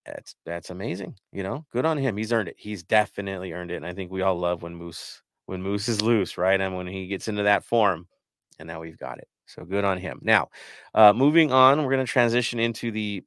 That's 0.06 0.34
that's 0.46 0.70
amazing. 0.70 1.16
You 1.32 1.42
know, 1.42 1.66
good 1.72 1.84
on 1.86 1.98
him. 1.98 2.16
He's 2.16 2.32
earned 2.32 2.48
it. 2.48 2.56
He's 2.58 2.82
definitely 2.82 3.52
earned 3.52 3.70
it. 3.70 3.76
And 3.76 3.86
I 3.86 3.92
think 3.94 4.10
we 4.10 4.22
all 4.22 4.36
love 4.38 4.62
when 4.62 4.74
Moose 4.74 5.22
when 5.50 5.62
Moose 5.62 5.88
is 5.88 6.00
loose, 6.00 6.38
right? 6.38 6.60
And 6.60 6.76
when 6.76 6.86
he 6.86 7.08
gets 7.08 7.26
into 7.26 7.42
that 7.42 7.64
form, 7.64 8.06
and 8.60 8.68
now 8.68 8.80
we've 8.80 8.96
got 8.96 9.18
it. 9.18 9.26
So 9.46 9.64
good 9.64 9.84
on 9.84 9.98
him. 9.98 10.20
Now, 10.22 10.48
uh, 10.94 11.12
moving 11.12 11.52
on, 11.52 11.82
we're 11.82 11.90
going 11.90 12.06
to 12.06 12.10
transition 12.10 12.60
into 12.60 12.92
the 12.92 13.24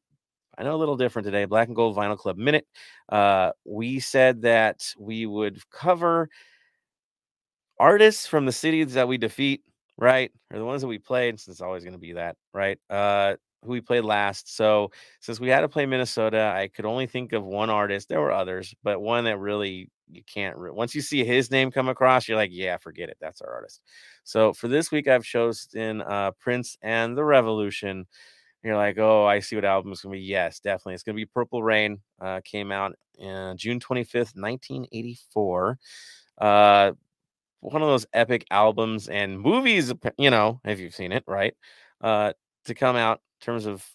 I 0.58 0.64
know 0.64 0.76
a 0.76 0.78
little 0.78 0.96
different 0.98 1.26
today. 1.26 1.46
Black 1.46 1.68
and 1.68 1.76
Gold 1.76 1.98
Vinyl 1.98 2.18
Club 2.18 2.38
Minute. 2.38 2.68
Uh, 3.10 3.52
we 3.66 4.00
said 4.00 4.44
that 4.44 4.94
we 5.00 5.26
would 5.26 5.60
cover 5.72 6.30
artists 7.80 8.28
from 8.28 8.46
the 8.46 8.52
cities 8.52 8.94
that 8.94 9.08
we 9.08 9.18
defeat, 9.18 9.64
right? 9.98 10.32
Or 10.52 10.60
the 10.60 10.66
ones 10.66 10.82
that 10.82 10.88
we 10.88 11.00
played, 11.00 11.40
since 11.40 11.56
it's 11.56 11.62
always 11.62 11.84
going 11.84 11.94
to 11.94 12.00
be 12.00 12.14
that, 12.14 12.38
right? 12.54 12.78
Uh, 12.90 13.36
who 13.64 13.72
we 13.72 13.82
played 13.82 14.04
last. 14.04 14.56
So 14.56 14.92
since 15.20 15.40
we 15.40 15.50
had 15.50 15.62
to 15.62 15.70
play 15.70 15.86
Minnesota, 15.86 16.54
I 16.56 16.68
could 16.68 16.86
only 16.86 17.08
think 17.08 17.34
of 17.34 17.44
one 17.46 17.70
artist. 17.70 18.10
There 18.10 18.22
were 18.22 18.32
others, 18.32 18.74
but 18.84 19.02
one 19.02 19.26
that 19.26 19.38
really 19.40 19.90
you 20.10 20.22
can't. 20.24 20.58
Re- 20.58 20.72
Once 20.72 20.94
you 20.96 21.02
see 21.02 21.24
his 21.24 21.52
name 21.52 21.72
come 21.72 21.90
across, 21.90 22.28
you're 22.28 22.38
like, 22.38 22.52
yeah, 22.54 22.78
forget 22.78 23.10
it. 23.10 23.18
That's 23.20 23.42
our 23.42 23.54
artist. 23.54 23.82
So 24.24 24.54
for 24.54 24.68
this 24.68 24.92
week, 24.92 25.08
I've 25.08 25.24
chosen 25.24 26.02
uh, 26.02 26.32
Prince 26.40 26.78
and 26.82 27.18
the 27.18 27.24
Revolution. 27.24 28.06
You're 28.64 28.78
like, 28.78 28.98
oh, 28.98 29.26
I 29.26 29.40
see 29.40 29.56
what 29.56 29.66
album 29.66 29.92
is 29.92 30.02
going 30.02 30.14
to 30.14 30.20
be. 30.20 30.26
Yes, 30.26 30.60
definitely. 30.60 30.94
It's 30.94 31.04
going 31.04 31.16
to 31.16 31.22
be 31.22 31.26
Purple 31.26 31.64
Rain. 31.64 32.00
Uh, 32.22 32.40
came 32.46 32.72
out 32.72 32.96
in 33.18 33.58
June 33.58 33.80
25th, 33.80 34.36
1984. 34.38 35.78
Uh, 36.40 36.92
one 37.60 37.82
of 37.82 37.88
those 37.88 38.06
epic 38.14 38.46
albums 38.52 39.08
and 39.10 39.40
movies, 39.40 39.94
you 40.18 40.30
know, 40.30 40.60
if 40.66 40.80
you've 40.80 40.96
seen 40.96 41.12
it, 41.12 41.24
right? 41.28 41.56
Uh, 42.02 42.34
to 42.66 42.74
come 42.74 42.96
out 42.96 43.22
terms 43.44 43.66
of 43.66 43.86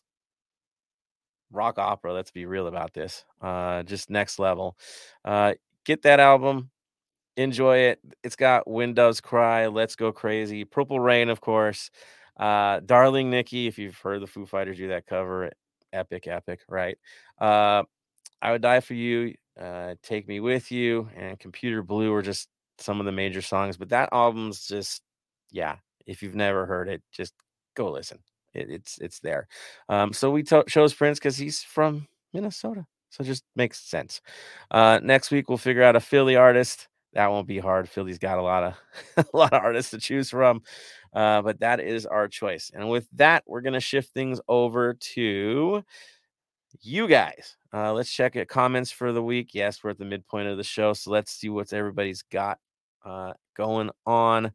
rock 1.50 1.78
opera, 1.78 2.12
let's 2.12 2.30
be 2.30 2.46
real 2.46 2.66
about 2.66 2.92
this. 2.92 3.24
Uh, 3.40 3.82
just 3.82 4.10
next 4.10 4.38
level. 4.38 4.76
Uh, 5.24 5.54
get 5.84 6.02
that 6.02 6.20
album, 6.20 6.70
enjoy 7.36 7.78
it. 7.78 8.00
It's 8.22 8.36
got 8.36 8.68
When 8.68 8.94
Doves 8.94 9.20
Cry, 9.20 9.66
Let's 9.66 9.96
Go 9.96 10.12
Crazy, 10.12 10.64
Purple 10.64 11.00
Rain, 11.00 11.28
of 11.28 11.40
course. 11.40 11.90
Uh, 12.36 12.80
Darling 12.84 13.30
Nikki, 13.30 13.66
if 13.66 13.78
you've 13.78 13.98
heard 13.98 14.22
the 14.22 14.26
Foo 14.26 14.46
Fighters 14.46 14.76
do 14.76 14.88
that 14.88 15.06
cover, 15.06 15.50
epic, 15.92 16.26
epic, 16.26 16.60
right? 16.68 16.98
Uh, 17.40 17.82
I 18.40 18.52
would 18.52 18.62
die 18.62 18.80
for 18.80 18.94
you, 18.94 19.34
uh, 19.60 19.94
Take 20.02 20.28
Me 20.28 20.38
With 20.40 20.70
You, 20.70 21.08
and 21.16 21.38
Computer 21.38 21.82
Blue 21.82 22.12
are 22.14 22.22
just 22.22 22.48
some 22.78 23.00
of 23.00 23.06
the 23.06 23.12
major 23.12 23.42
songs. 23.42 23.76
But 23.76 23.88
that 23.88 24.10
album's 24.12 24.66
just, 24.66 25.02
yeah. 25.50 25.76
If 26.06 26.22
you've 26.22 26.36
never 26.36 26.64
heard 26.64 26.88
it, 26.88 27.02
just 27.12 27.34
go 27.74 27.90
listen. 27.90 28.18
It, 28.54 28.70
it's 28.70 28.98
it's 28.98 29.20
there. 29.20 29.46
Um, 29.88 30.12
so 30.12 30.30
we 30.30 30.42
chose 30.42 30.94
Prince 30.94 31.18
because 31.18 31.36
he's 31.36 31.62
from 31.62 32.06
Minnesota, 32.32 32.86
so 33.10 33.22
it 33.22 33.26
just 33.26 33.44
makes 33.56 33.80
sense. 33.80 34.20
Uh, 34.70 35.00
next 35.02 35.30
week 35.30 35.48
we'll 35.48 35.58
figure 35.58 35.82
out 35.82 35.96
a 35.96 36.00
Philly 36.00 36.36
artist. 36.36 36.88
That 37.14 37.30
won't 37.30 37.48
be 37.48 37.58
hard. 37.58 37.88
Philly's 37.88 38.18
got 38.18 38.38
a 38.38 38.42
lot 38.42 38.64
of 39.16 39.26
a 39.32 39.36
lot 39.36 39.52
of 39.52 39.62
artists 39.62 39.90
to 39.92 39.98
choose 39.98 40.30
from, 40.30 40.62
uh, 41.12 41.42
but 41.42 41.60
that 41.60 41.80
is 41.80 42.06
our 42.06 42.28
choice. 42.28 42.70
And 42.74 42.88
with 42.90 43.08
that, 43.14 43.44
we're 43.46 43.62
gonna 43.62 43.80
shift 43.80 44.12
things 44.12 44.40
over 44.48 44.94
to 44.94 45.82
you 46.80 47.08
guys. 47.08 47.56
Uh, 47.72 47.92
let's 47.92 48.10
check 48.10 48.36
it. 48.36 48.48
Comments 48.48 48.90
for 48.90 49.12
the 49.12 49.22
week. 49.22 49.50
Yes, 49.54 49.82
we're 49.82 49.90
at 49.90 49.98
the 49.98 50.04
midpoint 50.04 50.48
of 50.48 50.56
the 50.56 50.64
show, 50.64 50.92
so 50.92 51.10
let's 51.10 51.32
see 51.32 51.48
what 51.48 51.72
everybody's 51.72 52.22
got 52.22 52.58
uh, 53.04 53.34
going 53.56 53.90
on. 54.06 54.52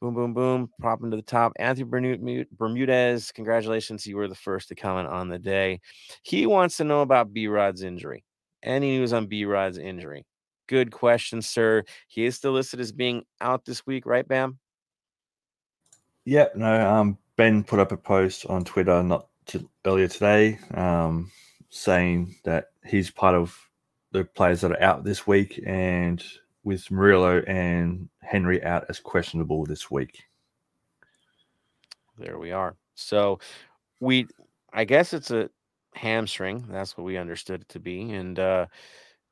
Boom, 0.00 0.14
boom, 0.14 0.32
boom. 0.32 0.70
Prop 0.80 1.02
him 1.02 1.10
to 1.10 1.16
the 1.16 1.22
top. 1.22 1.52
Anthony 1.58 2.46
Bermudez, 2.52 3.32
congratulations. 3.32 4.06
You 4.06 4.16
were 4.16 4.28
the 4.28 4.34
first 4.34 4.68
to 4.68 4.76
comment 4.76 5.08
on 5.08 5.28
the 5.28 5.40
day. 5.40 5.80
He 6.22 6.46
wants 6.46 6.76
to 6.76 6.84
know 6.84 7.02
about 7.02 7.32
B 7.32 7.48
Rod's 7.48 7.82
injury. 7.82 8.24
Any 8.62 8.98
news 8.98 9.12
on 9.12 9.26
B 9.26 9.44
Rod's 9.44 9.78
injury? 9.78 10.24
Good 10.68 10.92
question, 10.92 11.42
sir. 11.42 11.82
He 12.06 12.26
is 12.26 12.36
still 12.36 12.52
listed 12.52 12.78
as 12.78 12.92
being 12.92 13.24
out 13.40 13.64
this 13.64 13.84
week, 13.86 14.06
right, 14.06 14.26
Bam? 14.26 14.58
Yep. 16.26 16.56
No, 16.56 16.88
um, 16.88 17.18
Ben 17.36 17.64
put 17.64 17.80
up 17.80 17.90
a 17.90 17.96
post 17.96 18.46
on 18.46 18.64
Twitter 18.64 19.02
not 19.02 19.28
to, 19.46 19.68
earlier 19.84 20.08
today 20.08 20.58
um, 20.74 21.30
saying 21.70 22.36
that 22.44 22.66
he's 22.84 23.10
part 23.10 23.34
of 23.34 23.58
the 24.12 24.24
players 24.24 24.60
that 24.60 24.72
are 24.72 24.82
out 24.82 25.04
this 25.04 25.26
week 25.26 25.60
and 25.66 26.22
with 26.68 26.90
Murillo 26.90 27.40
and 27.46 28.10
Henry 28.20 28.62
out 28.62 28.84
as 28.90 29.00
questionable 29.00 29.64
this 29.64 29.90
week. 29.90 30.22
There 32.18 32.38
we 32.38 32.52
are. 32.52 32.76
So 32.94 33.38
we, 34.00 34.26
I 34.74 34.84
guess 34.84 35.14
it's 35.14 35.30
a 35.30 35.48
hamstring. 35.94 36.66
That's 36.68 36.94
what 36.94 37.04
we 37.04 37.16
understood 37.16 37.62
it 37.62 37.68
to 37.70 37.80
be, 37.80 38.12
and 38.12 38.38
uh, 38.38 38.66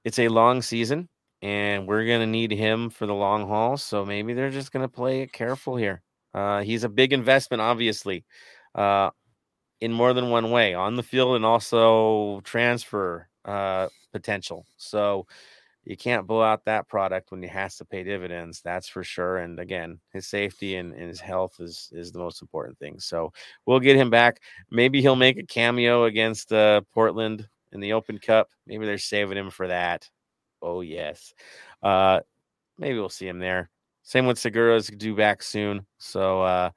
it's 0.03 0.18
a 0.18 0.28
long 0.28 0.62
season, 0.62 1.11
and 1.43 1.87
we're 1.87 2.07
gonna 2.07 2.26
need 2.26 2.53
him 2.53 2.89
for 2.89 3.05
the 3.05 3.14
long 3.14 3.47
haul. 3.47 3.76
So 3.76 4.07
maybe 4.07 4.32
they're 4.32 4.49
just 4.49 4.72
gonna 4.72 4.89
play 4.89 5.20
it 5.20 5.32
careful 5.34 5.76
here. 5.76 6.01
Uh, 6.32 6.62
he's 6.62 6.84
a 6.84 6.89
big 6.89 7.12
investment, 7.12 7.61
obviously, 7.61 8.24
uh, 8.74 9.11
in 9.82 9.93
more 9.93 10.14
than 10.14 10.30
one 10.30 10.51
way 10.51 10.72
on 10.72 10.97
the 10.97 11.03
field 11.03 11.37
and 11.37 11.45
also 11.45 12.41
transfer 12.45 13.28
uh, 13.45 13.89
potential. 14.11 14.64
So 14.78 15.26
you 15.87 15.97
can't 15.97 16.26
blow 16.26 16.43
out 16.43 16.64
that 16.64 16.89
product 16.89 17.30
when 17.30 17.41
he 17.41 17.49
has 17.49 17.76
to 17.76 17.84
pay 17.84 18.03
dividends. 18.03 18.61
That's 18.61 18.89
for 18.89 19.05
sure. 19.05 19.39
And 19.39 19.61
again, 19.61 20.01
his 20.12 20.26
safety 20.26 20.76
and, 20.76 20.93
and, 20.93 21.09
his 21.09 21.20
health 21.20 21.61
is 21.61 21.91
is 21.93 22.11
the 22.11 22.18
most 22.18 22.43
important 22.43 22.76
thing. 22.80 22.99
So 22.99 23.32
we'll 23.64 23.78
get 23.78 23.97
him 23.97 24.11
back. 24.11 24.41
Maybe 24.68 25.01
he'll 25.01 25.14
make 25.14 25.39
a 25.39 25.47
cameo 25.47 26.05
against 26.05 26.53
uh, 26.53 26.80
Portland 26.93 27.49
in 27.70 27.78
the 27.78 27.93
Open 27.93 28.18
Cup. 28.18 28.49
Maybe 28.66 28.84
they're 28.84 28.99
saving 28.99 29.39
him 29.39 29.49
for 29.49 29.68
that. 29.68 30.11
Oh 30.61 30.80
yes. 30.80 31.32
Uh, 31.80 32.20
maybe 32.78 32.99
we'll 32.99 33.09
see 33.09 33.28
him 33.28 33.39
there. 33.39 33.70
Same 34.03 34.26
with 34.26 34.41
Segura's 34.41 34.89
due 34.89 35.14
back 35.14 35.41
soon. 35.41 35.87
So 35.99 36.43
uh, 36.43 36.70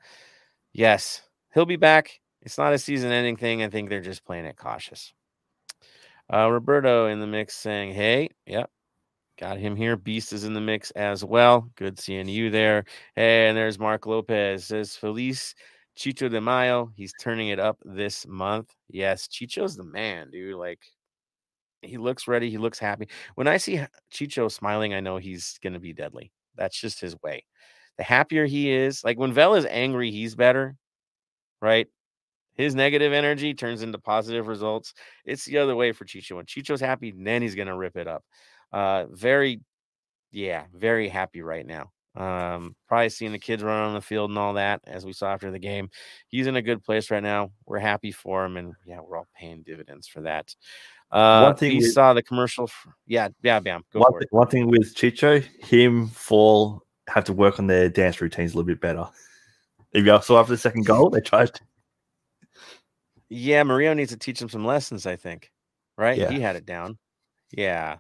yes, 0.72 1.24
he'll 1.56 1.66
be 1.66 1.78
back. 1.78 2.22
It's 2.44 2.60
not 2.60 2.74
a 2.74 2.78
season-ending 2.78 3.38
thing. 3.38 3.64
I 3.64 3.70
think 3.70 3.90
they're 3.90 4.02
just 4.02 4.24
playing 4.24 4.46
it 4.46 4.56
cautious. 4.56 5.14
Uh, 6.32 6.50
Roberto 6.50 7.08
in 7.08 7.20
the 7.20 7.28
mix 7.28 7.56
saying, 7.56 7.94
"Hey, 7.94 8.30
yep, 8.46 8.70
Got 9.40 9.58
him 9.58 9.78
here. 9.78 9.96
Beast 9.96 10.34
is 10.34 10.44
in 10.44 10.54
the 10.54 10.60
mix 10.60 10.92
as 10.92 11.24
well. 11.24 11.70
Good 11.78 11.98
seeing 11.98 12.28
you 12.28 12.50
there. 12.50 12.84
Hey, 13.16 13.48
and 13.48 13.56
there's 13.58 13.80
Mark 13.80 14.06
Lopez. 14.06 14.66
Says 14.66 14.98
Feliz 14.98 15.56
Chicho 15.98 16.30
de 16.30 16.42
Mayo. 16.42 16.92
He's 16.94 17.14
turning 17.22 17.48
it 17.48 17.60
up 17.60 17.78
this 17.86 18.28
month. 18.28 18.76
Yes, 18.90 19.30
Chicho's 19.30 19.78
the 19.78 19.86
man, 19.86 20.30
dude. 20.30 20.56
Like 20.56 20.82
he 21.82 21.98
looks 21.98 22.28
ready. 22.28 22.50
He 22.50 22.58
looks 22.58 22.80
happy. 22.80 23.08
When 23.36 23.48
I 23.48 23.56
see 23.56 23.80
Chicho 24.12 24.52
smiling, 24.52 24.94
I 24.94 25.00
know 25.00 25.16
he's 25.16 25.58
gonna 25.64 25.80
be 25.80 25.94
deadly. 25.94 26.34
That's 26.56 26.80
just 26.80 27.00
his 27.00 27.16
way. 27.24 27.46
The 27.98 28.04
happier 28.04 28.46
he 28.46 28.70
is, 28.70 29.06
like 29.06 29.18
when 29.18 29.32
Vel 29.32 29.56
is 29.56 29.66
angry, 29.66 30.12
he's 30.12 30.36
better, 30.36 30.76
right? 31.62 31.88
His 32.56 32.76
negative 32.76 33.14
energy 33.14 33.54
turns 33.54 33.84
into 33.84 34.00
positive 34.00 34.48
results. 34.48 34.94
It's 35.24 35.46
the 35.46 35.60
other 35.60 35.78
way 35.78 35.94
for 35.94 36.04
Chicho. 36.04 36.36
When 36.36 36.46
Chicho's 36.46 36.82
happy, 36.82 37.14
then 37.18 37.42
he's 37.42 37.56
gonna 37.56 37.78
rip 37.78 37.96
it 37.96 38.08
up. 38.08 38.26
Uh, 38.72 39.06
very, 39.10 39.62
yeah, 40.32 40.66
very 40.74 41.10
happy 41.10 41.42
right 41.42 41.66
now. 41.66 41.92
Um, 42.16 42.76
probably 42.88 43.10
seeing 43.10 43.32
the 43.32 43.40
kids 43.40 43.64
run 43.64 43.82
on 43.82 43.94
the 43.94 44.02
field 44.02 44.32
and 44.32 44.40
all 44.40 44.54
that, 44.54 44.82
as 44.86 45.06
we 45.06 45.14
saw 45.14 45.32
after 45.32 45.52
the 45.52 45.60
game. 45.60 45.90
He's 46.28 46.48
in 46.48 46.56
a 46.56 46.62
good 46.62 46.84
place 46.84 47.12
right 47.12 47.24
now. 47.24 47.52
We're 47.66 47.80
happy 47.80 48.12
for 48.12 48.46
him, 48.46 48.58
and 48.58 48.74
yeah, 48.86 49.00
we're 49.00 49.18
all 49.18 49.28
paying 49.36 49.64
dividends 49.64 50.08
for 50.08 50.22
that. 50.22 50.54
Uh, 51.12 51.44
one 51.44 51.56
thing 51.56 51.72
you 51.76 51.90
saw 51.90 52.14
the 52.14 52.24
commercial. 52.24 52.68
For, 52.68 52.94
yeah, 53.08 53.30
yeah, 53.42 53.60
bam. 53.60 53.84
Go 53.94 54.00
one, 54.00 54.12
for 54.12 54.22
it. 54.22 54.28
One 54.32 54.48
thing 54.48 54.68
with 54.68 54.96
Chicho, 54.96 55.44
him, 55.64 56.08
Fall 56.08 56.84
have 57.08 57.24
to 57.26 57.34
work 57.34 57.60
on 57.60 57.68
their 57.68 57.90
dance 57.90 58.22
routines 58.22 58.54
a 58.54 58.58
little 58.58 58.68
bit 58.68 58.82
better. 58.82 59.08
If 59.92 60.06
you 60.06 60.22
saw 60.22 60.40
after 60.40 60.54
the 60.54 60.58
second 60.58 60.86
goal, 60.86 61.10
they 61.10 61.22
tried. 61.22 61.54
To... 61.54 61.62
Yeah, 63.30 63.64
Mario 63.64 63.94
needs 63.94 64.12
to 64.12 64.18
teach 64.18 64.42
him 64.42 64.50
some 64.50 64.66
lessons. 64.66 65.06
I 65.06 65.16
think, 65.16 65.52
right? 65.98 66.18
Yeah. 66.18 66.32
He 66.32 66.40
had 66.40 66.56
it 66.56 66.66
down. 66.66 66.98
Yeah, 67.52 67.98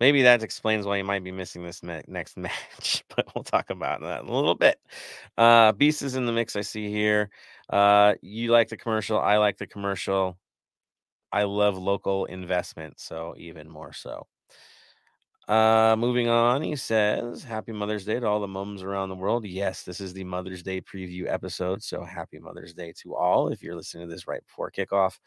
Maybe 0.00 0.22
that 0.22 0.42
explains 0.42 0.86
why 0.86 0.96
you 0.96 1.04
might 1.04 1.22
be 1.22 1.30
missing 1.30 1.62
this 1.62 1.82
next 1.82 2.36
match, 2.38 3.04
but 3.14 3.26
we'll 3.34 3.44
talk 3.44 3.68
about 3.68 4.00
that 4.00 4.22
in 4.22 4.28
a 4.28 4.34
little 4.34 4.54
bit. 4.54 4.80
Uh, 5.36 5.72
Beast 5.72 6.02
is 6.02 6.16
in 6.16 6.24
the 6.24 6.32
mix. 6.32 6.56
I 6.56 6.62
see 6.62 6.90
here. 6.90 7.30
Uh, 7.68 8.14
you 8.22 8.50
like 8.50 8.68
the 8.68 8.78
commercial. 8.78 9.20
I 9.20 9.36
like 9.36 9.58
the 9.58 9.66
commercial. 9.66 10.38
I 11.30 11.44
love 11.44 11.76
local 11.76 12.24
investment, 12.24 12.98
so 12.98 13.34
even 13.36 13.68
more 13.68 13.92
so. 13.92 14.26
Uh, 15.50 15.96
moving 15.98 16.28
on, 16.28 16.62
he 16.62 16.76
says, 16.76 17.42
Happy 17.42 17.72
Mother's 17.72 18.04
Day 18.04 18.20
to 18.20 18.26
all 18.26 18.40
the 18.40 18.46
mums 18.46 18.82
around 18.82 19.08
the 19.08 19.16
world. 19.16 19.44
Yes, 19.44 19.82
this 19.82 20.00
is 20.00 20.12
the 20.12 20.22
Mother's 20.22 20.62
Day 20.62 20.80
preview 20.80 21.26
episode. 21.28 21.82
So 21.82 22.04
happy 22.04 22.38
Mother's 22.38 22.72
Day 22.72 22.92
to 23.02 23.16
all 23.16 23.48
if 23.48 23.60
you're 23.60 23.74
listening 23.74 24.08
to 24.08 24.14
this 24.14 24.28
right 24.28 24.44
before 24.46 24.70
kickoff. 24.70 25.18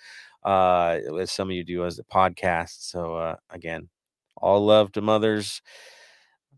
Uh, 0.44 1.00
as 1.20 1.32
some 1.32 1.50
of 1.50 1.56
you 1.56 1.64
do 1.66 1.86
as 1.86 2.00
a 2.00 2.04
podcast. 2.06 2.90
So, 2.90 3.16
uh, 3.16 3.36
again, 3.50 3.90
all 4.44 4.66
love 4.66 4.92
to 4.92 5.02
mothers. 5.02 5.62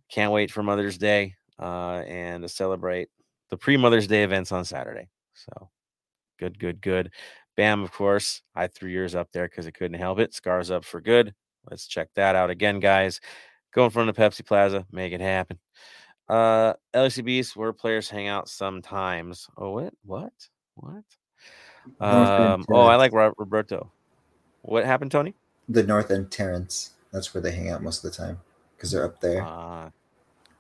can't 0.10 0.32
wait 0.32 0.52
for 0.52 0.64
Mother's 0.64 0.98
Day 0.98 1.36
uh, 1.60 2.04
and 2.08 2.42
to 2.44 2.50
celebrate 2.50 3.10
the 3.50 3.58
pre 3.58 3.78
Mother's 3.78 4.08
Day 4.08 4.24
events 4.24 4.52
on 4.52 4.66
Saturday. 4.66 5.08
So 5.34 5.70
good, 6.40 6.58
good, 6.58 6.82
good. 6.82 7.12
Bam, 7.56 7.84
of 7.84 7.92
course, 7.92 8.42
I 8.56 8.68
threw 8.68 8.90
yours 8.90 9.16
up 9.16 9.30
there 9.32 9.48
because 9.48 9.68
I 9.68 9.72
couldn't 9.72 10.00
help 10.00 10.20
it. 10.20 10.34
Scars 10.34 10.72
up 10.72 10.84
for 10.84 11.00
good. 11.00 11.34
Let's 11.70 11.88
check 11.88 12.10
that 12.16 12.36
out 12.36 12.50
again, 12.50 12.80
guys. 12.80 13.22
Go 13.72 13.86
in 13.86 13.92
front 13.92 14.10
of 14.10 14.16
the 14.16 14.22
Pepsi 14.22 14.46
Plaza, 14.46 14.86
make 14.92 15.14
it 15.14 15.22
happen. 15.22 15.60
Uh, 16.28 16.74
LCBs 16.94 17.56
where 17.56 17.72
players 17.72 18.10
hang 18.10 18.28
out 18.28 18.50
sometimes. 18.50 19.48
Oh, 19.58 19.72
what? 19.72 19.94
What? 20.04 20.34
What? 20.74 21.04
Um, 22.00 22.66
oh, 22.70 22.82
I 22.82 22.96
like 22.96 23.14
Roberto. 23.14 23.92
What 24.64 24.86
happened, 24.86 25.12
Tony? 25.12 25.36
The 25.70 25.84
North 25.84 26.10
End 26.10 26.32
Terrace. 26.32 26.95
That's 27.16 27.34
where 27.34 27.42
they 27.42 27.54
hang 27.54 27.70
out 27.70 27.82
most 27.82 28.04
of 28.04 28.12
the 28.12 28.18
time 28.18 28.42
because 28.76 28.92
they're 28.92 29.06
up 29.06 29.22
there. 29.22 29.42
Uh, 29.42 29.90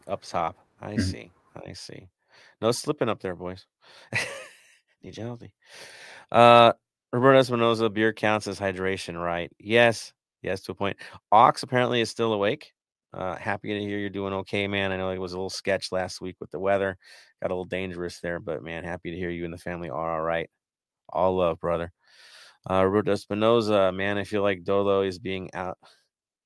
up 0.08 0.22
top. 0.22 0.56
I 0.82 0.96
see. 0.98 1.30
I 1.54 1.74
see. 1.74 2.08
No 2.62 2.72
slipping 2.72 3.10
up 3.10 3.22
there, 3.22 3.36
boys. 3.36 3.66
Need 5.04 5.18
you 5.18 5.24
healthy. 5.24 5.52
Uh, 6.32 6.72
Roberto 7.12 7.42
Espinoza, 7.42 7.94
beer 7.94 8.14
counts 8.14 8.48
as 8.48 8.58
hydration, 8.58 9.22
right? 9.22 9.52
Yes. 9.60 10.14
Yes, 10.42 10.62
to 10.62 10.72
a 10.72 10.76
point. 10.76 10.96
Ox 11.30 11.62
apparently 11.62 12.00
is 12.00 12.10
still 12.10 12.32
awake. 12.32 12.72
Uh, 13.14 13.36
happy 13.36 13.74
to 13.74 13.80
hear 13.82 14.00
you're 14.00 14.10
doing 14.10 14.32
okay, 14.32 14.66
man. 14.66 14.94
I 14.94 14.98
know 14.98 15.10
it 15.10 15.20
was 15.20 15.34
a 15.34 15.38
little 15.38 15.50
sketch 15.50 15.92
last 15.92 16.22
week 16.22 16.38
with 16.40 16.52
the 16.52 16.60
weather. 16.60 16.98
Got 17.42 17.52
a 17.52 17.54
little 17.54 17.66
dangerous 17.66 18.22
there, 18.22 18.40
but 18.40 18.64
man, 18.64 18.86
happy 18.86 19.12
to 19.12 19.18
hear 19.18 19.30
you 19.30 19.44
and 19.44 19.54
the 19.54 19.58
family 19.58 19.90
are 19.90 20.16
all 20.16 20.22
right. 20.22 20.50
All 21.10 21.36
love, 21.36 21.60
brother. 21.60 21.92
Uh, 22.70 22.86
Roberto 22.86 23.12
Espinoza, 23.12 23.94
man, 23.94 24.18
I 24.18 24.24
feel 24.24 24.42
like 24.42 24.64
Dolo 24.64 25.02
is 25.02 25.20
being 25.20 25.50
out. 25.54 25.78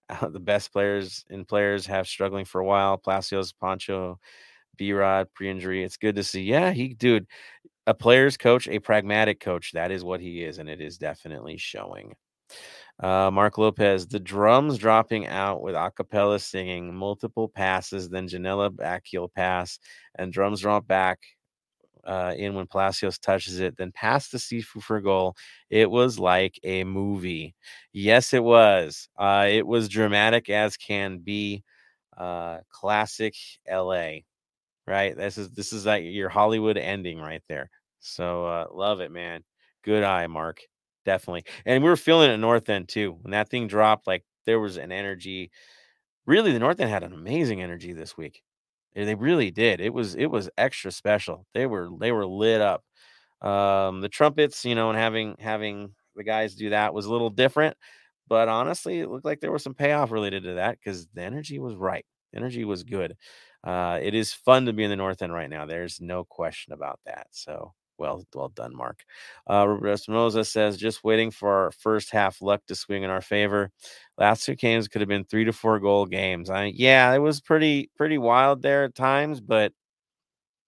The 0.32 0.40
best 0.40 0.72
players 0.72 1.24
and 1.30 1.48
players 1.48 1.86
have 1.86 2.08
struggling 2.08 2.46
for 2.46 2.62
a 2.62 2.66
while. 2.66 2.98
Palacios, 2.98 3.52
Pancho, 3.54 4.20
B 4.78 4.94
Rod, 4.94 5.28
pre 5.34 5.50
injury. 5.50 5.84
It's 5.84 5.98
good 5.98 6.16
to 6.16 6.24
see. 6.24 6.44
Yeah, 6.44 6.72
he, 6.72 6.90
dude, 6.94 7.28
a 7.88 7.94
player's 7.94 8.38
coach, 8.38 8.68
a 8.68 8.80
pragmatic 8.80 9.40
coach. 9.40 9.72
That 9.74 9.92
is 9.92 10.04
what 10.04 10.22
he 10.22 10.44
is, 10.44 10.58
and 10.60 10.70
it 10.70 10.82
is 10.82 10.98
definitely 10.98 11.58
showing. 11.58 12.16
Uh, 13.00 13.32
Mark 13.32 13.58
Lopez, 13.58 14.08
the 14.08 14.20
drums 14.20 14.78
dropping 14.78 15.28
out 15.28 15.62
with 15.62 15.76
acapella 15.76 16.42
singing, 16.42 16.94
multiple 16.94 17.48
passes, 17.48 18.10
then 18.10 18.28
Ginella 18.28 18.70
backheel 18.70 19.34
pass, 19.34 19.80
and 20.18 20.34
drums 20.34 20.62
drop 20.62 20.86
back 20.86 21.20
uh, 22.06 22.34
in 22.38 22.56
when 22.56 22.68
Palacios 22.68 23.20
touches 23.20 23.60
it, 23.60 23.78
then 23.78 23.92
pass 23.92 24.30
the 24.30 24.38
Sifu 24.38 24.82
for 24.82 25.02
goal. 25.02 25.36
It 25.70 25.90
was 25.92 26.20
like 26.20 26.60
a 26.64 26.84
movie. 26.84 27.56
Yes, 27.94 28.34
it 28.34 28.44
was. 28.44 29.10
Uh, 29.18 29.48
it 29.50 29.66
was 29.68 29.90
dramatic 29.90 30.50
as 30.50 30.78
can 30.78 31.20
be. 31.20 31.64
Uh, 32.18 32.60
classic 32.70 33.34
LA, 33.68 34.26
right? 34.88 35.16
This 35.16 35.38
is 35.38 35.50
this 35.52 35.74
is 35.74 35.86
like 35.86 36.04
your 36.06 36.30
Hollywood 36.30 36.78
ending 36.78 37.20
right 37.20 37.42
there. 37.50 37.70
So 38.00 38.46
uh, 38.46 38.66
love 38.74 39.02
it, 39.02 39.12
man. 39.12 39.44
Good 39.84 40.04
eye, 40.04 40.28
Mark. 40.28 40.62
Definitely. 41.06 41.46
And 41.66 41.84
we 41.84 41.90
were 41.90 41.96
feeling 41.98 42.32
it 42.32 42.38
North 42.38 42.70
End 42.70 42.90
too. 42.90 43.18
When 43.22 43.32
that 43.32 43.50
thing 43.50 43.68
dropped, 43.68 44.08
like 44.08 44.24
there 44.46 44.60
was 44.60 44.78
an 44.78 44.92
energy. 44.92 45.52
Really, 46.26 46.52
the 46.54 46.60
North 46.60 46.80
End 46.80 46.90
had 46.92 47.04
an 47.04 47.14
amazing 47.14 47.62
energy 47.62 47.94
this 47.94 48.18
week. 48.18 48.42
They 48.96 49.16
really 49.16 49.52
did. 49.52 49.82
It 49.82 49.94
was 49.94 50.16
it 50.16 50.28
was 50.28 50.50
extra 50.58 50.92
special. 50.92 51.46
They 51.54 51.66
were 51.66 51.90
they 52.00 52.12
were 52.12 52.26
lit 52.26 52.62
up. 52.62 52.84
Um, 53.42 54.02
the 54.02 54.10
trumpets, 54.10 54.66
you 54.66 54.76
know, 54.76 54.90
and 54.90 54.98
having 55.00 55.36
having 55.40 55.94
the 56.16 56.24
guys 56.24 56.56
do 56.56 56.72
that 56.72 56.94
was 56.94 57.06
a 57.06 57.12
little 57.12 57.30
different, 57.30 57.78
but 58.28 58.50
honestly, 58.50 59.00
it 59.00 59.10
looked 59.10 59.26
like 59.26 59.40
there 59.42 59.52
was 59.52 59.64
some 59.64 59.76
payoff 59.76 60.12
related 60.12 60.44
to 60.44 60.56
that 60.56 60.78
because 60.80 61.08
the 61.14 61.24
energy 61.24 61.60
was 61.60 61.76
right. 61.76 62.06
The 62.34 62.40
energy 62.40 62.66
was 62.66 62.84
good. 62.84 63.16
Uh, 63.64 64.00
it 64.02 64.16
is 64.16 64.34
fun 64.34 64.66
to 64.66 64.74
be 64.74 64.84
in 64.84 64.90
the 64.90 64.96
North 64.98 65.22
End 65.22 65.34
right 65.34 65.50
now. 65.50 65.66
There's 65.66 66.02
no 66.02 66.24
question 66.26 66.74
about 66.74 67.00
that. 67.06 67.28
So 67.32 67.74
well, 68.00 68.26
well 68.34 68.50
done, 68.50 68.76
Mark. 68.76 69.04
Uh, 69.50 69.68
Roberto 69.68 69.94
Espinoza 69.94 70.46
says, 70.46 70.78
just 70.78 71.04
waiting 71.04 71.32
for 71.32 71.66
our 71.66 71.72
first 71.72 72.12
half 72.12 72.42
luck 72.42 72.62
to 72.68 72.76
swing 72.76 73.04
in 73.04 73.10
our 73.10 73.22
favor. 73.22 73.70
Last 74.18 74.46
two 74.46 74.56
games 74.56 74.88
could 74.88 75.02
have 75.02 75.08
been 75.10 75.26
three 75.26 75.46
to 75.46 75.54
four 75.54 75.80
goal 75.80 76.06
games. 76.06 76.50
I 76.50 76.72
yeah, 76.76 77.14
it 77.14 77.20
was 77.20 77.42
pretty 77.42 77.92
pretty 77.96 78.18
wild 78.18 78.62
there 78.62 78.86
at 78.86 78.96
times, 78.96 79.42
but 79.42 79.74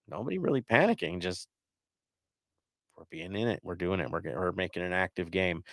nobody 0.08 0.38
really 0.38 0.62
panicking. 0.62 1.22
Just 1.22 1.48
we're 2.98 3.06
being 3.10 3.36
in 3.36 3.48
it. 3.48 3.62
We're 3.64 3.76
doing 3.76 4.00
it. 4.00 4.12
We're 4.12 4.22
we're 4.24 4.52
making 4.52 4.84
an 4.84 4.94
active 4.94 5.32
game. 5.32 5.64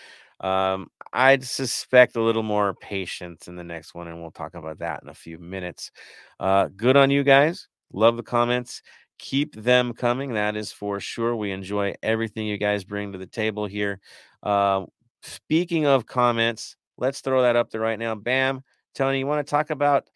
Um, 0.41 0.89
I'd 1.13 1.45
suspect 1.45 2.17
a 2.17 2.23
little 2.23 2.45
more 2.45 2.75
patience 2.75 3.49
in 3.49 3.57
the 3.57 3.65
next 3.65 3.95
one, 3.95 4.07
and 4.09 4.21
we'll 4.21 4.31
talk 4.31 4.55
about 4.55 4.79
that 4.79 5.03
in 5.03 5.09
a 5.09 5.15
few 5.15 5.39
minutes. 5.39 5.91
Uh, 6.39 6.69
good 6.77 6.97
on 6.97 7.11
you 7.11 7.25
guys. 7.25 7.69
Love 7.93 8.17
the 8.17 8.23
comments 8.23 8.83
keep 9.19 9.55
them 9.55 9.93
coming. 9.93 10.35
That 10.35 10.57
is 10.57 10.73
for 10.73 11.01
sure. 11.01 11.37
We 11.37 11.53
enjoy 11.53 11.95
everything 12.03 12.47
you 12.47 12.59
guys 12.59 12.85
bring 12.85 13.13
to 13.13 13.19
the 13.19 13.27
table 13.27 13.67
here. 13.67 14.01
Uh, 14.43 14.87
speaking 15.23 15.87
of 15.87 16.07
comments, 16.07 16.77
let's 16.97 17.21
throw 17.21 17.43
that 17.43 17.57
up 17.57 17.71
there 17.71 17.81
right 17.81 17.99
now. 17.99 18.15
Bam, 18.15 18.63
Tony, 18.95 19.19
you 19.19 19.27
want 19.27 19.47
to 19.47 19.51
talk 19.51 19.71
about 19.71 20.09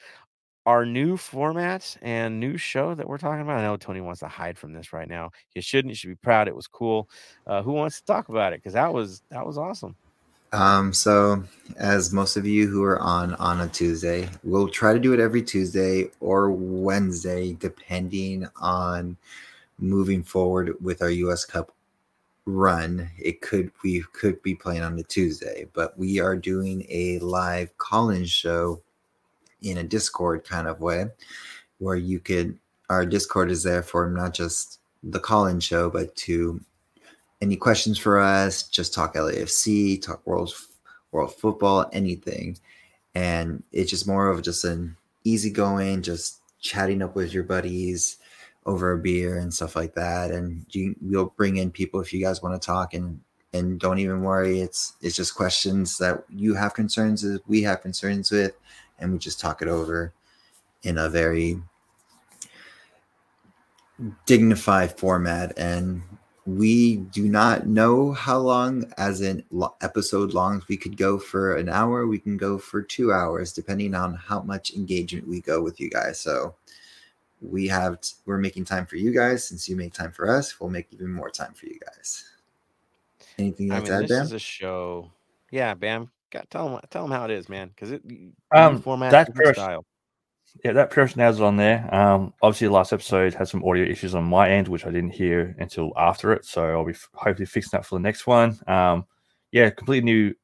our 0.64 0.86
new 0.86 1.16
format 1.16 1.96
and 2.02 2.38
new 2.38 2.56
show 2.56 2.94
that 2.94 3.08
we're 3.08 3.18
talking 3.18 3.42
about? 3.42 3.58
I 3.58 3.62
know 3.62 3.76
Tony 3.76 4.00
wants 4.00 4.20
to 4.20 4.28
hide 4.28 4.56
from 4.56 4.72
this 4.72 4.92
right 4.92 5.08
now. 5.08 5.30
You 5.54 5.62
shouldn't. 5.62 5.90
You 5.90 5.96
should 5.96 6.10
be 6.10 6.16
proud. 6.16 6.48
It 6.48 6.56
was 6.56 6.68
cool. 6.68 7.10
Uh, 7.46 7.62
who 7.62 7.72
wants 7.72 7.98
to 7.98 8.04
talk 8.04 8.28
about 8.28 8.52
it? 8.52 8.60
Because 8.60 8.74
that 8.74 8.92
was 8.92 9.22
that 9.30 9.44
was 9.44 9.58
awesome. 9.58 9.96
Um, 10.52 10.92
so 10.92 11.42
as 11.78 12.12
most 12.12 12.36
of 12.36 12.46
you 12.46 12.68
who 12.68 12.84
are 12.84 13.00
on 13.00 13.34
on 13.36 13.60
a 13.60 13.68
Tuesday, 13.68 14.28
we'll 14.44 14.68
try 14.68 14.92
to 14.92 14.98
do 14.98 15.14
it 15.14 15.20
every 15.20 15.42
Tuesday 15.42 16.10
or 16.20 16.50
Wednesday, 16.50 17.54
depending 17.54 18.46
on 18.56 19.16
moving 19.78 20.22
forward 20.22 20.74
with 20.80 21.00
our 21.02 21.10
US 21.10 21.44
Cup 21.44 21.72
run. 22.44 23.10
It 23.18 23.40
could 23.40 23.70
we 23.82 24.02
could 24.12 24.42
be 24.42 24.54
playing 24.54 24.82
on 24.82 24.98
a 24.98 25.02
Tuesday, 25.02 25.66
but 25.72 25.98
we 25.98 26.20
are 26.20 26.36
doing 26.36 26.84
a 26.90 27.18
live 27.20 27.76
call-in 27.78 28.26
show 28.26 28.82
in 29.62 29.78
a 29.78 29.84
Discord 29.84 30.44
kind 30.44 30.68
of 30.68 30.80
way 30.80 31.06
where 31.78 31.96
you 31.96 32.20
could 32.20 32.58
our 32.90 33.06
Discord 33.06 33.50
is 33.50 33.62
there 33.62 33.82
for 33.82 34.10
not 34.10 34.34
just 34.34 34.80
the 35.02 35.20
call-in 35.20 35.60
show, 35.60 35.88
but 35.88 36.14
to 36.16 36.60
any 37.42 37.56
questions 37.56 37.98
for 37.98 38.20
us, 38.20 38.62
just 38.62 38.94
talk 38.94 39.14
LAFC, 39.14 40.00
talk 40.00 40.24
world 40.24 40.54
world 41.10 41.34
football, 41.34 41.90
anything. 41.92 42.56
And 43.16 43.62
it's 43.72 43.90
just 43.90 44.06
more 44.06 44.30
of 44.30 44.42
just 44.42 44.64
an 44.64 44.96
easygoing, 45.24 46.02
just 46.02 46.40
chatting 46.60 47.02
up 47.02 47.16
with 47.16 47.34
your 47.34 47.42
buddies 47.42 48.16
over 48.64 48.92
a 48.92 48.98
beer 48.98 49.38
and 49.38 49.52
stuff 49.52 49.74
like 49.74 49.92
that. 49.94 50.30
And 50.30 50.64
you 50.70 50.94
we'll 51.02 51.34
bring 51.36 51.56
in 51.56 51.72
people 51.72 52.00
if 52.00 52.12
you 52.12 52.24
guys 52.24 52.42
want 52.42 52.60
to 52.60 52.64
talk 52.64 52.94
and 52.94 53.20
and 53.52 53.78
don't 53.78 53.98
even 53.98 54.22
worry. 54.22 54.60
It's 54.60 54.94
it's 55.02 55.16
just 55.16 55.34
questions 55.34 55.98
that 55.98 56.22
you 56.30 56.54
have 56.54 56.74
concerns 56.74 57.24
with, 57.24 57.42
we 57.48 57.60
have 57.62 57.82
concerns 57.82 58.30
with, 58.30 58.56
and 59.00 59.12
we 59.12 59.18
just 59.18 59.40
talk 59.40 59.62
it 59.62 59.68
over 59.68 60.14
in 60.84 60.96
a 60.96 61.08
very 61.08 61.60
dignified 64.26 64.96
format 64.96 65.52
and 65.58 66.02
we 66.44 66.96
do 66.96 67.28
not 67.28 67.66
know 67.66 68.12
how 68.12 68.38
long 68.38 68.84
as 68.98 69.20
an 69.20 69.44
episode 69.80 70.34
long 70.34 70.60
we 70.68 70.76
could 70.76 70.96
go 70.96 71.16
for 71.18 71.56
an 71.56 71.68
hour 71.68 72.06
we 72.06 72.18
can 72.18 72.36
go 72.36 72.58
for 72.58 72.82
two 72.82 73.12
hours 73.12 73.52
depending 73.52 73.94
on 73.94 74.14
how 74.14 74.42
much 74.42 74.74
engagement 74.74 75.26
we 75.28 75.40
go 75.40 75.62
with 75.62 75.78
you 75.80 75.88
guys. 75.88 76.18
So 76.18 76.54
we 77.40 77.68
have 77.68 78.00
t- 78.00 78.14
we're 78.26 78.38
making 78.38 78.64
time 78.64 78.86
for 78.86 78.96
you 78.96 79.12
guys. 79.12 79.44
Since 79.44 79.68
you 79.68 79.76
make 79.76 79.92
time 79.92 80.10
for 80.10 80.28
us 80.28 80.58
we'll 80.60 80.70
make 80.70 80.88
even 80.92 81.12
more 81.12 81.30
time 81.30 81.52
for 81.52 81.66
you 81.66 81.78
guys. 81.78 82.24
Anything 83.38 83.72
else 83.72 83.88
I 83.88 83.92
mean, 83.92 84.02
this 84.02 84.10
bam? 84.10 84.26
is 84.26 84.32
a 84.32 84.38
show. 84.40 85.10
Yeah 85.50 85.74
bam 85.74 86.10
Got, 86.32 86.50
tell 86.50 86.68
them 86.68 86.80
tell 86.90 87.02
them 87.02 87.12
how 87.12 87.26
it 87.26 87.30
is 87.30 87.48
man 87.48 87.68
because 87.68 87.92
it 87.92 88.02
um 88.52 88.80
format 88.80 89.12
that 89.12 89.36
first, 89.36 89.60
style 89.60 89.84
yeah, 90.64 90.72
that 90.72 90.90
person 90.90 91.20
has 91.20 91.40
on 91.40 91.56
there. 91.56 91.88
Um, 91.94 92.34
obviously, 92.42 92.68
the 92.68 92.72
last 92.74 92.92
episode 92.92 93.34
had 93.34 93.48
some 93.48 93.64
audio 93.64 93.84
issues 93.84 94.14
on 94.14 94.24
my 94.24 94.50
end, 94.50 94.68
which 94.68 94.86
I 94.86 94.90
didn't 94.90 95.10
hear 95.10 95.56
until 95.58 95.92
after 95.96 96.32
it. 96.32 96.44
So 96.44 96.64
I'll 96.64 96.84
be 96.84 96.92
f- 96.92 97.08
hopefully 97.14 97.46
fixing 97.46 97.70
that 97.72 97.86
for 97.86 97.96
the 97.96 98.02
next 98.02 98.26
one. 98.26 98.58
Um, 98.66 99.06
yeah, 99.50 99.70
completely 99.70 100.04
new, 100.04 100.34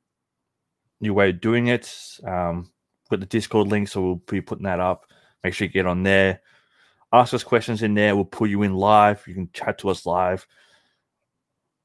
new 1.00 1.14
way 1.14 1.30
of 1.30 1.40
doing 1.40 1.68
it. 1.68 1.94
Um, 2.26 2.70
got 3.10 3.20
the 3.20 3.26
Discord 3.26 3.68
link, 3.68 3.88
so 3.88 4.02
we'll 4.02 4.14
be 4.16 4.40
putting 4.40 4.64
that 4.64 4.80
up. 4.80 5.06
Make 5.44 5.54
sure 5.54 5.66
you 5.66 5.72
get 5.72 5.86
on 5.86 6.02
there. 6.02 6.40
Ask 7.12 7.32
us 7.32 7.44
questions 7.44 7.82
in 7.82 7.94
there. 7.94 8.16
We'll 8.16 8.24
pull 8.24 8.48
you 8.48 8.62
in 8.62 8.74
live. 8.74 9.22
You 9.26 9.34
can 9.34 9.50
chat 9.52 9.78
to 9.78 9.90
us 9.90 10.04
live. 10.04 10.46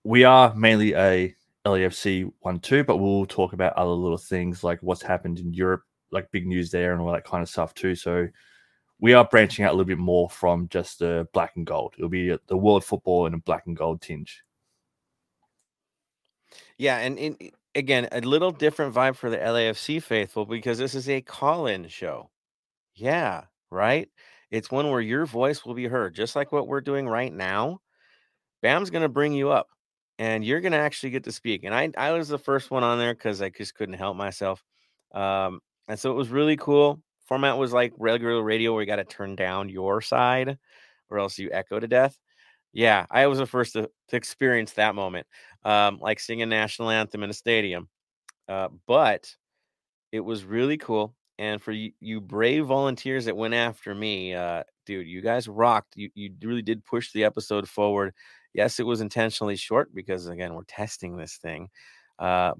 We 0.03 0.23
are 0.23 0.53
mainly 0.55 0.95
a 0.95 1.35
LAFC 1.65 2.31
one 2.39 2.59
two, 2.59 2.83
but 2.83 2.97
we'll 2.97 3.25
talk 3.25 3.53
about 3.53 3.73
other 3.73 3.91
little 3.91 4.17
things 4.17 4.63
like 4.63 4.79
what's 4.81 5.01
happened 5.01 5.39
in 5.39 5.53
Europe 5.53 5.83
like 6.13 6.31
big 6.31 6.47
news 6.47 6.71
there 6.71 6.93
and 6.93 7.01
all 7.01 7.11
that 7.11 7.25
kind 7.25 7.43
of 7.43 7.49
stuff 7.49 7.73
too. 7.73 7.95
So 7.95 8.27
we 8.99 9.13
are 9.13 9.25
branching 9.25 9.65
out 9.65 9.71
a 9.71 9.75
little 9.75 9.85
bit 9.85 9.97
more 9.97 10.29
from 10.29 10.69
just 10.69 10.99
the 10.99 11.27
black 11.33 11.53
and 11.55 11.65
gold. 11.65 11.95
It'll 11.97 12.09
be 12.09 12.37
the 12.47 12.57
world 12.57 12.85
football 12.85 13.25
in 13.25 13.33
a 13.33 13.37
black 13.37 13.63
and 13.67 13.75
gold 13.75 14.01
tinge. 14.01 14.43
Yeah, 16.77 16.99
and 16.99 17.17
in, 17.17 17.37
again, 17.75 18.07
a 18.11 18.21
little 18.21 18.51
different 18.51 18.93
vibe 18.93 19.15
for 19.15 19.29
the 19.29 19.37
LAFC 19.37 20.01
faithful 20.01 20.45
because 20.45 20.77
this 20.77 20.95
is 20.95 21.09
a 21.09 21.21
call-in 21.21 21.87
show. 21.87 22.29
Yeah, 22.95 23.45
right? 23.71 24.09
It's 24.51 24.71
one 24.71 24.89
where 24.89 25.01
your 25.01 25.25
voice 25.25 25.65
will 25.65 25.73
be 25.73 25.87
heard, 25.87 26.13
just 26.13 26.35
like 26.35 26.51
what 26.51 26.67
we're 26.67 26.81
doing 26.81 27.07
right 27.07 27.33
now. 27.33 27.81
Bam's 28.61 28.89
going 28.89 29.01
to 29.01 29.09
bring 29.09 29.33
you 29.33 29.49
up 29.49 29.67
and 30.19 30.45
you're 30.45 30.61
going 30.61 30.71
to 30.73 30.77
actually 30.77 31.09
get 31.09 31.23
to 31.25 31.31
speak. 31.31 31.63
And 31.63 31.73
I, 31.73 31.91
I 31.97 32.11
was 32.11 32.29
the 32.29 32.37
first 32.37 32.71
one 32.71 32.83
on 32.83 32.99
there 32.99 33.13
because 33.13 33.41
I 33.41 33.49
just 33.49 33.75
couldn't 33.75 33.95
help 33.95 34.15
myself. 34.15 34.63
Um, 35.11 35.59
and 35.87 35.99
so 35.99 36.11
it 36.11 36.15
was 36.15 36.29
really 36.29 36.57
cool. 36.57 37.01
Format 37.25 37.57
was 37.57 37.73
like 37.73 37.93
regular 37.97 38.41
radio 38.43 38.73
where 38.73 38.81
you 38.81 38.87
got 38.87 38.97
to 38.97 39.03
turn 39.03 39.35
down 39.35 39.69
your 39.69 40.01
side 40.01 40.57
or 41.09 41.19
else 41.19 41.39
you 41.39 41.49
echo 41.51 41.79
to 41.79 41.87
death. 41.87 42.17
Yeah, 42.73 43.05
I 43.11 43.27
was 43.27 43.37
the 43.37 43.45
first 43.45 43.73
to, 43.73 43.89
to 44.09 44.15
experience 44.15 44.73
that 44.73 44.95
moment, 44.95 45.27
um, 45.63 45.99
like 46.01 46.19
singing 46.19 46.49
national 46.49 46.89
anthem 46.89 47.23
in 47.23 47.29
a 47.29 47.33
stadium. 47.33 47.87
Uh, 48.49 48.69
but 48.87 49.33
it 50.11 50.21
was 50.21 50.43
really 50.43 50.77
cool. 50.77 51.15
And 51.39 51.61
for 51.61 51.71
you, 51.71 51.91
you 51.99 52.21
brave 52.21 52.65
volunteers 52.65 53.25
that 53.25 53.37
went 53.37 53.53
after 53.53 53.93
me, 53.93 54.33
uh, 54.33 54.63
dude, 54.85 55.07
you 55.07 55.21
guys 55.21 55.47
rocked. 55.47 55.97
You 55.97 56.09
you 56.13 56.31
really 56.43 56.61
did 56.61 56.85
push 56.85 57.11
the 57.11 57.23
episode 57.23 57.67
forward. 57.67 58.13
Yes, 58.53 58.79
it 58.79 58.85
was 58.85 59.01
intentionally 59.01 59.55
short 59.55 59.93
because 59.93 60.27
again, 60.27 60.53
we're 60.53 60.63
testing 60.65 61.17
this 61.17 61.37
thing. 61.37 61.69
Uh, 62.19 62.53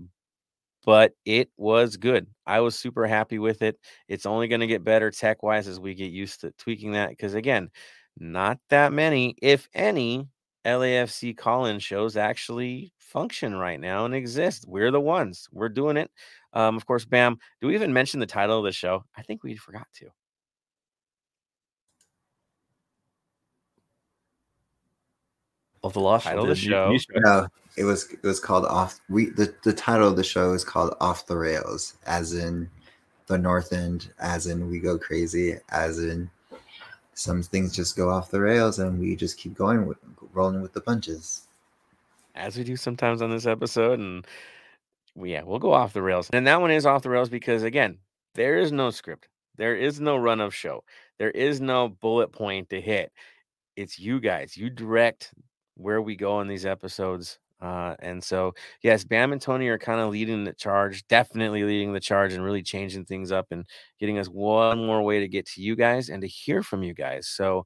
but 0.86 1.14
it 1.26 1.50
was 1.58 1.98
good. 1.98 2.28
I 2.46 2.60
was 2.60 2.78
super 2.78 3.08
happy 3.08 3.40
with 3.40 3.62
it. 3.62 3.78
It's 4.08 4.26
only 4.26 4.48
going 4.48 4.62
to 4.62 4.68
get 4.68 4.84
better 4.84 5.12
tech 5.12 5.44
wise 5.44 5.68
as 5.68 5.80
we 5.80 5.94
get 5.94 6.12
used 6.12 6.42
to 6.42 6.52
tweaking 6.58 6.94
that. 6.94 7.10
Because 7.10 7.34
again, 7.34 7.70
not 8.18 8.60
that 8.70 8.94
many, 8.94 9.36
if 9.42 9.68
any, 9.74 10.28
LAFC 10.66 11.36
call 11.36 11.66
in 11.66 11.80
shows 11.80 12.16
actually 12.16 12.94
function 12.98 13.56
right 13.56 13.80
now 13.80 14.06
and 14.06 14.16
exist. 14.16 14.66
We're 14.68 14.92
the 14.92 15.02
ones. 15.02 15.48
We're 15.52 15.70
doing 15.70 15.98
it. 15.98 16.10
Um, 16.54 16.78
of 16.78 16.86
course, 16.86 17.06
Bam. 17.06 17.38
Do 17.62 17.68
we 17.68 17.76
even 17.76 17.94
mention 17.94 18.20
the 18.20 18.26
title 18.26 18.60
of 18.60 18.66
the 18.66 18.72
show? 18.72 19.04
I 19.16 19.24
think 19.24 19.44
we 19.44 19.56
forgot 19.56 19.88
to. 19.96 20.10
Of 25.84 25.92
the 25.92 26.00
last 26.00 26.24
Title 26.24 26.44
of 26.44 26.50
the 26.50 26.56
show. 26.56 26.96
No, 27.14 27.48
it 27.78 27.84
was 27.84 28.12
it 28.12 28.24
was 28.24 28.40
called 28.40 28.66
off. 28.66 29.00
We 29.10 29.30
the, 29.30 29.54
the 29.64 29.74
title 29.74 30.08
of 30.08 30.16
the 30.16 30.24
show 30.24 30.54
is 30.54 30.64
called 30.64 30.96
Off 31.00 31.28
the 31.28 31.38
Rails, 31.38 31.96
as 32.06 32.34
in 32.34 32.70
the 33.28 33.38
North 33.38 33.74
End, 33.74 34.12
as 34.20 34.48
in 34.48 34.70
we 34.70 34.80
go 34.80 34.98
crazy, 34.98 35.58
as 35.70 36.00
in 36.00 36.30
some 37.14 37.44
things 37.44 37.76
just 37.76 37.96
go 37.96 38.10
off 38.10 38.32
the 38.32 38.42
rails 38.42 38.80
and 38.80 39.00
we 39.00 39.16
just 39.16 39.38
keep 39.38 39.54
going 39.54 39.86
with 39.86 39.98
rolling 40.34 40.62
with 40.62 40.74
the 40.74 40.82
punches. 40.82 41.48
As 42.36 42.58
we 42.58 42.64
do 42.64 42.76
sometimes 42.76 43.22
on 43.22 43.30
this 43.30 43.46
episode, 43.46 44.00
and 44.00 44.26
we, 45.16 45.32
yeah, 45.32 45.44
we'll 45.44 45.60
go 45.60 45.74
off 45.74 45.94
the 45.94 46.02
rails. 46.02 46.30
And 46.34 46.48
that 46.48 46.60
one 46.60 46.72
is 46.72 46.86
off 46.86 47.04
the 47.04 47.10
rails 47.10 47.30
because 47.30 47.64
again, 47.64 48.00
there 48.34 48.58
is 48.58 48.72
no 48.72 48.90
script. 48.90 49.28
There 49.58 49.76
is 49.76 50.00
no 50.00 50.18
run 50.18 50.42
of 50.42 50.56
show. 50.56 50.84
There 51.20 51.30
is 51.32 51.62
no 51.62 51.90
bullet 51.90 52.32
point 52.32 52.70
to 52.70 52.82
hit. 52.82 53.12
It's 53.76 54.00
you 54.00 54.20
guys. 54.20 54.58
You 54.58 54.70
direct 54.72 55.32
where 55.76 56.02
we 56.02 56.16
go 56.16 56.42
in 56.42 56.48
these 56.48 56.66
episodes. 56.66 57.38
Uh, 57.64 57.96
and 58.00 58.22
so, 58.22 58.54
yes, 58.82 59.06
Bam 59.06 59.32
and 59.32 59.42
Tony 59.42 59.70
are 59.70 59.78
kind 59.78 60.02
of 60.02 60.12
leading 60.12 60.44
the 60.44 60.54
charge, 60.54 61.08
definitely 61.08 61.64
leading 61.64 61.94
the 61.94 62.00
charge 62.00 62.34
and 62.34 62.44
really 62.44 62.62
changing 62.62 63.06
things 63.06 63.32
up 63.32 63.48
and 63.52 63.66
getting 64.00 64.20
us 64.20 64.28
one 64.28 64.86
more 64.86 65.02
way 65.02 65.22
to 65.22 65.30
get 65.30 65.46
to 65.48 65.62
you 65.62 65.76
guys 65.76 66.10
and 66.10 66.22
to 66.22 66.28
hear 66.28 66.62
from 66.62 66.84
you 66.84 66.94
guys. 66.94 67.28
So, 67.28 67.66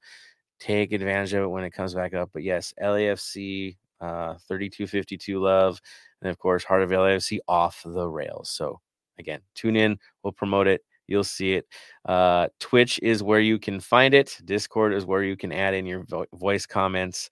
take 0.60 0.92
advantage 0.94 1.34
of 1.34 1.44
it 1.44 1.48
when 1.48 1.64
it 1.64 1.72
comes 1.72 1.94
back 1.96 2.14
up. 2.14 2.30
But 2.32 2.44
yes, 2.44 2.74
LAFC 2.82 3.76
uh, 4.00 4.36
3252 4.48 5.40
love. 5.40 5.82
And 6.22 6.30
of 6.30 6.38
course, 6.38 6.64
Heart 6.64 6.84
of 6.84 6.90
LAFC 6.92 7.40
off 7.48 7.82
the 7.86 8.08
rails. 8.08 8.50
So, 8.50 8.80
again, 9.20 9.42
tune 9.56 9.76
in, 9.76 9.98
we'll 10.24 10.34
promote 10.34 10.68
it. 10.68 10.82
You'll 11.08 11.24
see 11.24 11.54
it. 11.54 11.66
Uh, 12.06 12.50
Twitch 12.60 13.00
is 13.02 13.24
where 13.24 13.40
you 13.40 13.60
can 13.60 13.80
find 13.80 14.14
it. 14.14 14.38
Discord 14.44 14.94
is 14.94 15.06
where 15.06 15.24
you 15.24 15.38
can 15.38 15.52
add 15.52 15.74
in 15.74 15.86
your 15.86 16.04
vo- 16.04 16.26
voice 16.34 16.66
comments. 16.66 17.30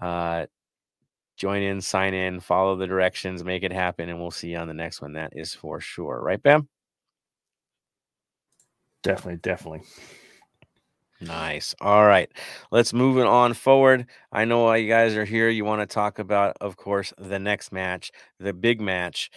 Uh, 0.00 0.46
join 1.38 1.62
in, 1.62 1.80
sign 1.80 2.14
in, 2.14 2.40
follow 2.40 2.76
the 2.76 2.86
directions, 2.86 3.44
make 3.44 3.62
it 3.62 3.72
happen, 3.72 4.08
and 4.08 4.20
we'll 4.20 4.30
see 4.30 4.50
you 4.50 4.58
on 4.58 4.68
the 4.68 4.74
next 4.74 5.00
one. 5.00 5.12
That 5.12 5.32
is 5.34 5.54
for 5.54 5.80
sure. 5.80 6.20
Right, 6.20 6.42
Bam? 6.42 6.68
Definitely, 9.02 9.36
definitely. 9.36 9.82
Nice. 11.20 11.74
All 11.80 12.04
right. 12.06 12.30
Let's 12.70 12.92
move 12.92 13.18
it 13.18 13.26
on 13.26 13.54
forward. 13.54 14.06
I 14.30 14.44
know 14.44 14.64
why 14.64 14.76
you 14.76 14.88
guys 14.88 15.16
are 15.16 15.24
here. 15.24 15.48
You 15.48 15.64
want 15.64 15.80
to 15.80 15.92
talk 15.92 16.18
about, 16.18 16.56
of 16.60 16.76
course, 16.76 17.12
the 17.18 17.38
next 17.38 17.72
match, 17.72 18.12
the 18.38 18.52
big 18.52 18.80
match. 18.80 19.30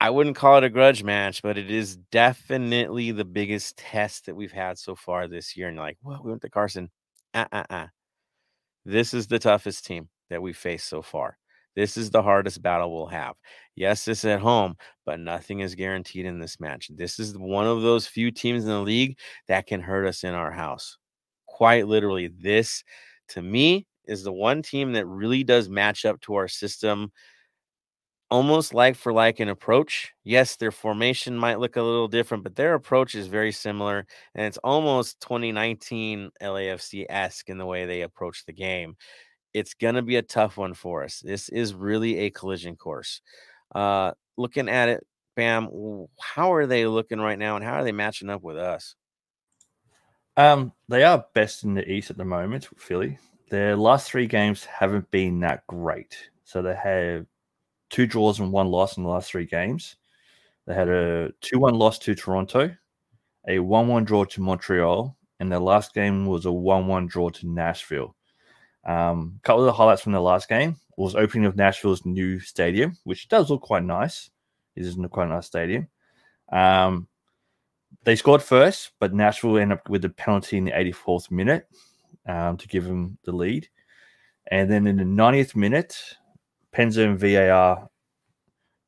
I 0.00 0.10
wouldn't 0.10 0.36
call 0.36 0.58
it 0.58 0.64
a 0.64 0.70
grudge 0.70 1.02
match, 1.02 1.42
but 1.42 1.58
it 1.58 1.70
is 1.70 1.96
definitely 2.12 3.10
the 3.10 3.24
biggest 3.24 3.76
test 3.76 4.26
that 4.26 4.36
we've 4.36 4.52
had 4.52 4.78
so 4.78 4.94
far 4.94 5.26
this 5.26 5.56
year. 5.56 5.68
And 5.68 5.76
you're 5.76 5.84
like, 5.84 5.98
well, 6.02 6.20
we 6.22 6.30
went 6.30 6.42
to 6.42 6.50
Carson. 6.50 6.90
Uh 7.34 7.46
uh 7.52 7.64
uh. 7.68 7.86
This 8.84 9.12
is 9.12 9.26
the 9.26 9.38
toughest 9.38 9.84
team 9.84 10.08
that 10.30 10.42
we 10.42 10.52
faced 10.52 10.88
so 10.88 11.02
far. 11.02 11.38
This 11.76 11.96
is 11.96 12.10
the 12.10 12.22
hardest 12.22 12.60
battle 12.62 12.92
we'll 12.92 13.06
have. 13.06 13.36
Yes, 13.76 14.08
it's 14.08 14.24
at 14.24 14.40
home, 14.40 14.74
but 15.06 15.20
nothing 15.20 15.60
is 15.60 15.76
guaranteed 15.76 16.26
in 16.26 16.40
this 16.40 16.58
match. 16.58 16.90
This 16.92 17.20
is 17.20 17.38
one 17.38 17.66
of 17.66 17.82
those 17.82 18.06
few 18.06 18.30
teams 18.30 18.64
in 18.64 18.70
the 18.70 18.80
league 18.80 19.18
that 19.46 19.66
can 19.66 19.80
hurt 19.80 20.06
us 20.06 20.24
in 20.24 20.34
our 20.34 20.50
house. 20.50 20.98
Quite 21.46 21.86
literally, 21.86 22.28
this 22.28 22.82
to 23.28 23.42
me 23.42 23.86
is 24.06 24.24
the 24.24 24.32
one 24.32 24.62
team 24.62 24.92
that 24.94 25.06
really 25.06 25.44
does 25.44 25.68
match 25.68 26.04
up 26.04 26.20
to 26.22 26.34
our 26.34 26.48
system 26.48 27.12
almost 28.30 28.74
like 28.74 28.96
for 28.96 29.12
like 29.12 29.40
an 29.40 29.48
approach. 29.48 30.12
Yes, 30.24 30.56
their 30.56 30.70
formation 30.70 31.36
might 31.36 31.58
look 31.60 31.76
a 31.76 31.82
little 31.82 32.08
different, 32.08 32.44
but 32.44 32.56
their 32.56 32.74
approach 32.74 33.14
is 33.14 33.26
very 33.26 33.52
similar. 33.52 34.06
And 34.34 34.46
it's 34.46 34.58
almost 34.58 35.20
2019 35.20 36.30
LAFC 36.42 37.06
esque 37.08 37.48
in 37.48 37.58
the 37.58 37.66
way 37.66 37.86
they 37.86 38.02
approach 38.02 38.44
the 38.44 38.52
game. 38.52 38.96
It's 39.54 39.74
going 39.74 39.94
to 39.94 40.02
be 40.02 40.16
a 40.16 40.22
tough 40.22 40.56
one 40.56 40.74
for 40.74 41.04
us. 41.04 41.20
This 41.20 41.48
is 41.48 41.74
really 41.74 42.18
a 42.18 42.30
collision 42.30 42.76
course. 42.76 43.20
Uh, 43.74 44.12
looking 44.36 44.68
at 44.68 44.88
it, 44.88 45.06
Bam, 45.36 45.68
how 46.20 46.52
are 46.52 46.66
they 46.66 46.86
looking 46.86 47.20
right 47.20 47.38
now 47.38 47.56
and 47.56 47.64
how 47.64 47.74
are 47.74 47.84
they 47.84 47.92
matching 47.92 48.30
up 48.30 48.42
with 48.42 48.58
us? 48.58 48.94
Um, 50.36 50.72
they 50.88 51.04
are 51.04 51.24
best 51.34 51.64
in 51.64 51.74
the 51.74 51.90
East 51.90 52.10
at 52.10 52.16
the 52.16 52.24
moment, 52.24 52.68
Philly. 52.76 53.18
Their 53.50 53.76
last 53.76 54.10
three 54.10 54.26
games 54.26 54.64
haven't 54.64 55.10
been 55.10 55.40
that 55.40 55.66
great. 55.66 56.30
So 56.44 56.62
they 56.62 56.74
have 56.74 57.26
two 57.90 58.06
draws 58.06 58.40
and 58.40 58.52
one 58.52 58.68
loss 58.68 58.96
in 58.96 59.02
the 59.02 59.08
last 59.08 59.30
three 59.30 59.46
games. 59.46 59.96
They 60.66 60.74
had 60.74 60.88
a 60.88 61.32
2 61.40 61.58
1 61.58 61.74
loss 61.74 61.98
to 62.00 62.14
Toronto, 62.14 62.76
a 63.48 63.58
1 63.58 63.88
1 63.88 64.04
draw 64.04 64.24
to 64.24 64.40
Montreal, 64.42 65.16
and 65.40 65.50
their 65.50 65.58
last 65.58 65.94
game 65.94 66.26
was 66.26 66.44
a 66.44 66.52
1 66.52 66.86
1 66.86 67.06
draw 67.06 67.30
to 67.30 67.48
Nashville. 67.48 68.14
Um, 68.84 69.38
a 69.38 69.46
couple 69.46 69.62
of 69.62 69.66
the 69.66 69.72
highlights 69.72 70.02
from 70.02 70.12
the 70.12 70.20
last 70.20 70.48
game 70.48 70.76
was 70.96 71.14
opening 71.14 71.46
of 71.46 71.56
Nashville's 71.56 72.04
new 72.04 72.40
stadium, 72.40 72.96
which 73.04 73.28
does 73.28 73.50
look 73.50 73.62
quite 73.62 73.84
nice. 73.84 74.30
It 74.74 74.84
is 74.84 74.96
quite 75.10 75.26
a 75.26 75.30
nice 75.30 75.46
stadium. 75.46 75.88
Um, 76.50 77.08
they 78.04 78.16
scored 78.16 78.42
first, 78.42 78.92
but 78.98 79.14
Nashville 79.14 79.58
ended 79.58 79.78
up 79.78 79.88
with 79.88 80.04
a 80.04 80.08
penalty 80.08 80.58
in 80.58 80.64
the 80.64 80.72
84th 80.72 81.30
minute 81.30 81.68
um, 82.26 82.56
to 82.56 82.68
give 82.68 82.84
them 82.84 83.18
the 83.24 83.32
lead. 83.32 83.68
And 84.50 84.70
then 84.70 84.86
in 84.86 84.96
the 84.96 85.04
90th 85.04 85.56
minute, 85.56 86.00
Penza 86.72 87.04
and 87.04 87.18
VAR 87.18 87.88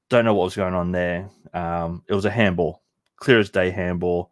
don't 0.08 0.24
know 0.24 0.34
what 0.34 0.44
was 0.44 0.56
going 0.56 0.74
on 0.74 0.92
there. 0.92 1.30
Um, 1.52 2.02
it 2.08 2.14
was 2.14 2.24
a 2.24 2.30
handball, 2.30 2.82
clear 3.16 3.38
as 3.38 3.50
day 3.50 3.70
handball. 3.70 4.30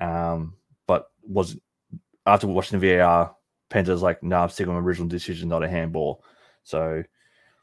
Um, 0.00 0.54
but 0.86 1.10
was 1.22 1.56
after 2.26 2.46
watching 2.46 2.78
the 2.78 2.96
VAR, 2.96 3.34
Penza's 3.70 4.02
like, 4.02 4.22
"No, 4.22 4.36
nah, 4.36 4.42
I'm 4.44 4.48
sticking 4.48 4.74
with 4.74 4.82
my 4.82 4.86
original 4.86 5.08
decision, 5.08 5.48
not 5.48 5.64
a 5.64 5.68
handball." 5.68 6.24
So 6.62 7.02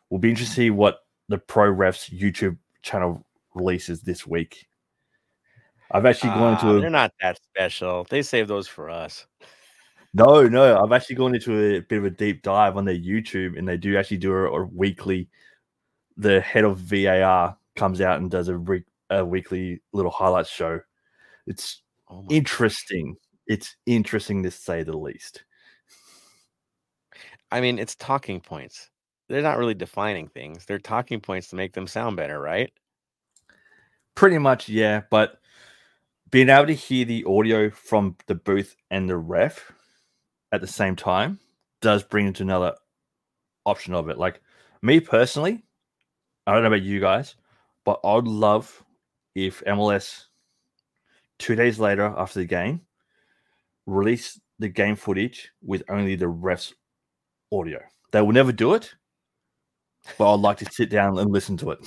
we'll 0.10 0.20
be 0.20 0.30
interested 0.30 0.56
to 0.56 0.62
see 0.62 0.70
what 0.70 1.00
the 1.30 1.38
Pro 1.38 1.74
Refs 1.74 2.12
YouTube 2.18 2.58
channel 2.82 3.26
releases 3.56 4.02
this 4.02 4.28
week. 4.28 4.68
I've 5.92 6.06
actually 6.06 6.32
uh, 6.32 6.36
gone 6.36 6.54
into 6.54 6.78
a, 6.78 6.82
they're 6.82 6.90
not 6.90 7.14
that 7.22 7.40
special. 7.42 8.06
They 8.10 8.22
save 8.22 8.48
those 8.48 8.68
for 8.68 8.90
us. 8.90 9.26
No, 10.14 10.48
no, 10.48 10.80
I've 10.80 10.92
actually 10.92 11.16
gone 11.16 11.34
into 11.34 11.78
a 11.78 11.80
bit 11.80 11.98
of 11.98 12.06
a 12.06 12.10
deep 12.10 12.44
dive 12.44 12.78
on 12.78 12.86
their 12.86 12.98
YouTube, 12.98 13.58
and 13.58 13.68
they 13.68 13.78
do 13.78 13.98
actually 13.98 14.18
do 14.18 14.34
a, 14.34 14.62
a 14.62 14.66
weekly. 14.66 15.30
The 16.18 16.42
head 16.42 16.66
of 16.66 16.78
VAR 16.78 17.58
comes 17.76 18.02
out 18.02 18.22
and 18.22 18.30
does 18.30 18.48
a, 18.48 18.58
re, 18.58 18.84
a 19.10 19.26
weekly 19.26 19.82
little 19.92 20.12
highlights 20.12 20.50
show. 20.50 20.80
It's 21.48 21.82
oh 22.10 22.26
interesting. 22.30 23.14
God. 23.14 23.18
It's 23.48 23.76
interesting 23.86 24.44
to 24.44 24.52
say 24.52 24.84
the 24.84 24.98
least. 24.98 25.44
I 27.54 27.62
mean, 27.62 27.78
it's 27.78 27.94
talking 27.94 28.42
points. 28.42 28.90
They're 29.30 29.44
not 29.44 29.60
really 29.60 29.76
defining 29.76 30.28
things. 30.28 30.66
They're 30.66 30.80
talking 30.80 31.22
points 31.22 31.50
to 31.50 31.56
make 31.56 31.74
them 31.74 31.86
sound 31.86 32.18
better, 32.18 32.42
right? 32.42 32.74
Pretty 34.16 34.40
much, 34.40 34.68
yeah. 34.68 35.02
But 35.12 35.40
being 36.32 36.50
able 36.50 36.66
to 36.66 36.74
hear 36.74 37.06
the 37.06 37.24
audio 37.26 37.70
from 37.70 38.18
the 38.26 38.34
booth 38.34 38.76
and 38.90 39.08
the 39.08 39.18
ref 39.18 39.72
at 40.52 40.62
the 40.62 40.68
same 40.68 40.96
time 40.96 41.40
does 41.80 42.02
bring 42.02 42.26
into 42.26 42.42
another 42.42 42.74
option 43.68 43.94
of 43.94 44.10
it. 44.10 44.18
Like 44.18 44.42
me 44.82 45.00
personally, 45.00 45.64
I 46.48 46.54
don't 46.54 46.64
know 46.64 46.70
about 46.70 46.82
you 46.82 47.00
guys, 47.00 47.36
but 47.86 48.00
I'd 48.04 48.24
love 48.24 48.84
if 49.36 49.64
MLS 49.66 50.26
two 51.38 51.54
days 51.54 51.78
later 51.78 52.16
after 52.18 52.40
the 52.40 52.46
game 52.46 52.82
released 53.86 54.40
the 54.58 54.70
game 54.70 54.96
footage 54.96 55.52
with 55.62 55.84
only 55.88 56.16
the 56.16 56.26
refs 56.26 56.74
audio. 57.60 57.80
They 58.12 58.22
will 58.22 58.34
never 58.34 58.52
do 58.52 58.74
it, 58.74 58.94
but 60.18 60.34
I'd 60.34 60.40
like 60.40 60.58
to 60.58 60.66
sit 60.72 60.90
down 60.90 61.18
and 61.18 61.32
listen 61.32 61.58
to 61.58 61.72
it. 61.72 61.80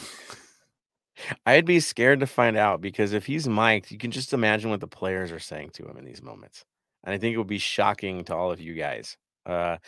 I'd 1.47 1.65
be 1.65 1.81
scared 1.81 2.21
to 2.21 2.27
find 2.27 2.57
out 2.57 2.81
because 2.81 3.13
if 3.13 3.27
he's 3.27 3.49
mic'd, 3.49 3.91
you 3.91 3.99
can 3.99 4.11
just 4.11 4.33
imagine 4.33 4.71
what 4.71 4.81
the 4.81 4.87
players 4.87 5.33
are 5.33 5.39
saying 5.39 5.71
to 5.75 5.87
him 5.87 5.97
in 5.97 6.05
these 6.05 6.23
moments. 6.23 6.65
And 7.05 7.15
I 7.15 7.19
think 7.19 7.35
it 7.35 7.39
would 7.39 7.47
be 7.47 7.59
shocking 7.59 8.25
to 8.25 8.35
all 8.35 8.51
of 8.51 8.61
you 8.61 8.75
guys. 8.75 9.17
Uh, 9.47 9.79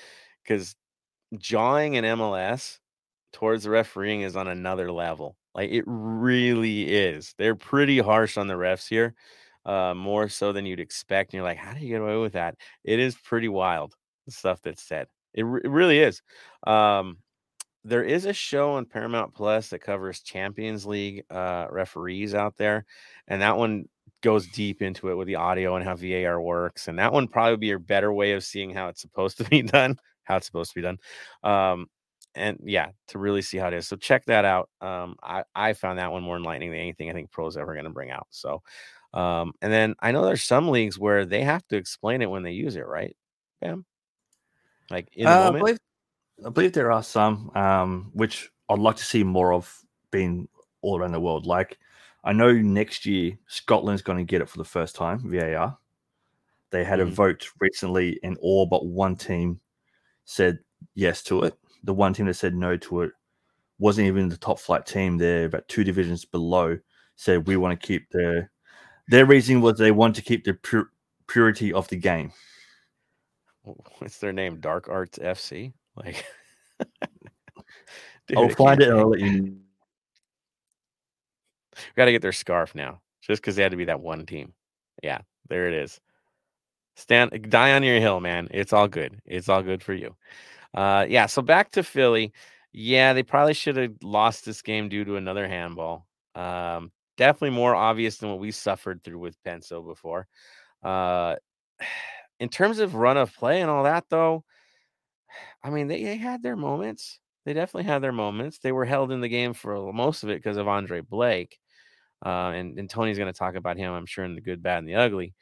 because 0.42 0.74
jawing 1.36 1.94
in 1.94 2.04
MLS 2.04 2.78
towards 3.32 3.64
the 3.64 3.70
refereeing 3.70 4.22
is 4.22 4.36
on 4.36 4.48
another 4.48 4.90
level. 4.90 5.36
Like 5.54 5.70
it 5.70 5.84
really 5.86 6.94
is. 6.94 7.34
They're 7.36 7.56
pretty 7.56 7.98
harsh 7.98 8.36
on 8.38 8.46
the 8.46 8.54
refs 8.54 8.88
here, 8.88 9.14
uh, 9.66 9.92
more 9.94 10.28
so 10.28 10.52
than 10.52 10.64
you'd 10.64 10.80
expect. 10.80 11.32
And 11.32 11.38
you're 11.38 11.44
like, 11.44 11.58
how 11.58 11.74
do 11.74 11.80
you 11.80 11.88
get 11.88 12.00
away 12.00 12.16
with 12.16 12.34
that? 12.34 12.54
It 12.84 12.98
is 12.98 13.16
pretty 13.16 13.48
wild, 13.48 13.94
the 14.24 14.32
stuff 14.32 14.62
that's 14.62 14.82
said. 14.82 15.08
It, 15.39 15.45
re- 15.45 15.61
it 15.62 15.70
really 15.70 16.01
is. 16.01 16.20
Um, 16.66 17.18
there 17.84 18.03
is 18.03 18.26
a 18.26 18.32
show 18.32 18.72
on 18.72 18.84
Paramount 18.84 19.34
Plus 19.34 19.68
that 19.68 19.78
covers 19.80 20.20
Champions 20.20 20.84
League 20.84 21.24
uh, 21.30 21.68
referees 21.70 22.34
out 22.34 22.57
there, 22.57 22.84
and 23.28 23.41
that 23.41 23.57
one 23.57 23.86
goes 24.22 24.49
deep 24.49 24.82
into 24.82 25.11
it 25.11 25.14
with 25.14 25.28
the 25.28 25.36
audio 25.36 25.76
and 25.76 25.84
how 25.84 25.95
VAR 25.95 26.41
works. 26.41 26.89
And 26.89 26.99
that 26.99 27.12
one 27.12 27.28
probably 27.28 27.57
be 27.57 27.70
a 27.70 27.78
better 27.78 28.12
way 28.12 28.32
of 28.32 28.43
seeing 28.45 28.70
how 28.74 28.89
it's 28.89 29.01
supposed 29.01 29.39
to 29.39 29.45
be 29.51 29.62
done, 29.62 29.97
how 30.24 30.36
it's 30.36 30.47
supposed 30.47 30.72
to 30.72 30.74
be 30.74 30.82
done. 30.82 30.99
Um, 31.45 31.86
and 32.34 32.59
yeah, 32.64 32.89
to 33.09 33.18
really 33.18 33.43
see 33.43 33.59
how 33.59 33.68
it 33.68 33.74
is. 33.74 33.89
So 33.89 33.97
check 33.97 34.24
that 34.26 34.45
out. 34.45 34.68
Um, 34.80 35.16
I, 35.22 35.45
I 35.55 35.72
found 35.72 35.99
that 35.99 36.12
one 36.12 36.22
more 36.22 36.36
enlightening 36.36 36.70
than 36.70 36.80
anything 36.80 37.11
I 37.11 37.12
think 37.12 37.30
pro's 37.30 37.57
ever 37.57 37.74
going 37.74 37.84
to 37.84 37.91
bring 37.91 38.11
out. 38.11 38.26
So, 38.30 38.62
um, 39.14 39.53
and 39.62 39.72
then 39.72 39.95
I 40.01 40.12
know 40.12 40.24
there's 40.24 40.43
some 40.43 40.68
leagues 40.68 40.99
where 40.99 41.24
they 41.24 41.43
have 41.43 41.66
to 41.68 41.76
explain 41.76 42.22
it 42.22 42.30
when 42.30 42.43
they 42.43 42.53
use 42.53 42.76
it, 42.76 42.86
right? 42.86 43.16
Bam. 43.61 43.86
Like 44.91 45.09
in 45.14 45.24
the 45.24 45.30
Uh, 45.30 45.49
I 45.49 45.59
believe, 45.59 45.78
I 46.47 46.49
believe 46.51 46.72
there 46.72 46.93
are 46.93 47.03
some 47.03 47.51
um, 47.55 48.11
which 48.14 48.51
I'd 48.68 48.78
like 48.78 48.97
to 48.97 49.05
see 49.05 49.24
more 49.24 49.53
of 49.53 49.82
being 50.11 50.49
all 50.82 50.99
around 50.99 51.12
the 51.12 51.20
world. 51.20 51.47
Like 51.47 51.78
I 52.24 52.32
know 52.32 52.53
next 52.53 53.07
year 53.07 53.39
Scotland's 53.47 54.03
going 54.03 54.18
to 54.18 54.24
get 54.24 54.41
it 54.41 54.49
for 54.49 54.59
the 54.59 54.64
first 54.64 54.95
time 54.97 55.20
VAR. 55.30 55.78
They 56.70 56.84
had 56.84 57.01
a 57.01 57.05
Mhm. 57.07 57.12
vote 57.12 57.49
recently, 57.61 58.20
and 58.22 58.36
all 58.41 58.66
but 58.66 58.84
one 58.86 59.16
team 59.16 59.61
said 60.24 60.59
yes 60.95 61.22
to 61.24 61.43
it. 61.45 61.55
The 61.84 61.95
one 61.95 62.12
team 62.12 62.26
that 62.26 62.34
said 62.34 62.55
no 62.55 62.76
to 62.76 63.03
it 63.03 63.12
wasn't 63.78 64.07
even 64.07 64.28
the 64.28 64.36
top 64.36 64.59
flight 64.59 64.84
team. 64.84 65.16
They're 65.16 65.47
about 65.47 65.68
two 65.68 65.84
divisions 65.84 66.24
below. 66.24 66.78
Said 67.16 67.47
we 67.47 67.57
want 67.57 67.78
to 67.80 67.86
keep 67.86 68.09
the. 68.11 68.49
Their 69.09 69.24
reason 69.24 69.61
was 69.62 69.78
they 69.78 69.91
want 69.91 70.14
to 70.16 70.22
keep 70.22 70.45
the 70.45 70.55
pur- 70.55 70.91
purity 71.26 71.72
of 71.72 71.89
the 71.89 71.97
game. 71.97 72.32
What's 73.98 74.18
their 74.18 74.32
name? 74.32 74.60
Dark 74.60 74.88
Arts 74.88 75.18
FC. 75.18 75.72
Like, 75.96 76.24
Dude, 78.28 78.38
I'll 78.38 78.48
find 78.50 78.80
it 78.80 78.90
I'll 78.90 79.10
let 79.10 79.20
you. 79.20 79.56
Got 81.96 82.06
to 82.06 82.12
get 82.12 82.22
their 82.22 82.32
scarf 82.32 82.74
now, 82.74 83.00
just 83.22 83.40
because 83.40 83.56
they 83.56 83.62
had 83.62 83.70
to 83.70 83.76
be 83.76 83.84
that 83.86 84.00
one 84.00 84.26
team. 84.26 84.52
Yeah, 85.02 85.20
there 85.48 85.68
it 85.68 85.74
is. 85.74 86.00
Stand, 86.96 87.48
die 87.48 87.74
on 87.74 87.84
your 87.84 88.00
hill, 88.00 88.20
man. 88.20 88.48
It's 88.50 88.72
all 88.72 88.88
good. 88.88 89.20
It's 89.24 89.48
all 89.48 89.62
good 89.62 89.82
for 89.82 89.94
you. 89.94 90.16
Uh, 90.74 91.06
yeah. 91.08 91.26
So 91.26 91.42
back 91.42 91.70
to 91.72 91.84
Philly. 91.84 92.32
Yeah, 92.72 93.12
they 93.12 93.22
probably 93.22 93.54
should 93.54 93.76
have 93.76 93.94
lost 94.02 94.44
this 94.44 94.62
game 94.62 94.88
due 94.88 95.04
to 95.04 95.16
another 95.16 95.46
handball. 95.48 96.06
Um, 96.34 96.90
definitely 97.16 97.56
more 97.56 97.74
obvious 97.74 98.18
than 98.18 98.30
what 98.30 98.40
we 98.40 98.50
suffered 98.50 99.02
through 99.02 99.20
with 99.20 99.42
Penso 99.42 99.86
before. 99.86 100.26
Uh, 100.82 101.36
in 102.41 102.49
terms 102.49 102.78
of 102.78 102.95
run 102.95 103.16
of 103.16 103.34
play 103.34 103.61
and 103.61 103.70
all 103.70 103.84
that, 103.84 104.05
though, 104.09 104.45
I 105.62 105.70
mean, 105.70 105.89
they, 105.89 106.03
they 106.03 106.16
had 106.16 106.43
their 106.43 106.57
moments. 106.57 107.20
They 107.45 107.53
definitely 107.53 107.91
had 107.91 108.03
their 108.03 108.12
moments. 108.12 108.59
They 108.59 108.72
were 108.72 108.84
held 108.84 109.11
in 109.11 109.20
the 109.20 109.28
game 109.28 109.55
for 109.55 109.93
most 109.93 110.22
of 110.22 110.28
it 110.28 110.36
because 110.43 110.57
of 110.57 110.68
Andre 110.68 111.01
Blake. 111.01 111.59
Uh, 112.24 112.51
and, 112.51 112.78
and 112.78 112.91
Tony's 112.91 113.18
going 113.18 113.32
to 113.32 113.39
talk 113.39 113.55
about 113.55 113.76
him, 113.76 113.93
I'm 113.93 114.07
sure, 114.07 114.24
in 114.24 114.34
the 114.34 114.41
good, 114.41 114.62
bad, 114.62 114.78
and 114.78 114.89
the 114.89 114.97
ugly. 114.97 115.34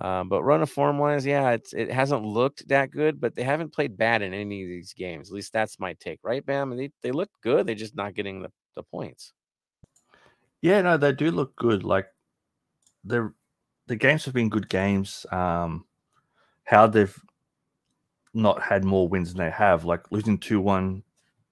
Um, 0.00 0.28
but 0.28 0.42
run 0.42 0.62
of 0.62 0.70
form 0.70 0.98
wise, 0.98 1.24
yeah, 1.24 1.50
it's 1.50 1.72
it 1.72 1.90
hasn't 1.90 2.24
looked 2.24 2.66
that 2.68 2.90
good, 2.90 3.20
but 3.20 3.36
they 3.36 3.44
haven't 3.44 3.72
played 3.72 3.96
bad 3.96 4.22
in 4.22 4.34
any 4.34 4.62
of 4.62 4.68
these 4.68 4.92
games. 4.92 5.28
At 5.28 5.34
least 5.34 5.52
that's 5.52 5.78
my 5.78 5.92
take, 6.00 6.18
right, 6.24 6.44
Bam? 6.44 6.76
They, 6.76 6.90
they 7.02 7.12
look 7.12 7.30
good. 7.42 7.66
They're 7.66 7.76
just 7.76 7.94
not 7.94 8.14
getting 8.14 8.42
the, 8.42 8.50
the 8.74 8.82
points. 8.82 9.32
Yeah, 10.62 10.80
no, 10.82 10.96
they 10.96 11.12
do 11.12 11.30
look 11.30 11.54
good. 11.54 11.84
Like 11.84 12.06
the 13.04 13.32
the 13.86 13.96
games 13.96 14.24
have 14.24 14.34
been 14.34 14.48
good 14.48 14.68
games. 14.68 15.26
Um, 15.30 15.84
how 16.64 16.86
they've 16.86 17.16
not 18.32 18.60
had 18.62 18.84
more 18.84 19.08
wins 19.08 19.32
than 19.32 19.44
they 19.44 19.50
have, 19.50 19.84
like 19.84 20.10
losing 20.10 20.38
two 20.38 20.60
one 20.60 21.02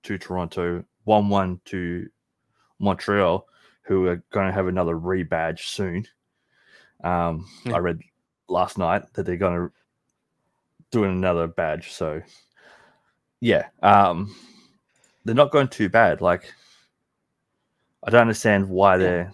to 0.02 0.18
Toronto, 0.18 0.84
one 1.04 1.28
one 1.28 1.60
to 1.66 2.08
Montreal, 2.80 3.46
who 3.82 4.06
are 4.08 4.22
going 4.30 4.46
to 4.46 4.52
have 4.52 4.66
another 4.66 4.96
rebadge 4.96 5.60
soon. 5.68 6.06
Um, 7.04 7.46
Yeah. 7.64 7.74
I 7.74 7.78
read 7.78 8.00
last 8.48 8.78
night 8.78 9.12
that 9.14 9.24
they're 9.26 9.36
going 9.36 9.68
to 9.68 9.72
do 10.90 11.04
another 11.04 11.46
badge. 11.46 11.92
So, 11.92 12.20
yeah, 13.40 13.68
um, 13.82 14.34
they're 15.24 15.34
not 15.34 15.52
going 15.52 15.68
too 15.68 15.88
bad. 15.88 16.20
Like, 16.20 16.52
I 18.04 18.10
don't 18.10 18.22
understand 18.22 18.68
why 18.68 18.94
Yeah. 18.94 18.98
they're 18.98 19.32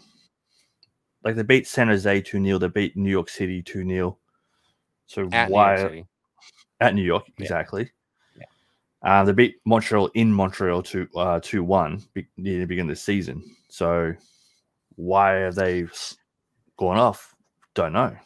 like 1.25 1.35
they 1.37 1.43
beat 1.43 1.67
San 1.67 1.89
Jose 1.89 2.21
2 2.21 2.45
0, 2.45 2.59
they 2.59 2.69
beat 2.69 2.97
New 2.97 3.11
York 3.11 3.29
City 3.29 3.63
2 3.63 3.87
0. 3.87 4.18
So, 5.09 5.29
At 5.33 5.51
why 5.51 5.77
New 5.77 6.05
at 6.81 6.95
New 6.95 7.03
York, 7.03 7.25
exactly. 7.39 7.91
Yeah. 8.37 8.45
Uh, 9.03 9.25
they 9.25 9.33
beat 9.33 9.57
Montreal 9.65 10.11
in 10.15 10.33
Montreal 10.33 10.83
to 10.85 11.09
uh, 11.17 11.41
two 11.43 11.65
one 11.65 12.03
near 12.37 12.61
the 12.61 12.67
beginning 12.67 12.91
of 12.91 12.97
the 12.97 13.01
season. 13.01 13.43
So 13.69 14.15
why 14.97 15.33
have 15.33 15.55
they 15.55 15.87
gone 16.79 16.99
off? 16.99 17.35
Don't 17.75 17.93
know. 17.93 18.17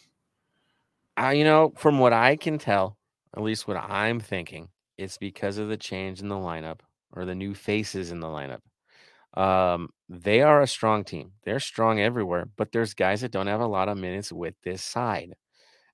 Uh, 1.20 1.28
you 1.30 1.44
know, 1.44 1.72
from 1.76 1.98
what 1.98 2.12
I 2.12 2.36
can 2.36 2.58
tell, 2.58 2.96
at 3.36 3.42
least 3.42 3.68
what 3.68 3.76
I'm 3.76 4.20
thinking, 4.20 4.68
it's 4.98 5.18
because 5.18 5.58
of 5.58 5.68
the 5.68 5.76
change 5.76 6.20
in 6.20 6.28
the 6.28 6.34
lineup 6.34 6.80
or 7.12 7.24
the 7.24 7.34
new 7.34 7.54
faces 7.54 8.10
in 8.10 8.20
the 8.20 8.26
lineup. 8.26 8.60
Um, 9.38 9.90
they 10.08 10.42
are 10.42 10.60
a 10.60 10.66
strong 10.66 11.04
team. 11.04 11.32
They're 11.44 11.60
strong 11.60 12.00
everywhere, 12.00 12.48
but 12.56 12.72
there's 12.72 12.94
guys 12.94 13.20
that 13.20 13.30
don't 13.30 13.46
have 13.46 13.60
a 13.60 13.66
lot 13.66 13.88
of 13.88 13.96
minutes 13.96 14.32
with 14.32 14.54
this 14.62 14.82
side. 14.82 15.34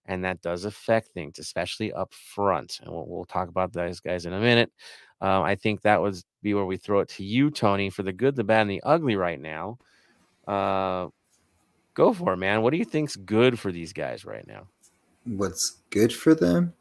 And 0.08 0.24
that 0.24 0.40
does 0.42 0.64
affect 0.64 1.08
things, 1.08 1.38
especially 1.38 1.92
up 1.92 2.12
front. 2.12 2.80
And 2.82 2.90
we'll, 2.90 3.06
we'll 3.06 3.24
talk 3.26 3.48
about 3.48 3.72
those 3.72 4.00
guys 4.00 4.26
in 4.26 4.32
a 4.32 4.40
minute. 4.40 4.72
Um, 5.20 5.42
I 5.42 5.54
think 5.54 5.82
that 5.82 6.00
would 6.00 6.16
be 6.42 6.54
where 6.54 6.64
we 6.64 6.78
throw 6.78 7.00
it 7.00 7.08
to 7.10 7.24
you, 7.24 7.50
Tony, 7.50 7.90
for 7.90 8.02
the 8.02 8.12
good, 8.12 8.34
the 8.34 8.44
bad, 8.44 8.62
and 8.62 8.70
the 8.70 8.82
ugly 8.84 9.16
right 9.16 9.40
now. 9.40 9.78
Uh, 10.46 11.08
go 11.94 12.12
for 12.12 12.32
it, 12.32 12.38
man. 12.38 12.62
What 12.62 12.70
do 12.70 12.78
you 12.78 12.84
think's 12.84 13.16
good 13.16 13.58
for 13.58 13.70
these 13.70 13.92
guys 13.92 14.24
right 14.24 14.46
now? 14.46 14.66
What's 15.24 15.78
good 15.90 16.12
for 16.12 16.34
them? 16.34 16.72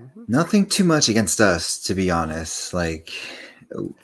Mhm. 0.00 0.28
Nothing 0.28 0.66
too 0.66 0.84
much 0.84 1.08
against 1.08 1.40
us, 1.40 1.78
to 1.82 1.94
be 1.94 2.10
honest. 2.10 2.72
Like, 2.72 3.12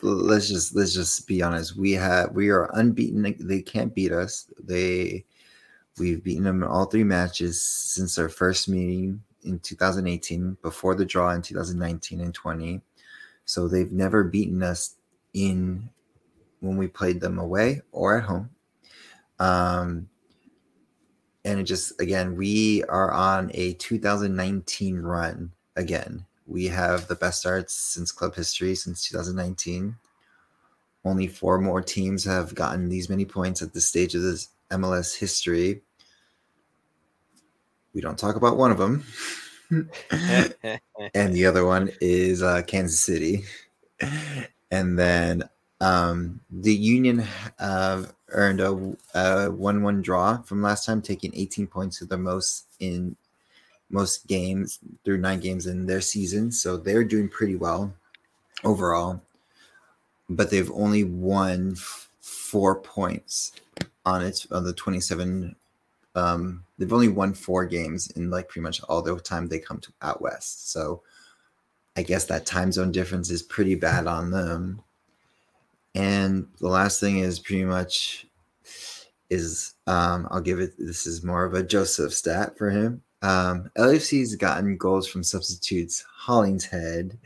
let's 0.03 0.49
just 0.49 0.75
let's 0.77 0.93
just 0.93 1.27
be 1.27 1.43
honest. 1.43 1.77
We 1.77 1.93
have 1.93 2.33
we 2.33 2.51
are 2.51 2.71
unbeaten. 2.75 3.35
They 3.41 3.63
can't 3.63 3.95
beat 3.95 4.13
us. 4.13 4.47
They 4.63 5.25
we've 5.99 6.23
beaten 6.23 6.45
them 6.45 6.63
in 6.63 6.69
all 6.69 6.87
three 6.87 7.05
matches 7.05 7.61
since 7.63 8.19
our 8.19 8.29
first 8.29 8.69
meeting 8.69 9.23
in 9.43 9.59
2018, 9.61 10.57
before 10.63 10.95
the 10.95 11.05
draw 11.05 11.31
in 11.31 11.43
2019 11.43 12.21
and 12.21 12.35
20. 12.35 12.81
So 13.45 13.69
they've 13.69 13.93
never 13.93 14.25
beaten 14.25 14.63
us 14.63 14.97
in 15.33 15.89
when 16.61 16.77
we 16.77 16.89
played 16.89 17.21
them 17.21 17.39
away 17.39 17.83
or 17.93 18.19
at 18.19 18.25
home. 18.25 18.51
Um, 19.39 20.09
and 21.47 21.61
it 21.61 21.63
just 21.63 21.99
again 22.01 22.37
we 22.37 22.83
are 22.85 23.13
on 23.13 23.51
a 23.55 23.73
2019 23.75 24.99
run 24.99 25.53
again 25.77 26.27
we 26.47 26.67
have 26.67 27.07
the 27.07 27.15
best 27.15 27.41
starts 27.41 27.73
since 27.73 28.11
club 28.11 28.35
history 28.35 28.75
since 28.75 29.09
2019 29.09 29.97
only 31.05 31.29
four 31.29 31.59
more 31.59 31.81
teams 31.81 32.25
have 32.25 32.55
gotten 32.55 32.89
these 32.89 33.09
many 33.09 33.25
points 33.25 33.63
at 33.63 33.73
this 33.73 33.87
stage 33.87 34.15
of 34.15 34.23
this 34.23 34.49
mls 34.71 35.17
history 35.17 35.83
we 37.97 38.03
don't 38.03 38.19
talk 38.19 38.37
about 38.37 38.59
one 38.59 38.71
of 38.71 38.77
them 38.77 39.03
and 41.15 41.35
the 41.35 41.47
other 41.47 41.65
one 41.65 41.91
is 42.01 42.43
uh, 42.43 42.63
Kansas 42.63 43.01
City. 43.01 43.45
And 44.71 44.99
then 44.99 45.49
um, 45.81 46.41
the 46.51 46.75
Union 46.75 47.25
uh, 47.59 48.05
earned 48.29 48.61
a, 48.61 48.97
a 49.15 49.51
one-one 49.51 50.03
draw 50.03 50.43
from 50.43 50.63
last 50.63 50.85
time, 50.85 51.01
taking 51.01 51.33
18 51.35 51.67
points 51.67 51.99
to 51.99 52.05
the 52.05 52.19
most 52.19 52.67
in 52.81 53.17
most 53.89 54.27
games 54.27 54.79
through 55.05 55.19
nine 55.19 55.41
games 55.41 55.67
in 55.67 55.87
their 55.87 56.01
season. 56.01 56.53
So 56.53 56.77
they're 56.77 57.05
doing 57.05 57.29
pretty 57.29 57.57
well 57.57 57.93
overall. 58.63 59.23
But 60.29 60.51
they've 60.51 60.71
only 60.73 61.05
won 61.05 61.73
f- 61.77 62.11
four 62.21 62.75
points 62.75 63.53
on 64.05 64.23
it 64.23 64.45
on 64.51 64.65
the 64.65 64.73
27 64.73 65.57
um, 66.17 66.65
they've 66.79 66.93
only 66.93 67.09
won 67.09 67.35
four 67.35 67.67
games 67.67 68.11
in 68.13 68.31
like 68.31 68.49
pretty 68.49 68.63
much 68.63 68.83
all 68.85 69.03
the 69.03 69.17
time 69.21 69.47
they 69.47 69.59
come 69.59 69.79
to 69.81 69.93
out 70.03 70.21
west. 70.21 70.73
So 70.73 71.03
I 71.97 72.03
guess 72.03 72.25
that 72.27 72.47
time 72.47 72.73
zone 72.73 72.93
difference 72.93 73.31
is 73.31 73.43
pretty 73.43 73.75
bad 73.75 74.07
on 74.07 74.31
them. 74.31 74.83
And 75.95 76.47
the 76.59 76.69
last 76.69 77.01
thing 77.01 77.19
is 77.19 77.39
pretty 77.39 77.65
much 77.65 78.27
is 79.29 79.75
um, 79.87 80.29
I'll 80.31 80.41
give 80.41 80.61
it 80.61 80.75
this 80.79 81.07
is 81.07 81.25
more 81.25 81.45
of 81.45 81.55
a 81.55 81.63
Joseph 81.63 82.13
stat 82.13 82.57
for 82.57 82.71
him. 82.71 83.03
Um, 83.23 83.71
LFC's 83.77 84.37
gotten 84.37 84.77
goals 84.77 85.09
from 85.09 85.23
substitutes 85.23 86.05
Hollingshead, 86.09 87.19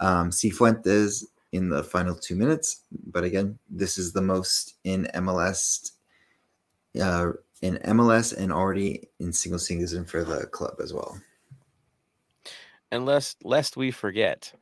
um, 0.00 0.30
Cifuentes 0.30 1.24
in 1.52 1.68
the 1.68 1.84
final 1.84 2.14
two 2.14 2.34
minutes. 2.34 2.82
But 3.06 3.24
again, 3.24 3.58
this 3.70 3.98
is 3.98 4.12
the 4.12 4.22
most 4.22 4.74
in 4.84 5.08
MLS 5.14 5.92
uh, 7.00 7.32
in 7.66 7.78
MLS 7.78 8.36
and 8.36 8.52
already 8.52 9.08
in 9.18 9.32
single 9.32 9.58
season 9.58 10.04
for 10.04 10.24
the 10.24 10.46
club 10.46 10.76
as 10.82 10.92
well. 10.92 11.20
And 12.90 13.04
lest 13.04 13.44
lest 13.44 13.76
we 13.76 13.90
forget, 13.90 14.52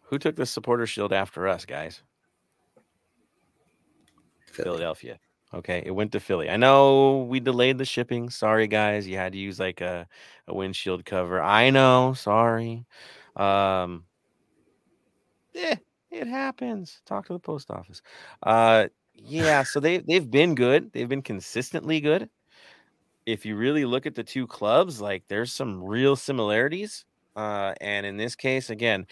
who 0.00 0.18
took 0.18 0.36
the 0.36 0.46
supporter 0.46 0.86
shield 0.86 1.12
after 1.12 1.46
us, 1.46 1.64
guys? 1.64 2.02
Philly. 4.46 4.64
Philadelphia. 4.64 5.18
Okay, 5.52 5.82
it 5.84 5.92
went 5.92 6.10
to 6.12 6.20
Philly. 6.20 6.50
I 6.50 6.56
know 6.56 7.26
we 7.28 7.38
delayed 7.38 7.78
the 7.78 7.84
shipping. 7.84 8.30
Sorry, 8.30 8.66
guys. 8.66 9.06
You 9.06 9.16
had 9.16 9.32
to 9.32 9.38
use 9.38 9.60
like 9.60 9.80
a, 9.80 10.08
a 10.48 10.54
windshield 10.54 11.04
cover. 11.04 11.40
I 11.40 11.70
know. 11.70 12.14
Sorry. 12.14 12.84
Um, 13.36 14.04
eh, 15.54 15.76
it 16.10 16.26
happens. 16.26 17.02
Talk 17.06 17.26
to 17.26 17.34
the 17.34 17.38
post 17.38 17.70
office. 17.70 18.02
Uh, 18.42 18.86
yeah. 19.26 19.62
So 19.62 19.80
they 19.80 19.98
they've 19.98 20.30
been 20.30 20.54
good. 20.54 20.92
They've 20.92 21.08
been 21.08 21.22
consistently 21.22 22.00
good. 22.00 22.28
If 23.26 23.46
you 23.46 23.56
really 23.56 23.84
look 23.84 24.06
at 24.06 24.14
the 24.14 24.24
two 24.24 24.46
clubs, 24.46 25.00
like 25.00 25.24
there's 25.28 25.52
some 25.52 25.82
real 25.82 26.16
similarities. 26.16 27.04
Uh, 27.36 27.74
and 27.80 28.06
in 28.06 28.16
this 28.16 28.36
case, 28.36 28.70
again, 28.70 29.06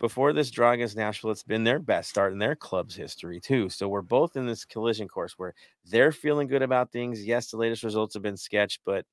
before 0.00 0.32
this 0.32 0.50
draw 0.50 0.72
against 0.72 0.96
Nashville, 0.96 1.30
it's 1.30 1.42
been 1.42 1.64
their 1.64 1.78
best 1.78 2.10
start 2.10 2.32
in 2.32 2.38
their 2.38 2.54
club's 2.54 2.94
history, 2.94 3.40
too. 3.40 3.68
So 3.68 3.88
we're 3.88 4.02
both 4.02 4.36
in 4.36 4.46
this 4.46 4.64
collision 4.64 5.08
course 5.08 5.34
where 5.38 5.54
they're 5.86 6.12
feeling 6.12 6.46
good 6.46 6.62
about 6.62 6.92
things. 6.92 7.24
Yes, 7.24 7.50
the 7.50 7.56
latest 7.56 7.82
results 7.82 8.14
have 8.14 8.22
been 8.22 8.36
sketch, 8.36 8.80
but 8.84 9.06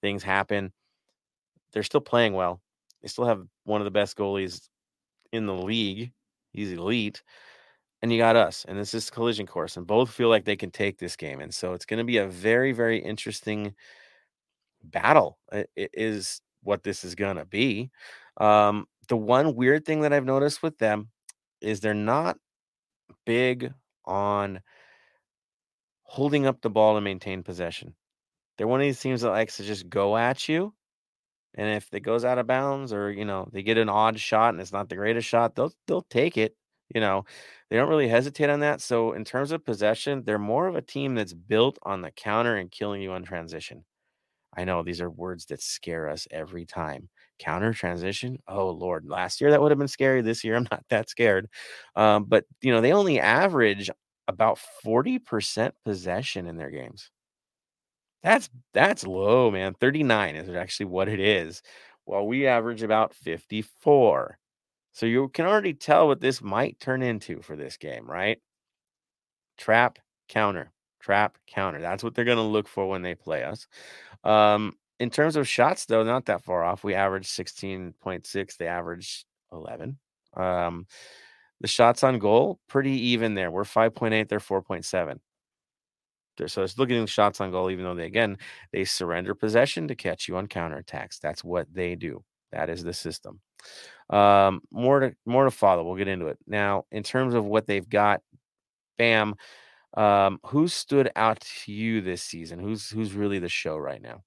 things 0.00 0.22
happen. 0.22 0.72
They're 1.72 1.82
still 1.82 2.00
playing 2.00 2.32
well. 2.32 2.60
They 3.02 3.08
still 3.08 3.26
have 3.26 3.42
one 3.64 3.80
of 3.80 3.84
the 3.84 3.90
best 3.90 4.16
goalies 4.16 4.68
in 5.32 5.46
the 5.46 5.54
league. 5.54 6.12
He's 6.52 6.72
elite. 6.72 7.22
And 8.02 8.12
you 8.12 8.18
got 8.18 8.36
us, 8.36 8.64
and 8.68 8.78
this 8.78 8.92
is 8.92 9.08
collision 9.10 9.46
course, 9.46 9.76
and 9.76 9.86
both 9.86 10.10
feel 10.10 10.28
like 10.28 10.44
they 10.44 10.56
can 10.56 10.70
take 10.70 10.98
this 10.98 11.16
game. 11.16 11.40
And 11.40 11.52
so 11.52 11.72
it's 11.72 11.86
going 11.86 11.98
to 11.98 12.04
be 12.04 12.18
a 12.18 12.26
very, 12.26 12.72
very 12.72 12.98
interesting 12.98 13.74
battle. 14.84 15.38
It, 15.50 15.70
is 15.74 16.40
what 16.62 16.82
this 16.82 17.04
is 17.04 17.14
going 17.14 17.36
to 17.36 17.46
be. 17.46 17.90
Um, 18.36 18.86
the 19.08 19.16
one 19.16 19.54
weird 19.54 19.86
thing 19.86 20.02
that 20.02 20.12
I've 20.12 20.24
noticed 20.24 20.62
with 20.62 20.78
them 20.78 21.08
is 21.60 21.80
they're 21.80 21.94
not 21.94 22.36
big 23.24 23.72
on 24.04 24.60
holding 26.02 26.46
up 26.46 26.60
the 26.60 26.70
ball 26.70 26.96
and 26.96 27.04
maintain 27.04 27.42
possession. 27.42 27.94
They're 28.56 28.66
one 28.66 28.80
of 28.80 28.86
these 28.86 29.00
teams 29.00 29.20
that 29.22 29.30
likes 29.30 29.56
to 29.58 29.64
just 29.64 29.88
go 29.88 30.16
at 30.16 30.48
you. 30.48 30.74
And 31.54 31.74
if 31.76 31.88
it 31.92 32.00
goes 32.00 32.24
out 32.24 32.38
of 32.38 32.46
bounds 32.46 32.92
or, 32.92 33.10
you 33.10 33.24
know, 33.24 33.48
they 33.52 33.62
get 33.62 33.78
an 33.78 33.88
odd 33.88 34.18
shot 34.18 34.50
and 34.50 34.60
it's 34.60 34.72
not 34.72 34.88
the 34.88 34.96
greatest 34.96 35.26
shot, 35.26 35.54
they'll 35.54 35.72
they'll 35.86 36.06
take 36.10 36.36
it. 36.36 36.54
You 36.94 37.00
know, 37.00 37.24
they 37.70 37.76
don't 37.76 37.88
really 37.88 38.08
hesitate 38.08 38.48
on 38.50 38.60
that. 38.60 38.80
So 38.80 39.12
in 39.12 39.24
terms 39.24 39.50
of 39.52 39.64
possession, 39.64 40.22
they're 40.24 40.38
more 40.38 40.68
of 40.68 40.76
a 40.76 40.82
team 40.82 41.14
that's 41.14 41.32
built 41.34 41.78
on 41.82 42.00
the 42.02 42.10
counter 42.12 42.56
and 42.56 42.70
killing 42.70 43.02
you 43.02 43.12
on 43.12 43.24
transition. 43.24 43.84
I 44.56 44.64
know 44.64 44.82
these 44.82 45.00
are 45.00 45.10
words 45.10 45.46
that 45.46 45.62
scare 45.62 46.08
us 46.08 46.26
every 46.30 46.64
time. 46.64 47.08
Counter 47.38 47.72
transition. 47.74 48.38
Oh 48.48 48.70
Lord, 48.70 49.06
last 49.06 49.40
year 49.40 49.50
that 49.50 49.60
would 49.60 49.70
have 49.70 49.78
been 49.78 49.88
scary. 49.88 50.22
This 50.22 50.44
year 50.44 50.56
I'm 50.56 50.68
not 50.70 50.84
that 50.90 51.10
scared. 51.10 51.48
Um, 51.96 52.24
but 52.24 52.44
you 52.62 52.72
know, 52.72 52.80
they 52.80 52.92
only 52.92 53.20
average 53.20 53.90
about 54.28 54.58
40% 54.82 55.74
possession 55.84 56.46
in 56.46 56.56
their 56.56 56.70
games. 56.70 57.10
That's 58.22 58.48
that's 58.72 59.06
low, 59.06 59.50
man. 59.50 59.74
39 59.74 60.36
is 60.36 60.48
actually 60.54 60.86
what 60.86 61.08
it 61.08 61.20
is. 61.20 61.62
Well, 62.06 62.26
we 62.26 62.46
average 62.46 62.82
about 62.82 63.14
54. 63.14 64.38
So 64.96 65.04
you 65.04 65.28
can 65.28 65.44
already 65.44 65.74
tell 65.74 66.06
what 66.06 66.22
this 66.22 66.40
might 66.40 66.80
turn 66.80 67.02
into 67.02 67.42
for 67.42 67.54
this 67.54 67.76
game, 67.76 68.10
right? 68.10 68.38
Trap, 69.58 69.98
counter, 70.26 70.72
trap, 71.00 71.36
counter. 71.46 71.82
That's 71.82 72.02
what 72.02 72.14
they're 72.14 72.24
going 72.24 72.38
to 72.38 72.42
look 72.42 72.66
for 72.66 72.88
when 72.88 73.02
they 73.02 73.14
play 73.14 73.44
us. 73.44 73.66
Um, 74.24 74.72
in 74.98 75.10
terms 75.10 75.36
of 75.36 75.46
shots, 75.46 75.84
though, 75.84 76.02
not 76.02 76.24
that 76.26 76.44
far 76.44 76.64
off. 76.64 76.82
We 76.82 76.94
averaged 76.94 77.28
16.6. 77.28 78.56
They 78.56 78.68
averaged 78.68 79.26
11. 79.52 79.98
Um, 80.34 80.86
the 81.60 81.68
shots 81.68 82.02
on 82.02 82.18
goal, 82.18 82.58
pretty 82.66 82.98
even 83.08 83.34
there. 83.34 83.50
We're 83.50 83.64
5.8, 83.64 84.30
they're 84.30 84.40
4.7. 84.40 85.18
So 86.46 86.62
it's 86.62 86.78
looking 86.78 87.02
at 87.02 87.08
shots 87.10 87.42
on 87.42 87.50
goal, 87.50 87.70
even 87.70 87.84
though 87.84 87.94
they 87.94 88.06
again 88.06 88.38
they 88.72 88.84
surrender 88.84 89.34
possession 89.34 89.88
to 89.88 89.94
catch 89.94 90.26
you 90.26 90.38
on 90.38 90.48
counterattacks. 90.48 91.20
That's 91.20 91.44
what 91.44 91.66
they 91.70 91.96
do. 91.96 92.24
That 92.50 92.70
is 92.70 92.82
the 92.82 92.94
system. 92.94 93.40
Um, 94.08 94.60
more 94.70 95.00
to 95.00 95.16
more 95.24 95.44
to 95.44 95.50
follow. 95.50 95.84
We'll 95.84 95.96
get 95.96 96.08
into 96.08 96.26
it 96.26 96.38
now. 96.46 96.84
In 96.92 97.02
terms 97.02 97.34
of 97.34 97.44
what 97.44 97.66
they've 97.66 97.88
got, 97.88 98.22
bam. 98.96 99.34
Um, 99.94 100.40
who 100.44 100.68
stood 100.68 101.10
out 101.16 101.40
to 101.40 101.72
you 101.72 102.02
this 102.02 102.22
season? 102.22 102.58
Who's 102.58 102.90
who's 102.90 103.14
really 103.14 103.38
the 103.38 103.48
show 103.48 103.76
right 103.78 104.00
now? 104.00 104.22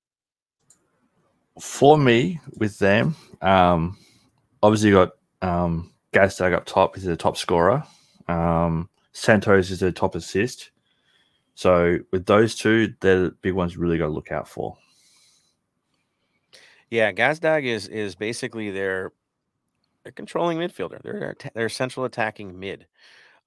For 1.60 1.98
me, 1.98 2.40
with 2.58 2.80
them, 2.80 3.16
um, 3.42 3.98
obviously 4.64 4.90
you 4.90 4.96
got 4.96 5.12
um, 5.42 5.94
Gazdag 6.14 6.54
up 6.54 6.66
top. 6.66 6.96
He's 6.96 7.04
the 7.04 7.16
top 7.16 7.38
scorer. 7.38 7.84
Um, 8.28 8.90
Santos 9.12 9.70
is 9.70 9.80
the 9.80 9.92
top 9.92 10.16
assist. 10.16 10.72
So 11.56 12.00
with 12.12 12.26
those 12.26 12.56
two, 12.56 12.94
they're 13.02 13.24
the 13.24 13.36
big 13.42 13.54
ones 13.54 13.78
really 13.78 13.98
got 13.98 14.06
to 14.06 14.12
look 14.12 14.32
out 14.32 14.48
for. 14.48 14.78
Yeah, 16.90 17.12
Gazdag 17.12 17.66
is 17.66 17.88
is 17.88 18.16
basically 18.16 18.72
their 18.72 19.12
their 20.04 20.12
controlling 20.12 20.58
midfielder. 20.58 21.02
They're 21.02 21.36
they're 21.54 21.70
central 21.70 22.06
attacking 22.06 22.60
mid. 22.60 22.88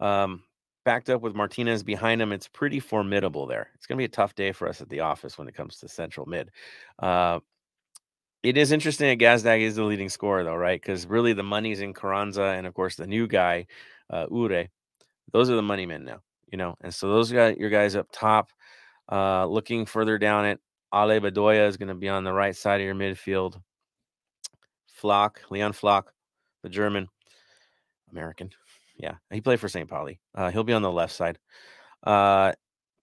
Um, 0.00 0.42
backed 0.84 1.10
up 1.10 1.22
with 1.22 1.34
Martinez 1.34 1.82
behind 1.82 2.20
him, 2.20 2.32
it's 2.32 2.48
pretty 2.48 2.80
formidable 2.80 3.46
there. 3.46 3.70
It's 3.74 3.86
going 3.86 3.96
to 3.96 4.00
be 4.00 4.06
a 4.06 4.08
tough 4.08 4.34
day 4.34 4.52
for 4.52 4.68
us 4.68 4.80
at 4.80 4.88
the 4.88 5.00
office 5.00 5.38
when 5.38 5.48
it 5.48 5.54
comes 5.54 5.78
to 5.78 5.88
central 5.88 6.26
mid. 6.26 6.50
Uh, 6.98 7.40
it 8.42 8.56
is 8.56 8.72
interesting 8.72 9.06
that 9.06 9.24
Gazdag 9.24 9.60
is 9.60 9.76
the 9.76 9.84
leading 9.84 10.08
scorer, 10.08 10.42
though, 10.42 10.56
right? 10.56 10.80
Because 10.80 11.06
really 11.06 11.32
the 11.32 11.44
money's 11.44 11.80
in 11.80 11.94
Carranza 11.94 12.42
and, 12.42 12.66
of 12.66 12.74
course, 12.74 12.96
the 12.96 13.06
new 13.06 13.28
guy, 13.28 13.66
uh, 14.10 14.26
Uhre. 14.26 14.68
Those 15.32 15.48
are 15.48 15.54
the 15.54 15.62
money 15.62 15.86
men 15.86 16.04
now, 16.04 16.22
you 16.50 16.58
know. 16.58 16.76
And 16.80 16.92
so 16.92 17.08
those 17.08 17.30
got 17.30 17.58
your 17.58 17.70
guys 17.70 17.94
up 17.94 18.08
top. 18.12 18.50
Uh, 19.10 19.46
looking 19.46 19.86
further 19.86 20.18
down 20.18 20.46
it, 20.46 20.58
Ale 20.92 21.20
Bedoya 21.20 21.68
is 21.68 21.76
going 21.76 21.88
to 21.88 21.94
be 21.94 22.08
on 22.08 22.24
the 22.24 22.32
right 22.32 22.56
side 22.56 22.80
of 22.80 22.84
your 22.84 22.94
midfield. 22.94 23.60
Flach, 24.92 25.40
Leon 25.50 25.72
Flach, 25.72 26.12
the 26.62 26.68
German, 26.68 27.08
American. 28.10 28.50
Yeah, 28.96 29.14
he 29.30 29.40
played 29.40 29.60
for 29.60 29.68
St. 29.68 29.88
Pauli. 29.88 30.20
Uh, 30.34 30.50
he'll 30.50 30.64
be 30.64 30.72
on 30.72 30.82
the 30.82 30.90
left 30.90 31.14
side. 31.14 31.38
Uh, 32.04 32.52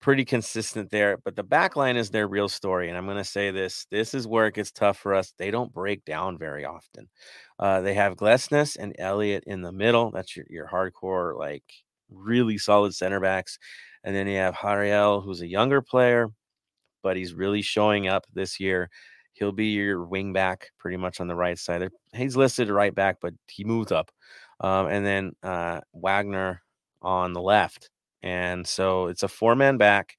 pretty 0.02 0.24
consistent 0.24 0.90
there, 0.92 1.18
but 1.26 1.36
the 1.36 1.44
back 1.44 1.76
line 1.76 1.98
is 1.98 2.10
their 2.10 2.28
real 2.28 2.48
story. 2.48 2.90
And 2.90 2.98
I'm 2.98 3.06
going 3.06 3.18
to 3.18 3.24
say 3.24 3.52
this 3.52 3.86
this 3.92 4.14
is 4.14 4.28
where 4.28 4.48
it 4.48 4.56
gets 4.56 4.72
tough 4.72 4.98
for 4.98 5.14
us. 5.14 5.34
They 5.38 5.52
don't 5.52 5.74
break 5.74 6.06
down 6.06 6.38
very 6.38 6.66
often. 6.66 7.10
Uh, 7.58 7.82
they 7.82 7.94
have 7.96 8.16
Glesnes 8.16 8.78
and 8.78 8.96
Elliott 8.98 9.44
in 9.46 9.62
the 9.62 9.72
middle. 9.72 10.12
That's 10.12 10.36
your, 10.36 10.46
your 10.50 10.68
hardcore, 10.68 11.38
like 11.38 11.64
really 12.10 12.58
solid 12.58 12.96
center 12.96 13.20
backs. 13.20 13.60
And 14.04 14.16
then 14.16 14.28
you 14.28 14.38
have 14.38 14.56
Harriel, 14.56 15.22
who's 15.22 15.42
a 15.42 15.48
younger 15.48 15.82
player, 15.82 16.30
but 17.04 17.18
he's 17.18 17.34
really 17.34 17.62
showing 17.62 18.08
up 18.08 18.26
this 18.34 18.60
year. 18.60 18.90
He'll 19.40 19.54
be 19.54 19.68
your 19.68 20.04
wing 20.04 20.34
back 20.34 20.70
pretty 20.78 20.98
much 20.98 21.22
on 21.22 21.28
the 21.28 21.36
right 21.36 21.58
side. 21.58 21.90
He's 22.14 22.36
listed 22.36 22.70
right 22.70 22.94
back, 22.94 23.18
but 23.22 23.34
he 23.48 23.64
moved 23.64 23.94
up. 23.94 24.12
Um, 24.60 24.88
and 24.88 25.06
then 25.06 25.32
uh, 25.42 25.80
Wagner 25.94 26.62
on 27.02 27.32
the 27.32 27.42
left. 27.42 27.90
And 28.22 28.68
so 28.68 29.08
it's 29.08 29.24
a 29.24 29.30
four 29.30 29.56
man 29.56 29.78
back. 29.78 30.18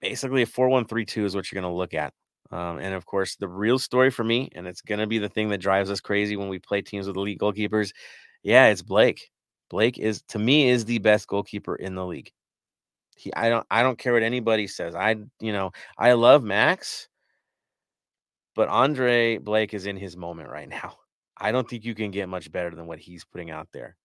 Basically, 0.00 0.42
a 0.42 0.46
4 0.46 0.68
1 0.68 0.86
3 0.86 1.04
2 1.04 1.24
is 1.24 1.34
what 1.34 1.50
you're 1.50 1.60
going 1.60 1.70
to 1.70 1.76
look 1.76 1.92
at. 1.92 2.14
Um, 2.50 2.78
and 2.78 2.94
of 2.94 3.04
course, 3.04 3.36
the 3.36 3.48
real 3.48 3.78
story 3.78 4.10
for 4.10 4.24
me, 4.24 4.48
and 4.54 4.66
it's 4.66 4.80
going 4.80 5.00
to 5.00 5.06
be 5.06 5.18
the 5.18 5.28
thing 5.28 5.50
that 5.50 5.58
drives 5.58 5.90
us 5.90 6.00
crazy 6.00 6.36
when 6.36 6.48
we 6.48 6.58
play 6.58 6.80
teams 6.80 7.06
with 7.06 7.16
elite 7.16 7.38
goalkeepers. 7.38 7.92
Yeah, 8.42 8.68
it's 8.68 8.80
Blake. 8.80 9.30
Blake 9.68 9.98
is, 9.98 10.22
to 10.28 10.38
me, 10.38 10.70
is 10.70 10.84
the 10.84 10.98
best 10.98 11.26
goalkeeper 11.26 11.76
in 11.76 11.94
the 11.94 12.06
league. 12.06 12.30
He, 13.16 13.34
I 13.34 13.50
don't, 13.50 13.66
I 13.70 13.82
don't 13.82 13.98
care 13.98 14.14
what 14.14 14.22
anybody 14.22 14.66
says. 14.66 14.94
I, 14.94 15.16
you 15.40 15.52
know, 15.52 15.72
I 15.98 16.12
love 16.12 16.42
Max, 16.42 17.08
but 18.58 18.68
Andre 18.68 19.38
Blake 19.38 19.72
is 19.72 19.86
in 19.86 19.96
his 19.96 20.16
moment 20.16 20.50
right 20.50 20.68
now. 20.68 20.96
I 21.38 21.52
don't 21.52 21.70
think 21.70 21.84
you 21.84 21.94
can 21.94 22.10
get 22.10 22.28
much 22.28 22.50
better 22.50 22.74
than 22.74 22.88
what 22.88 22.98
he's 22.98 23.24
putting 23.24 23.52
out 23.52 23.68
there. 23.72 23.96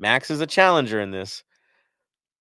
Max 0.00 0.32
is 0.32 0.40
a 0.40 0.48
challenger 0.48 1.00
in 1.00 1.12
this, 1.12 1.44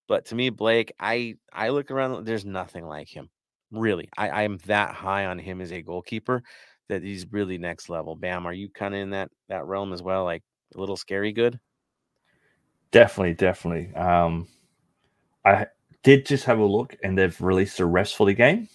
but 0.08 0.26
to 0.26 0.36
me, 0.36 0.50
Blake, 0.50 0.92
I 1.00 1.36
I 1.54 1.70
look 1.70 1.92
around. 1.92 2.26
There's 2.26 2.44
nothing 2.44 2.88
like 2.88 3.08
him. 3.08 3.30
Really, 3.72 4.10
I, 4.18 4.30
I'm 4.32 4.58
that 4.66 4.96
high 4.96 5.28
on 5.28 5.38
him 5.38 5.62
as 5.62 5.72
a 5.72 5.84
goalkeeper 5.84 6.42
that 6.88 7.04
he's 7.04 7.32
really 7.32 7.60
next 7.60 7.88
level. 7.88 8.16
Bam, 8.16 8.48
are 8.48 8.54
you 8.54 8.70
kind 8.72 8.96
of 8.96 9.02
in 9.02 9.12
that 9.12 9.30
that 9.50 9.68
realm 9.68 9.94
as 9.94 10.02
well? 10.02 10.24
Like 10.24 10.42
a 10.76 10.80
little 10.80 10.98
scary 10.98 11.34
good? 11.34 11.60
Definitely, 12.90 13.36
definitely. 13.36 13.94
Um, 13.94 14.48
I 15.46 15.68
did 16.02 16.26
just 16.26 16.46
have 16.46 16.58
a 16.58 16.66
look, 16.66 16.98
and 17.04 17.16
they've 17.16 17.40
released 17.40 17.80
a 17.80 17.86
rest 17.86 18.16
for 18.16 18.26
the 18.26 18.34
game. 18.34 18.68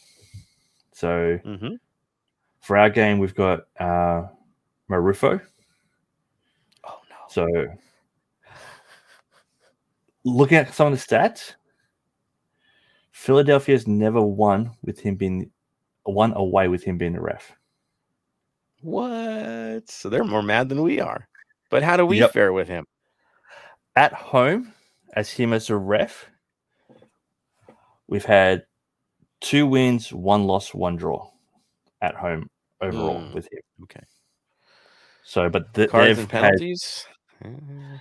So 0.92 1.40
Mm-hmm. 1.44 1.74
For 2.64 2.78
our 2.78 2.88
game, 2.88 3.18
we've 3.18 3.34
got 3.34 3.64
uh, 3.78 4.22
Marrufo. 4.90 5.38
Oh 6.86 6.98
no. 7.10 7.16
So 7.28 7.46
looking 10.24 10.56
at 10.56 10.72
some 10.72 10.90
of 10.90 10.98
the 10.98 11.04
stats, 11.16 11.56
Philadelphia's 13.12 13.86
never 13.86 14.22
won 14.22 14.70
with 14.82 14.98
him 14.98 15.16
being 15.16 15.50
won 16.06 16.32
away 16.32 16.68
with 16.68 16.82
him 16.82 16.96
being 16.96 17.12
the 17.12 17.20
ref. 17.20 17.52
What? 18.80 19.90
So 19.90 20.08
they're 20.08 20.24
more 20.24 20.42
mad 20.42 20.70
than 20.70 20.80
we 20.80 21.00
are. 21.00 21.28
But 21.68 21.82
how 21.82 21.98
do 21.98 22.06
we 22.06 22.18
Yep. 22.20 22.32
fare 22.32 22.54
with 22.54 22.68
him? 22.68 22.86
At 23.94 24.14
home, 24.14 24.72
as 25.12 25.30
him 25.30 25.52
as 25.52 25.68
a 25.68 25.76
ref, 25.76 26.30
we've 28.06 28.24
had 28.24 28.64
two 29.42 29.66
wins, 29.66 30.14
one 30.14 30.44
loss, 30.44 30.72
one 30.72 30.96
draw 30.96 31.30
at 32.00 32.14
home 32.14 32.48
overall 32.84 33.20
Mm. 33.20 33.34
with 33.34 33.50
him. 33.52 33.60
Okay. 33.84 34.02
So, 35.24 35.48
but 35.48 35.72
th- 35.74 35.90
Cards 35.90 36.18
and 36.18 36.30
had 36.30 36.42
penalties. 36.42 37.06
Uh, 37.44 37.98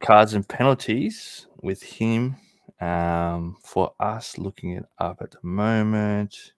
cards 0.00 0.34
and 0.34 0.48
penalties 0.48 1.46
with 1.62 1.82
him. 1.82 2.36
Um, 2.80 3.56
for 3.64 3.92
us, 3.98 4.38
looking 4.38 4.70
it 4.72 4.84
up 4.98 5.20
at 5.20 5.32
the 5.32 5.38
moment, 5.42 6.52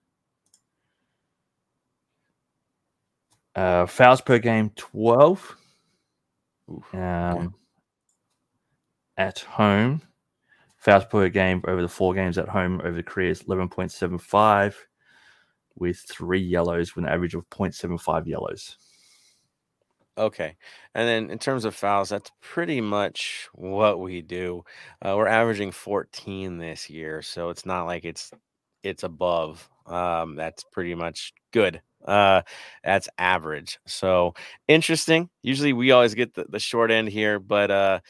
uh, 3.54 3.86
fouls 3.86 4.20
per 4.20 4.38
game 4.38 4.70
twelve. 4.76 5.56
Oof, 6.70 6.94
Um, 6.94 7.54
At 9.16 9.40
home, 9.40 10.02
fouls 10.76 11.04
per 11.06 11.28
game 11.28 11.62
over 11.66 11.82
the 11.82 11.88
four 11.88 12.14
games 12.14 12.38
at 12.38 12.48
home 12.48 12.80
over 12.80 12.92
the 12.92 13.02
career 13.02 13.30
is 13.30 13.42
eleven 13.42 13.68
point 13.68 13.92
seven 13.92 14.18
five, 14.18 14.76
with 15.80 15.98
three 15.98 16.40
yellows 16.40 16.94
with 16.94 17.04
an 17.04 17.10
average 17.10 17.34
of 17.34 17.48
0.75 17.50 18.26
yellows. 18.26 18.76
Okay. 20.18 20.56
And 20.94 21.08
then 21.08 21.30
in 21.30 21.38
terms 21.38 21.64
of 21.64 21.74
fouls, 21.74 22.10
that's 22.10 22.30
pretty 22.42 22.80
much 22.80 23.48
what 23.54 24.00
we 24.00 24.20
do. 24.20 24.64
Uh, 25.00 25.14
we're 25.16 25.26
averaging 25.26 25.72
14 25.72 26.58
this 26.58 26.90
year, 26.90 27.22
so 27.22 27.48
it's 27.48 27.64
not 27.64 27.84
like 27.84 28.04
it's 28.04 28.30
it's 28.82 29.02
above. 29.02 29.68
Um, 29.86 30.36
that's 30.36 30.64
pretty 30.64 30.94
much 30.94 31.32
good. 31.52 31.80
Uh, 32.04 32.42
that's 32.84 33.08
average. 33.18 33.78
So 33.86 34.34
interesting. 34.68 35.30
Usually 35.42 35.72
we 35.72 35.90
always 35.90 36.14
get 36.14 36.34
the, 36.34 36.44
the 36.48 36.58
short 36.58 36.90
end 36.90 37.08
here, 37.08 37.38
but 37.38 37.70
uh, 37.70 38.00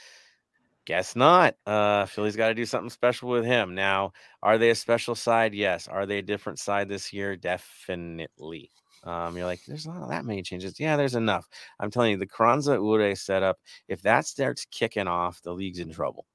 guess 0.91 1.15
not. 1.15 1.55
Uh, 1.67 2.05
Philly's 2.05 2.35
got 2.35 2.49
to 2.49 2.55
do 2.55 2.67
something 2.67 2.91
special 2.91 3.29
with 3.29 3.45
him. 3.45 3.77
Now, 3.77 4.13
are 4.43 4.59
they 4.59 4.71
a 4.71 4.75
special 4.75 5.15
side? 5.15 5.55
Yes. 5.55 5.87
Are 5.87 6.05
they 6.05 6.19
a 6.19 6.23
different 6.23 6.59
side 6.59 6.89
this 6.89 7.13
year? 7.13 7.37
Definitely. 7.37 8.73
Um, 9.05 9.37
you're 9.37 9.47
like, 9.47 9.61
there's 9.69 9.87
not 9.87 10.09
that 10.09 10.25
many 10.25 10.43
changes. 10.43 10.81
Yeah, 10.81 10.97
there's 10.97 11.15
enough. 11.15 11.49
I'm 11.79 11.93
telling 11.93 12.11
you, 12.11 12.17
the 12.17 12.27
Carranza 12.27 12.77
Uhre 12.77 13.17
setup, 13.17 13.61
if 13.87 14.03
that 14.03 14.27
starts 14.27 14.67
kicking 14.73 15.07
off, 15.07 15.41
the 15.43 15.53
league's 15.53 15.79
in 15.79 15.93
trouble. 15.93 16.27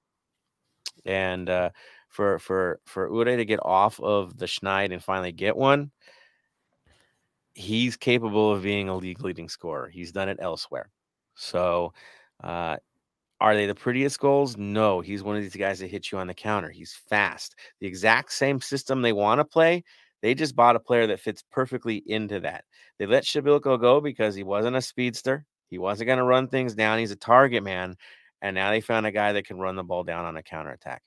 And 1.06 1.50
uh, 1.50 1.72
for 2.08 2.40
for 2.40 2.80
for 2.86 3.10
Uhre 3.10 3.36
to 3.36 3.46
get 3.46 3.60
off 3.62 4.00
of 4.00 4.38
the 4.38 4.46
Schneid 4.46 4.94
and 4.94 5.04
finally 5.04 5.34
get 5.34 5.58
one, 5.58 5.92
he's 7.56 7.98
capable 7.98 8.54
of 8.54 8.64
being 8.64 8.88
a 8.88 8.96
league 8.96 9.22
leading 9.22 9.50
scorer. 9.50 9.90
He's 9.90 10.14
done 10.14 10.30
it 10.30 10.40
elsewhere. 10.40 10.90
So, 11.36 11.92
uh, 12.42 12.78
are 13.42 13.56
they 13.56 13.66
the 13.66 13.76
prettiest 13.76 14.20
goals? 14.20 14.58
No, 14.58 15.02
he's 15.02 15.24
one 15.24 15.36
of 15.36 15.42
these 15.42 15.56
guys 15.56 15.80
that 15.80 15.92
hits 15.92 16.12
you 16.12 16.18
on 16.18 16.28
the 16.28 16.34
counter. 16.34 16.70
He's 16.70 16.98
fast. 17.10 17.56
The 17.80 17.88
exact 17.88 18.32
same 18.32 18.62
system 18.62 19.02
they 19.02 19.14
want 19.14 19.40
to 19.40 19.46
play. 19.46 19.84
They 20.22 20.34
just 20.34 20.56
bought 20.56 20.76
a 20.76 20.80
player 20.80 21.08
that 21.08 21.20
fits 21.20 21.44
perfectly 21.52 22.02
into 22.06 22.40
that. 22.40 22.64
They 22.98 23.06
let 23.06 23.26
Przybylko 23.26 23.80
go 23.80 24.02
because 24.02 24.36
he 24.36 24.44
wasn't 24.44 24.78
a 24.78 24.82
speedster. 24.82 25.46
He 25.68 25.78
wasn't 25.78 26.08
going 26.08 26.20
to 26.20 26.24
run 26.24 26.48
things 26.48 26.76
down. 26.76 27.00
He's 27.00 27.12
a 27.12 27.18
target 27.18 27.64
man. 27.64 27.96
And 28.42 28.56
now 28.56 28.72
they 28.72 28.82
found 28.82 29.06
a 29.06 29.12
guy 29.12 29.34
that 29.34 29.46
can 29.46 29.60
run 29.60 29.76
the 29.76 29.84
ball 29.84 30.04
down 30.04 30.26
on 30.26 30.38
a 30.38 30.44
counterattack. 30.44 31.02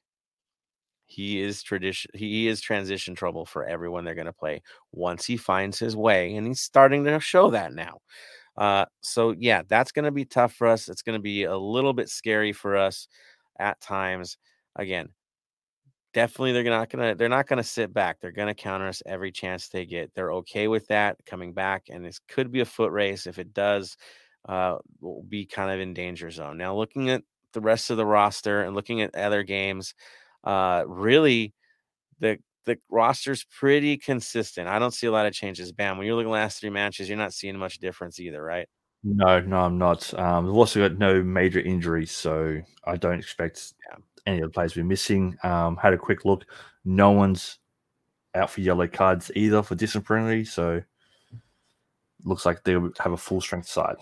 He 1.07 1.41
is 1.41 1.63
tradition. 1.63 2.11
He 2.15 2.49
is 2.49 2.61
transition 2.61 3.15
trouble 3.15 3.47
for 3.47 3.65
everyone 3.65 4.05
they're 4.05 4.15
going 4.15 4.27
to 4.27 4.33
play 4.33 4.63
once 4.93 5.25
he 5.25 5.39
finds 5.39 5.79
his 5.79 5.97
way, 5.97 6.37
and 6.37 6.47
he's 6.47 6.61
starting 6.61 7.05
to 7.05 7.19
show 7.19 7.51
that 7.51 7.73
now. 7.73 8.01
Uh, 8.59 8.85
so 9.01 9.35
yeah, 9.39 9.63
that's 9.69 9.93
going 9.93 10.05
to 10.05 10.11
be 10.11 10.25
tough 10.25 10.53
for 10.53 10.67
us. 10.67 10.89
It's 10.89 11.03
going 11.03 11.19
to 11.19 11.23
be 11.23 11.45
a 11.45 11.57
little 11.57 11.93
bit 11.93 12.09
scary 12.09 12.53
for 12.53 12.77
us 12.77 13.07
at 13.59 13.81
times. 13.81 14.37
Again, 14.77 15.11
definitely 16.13 16.53
they're 16.53 16.65
not 16.65 16.91
going 16.91 17.11
to 17.11 17.15
they're 17.15 17.29
not 17.29 17.47
going 17.47 17.59
to 17.59 17.63
sit 17.69 17.95
back. 17.95 18.19
They're 18.21 18.33
going 18.33 18.49
to 18.49 18.61
counter 18.61 18.89
us 18.89 19.03
every 19.07 19.31
chance 19.31 19.69
they 19.69 19.87
get. 19.87 20.13
They're 20.15 20.33
okay 20.35 20.67
with 20.67 20.89
that 20.89 21.17
coming 21.25 21.53
back, 21.53 21.85
and 21.89 22.05
this 22.05 22.19
could 22.29 22.51
be 22.51 22.61
a 22.61 22.65
foot 22.65 22.91
race. 22.91 23.27
If 23.29 23.39
it 23.39 23.55
does, 23.55 23.97
uh, 24.49 24.79
we'll 25.01 25.23
be 25.23 25.47
kind 25.47 25.71
of 25.71 25.79
in 25.79 25.95
danger 25.95 26.31
zone. 26.31 26.59
Now, 26.59 26.75
looking 26.77 27.11
at 27.11 27.23
the 27.53 27.61
rest 27.61 27.91
of 27.91 27.97
the 27.97 28.07
roster 28.07 28.63
and 28.63 28.75
looking 28.75 29.03
at 29.03 29.15
other 29.15 29.45
games, 29.45 29.95
uh, 30.43 30.83
really 30.87 31.55
the 32.21 32.39
the 32.69 32.79
roster's 32.91 33.45
pretty 33.45 33.97
consistent. 33.97 34.69
I 34.69 34.79
don't 34.79 34.95
see 34.95 35.07
a 35.07 35.13
lot 35.13 35.27
of 35.27 35.33
changes. 35.33 35.73
Bam, 35.73 35.99
when 35.99 36.07
you're 36.07 36.15
looking 36.15 36.29
at 36.31 36.37
the 36.37 36.41
last 36.43 36.61
three 36.61 36.71
matches, 36.71 37.09
you're 37.09 37.19
not 37.19 37.33
seeing 37.35 37.59
much 37.59 37.79
difference 37.79 38.21
either, 38.21 38.43
right? 38.43 38.69
No, 39.03 39.41
no, 39.41 39.59
I'm 39.59 39.79
not. 39.79 40.13
Um, 40.19 40.47
we've 40.47 40.55
also 40.55 40.87
got 40.89 40.99
no 40.99 41.23
major 41.23 41.61
injuries, 41.61 42.11
so 42.11 42.61
I 42.85 42.97
don't 42.97 43.19
expect 43.19 43.75
Yeah. 43.91 43.97
any 44.27 44.41
of 44.41 44.51
the 44.51 44.53
players 44.53 44.75
to 44.75 44.81
be 44.81 44.89
missing. 44.89 45.37
Um, 45.43 45.77
had 45.77 45.95
a 45.95 45.99
quick 45.99 46.25
look. 46.25 46.45
No 46.85 47.11
one's 47.11 47.59
out 48.35 48.51
for 48.51 48.61
yellow 48.61 48.87
cards 48.87 49.31
either 49.35 49.63
for 49.63 49.75
disciplinary, 49.75 50.45
so 50.45 50.83
looks 52.25 52.45
like 52.45 52.65
they 52.65 52.73
have 52.73 53.13
a 53.13 53.17
full 53.17 53.41
strength 53.41 53.69
side. 53.69 53.97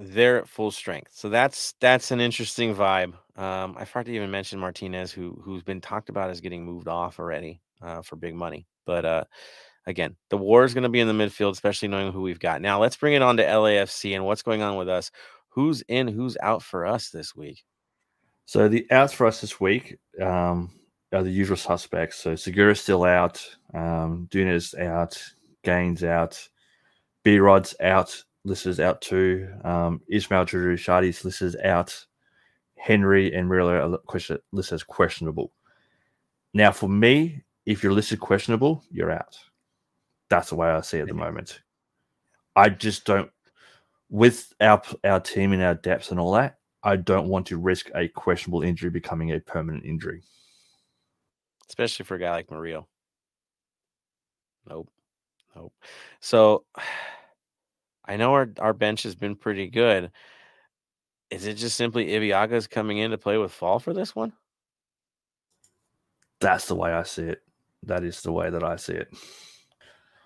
They're 0.00 0.38
at 0.38 0.48
full 0.48 0.70
strength, 0.70 1.10
so 1.12 1.28
that's 1.28 1.74
that's 1.80 2.12
an 2.12 2.20
interesting 2.20 2.74
vibe. 2.74 3.14
Um, 3.36 3.76
I 3.76 3.84
forgot 3.84 4.06
to 4.06 4.14
even 4.14 4.30
mention 4.30 4.60
Martinez, 4.60 5.10
who 5.10 5.40
who's 5.42 5.62
been 5.62 5.80
talked 5.80 6.08
about 6.08 6.30
as 6.30 6.40
getting 6.40 6.64
moved 6.64 6.86
off 6.86 7.18
already 7.18 7.60
uh, 7.82 8.02
for 8.02 8.14
big 8.16 8.34
money. 8.34 8.66
But 8.86 9.04
uh, 9.04 9.24
again, 9.86 10.16
the 10.30 10.36
war 10.36 10.64
is 10.64 10.74
going 10.74 10.84
to 10.84 10.88
be 10.88 11.00
in 11.00 11.08
the 11.08 11.24
midfield, 11.24 11.52
especially 11.52 11.88
knowing 11.88 12.12
who 12.12 12.22
we've 12.22 12.38
got. 12.38 12.62
Now, 12.62 12.80
let's 12.80 12.96
bring 12.96 13.14
it 13.14 13.22
on 13.22 13.36
to 13.38 13.44
LAFC 13.44 14.14
and 14.14 14.24
what's 14.24 14.42
going 14.42 14.62
on 14.62 14.76
with 14.76 14.88
us. 14.88 15.10
Who's 15.48 15.82
in? 15.88 16.06
Who's 16.06 16.36
out 16.40 16.62
for 16.62 16.86
us 16.86 17.10
this 17.10 17.34
week? 17.34 17.64
So 18.44 18.68
the 18.68 18.86
outs 18.90 19.12
for 19.12 19.26
us 19.26 19.40
this 19.40 19.60
week 19.60 19.98
um, 20.22 20.70
are 21.12 21.22
the 21.22 21.30
usual 21.30 21.56
suspects. 21.56 22.16
So 22.16 22.34
Segura's 22.34 22.80
still 22.80 23.04
out, 23.04 23.44
um, 23.74 24.28
Dueñas 24.30 24.78
out, 24.78 25.22
Gaines 25.64 26.04
out, 26.04 26.48
B 27.24 27.38
Rod's 27.40 27.74
out, 27.80 28.24
Lissa's 28.44 28.80
out 28.80 29.00
too. 29.00 29.48
Um, 29.64 30.00
Ismael 30.08 30.46
Shradi's 30.46 31.24
Lissa's 31.24 31.56
out. 31.64 32.06
Henry 32.76 33.34
and 33.34 33.48
Murillo 33.48 33.92
are 33.94 33.98
question, 33.98 34.38
listed 34.52 34.76
as 34.76 34.82
questionable. 34.84 35.52
Now, 36.54 36.70
for 36.72 36.88
me, 36.88 37.42
if 37.66 37.82
you're 37.82 37.92
listed 37.92 38.20
questionable, 38.20 38.84
you're 38.90 39.10
out. 39.10 39.36
That's 40.30 40.50
the 40.50 40.56
way 40.56 40.68
I 40.68 40.80
see 40.82 40.98
it 40.98 41.02
at 41.02 41.08
the 41.08 41.14
moment. 41.14 41.60
I 42.56 42.68
just 42.70 43.04
don't, 43.04 43.30
with 44.10 44.52
our 44.60 44.80
our 45.04 45.20
team 45.20 45.52
and 45.52 45.62
our 45.62 45.74
depths 45.74 46.10
and 46.10 46.20
all 46.20 46.32
that, 46.32 46.58
I 46.82 46.96
don't 46.96 47.28
want 47.28 47.46
to 47.48 47.58
risk 47.58 47.90
a 47.94 48.08
questionable 48.08 48.62
injury 48.62 48.90
becoming 48.90 49.32
a 49.32 49.40
permanent 49.40 49.84
injury. 49.84 50.22
especially 51.68 52.04
for 52.04 52.14
a 52.14 52.18
guy 52.18 52.30
like 52.30 52.50
Mario. 52.50 52.86
Nope. 54.68 54.88
Nope. 55.56 55.72
So 56.20 56.64
I 58.08 58.16
know 58.16 58.32
our, 58.32 58.50
our 58.58 58.72
bench 58.72 59.02
has 59.04 59.14
been 59.14 59.36
pretty 59.36 59.68
good. 59.68 60.10
Is 61.30 61.46
it 61.46 61.54
just 61.54 61.76
simply 61.76 62.06
Ibeagha's 62.06 62.66
coming 62.66 62.98
in 62.98 63.10
to 63.10 63.18
play 63.18 63.36
with 63.36 63.52
Fall 63.52 63.78
for 63.78 63.92
this 63.92 64.16
one? 64.16 64.32
That's 66.40 66.66
the 66.66 66.74
way 66.74 66.90
I 66.90 67.02
see 67.02 67.24
it. 67.24 67.42
That 67.82 68.02
is 68.02 68.22
the 68.22 68.32
way 68.32 68.48
that 68.48 68.64
I 68.64 68.76
see 68.76 68.94
it. 68.94 69.08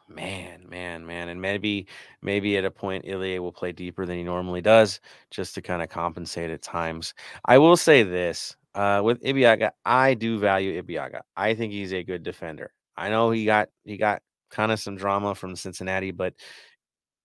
Man, 0.08 0.66
man, 0.68 1.06
man. 1.06 1.28
And 1.28 1.40
maybe 1.40 1.86
maybe 2.20 2.56
at 2.56 2.64
a 2.64 2.70
point 2.70 3.06
Ilie 3.06 3.38
will 3.38 3.52
play 3.52 3.72
deeper 3.72 4.06
than 4.06 4.16
he 4.16 4.22
normally 4.22 4.60
does 4.60 5.00
just 5.30 5.54
to 5.54 5.62
kind 5.62 5.82
of 5.82 5.88
compensate 5.88 6.50
at 6.50 6.62
times. 6.62 7.14
I 7.46 7.58
will 7.58 7.76
say 7.76 8.02
this 8.02 8.56
uh, 8.74 9.00
with 9.02 9.22
Ibeagha, 9.22 9.70
I 9.84 10.14
do 10.14 10.38
value 10.38 10.80
Ibiaga. 10.82 11.20
I 11.36 11.54
think 11.54 11.72
he's 11.72 11.92
a 11.92 12.02
good 12.02 12.22
defender. 12.22 12.72
I 12.96 13.08
know 13.08 13.30
he 13.30 13.44
got 13.44 13.68
he 13.84 13.96
got 13.96 14.22
kind 14.50 14.70
of 14.70 14.80
some 14.80 14.96
drama 14.96 15.34
from 15.34 15.56
Cincinnati, 15.56 16.10
but 16.10 16.34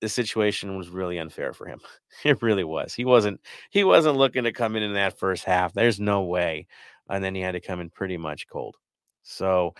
the 0.01 0.09
situation 0.09 0.77
was 0.77 0.89
really 0.89 1.17
unfair 1.17 1.53
for 1.53 1.67
him. 1.67 1.79
It 2.23 2.41
really 2.41 2.63
was. 2.63 2.95
He 2.95 3.05
wasn't 3.05 3.39
he 3.69 3.83
wasn't 3.83 4.17
looking 4.17 4.45
to 4.45 4.51
come 4.51 4.75
in 4.75 4.81
in 4.83 4.93
that 4.93 5.19
first 5.19 5.43
half. 5.43 5.73
There's 5.73 5.99
no 5.99 6.23
way. 6.23 6.65
And 7.09 7.23
then 7.23 7.35
he 7.35 7.41
had 7.41 7.51
to 7.51 7.61
come 7.61 7.79
in 7.79 7.89
pretty 7.91 8.17
much 8.17 8.47
cold. 8.47 8.75
So 9.23 9.75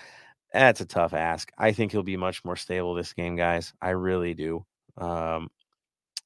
that's 0.53 0.81
a 0.81 0.85
tough 0.85 1.14
ask. 1.14 1.52
I 1.57 1.72
think 1.72 1.91
he'll 1.91 2.03
be 2.03 2.18
much 2.18 2.45
more 2.45 2.56
stable 2.56 2.94
this 2.94 3.14
game, 3.14 3.35
guys. 3.35 3.73
I 3.81 3.89
really 3.91 4.34
do. 4.34 4.65
Um, 4.98 5.49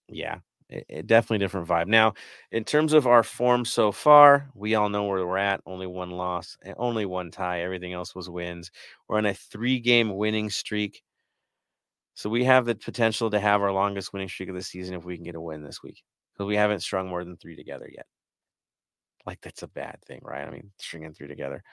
yeah, 0.07 0.39
it, 0.69 0.85
it 0.89 1.07
definitely 1.07 1.39
different 1.39 1.67
vibe. 1.67 1.87
Now, 1.87 2.13
in 2.51 2.63
terms 2.63 2.93
of 2.93 3.07
our 3.07 3.23
form 3.23 3.65
so 3.65 3.91
far, 3.91 4.49
we 4.55 4.75
all 4.75 4.89
know 4.89 5.03
where 5.03 5.25
we're 5.25 5.37
at. 5.37 5.61
Only 5.65 5.87
one 5.87 6.11
loss, 6.11 6.57
only 6.77 7.05
one 7.05 7.31
tie. 7.31 7.61
Everything 7.61 7.93
else 7.93 8.15
was 8.15 8.29
wins. 8.29 8.71
We're 9.07 9.17
on 9.17 9.25
a 9.25 9.33
three-game 9.33 10.15
winning 10.15 10.49
streak. 10.49 11.03
So 12.13 12.29
we 12.29 12.43
have 12.43 12.65
the 12.65 12.75
potential 12.75 13.29
to 13.29 13.39
have 13.39 13.61
our 13.61 13.71
longest 13.71 14.13
winning 14.13 14.29
streak 14.29 14.49
of 14.49 14.55
the 14.55 14.63
season 14.63 14.95
if 14.95 15.05
we 15.05 15.15
can 15.15 15.23
get 15.23 15.35
a 15.35 15.41
win 15.41 15.63
this 15.63 15.81
week. 15.81 16.03
Because 16.33 16.47
we 16.47 16.55
haven't 16.55 16.81
strung 16.81 17.09
more 17.09 17.23
than 17.23 17.37
three 17.37 17.55
together 17.55 17.89
yet. 17.91 18.05
Like 19.25 19.41
that's 19.41 19.63
a 19.63 19.67
bad 19.67 19.99
thing, 20.05 20.19
right? 20.23 20.47
I 20.47 20.51
mean, 20.51 20.71
stringing 20.77 21.13
three 21.13 21.27
together 21.27 21.63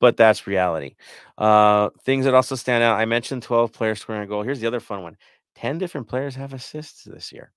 but 0.00 0.16
that's 0.16 0.46
reality. 0.46 0.96
Uh, 1.38 1.90
things 2.04 2.24
that 2.24 2.34
also 2.34 2.56
stand 2.56 2.82
out. 2.82 2.98
I 2.98 3.04
mentioned 3.04 3.42
12 3.42 3.72
players 3.72 4.00
scoring 4.00 4.22
a 4.22 4.26
goal. 4.26 4.42
Here's 4.42 4.60
the 4.60 4.66
other 4.66 4.80
fun 4.80 5.02
one 5.02 5.16
10 5.54 5.78
different 5.78 6.08
players 6.08 6.34
have 6.34 6.54
assists 6.54 7.04
this 7.04 7.30
year. 7.30 7.52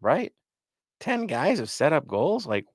Right? 0.00 0.32
10 1.00 1.26
guys 1.26 1.58
have 1.58 1.70
set 1.70 1.92
up 1.92 2.06
goals. 2.06 2.46
Like, 2.46 2.66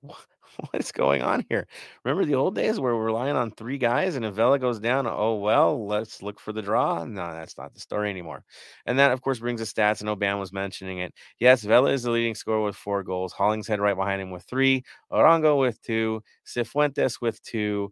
what's 0.72 0.92
going 0.92 1.22
on 1.22 1.46
here? 1.50 1.68
Remember 2.04 2.26
the 2.26 2.36
old 2.36 2.56
days 2.56 2.80
where 2.80 2.96
we're 2.96 3.06
relying 3.06 3.36
on 3.36 3.52
three 3.52 3.78
guys 3.78 4.16
and 4.16 4.26
if 4.26 4.34
Vela 4.34 4.60
goes 4.60 4.80
down, 4.80 5.08
oh, 5.08 5.36
well, 5.36 5.86
let's 5.88 6.22
look 6.22 6.40
for 6.40 6.52
the 6.54 6.62
draw? 6.62 7.06
No, 7.06 7.34
that's 7.34 7.58
not 7.58 7.74
the 7.74 7.80
story 7.80 8.10
anymore. 8.10 8.44
And 8.86 9.00
that, 9.00 9.12
of 9.12 9.22
course, 9.22 9.40
brings 9.40 9.62
us 9.62 9.72
stats. 9.74 10.02
And 10.02 10.10
Oban 10.10 10.40
was 10.40 10.54
mentioning 10.54 11.00
it. 11.00 11.14
Yes, 11.40 11.64
Vela 11.64 11.92
is 11.92 12.04
the 12.04 12.12
leading 12.12 12.36
scorer 12.36 12.64
with 12.64 12.76
four 12.76 13.04
goals. 13.04 13.34
Hollingshead 13.34 13.80
right 13.80 13.96
behind 13.96 14.22
him 14.22 14.32
with 14.32 14.44
three. 14.44 14.84
Arango 15.12 15.60
with 15.60 15.82
two. 15.82 16.24
Cifuentes 16.46 17.22
with 17.22 17.42
two. 17.44 17.92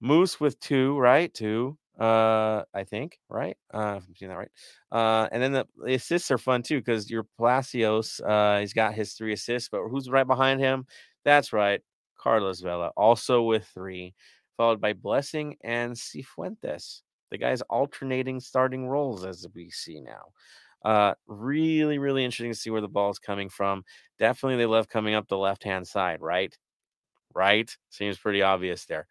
Moose 0.00 0.40
with 0.40 0.58
two, 0.60 0.98
right? 0.98 1.32
Two, 1.32 1.76
uh, 1.98 2.62
I 2.74 2.84
think, 2.84 3.18
right? 3.28 3.56
Uh, 3.72 3.96
if 3.98 4.06
I'm 4.08 4.14
seeing 4.16 4.30
that 4.30 4.38
right. 4.38 4.50
Uh, 4.90 5.28
and 5.30 5.42
then 5.42 5.52
the, 5.52 5.66
the 5.84 5.94
assists 5.94 6.30
are 6.30 6.38
fun 6.38 6.62
too 6.62 6.78
because 6.78 7.10
your 7.10 7.26
Palacios, 7.36 8.20
uh, 8.24 8.58
he's 8.60 8.72
got 8.72 8.94
his 8.94 9.12
three 9.12 9.32
assists, 9.34 9.68
but 9.68 9.82
who's 9.88 10.08
right 10.08 10.26
behind 10.26 10.60
him? 10.60 10.86
That's 11.24 11.52
right, 11.52 11.82
Carlos 12.20 12.60
Vela, 12.60 12.90
also 12.96 13.42
with 13.42 13.66
three, 13.66 14.14
followed 14.56 14.80
by 14.80 14.92
Blessing 14.92 15.56
and 15.62 15.94
Cifuentes. 15.94 17.02
The 17.30 17.38
guys 17.38 17.62
alternating 17.62 18.40
starting 18.40 18.86
roles 18.88 19.24
as 19.24 19.46
we 19.54 19.70
see 19.70 20.00
now. 20.00 20.32
Uh, 20.84 21.14
really, 21.26 21.98
really 21.98 22.24
interesting 22.24 22.52
to 22.52 22.58
see 22.58 22.70
where 22.70 22.80
the 22.80 22.88
ball 22.88 23.10
is 23.10 23.18
coming 23.18 23.48
from. 23.48 23.84
Definitely, 24.18 24.56
they 24.56 24.66
love 24.66 24.88
coming 24.88 25.14
up 25.14 25.28
the 25.28 25.38
left 25.38 25.62
hand 25.64 25.86
side, 25.86 26.20
right? 26.20 26.56
Right? 27.34 27.70
Seems 27.90 28.18
pretty 28.18 28.42
obvious 28.42 28.84
there. 28.86 29.06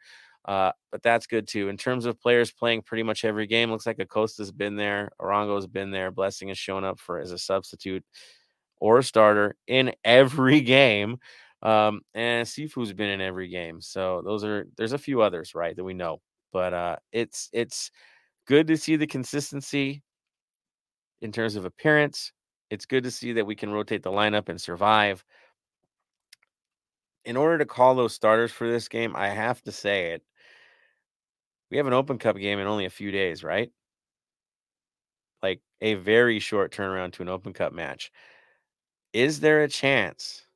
Uh, 0.45 0.71
but 0.91 1.03
that's 1.03 1.27
good 1.27 1.47
too. 1.47 1.69
In 1.69 1.77
terms 1.77 2.05
of 2.05 2.19
players 2.19 2.51
playing 2.51 2.81
pretty 2.81 3.03
much 3.03 3.23
every 3.23 3.45
game, 3.45 3.71
looks 3.71 3.85
like 3.85 3.99
Acosta's 3.99 4.51
been 4.51 4.75
there, 4.75 5.09
Arango's 5.21 5.67
been 5.67 5.91
there, 5.91 6.11
Blessing 6.11 6.47
has 6.47 6.57
shown 6.57 6.83
up 6.83 6.99
for 6.99 7.19
as 7.19 7.31
a 7.31 7.37
substitute 7.37 8.03
or 8.79 8.99
a 8.99 9.03
starter 9.03 9.55
in 9.67 9.93
every 10.03 10.61
game. 10.77 11.17
Um, 11.61 12.01
and 12.13 12.47
Sifu's 12.47 12.93
been 12.93 13.09
in 13.09 13.21
every 13.21 13.49
game. 13.49 13.81
So 13.81 14.21
those 14.23 14.43
are 14.43 14.67
there's 14.77 14.93
a 14.93 14.97
few 14.97 15.21
others, 15.21 15.55
right, 15.55 15.75
that 15.75 15.83
we 15.83 15.93
know. 15.93 16.21
But 16.53 16.73
uh 16.73 16.95
it's 17.11 17.49
it's 17.53 17.91
good 18.47 18.67
to 18.67 18.77
see 18.77 18.95
the 18.97 19.07
consistency 19.07 20.03
in 21.21 21.31
terms 21.31 21.55
of 21.55 21.65
appearance. 21.65 22.31
It's 22.69 22.85
good 22.85 23.03
to 23.03 23.11
see 23.11 23.33
that 23.33 23.45
we 23.45 23.55
can 23.55 23.71
rotate 23.71 24.03
the 24.03 24.11
lineup 24.11 24.49
and 24.49 24.59
survive. 24.61 25.23
In 27.25 27.37
order 27.37 27.57
to 27.59 27.65
call 27.65 27.95
those 27.95 28.13
starters 28.13 28.51
for 28.51 28.69
this 28.69 28.87
game, 28.89 29.15
I 29.15 29.29
have 29.29 29.61
to 29.63 29.71
say 29.71 30.11
it 30.13 30.23
we 31.71 31.77
have 31.77 31.87
an 31.87 31.93
Open 31.93 32.17
Cup 32.17 32.37
game 32.37 32.59
in 32.59 32.67
only 32.67 32.85
a 32.85 32.89
few 32.89 33.11
days, 33.11 33.43
right? 33.43 33.71
Like 35.43 35.61
a 35.81 35.95
very 35.95 36.39
short 36.39 36.71
turnaround 36.71 37.13
to 37.13 37.21
an 37.21 37.29
Open 37.29 37.53
Cup 37.53 37.73
match. 37.73 38.11
Is 39.13 39.39
there 39.39 39.61
a 39.61 39.67
chance 39.67 40.47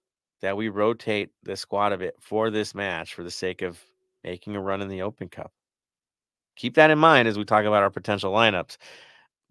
that 0.43 0.57
we 0.57 0.67
rotate 0.67 1.29
the 1.43 1.55
squad 1.55 1.93
a 1.93 1.97
bit 1.97 2.15
for 2.19 2.49
this 2.49 2.75
match 2.75 3.13
for 3.13 3.23
the 3.23 3.31
sake 3.31 3.61
of 3.61 3.81
making 4.25 4.57
a 4.57 4.61
run 4.61 4.81
in 4.81 4.89
the 4.89 5.01
Open 5.01 5.29
Cup? 5.29 5.53
Keep 6.57 6.75
that 6.75 6.91
in 6.91 6.99
mind 6.99 7.29
as 7.29 7.37
we 7.37 7.45
talk 7.45 7.63
about 7.63 7.81
our 7.81 7.89
potential 7.89 8.33
lineups. 8.33 8.75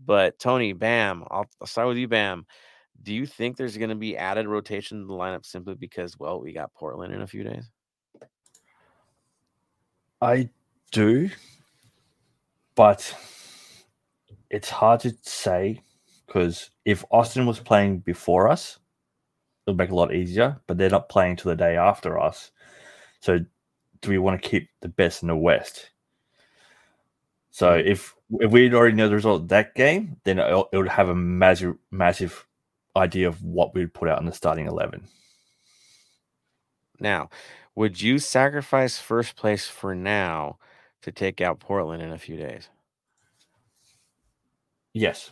But 0.05 0.39
Tony, 0.39 0.74
Bam, 0.74 1.24
I'll, 1.31 1.47
I'll 1.62 1.66
start 1.66 1.89
with 1.89 1.97
you, 1.97 2.09
Bam. 2.09 2.44
Do 3.02 3.14
you 3.14 3.24
think 3.24 3.56
there's 3.56 3.78
going 3.78 3.89
to 3.89 3.97
be 3.97 4.19
added 4.19 4.47
rotation 4.47 5.01
to 5.01 5.06
the 5.06 5.14
lineup 5.14 5.47
simply 5.47 5.74
because, 5.77 6.19
well, 6.19 6.43
we 6.43 6.52
got 6.52 6.74
Portland 6.74 7.14
in 7.14 7.23
a 7.23 7.27
few 7.27 7.43
days? 7.43 7.70
I 10.20 10.51
do, 10.90 11.31
but 12.74 13.16
it's 14.51 14.69
hard 14.69 15.01
to 15.01 15.16
say 15.23 15.81
because 16.27 16.70
if 16.85 17.02
Austin 17.10 17.47
was 17.47 17.60
playing 17.60 18.01
before 18.01 18.47
us, 18.47 18.78
it 19.72 19.74
would 19.74 19.78
make 19.78 19.90
it 19.90 19.94
a 19.94 19.96
lot 19.96 20.14
easier. 20.14 20.60
But 20.66 20.78
they're 20.78 20.90
not 20.90 21.08
playing 21.10 21.36
till 21.36 21.50
the 21.50 21.56
day 21.56 21.76
after 21.76 22.18
us. 22.20 22.52
So, 23.20 23.40
do 24.02 24.10
we 24.10 24.18
want 24.18 24.42
to 24.42 24.48
keep 24.48 24.70
the 24.82 24.88
best 24.88 25.22
in 25.22 25.28
the 25.28 25.36
West? 25.36 25.90
So, 27.52 27.74
if 27.74 28.14
if 28.40 28.50
we 28.52 28.72
already 28.74 28.96
know 28.96 29.08
the 29.08 29.16
result 29.16 29.42
of 29.42 29.48
that 29.48 29.74
game, 29.74 30.18
then 30.24 30.38
it, 30.38 30.66
it 30.72 30.78
would 30.78 30.88
have 30.88 31.08
a 31.10 31.14
massive, 31.16 31.76
massive 31.90 32.46
idea 32.96 33.28
of 33.28 33.42
what 33.42 33.74
we'd 33.74 33.94
put 33.94 34.08
out 34.08 34.20
in 34.20 34.26
the 34.26 34.32
starting 34.32 34.66
eleven. 34.66 35.08
Now, 37.00 37.30
would 37.74 38.02
you 38.02 38.18
sacrifice 38.18 38.98
first 38.98 39.36
place 39.36 39.68
for 39.68 39.94
now 39.94 40.58
to 41.02 41.12
take 41.12 41.40
out 41.40 41.60
Portland 41.60 42.02
in 42.02 42.12
a 42.12 42.18
few 42.18 42.36
days? 42.36 42.70
Yes, 44.94 45.30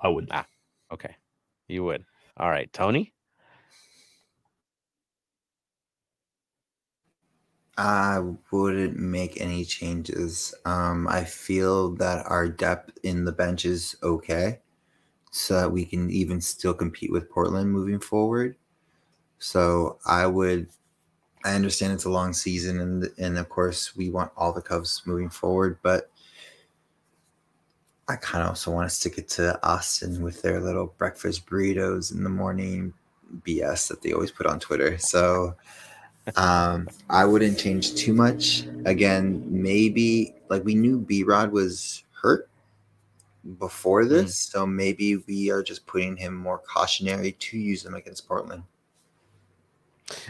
I 0.00 0.08
would. 0.08 0.30
Ah, 0.30 0.46
okay. 0.92 1.16
You 1.68 1.84
would. 1.84 2.04
All 2.36 2.50
right. 2.50 2.72
Tony? 2.72 3.14
I 7.78 8.20
wouldn't 8.50 8.98
make 8.98 9.40
any 9.40 9.64
changes. 9.64 10.54
Um, 10.64 11.06
I 11.08 11.24
feel 11.24 11.90
that 11.96 12.24
our 12.26 12.48
depth 12.48 12.98
in 13.02 13.24
the 13.24 13.32
bench 13.32 13.64
is 13.66 13.96
okay, 14.02 14.60
so 15.30 15.54
that 15.54 15.72
we 15.72 15.84
can 15.84 16.10
even 16.10 16.40
still 16.40 16.74
compete 16.74 17.12
with 17.12 17.30
Portland 17.30 17.70
moving 17.70 18.00
forward. 18.00 18.56
So 19.38 19.98
I 20.06 20.26
would 20.26 20.68
I 21.44 21.54
understand 21.54 21.92
it's 21.92 22.06
a 22.06 22.10
long 22.10 22.32
season, 22.32 22.80
and 22.80 23.10
and 23.18 23.38
of 23.38 23.48
course 23.48 23.94
we 23.96 24.10
want 24.10 24.32
all 24.36 24.52
the 24.52 24.62
Cubs 24.62 25.02
moving 25.06 25.30
forward, 25.30 25.78
but 25.82 26.10
I 28.08 28.16
kind 28.16 28.42
of 28.42 28.50
also 28.50 28.70
want 28.70 28.88
to 28.88 28.94
stick 28.94 29.18
it 29.18 29.28
to 29.30 29.58
Austin 29.66 30.22
with 30.22 30.42
their 30.42 30.60
little 30.60 30.94
breakfast 30.98 31.46
burritos 31.46 32.12
in 32.14 32.24
the 32.24 32.30
morning 32.30 32.94
BS 33.42 33.88
that 33.88 34.02
they 34.02 34.12
always 34.12 34.30
put 34.30 34.46
on 34.46 34.60
Twitter. 34.60 34.96
So 34.98 35.56
um, 36.34 36.88
I 37.08 37.24
wouldn't 37.24 37.58
change 37.58 37.94
too 37.94 38.12
much. 38.12 38.66
Again, 38.84 39.44
maybe 39.48 40.34
like 40.48 40.64
we 40.64 40.74
knew 40.74 40.98
B 40.98 41.22
Rod 41.22 41.52
was 41.52 42.04
hurt 42.20 42.48
before 43.58 44.02
mm. 44.02 44.08
this, 44.08 44.32
mm. 44.32 44.52
so 44.52 44.66
maybe 44.66 45.16
we 45.16 45.50
are 45.50 45.62
just 45.62 45.86
putting 45.86 46.16
him 46.16 46.34
more 46.34 46.58
cautionary 46.58 47.32
to 47.32 47.58
use 47.58 47.84
him 47.84 47.94
against 47.94 48.26
Portland. 48.26 48.64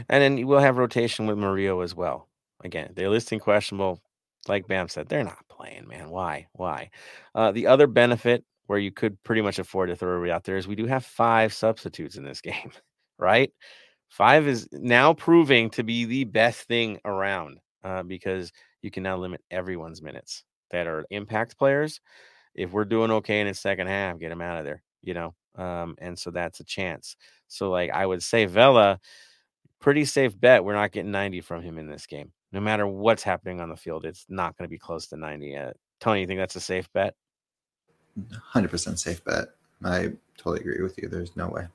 And 0.09 0.23
then 0.23 0.47
we'll 0.47 0.61
have 0.61 0.79
rotation 0.79 1.27
with 1.27 1.39
Murillo 1.39 1.81
as 1.81 1.95
well. 1.95 2.29
Again, 2.65 2.93
they're 2.95 3.11
listing 3.11 3.41
questionable. 3.41 4.01
Like 4.49 4.67
Bam 4.67 4.89
said, 4.89 5.09
they're 5.09 5.25
not 5.25 5.47
playing, 5.49 5.89
man. 5.89 6.09
Why? 6.11 6.47
Why? 6.53 6.91
Uh, 7.35 7.53
the 7.53 7.67
other 7.67 7.87
benefit 7.87 8.45
where 8.67 8.79
you 8.79 8.91
could 8.91 9.23
pretty 9.23 9.43
much 9.43 9.59
afford 9.59 9.89
to 9.89 9.97
throw 9.97 10.15
everybody 10.15 10.33
out 10.33 10.45
there 10.45 10.57
is 10.57 10.67
we 10.67 10.77
do 10.77 10.87
have 10.87 11.05
five 11.05 11.53
substitutes 11.53 12.17
in 12.17 12.25
this 12.25 12.41
game, 12.43 12.73
right? 13.19 13.53
Five 14.17 14.49
is 14.49 14.67
now 14.73 15.13
proving 15.13 15.69
to 15.71 15.83
be 15.83 16.07
the 16.07 16.25
best 16.25 16.67
thing 16.67 16.99
around 17.05 17.59
uh, 17.85 18.03
because 18.03 18.51
you 18.81 18.91
can 18.91 19.03
now 19.03 19.19
limit 19.19 19.43
everyone's 19.51 20.01
minutes 20.01 20.43
that 20.71 20.87
are 20.87 21.05
impact 21.11 21.59
players. 21.59 22.01
If 22.55 22.73
we're 22.73 22.87
doing 22.87 23.11
okay 23.11 23.41
in 23.41 23.47
the 23.47 23.53
second 23.53 23.89
half, 23.89 24.19
get 24.19 24.31
them 24.31 24.41
out 24.41 24.57
of 24.57 24.65
there, 24.65 24.83
you 25.03 25.13
know. 25.13 25.35
Um, 25.55 25.97
and 25.99 26.19
so 26.19 26.31
that's 26.31 26.61
a 26.61 26.65
chance. 26.65 27.15
So, 27.49 27.71
like 27.71 27.91
I 27.91 28.07
would 28.07 28.23
say, 28.23 28.47
Vela, 28.47 29.01
pretty 29.83 30.07
safe 30.07 30.41
bet 30.41 30.65
we're 30.65 30.73
not 30.73 30.93
getting 30.93 31.11
90 31.11 31.43
from 31.43 31.61
him 31.61 31.77
in 31.77 31.87
this 31.87 32.07
game. 32.07 32.33
No 32.53 32.61
matter 32.61 32.87
what's 32.87 33.23
happening 33.23 33.61
on 33.61 33.69
the 33.69 33.77
field, 33.77 34.07
it's 34.07 34.25
not 34.31 34.57
going 34.57 34.65
to 34.67 34.73
be 34.73 34.79
close 34.79 35.09
to 35.09 35.19
90 35.19 35.47
yet. 35.47 35.77
Tony, 36.01 36.23
you 36.23 36.27
think 36.27 36.41
that's 36.41 36.57
a 36.57 36.61
safe 36.61 36.91
bet? 36.95 37.13
100% 38.55 38.99
safe 38.99 39.23
bet. 39.25 39.49
I 39.85 40.13
totally 40.39 40.61
agree 40.61 40.83
with 40.83 40.97
you. 40.97 41.07
There's 41.11 41.37
no 41.37 41.49
way. 41.49 41.67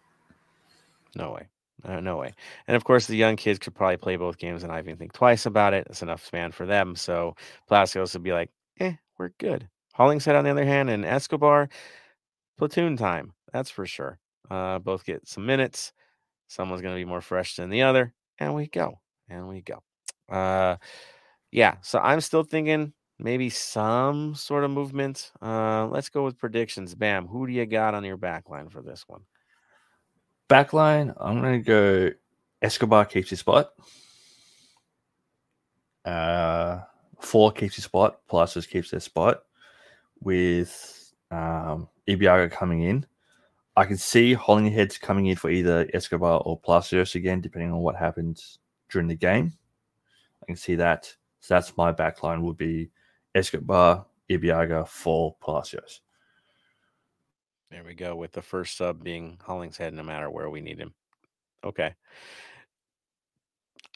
No 1.16 1.34
way. 1.34 1.48
Uh, 1.84 2.00
no 2.00 2.18
way. 2.18 2.34
And 2.68 2.76
of 2.76 2.84
course, 2.84 3.08
the 3.08 3.16
young 3.16 3.36
kids 3.36 3.60
could 3.60 3.74
probably 3.76 3.98
play 3.98 4.16
both 4.16 4.38
games 4.38 4.64
and 4.64 4.72
I 4.72 4.80
even 4.80 4.98
think 4.98 5.14
twice 5.14 5.46
about 5.46 5.74
it. 5.74 5.88
It's 5.90 6.02
enough 6.02 6.26
span 6.26 6.52
for 6.52 6.66
them. 6.66 6.96
So 6.96 7.36
Palacios 7.68 8.14
would 8.14 8.24
be 8.24 8.34
like, 8.34 8.52
eh, 8.80 8.94
we're 9.18 9.30
good. 9.40 9.68
Hollingshead, 9.94 10.36
on 10.36 10.44
the 10.44 10.52
other 10.52 10.66
hand, 10.66 10.90
and 10.90 11.04
Escobar, 11.06 11.70
platoon 12.58 12.98
time. 12.98 13.34
That's 13.52 13.70
for 13.70 13.86
sure. 13.86 14.20
Uh, 14.50 14.80
both 14.80 15.06
get 15.06 15.28
some 15.28 15.46
minutes. 15.46 15.94
Someone's 16.48 16.82
going 16.82 16.96
to 16.96 17.00
be 17.00 17.06
more 17.06 17.22
fresh 17.22 17.56
than 17.56 17.70
the 17.70 17.84
other. 17.84 18.14
And 18.40 18.56
we 18.56 18.68
go. 18.68 19.00
And 19.30 19.48
we 19.48 19.62
go. 19.62 19.82
Uh, 20.30 20.78
yeah. 21.52 21.76
So 21.82 22.00
I'm 22.00 22.22
still 22.22 22.44
thinking 22.44 22.94
maybe 23.20 23.50
some 23.50 24.36
sort 24.36 24.64
of 24.64 24.72
movement. 24.72 25.32
Uh, 25.42 25.88
let's 25.88 26.10
go 26.10 26.24
with 26.24 26.38
predictions. 26.38 26.96
Bam. 26.96 27.28
Who 27.28 27.48
do 27.48 27.54
you 27.54 27.66
got 27.66 27.94
on 27.94 28.04
your 28.04 28.18
back 28.18 28.50
line 28.50 28.70
for 28.70 28.82
this 28.82 29.06
one? 29.08 29.22
Backline, 30.52 31.16
I'm 31.18 31.40
going 31.42 31.64
to 31.64 31.66
go 31.66 32.10
Escobar 32.62 33.06
keeps 33.06 33.30
his 33.30 33.40
spot. 33.40 33.72
Uh, 36.04 36.82
Fall 37.22 37.52
keeps 37.52 37.76
his 37.76 37.86
spot. 37.86 38.20
Palacios 38.28 38.68
keeps 38.68 38.92
their 38.92 39.00
spot. 39.00 39.44
With 40.20 41.14
um, 41.32 41.88
Ibeagha 42.06 42.52
coming 42.52 42.84
in, 42.84 43.06
I 43.78 43.86
can 43.86 43.96
see 43.96 44.34
Hollingshead 44.34 45.00
coming 45.00 45.28
in 45.28 45.38
Fall 45.38 45.52
either 45.52 45.88
Escobar 45.94 46.42
or 46.42 46.60
Palacios 46.60 47.16
again, 47.16 47.40
depending 47.40 47.72
on 47.72 47.80
what 47.80 47.96
happens 47.96 48.60
during 48.90 49.08
the 49.08 49.16
game. 49.16 49.54
I 50.44 50.46
can 50.48 50.58
see 50.58 50.76
that. 50.76 51.16
So 51.40 51.54
that's 51.54 51.78
my 51.78 51.94
backline 51.94 52.42
would 52.42 52.58
be 52.58 52.92
Escobar, 53.34 54.06
Ibeagha, 54.30 54.86
for 54.86 55.34
Palacios. 55.42 56.02
There 57.72 57.84
we 57.86 57.94
go. 57.94 58.16
With 58.16 58.34
the 58.34 58.42
first 58.42 58.76
sub 58.76 59.02
being 59.02 59.38
Hollingshead, 59.42 59.94
no 59.94 60.04
matter 60.04 60.30
where 60.30 60.50
we 60.50 60.60
need 60.60 60.78
him. 60.78 60.94
Okay. 61.64 61.94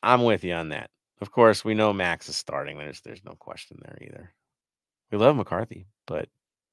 I'm 0.02 0.24
with 0.24 0.44
you 0.46 0.54
on 0.54 0.70
that. 0.70 0.90
Of 1.20 1.32
course, 1.32 1.66
we 1.66 1.74
know 1.74 1.92
Max 1.92 2.30
is 2.30 2.38
starting. 2.38 2.78
There's 2.78 3.02
there's 3.02 3.24
no 3.26 3.34
question 3.34 3.80
there 3.84 3.98
either. 4.02 4.34
We 5.12 5.18
love 5.18 5.36
McCarthy, 5.36 5.88
but 6.06 6.30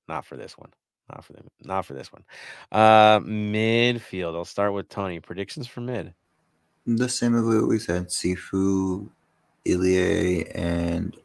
not 0.08 0.24
for 0.24 0.36
this 0.36 0.56
one. 0.56 0.70
Not 1.10 1.24
for 1.24 1.32
them. 1.32 1.48
Not 1.62 1.86
for 1.86 1.94
this 1.94 2.12
one. 2.12 2.24
Uh 2.70 3.18
midfield. 3.20 4.36
I'll 4.36 4.44
start 4.44 4.72
with 4.72 4.88
Tony. 4.88 5.18
Predictions 5.18 5.66
for 5.66 5.80
mid. 5.80 6.14
The 6.86 7.08
same 7.08 7.36
as 7.36 7.44
what 7.44 7.68
we 7.68 7.78
said. 7.78 8.08
Sifu, 8.08 9.08
Ilie, 9.66 10.48
and 10.54 11.16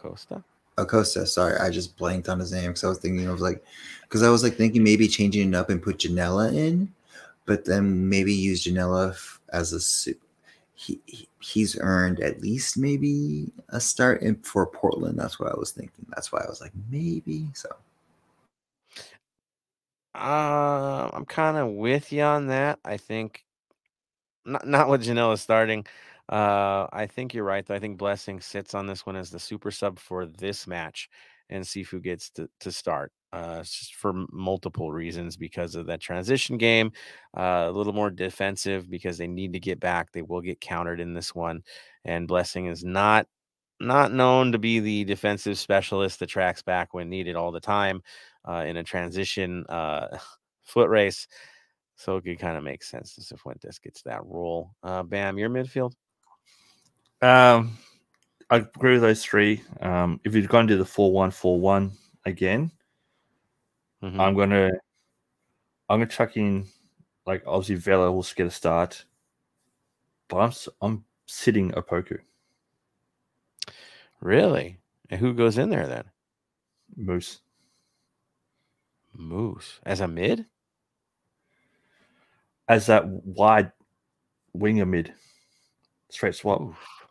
Costa. 0.00 0.44
Acosta. 0.78 1.26
Sorry, 1.26 1.56
I 1.58 1.70
just 1.70 1.96
blanked 1.96 2.28
on 2.28 2.40
his 2.40 2.52
name 2.52 2.68
because 2.70 2.84
I 2.84 2.88
was 2.88 2.98
thinking 2.98 3.26
of 3.28 3.40
like, 3.40 3.64
because 4.02 4.22
I 4.22 4.30
was 4.30 4.42
like 4.42 4.56
thinking 4.56 4.82
maybe 4.82 5.08
changing 5.08 5.48
it 5.48 5.56
up 5.56 5.70
and 5.70 5.82
put 5.82 5.98
Ginella 5.98 6.54
in, 6.54 6.92
but 7.46 7.64
then 7.64 8.08
maybe 8.08 8.32
use 8.32 8.64
Ginella 8.64 9.10
f- 9.10 9.40
as 9.52 9.72
a 9.72 9.80
su- 9.80 10.14
he 10.74 11.00
he- 11.06 11.28
he's 11.40 11.78
earned 11.80 12.20
at 12.20 12.40
least 12.40 12.76
maybe 12.78 13.52
a 13.70 13.80
start 13.80 14.22
in 14.22 14.36
for 14.36 14.66
Portland. 14.66 15.18
That's 15.18 15.38
what 15.38 15.52
I 15.52 15.58
was 15.58 15.70
thinking. 15.72 16.06
That's 16.10 16.32
why 16.32 16.40
I 16.40 16.48
was 16.48 16.60
like 16.60 16.72
maybe 16.90 17.46
so. 17.54 17.68
Uh, 20.14 21.10
I'm 21.12 21.24
kind 21.26 21.56
of 21.56 21.70
with 21.70 22.12
you 22.12 22.22
on 22.22 22.46
that. 22.48 22.78
I 22.84 22.96
think 22.96 23.44
not 24.44 24.66
not 24.66 24.88
with 24.88 25.04
Ginella 25.04 25.38
starting. 25.38 25.86
Uh, 26.28 26.86
I 26.92 27.06
think 27.06 27.34
you're 27.34 27.44
right. 27.44 27.64
Though. 27.64 27.74
I 27.74 27.78
think 27.80 27.98
Blessing 27.98 28.40
sits 28.40 28.74
on 28.74 28.86
this 28.86 29.04
one 29.06 29.16
as 29.16 29.30
the 29.30 29.38
super 29.38 29.70
sub 29.70 29.98
for 29.98 30.26
this 30.26 30.66
match, 30.66 31.08
and 31.50 31.64
Sifu 31.64 32.02
gets 32.02 32.30
to, 32.30 32.48
to 32.60 32.72
start. 32.72 33.12
Uh, 33.32 33.64
for 33.96 34.12
multiple 34.30 34.92
reasons 34.92 35.36
because 35.36 35.74
of 35.74 35.86
that 35.86 36.00
transition 36.00 36.56
game. 36.56 36.92
Uh, 37.36 37.64
a 37.66 37.72
little 37.72 37.92
more 37.92 38.08
defensive 38.08 38.88
because 38.88 39.18
they 39.18 39.26
need 39.26 39.52
to 39.52 39.58
get 39.58 39.80
back. 39.80 40.12
They 40.12 40.22
will 40.22 40.40
get 40.40 40.60
countered 40.60 41.00
in 41.00 41.14
this 41.14 41.34
one, 41.34 41.64
and 42.04 42.28
Blessing 42.28 42.66
is 42.66 42.84
not 42.84 43.26
not 43.80 44.12
known 44.12 44.52
to 44.52 44.58
be 44.58 44.78
the 44.78 45.04
defensive 45.04 45.58
specialist 45.58 46.20
that 46.20 46.28
tracks 46.28 46.62
back 46.62 46.94
when 46.94 47.10
needed 47.10 47.34
all 47.34 47.50
the 47.50 47.60
time 47.60 48.02
uh, 48.48 48.64
in 48.66 48.76
a 48.76 48.84
transition 48.84 49.66
uh, 49.68 50.16
foot 50.62 50.88
race. 50.88 51.26
So 51.96 52.16
it 52.16 52.24
could 52.24 52.38
kind 52.38 52.56
of 52.56 52.62
make 52.62 52.84
sense 52.84 53.18
if 53.32 53.40
Fuentes 53.40 53.80
gets 53.80 54.02
that 54.02 54.24
role. 54.24 54.70
Uh, 54.82 55.02
Bam, 55.02 55.38
your 55.38 55.50
midfield. 55.50 55.94
Um, 57.24 57.78
I 58.50 58.56
agree 58.56 58.92
with 58.94 59.02
those 59.02 59.24
three. 59.24 59.62
Um, 59.80 60.20
if 60.24 60.34
you're 60.34 60.46
going 60.46 60.66
to 60.66 60.74
do 60.74 60.78
the 60.78 60.84
four 60.84 61.10
one 61.12 61.30
four 61.30 61.58
one 61.58 61.92
again, 62.26 62.70
Mhm. 64.02 64.20
I'm 64.20 64.36
gonna 64.36 64.70
I'm 65.88 66.00
gonna 66.00 66.06
chuck 66.10 66.36
in 66.36 66.66
like 67.26 67.42
obviously 67.46 67.76
Vela 67.76 68.12
will 68.12 68.26
get 68.36 68.46
a 68.46 68.50
start, 68.50 69.04
but 70.28 70.36
I'm 70.38 70.52
I'm 70.82 71.04
sitting 71.26 71.70
Opoku 71.72 72.18
Really? 74.20 74.78
And 75.10 75.20
who 75.20 75.34
goes 75.34 75.58
in 75.58 75.70
there 75.70 75.86
then? 75.86 76.04
Moose. 76.96 77.40
Moose 79.14 79.80
as 79.84 80.00
a 80.00 80.08
mid. 80.08 80.46
as 82.68 82.86
that 82.86 83.06
wide 83.06 83.72
winger 84.54 84.86
mid, 84.86 85.12
straight 86.10 86.34
swap. 86.34 86.60
Oof. 86.62 87.03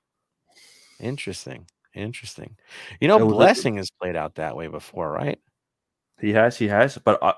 Interesting. 1.00 1.66
Interesting. 1.94 2.56
You 3.00 3.08
know, 3.08 3.18
Yeah, 3.18 3.24
well, 3.24 3.38
that- 3.38 3.46
Blessing 3.46 3.78
has 3.78 3.92
played 3.92 4.16
out 4.16 4.36
that 4.36 4.56
way 4.56 4.68
before, 4.68 5.12
right? 5.12 5.40
He 6.20 6.32
has, 6.32 6.58
he 6.58 6.68
has, 6.68 6.98
but 6.98 7.22
I, 7.22 7.34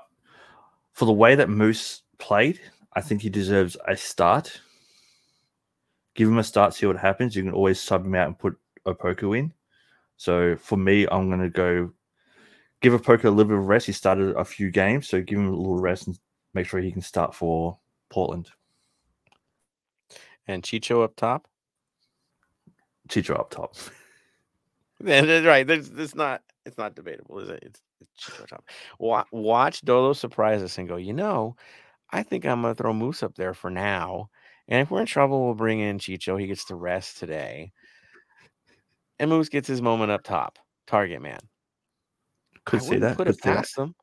for 0.92 1.04
the 1.06 1.12
way 1.12 1.34
that 1.34 1.48
Moose 1.50 2.02
played, 2.18 2.60
I 2.94 3.00
think 3.00 3.20
he 3.20 3.28
deserves 3.28 3.76
a 3.86 3.96
start. 3.96 4.60
Give 6.14 6.28
him 6.28 6.38
a 6.38 6.44
start, 6.44 6.72
see 6.72 6.86
what 6.86 6.96
happens. 6.96 7.36
You 7.36 7.42
can 7.42 7.52
always 7.52 7.80
sub 7.80 8.04
him 8.06 8.14
out 8.14 8.28
and 8.28 8.38
put 8.38 8.56
Opoku 8.86 9.38
in. 9.38 9.52
So 10.16 10.56
for 10.56 10.76
me, 10.78 11.06
I'm 11.10 11.28
going 11.28 11.40
to 11.42 11.50
go 11.50 11.92
give 12.80 12.94
Opoku 12.94 13.24
a 13.24 13.30
little 13.30 13.44
bit 13.44 13.58
of 13.58 13.66
rest. 13.66 13.86
He 13.86 13.92
started 13.92 14.34
a 14.36 14.44
few 14.44 14.70
games, 14.70 15.08
so 15.08 15.20
give 15.20 15.38
him 15.38 15.48
a 15.48 15.56
little 15.56 15.78
rest 15.78 16.06
and 16.06 16.18
make 16.54 16.66
sure 16.66 16.80
he 16.80 16.92
can 16.92 17.02
start 17.02 17.34
for 17.34 17.76
Portland. 18.08 18.48
And 20.46 20.62
Chicho 20.62 21.02
up 21.02 21.16
top. 21.16 21.48
Chicho 23.08 23.38
up 23.38 23.50
top. 23.50 23.74
Right. 24.98 25.66
There's, 25.66 25.90
it's 25.90 26.14
not. 26.14 26.42
It's 26.64 26.78
not 26.78 26.94
debatable, 26.94 27.38
is 27.40 27.50
it? 27.50 27.62
It's, 27.62 27.82
it's 28.00 28.24
Chicho 28.24 28.46
top. 28.46 28.64
Wa- 28.98 29.24
Watch 29.30 29.82
Dolo 29.82 30.14
surprise 30.14 30.62
us 30.62 30.78
and 30.78 30.88
go. 30.88 30.96
You 30.96 31.12
know, 31.12 31.54
I 32.10 32.22
think 32.22 32.46
I'm 32.46 32.62
gonna 32.62 32.74
throw 32.74 32.94
Moose 32.94 33.22
up 33.22 33.34
there 33.34 33.52
for 33.52 33.68
now. 33.70 34.30
And 34.68 34.80
if 34.80 34.90
we're 34.90 35.00
in 35.00 35.06
trouble, 35.06 35.44
we'll 35.44 35.54
bring 35.54 35.80
in 35.80 35.98
Chicho. 35.98 36.40
He 36.40 36.46
gets 36.46 36.64
to 36.66 36.74
rest 36.76 37.18
today. 37.18 37.72
And 39.18 39.30
Moose 39.30 39.48
gets 39.50 39.68
his 39.68 39.82
moment 39.82 40.10
up 40.10 40.22
top. 40.24 40.58
Target 40.86 41.20
man. 41.20 41.40
Could 42.64 42.80
I 42.80 42.84
see 42.84 42.96
that. 42.96 43.16
Put 43.16 43.26
Could 43.26 43.36
it 43.36 43.42
see 43.42 43.50
that. 43.50 43.56
past 43.56 43.78
him. 43.78 43.94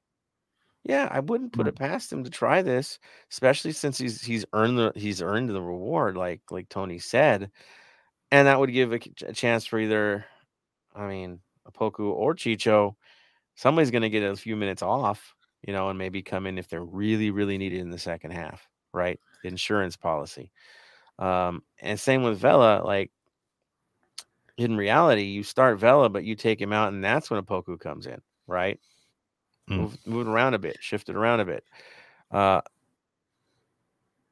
Yeah, 0.83 1.07
I 1.09 1.21
wouldn't 1.21 1.53
put 1.53 1.65
Mm. 1.65 1.69
it 1.69 1.75
past 1.75 2.11
him 2.13 2.23
to 2.23 2.29
try 2.29 2.61
this, 2.61 2.99
especially 3.31 3.71
since 3.71 3.97
he's 3.97 4.21
he's 4.21 4.45
earned 4.53 4.77
the 4.77 4.91
he's 4.95 5.21
earned 5.23 5.49
the 5.49 5.61
reward, 5.61 6.15
like 6.17 6.41
like 6.51 6.69
Tony 6.69 6.99
said, 6.99 7.49
and 8.33 8.47
that 8.47 8.59
would 8.59 8.73
give 8.73 8.91
a, 8.93 8.99
a 9.27 9.31
chance 9.31 9.63
for 9.63 9.77
either, 9.77 10.25
I 10.95 11.07
mean, 11.07 11.39
Opoku 11.71 12.11
or 12.11 12.33
Chicho. 12.33 12.95
Somebody's 13.53 13.91
going 13.91 14.01
to 14.01 14.09
get 14.09 14.23
a 14.23 14.35
few 14.35 14.55
minutes 14.55 14.81
off, 14.81 15.35
you 15.61 15.71
know, 15.71 15.89
and 15.89 15.99
maybe 15.99 16.23
come 16.23 16.47
in 16.47 16.57
if 16.57 16.67
they're 16.67 16.83
really 16.83 17.29
really 17.29 17.59
needed 17.59 17.79
in 17.79 17.91
the 17.91 17.99
second 17.99 18.31
half, 18.31 18.67
right? 18.91 19.19
Insurance 19.43 19.95
policy, 19.95 20.51
um, 21.19 21.61
and 21.79 21.99
same 21.99 22.23
with 22.23 22.39
Vela. 22.39 22.81
Like 22.83 23.11
in 24.57 24.77
reality, 24.77 25.25
you 25.25 25.43
start 25.43 25.77
Vela, 25.77 26.09
but 26.09 26.23
you 26.23 26.35
take 26.35 26.59
him 26.59 26.73
out, 26.73 26.91
and 26.91 27.03
that's 27.03 27.29
when 27.29 27.39
Opoku 27.39 27.79
comes 27.79 28.07
in, 28.07 28.19
right? 28.47 28.79
Mm. 29.69 29.77
Move, 29.77 29.97
move 30.07 30.27
around 30.27 30.55
a 30.55 30.59
bit, 30.59 30.77
shift 30.79 31.07
it 31.09 31.15
around 31.15 31.39
a 31.39 31.45
bit. 31.45 31.63
Uh, 32.31 32.61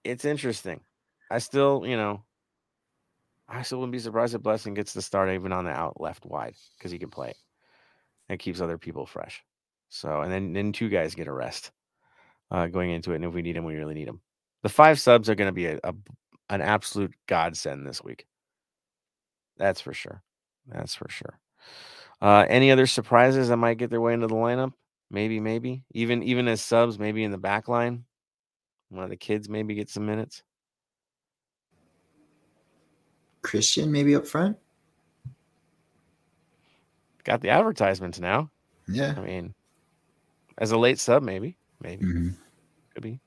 it's 0.03 0.25
interesting. 0.25 0.79
I 1.29 1.37
still, 1.37 1.83
you 1.85 1.97
know, 1.97 2.23
I 3.51 3.63
still 3.63 3.79
wouldn't 3.79 3.91
be 3.91 3.99
surprised 3.99 4.33
if 4.33 4.41
Blessing 4.41 4.73
gets 4.73 4.93
the 4.93 5.01
start 5.01 5.29
even 5.29 5.51
on 5.51 5.65
the 5.65 5.71
out 5.71 5.99
left 5.99 6.25
wide 6.25 6.55
because 6.77 6.91
he 6.91 6.99
can 6.99 7.09
play. 7.09 7.33
It 8.29 8.39
keeps 8.39 8.61
other 8.61 8.77
people 8.77 9.05
fresh. 9.05 9.43
So, 9.89 10.21
and 10.21 10.31
then 10.31 10.53
then 10.53 10.71
two 10.71 10.87
guys 10.87 11.15
get 11.15 11.27
a 11.27 11.33
rest 11.33 11.71
uh, 12.49 12.67
going 12.67 12.91
into 12.91 13.11
it, 13.11 13.15
and 13.15 13.25
if 13.25 13.33
we 13.33 13.41
need 13.41 13.57
him, 13.57 13.65
we 13.65 13.75
really 13.75 13.93
need 13.93 14.07
him. 14.07 14.21
The 14.63 14.69
five 14.69 14.99
subs 14.99 15.29
are 15.29 15.35
going 15.35 15.49
to 15.49 15.53
be 15.53 15.65
a, 15.65 15.79
a 15.83 15.93
an 16.49 16.61
absolute 16.61 17.13
godsend 17.27 17.85
this 17.85 18.01
week. 18.01 18.25
That's 19.57 19.81
for 19.81 19.93
sure. 19.93 20.23
That's 20.67 20.95
for 20.95 21.09
sure. 21.09 21.39
Uh, 22.21 22.45
any 22.47 22.71
other 22.71 22.85
surprises 22.85 23.49
that 23.49 23.57
might 23.57 23.77
get 23.77 23.89
their 23.89 24.01
way 24.01 24.13
into 24.13 24.27
the 24.27 24.35
lineup? 24.35 24.73
Maybe, 25.09 25.41
maybe 25.41 25.83
even 25.91 26.23
even 26.23 26.47
as 26.47 26.61
subs, 26.61 26.97
maybe 26.97 27.23
in 27.25 27.31
the 27.31 27.37
back 27.37 27.67
line. 27.67 28.05
One 28.89 29.03
of 29.03 29.09
the 29.09 29.17
kids 29.17 29.49
maybe 29.49 29.75
get 29.75 29.89
some 29.89 30.05
minutes. 30.05 30.41
Christian 33.41 33.91
maybe 33.91 34.15
up 34.15 34.27
front. 34.27 34.57
Got 37.23 37.41
the 37.41 37.49
advertisements 37.49 38.19
now. 38.19 38.49
Yeah. 38.88 39.13
I 39.18 39.22
mean, 39.22 39.53
as 40.57 40.72
a 40.72 40.77
late 40.77 40.99
sub, 40.99 41.23
maybe, 41.23 41.57
maybe 41.81 42.05
Mhm. 42.05 42.38
could 42.93 43.03
be. 43.03 43.19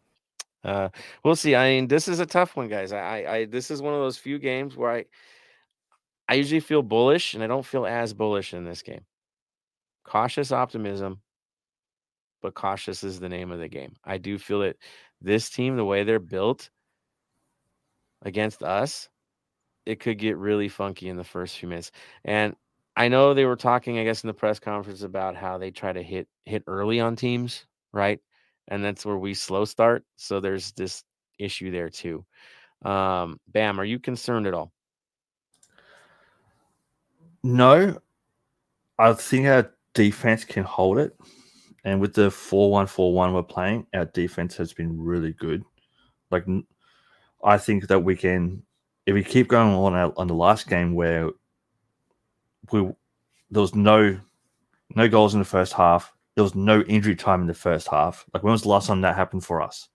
Uh, 0.65 0.89
we'll 1.23 1.37
see. 1.37 1.55
I 1.55 1.71
mean, 1.71 1.89
this 1.89 2.09
is 2.09 2.21
a 2.21 2.27
tough 2.27 2.57
one, 2.57 2.69
guys. 2.69 2.93
I, 2.93 3.19
I, 3.25 3.45
this 3.45 3.71
is 3.71 3.83
one 3.83 3.95
of 3.95 4.01
those 4.01 4.17
few 4.17 4.39
games 4.39 4.77
where 4.77 4.91
I, 4.91 5.05
I 6.29 6.35
usually 6.35 6.61
feel 6.61 6.83
bullish, 6.83 7.35
and 7.35 7.45
I 7.45 7.47
don't 7.47 7.67
feel 7.67 7.87
as 7.87 8.15
bullish 8.15 8.55
in 8.55 8.65
this 8.65 8.83
game. 8.83 9.05
Cautious 10.05 10.53
optimism, 10.53 11.21
but 12.41 12.55
cautious 12.55 13.05
is 13.05 13.21
the 13.21 13.29
name 13.29 13.51
of 13.51 13.59
the 13.59 13.69
game. 13.69 13.95
I 14.05 14.19
do 14.19 14.39
feel 14.39 14.61
that 14.61 14.77
this 15.21 15.51
team, 15.51 15.77
the 15.77 15.85
way 15.85 16.03
they're 16.03 16.19
built 16.19 16.71
against 18.23 18.63
us, 18.63 19.09
it 19.87 20.01
could 20.01 20.19
get 20.19 20.37
really 20.37 20.69
funky 20.69 21.09
in 21.09 21.17
the 21.17 21.25
first 21.25 21.59
few 21.59 21.69
minutes. 21.69 21.91
And 22.25 22.57
I 22.97 23.09
know 23.09 23.35
they 23.35 23.45
were 23.45 23.57
talking, 23.57 23.99
I 23.99 24.05
guess, 24.05 24.23
in 24.23 24.29
the 24.29 24.35
press 24.35 24.59
conference 24.59 25.03
about 25.03 25.37
how 25.37 25.59
they 25.59 25.71
try 25.71 25.93
to 25.93 26.03
hit 26.03 26.29
hit 26.45 26.63
early 26.67 27.01
on 27.01 27.17
teams, 27.17 27.67
right? 27.93 28.21
And 28.69 28.85
that's 28.85 29.05
where 29.05 29.19
we 29.19 29.35
slow 29.35 29.65
start. 29.65 30.05
So 30.17 30.41
there's 30.41 30.73
this 30.73 31.03
issue 31.39 31.71
there 31.71 31.91
too. 31.91 32.25
Um, 32.85 33.41
Bam, 33.49 33.81
are 33.81 33.85
you 33.85 33.99
concerned 33.99 34.47
at 34.47 34.55
all? 34.55 34.73
No, 37.43 37.99
I 38.99 39.13
think 39.13 39.47
our 39.47 39.71
defense 39.93 40.45
can 40.45 40.65
hold 40.65 40.99
it. 40.99 41.17
And 41.85 42.01
with 42.01 42.15
the 42.15 42.31
4 42.31 42.71
1 42.71 42.87
4 42.87 43.13
1 43.13 43.35
we're 43.35 43.43
playing, 43.43 43.87
our 43.95 44.07
defense 44.07 44.57
has 44.57 44.73
been 44.73 44.99
really 44.99 45.33
good. 45.33 45.63
Like, 46.31 46.47
I 47.45 47.59
think 47.59 47.89
that 47.89 48.01
we 48.01 48.17
can, 48.17 48.63
if 49.07 49.15
we 49.15 49.23
keep 49.23 49.49
going 49.49 49.75
on 49.75 49.95
our, 49.95 50.13
on 50.17 50.27
the 50.27 50.35
last 50.35 50.69
game 50.69 50.95
where 50.95 51.31
we 52.73 52.81
there 53.51 53.61
was 53.63 53.75
no 53.75 54.19
no 54.95 55.09
goals 55.09 55.35
in 55.35 55.41
the 55.41 55.45
first 55.45 55.73
half, 55.73 56.13
there 56.35 56.45
was 56.45 56.55
no 56.55 56.81
injury 56.83 57.17
time 57.17 57.43
in 57.43 57.47
the 57.47 57.55
first 57.55 57.89
half. 57.89 58.25
Like, 58.33 58.43
when 58.43 58.53
was 58.53 58.63
the 58.63 58.69
last 58.69 58.87
time 58.87 59.01
that 59.03 59.17
happened 59.17 59.45
for 59.45 59.63
us? 59.63 59.89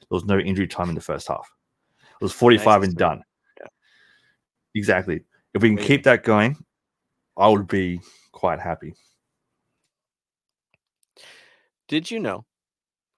There 0.00 0.16
was 0.16 0.24
no 0.24 0.38
injury 0.38 0.66
time 0.66 0.88
in 0.88 0.94
the 0.94 1.00
first 1.00 1.28
half. 1.28 1.50
It 1.98 2.24
was 2.24 2.32
45 2.32 2.80
nice 2.80 2.88
and 2.88 2.96
done. 2.96 3.22
Yeah. 3.60 3.66
Exactly. 4.74 5.22
If 5.54 5.62
we 5.62 5.68
can 5.74 5.78
keep 5.78 6.04
that 6.04 6.22
going, 6.22 6.56
I 7.36 7.48
would 7.48 7.66
be 7.66 8.00
quite 8.32 8.60
happy. 8.60 8.94
Did 11.88 12.10
you 12.10 12.18
know, 12.20 12.44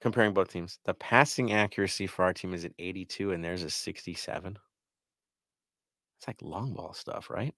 comparing 0.00 0.34
both 0.34 0.50
teams, 0.50 0.78
the 0.84 0.94
passing 0.94 1.52
accuracy 1.52 2.06
for 2.06 2.24
our 2.24 2.32
team 2.32 2.54
is 2.54 2.64
at 2.64 2.72
82 2.78 3.32
and 3.32 3.42
theirs 3.44 3.62
is 3.62 3.74
67? 3.74 4.58
It's 6.18 6.26
like 6.26 6.42
long 6.42 6.74
ball 6.74 6.92
stuff, 6.94 7.30
right? 7.30 7.54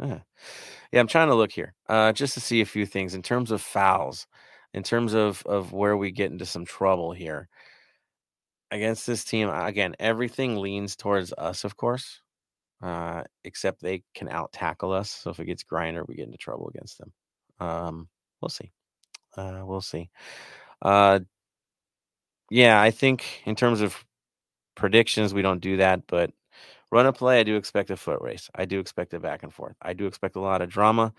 Yeah, 0.00 1.00
I'm 1.00 1.06
trying 1.06 1.28
to 1.28 1.34
look 1.36 1.52
here 1.52 1.74
uh, 1.88 2.12
just 2.12 2.34
to 2.34 2.40
see 2.40 2.60
a 2.60 2.66
few 2.66 2.86
things 2.86 3.14
in 3.14 3.22
terms 3.22 3.50
of 3.52 3.62
fouls, 3.62 4.26
in 4.74 4.82
terms 4.82 5.14
of 5.14 5.42
of 5.46 5.72
where 5.72 5.96
we 5.96 6.10
get 6.10 6.32
into 6.32 6.46
some 6.46 6.64
trouble 6.64 7.12
here 7.12 7.48
against 8.72 9.06
this 9.06 9.24
team. 9.24 9.48
Again, 9.48 9.94
everything 10.00 10.56
leans 10.56 10.96
towards 10.96 11.32
us, 11.38 11.62
of 11.64 11.76
course, 11.76 12.20
uh, 12.82 13.22
except 13.44 13.80
they 13.80 14.02
can 14.14 14.28
out 14.28 14.52
tackle 14.52 14.92
us. 14.92 15.10
So 15.10 15.30
if 15.30 15.38
it 15.38 15.44
gets 15.44 15.62
grinder, 15.62 16.04
we 16.08 16.16
get 16.16 16.26
into 16.26 16.38
trouble 16.38 16.68
against 16.74 16.98
them. 16.98 17.12
Um, 17.60 18.08
we'll 18.40 18.48
see. 18.48 18.72
Uh, 19.36 19.62
we'll 19.64 19.82
see. 19.82 20.10
Uh, 20.80 21.20
yeah, 22.50 22.80
I 22.80 22.90
think 22.90 23.42
in 23.44 23.54
terms 23.54 23.80
of 23.80 24.04
predictions, 24.74 25.32
we 25.32 25.42
don't 25.42 25.60
do 25.60 25.76
that, 25.76 26.06
but 26.08 26.32
run 26.92 27.06
a 27.06 27.12
play, 27.12 27.40
I 27.40 27.44
do 27.44 27.56
expect 27.56 27.90
a 27.90 27.96
foot 27.96 28.20
race. 28.22 28.50
I 28.54 28.66
do 28.66 28.78
expect 28.78 29.14
a 29.14 29.20
back 29.20 29.42
and 29.42 29.52
forth. 29.52 29.76
I 29.82 29.94
do 29.94 30.06
expect 30.06 30.36
a 30.36 30.40
lot 30.40 30.62
of 30.62 30.70
drama, 30.70 31.12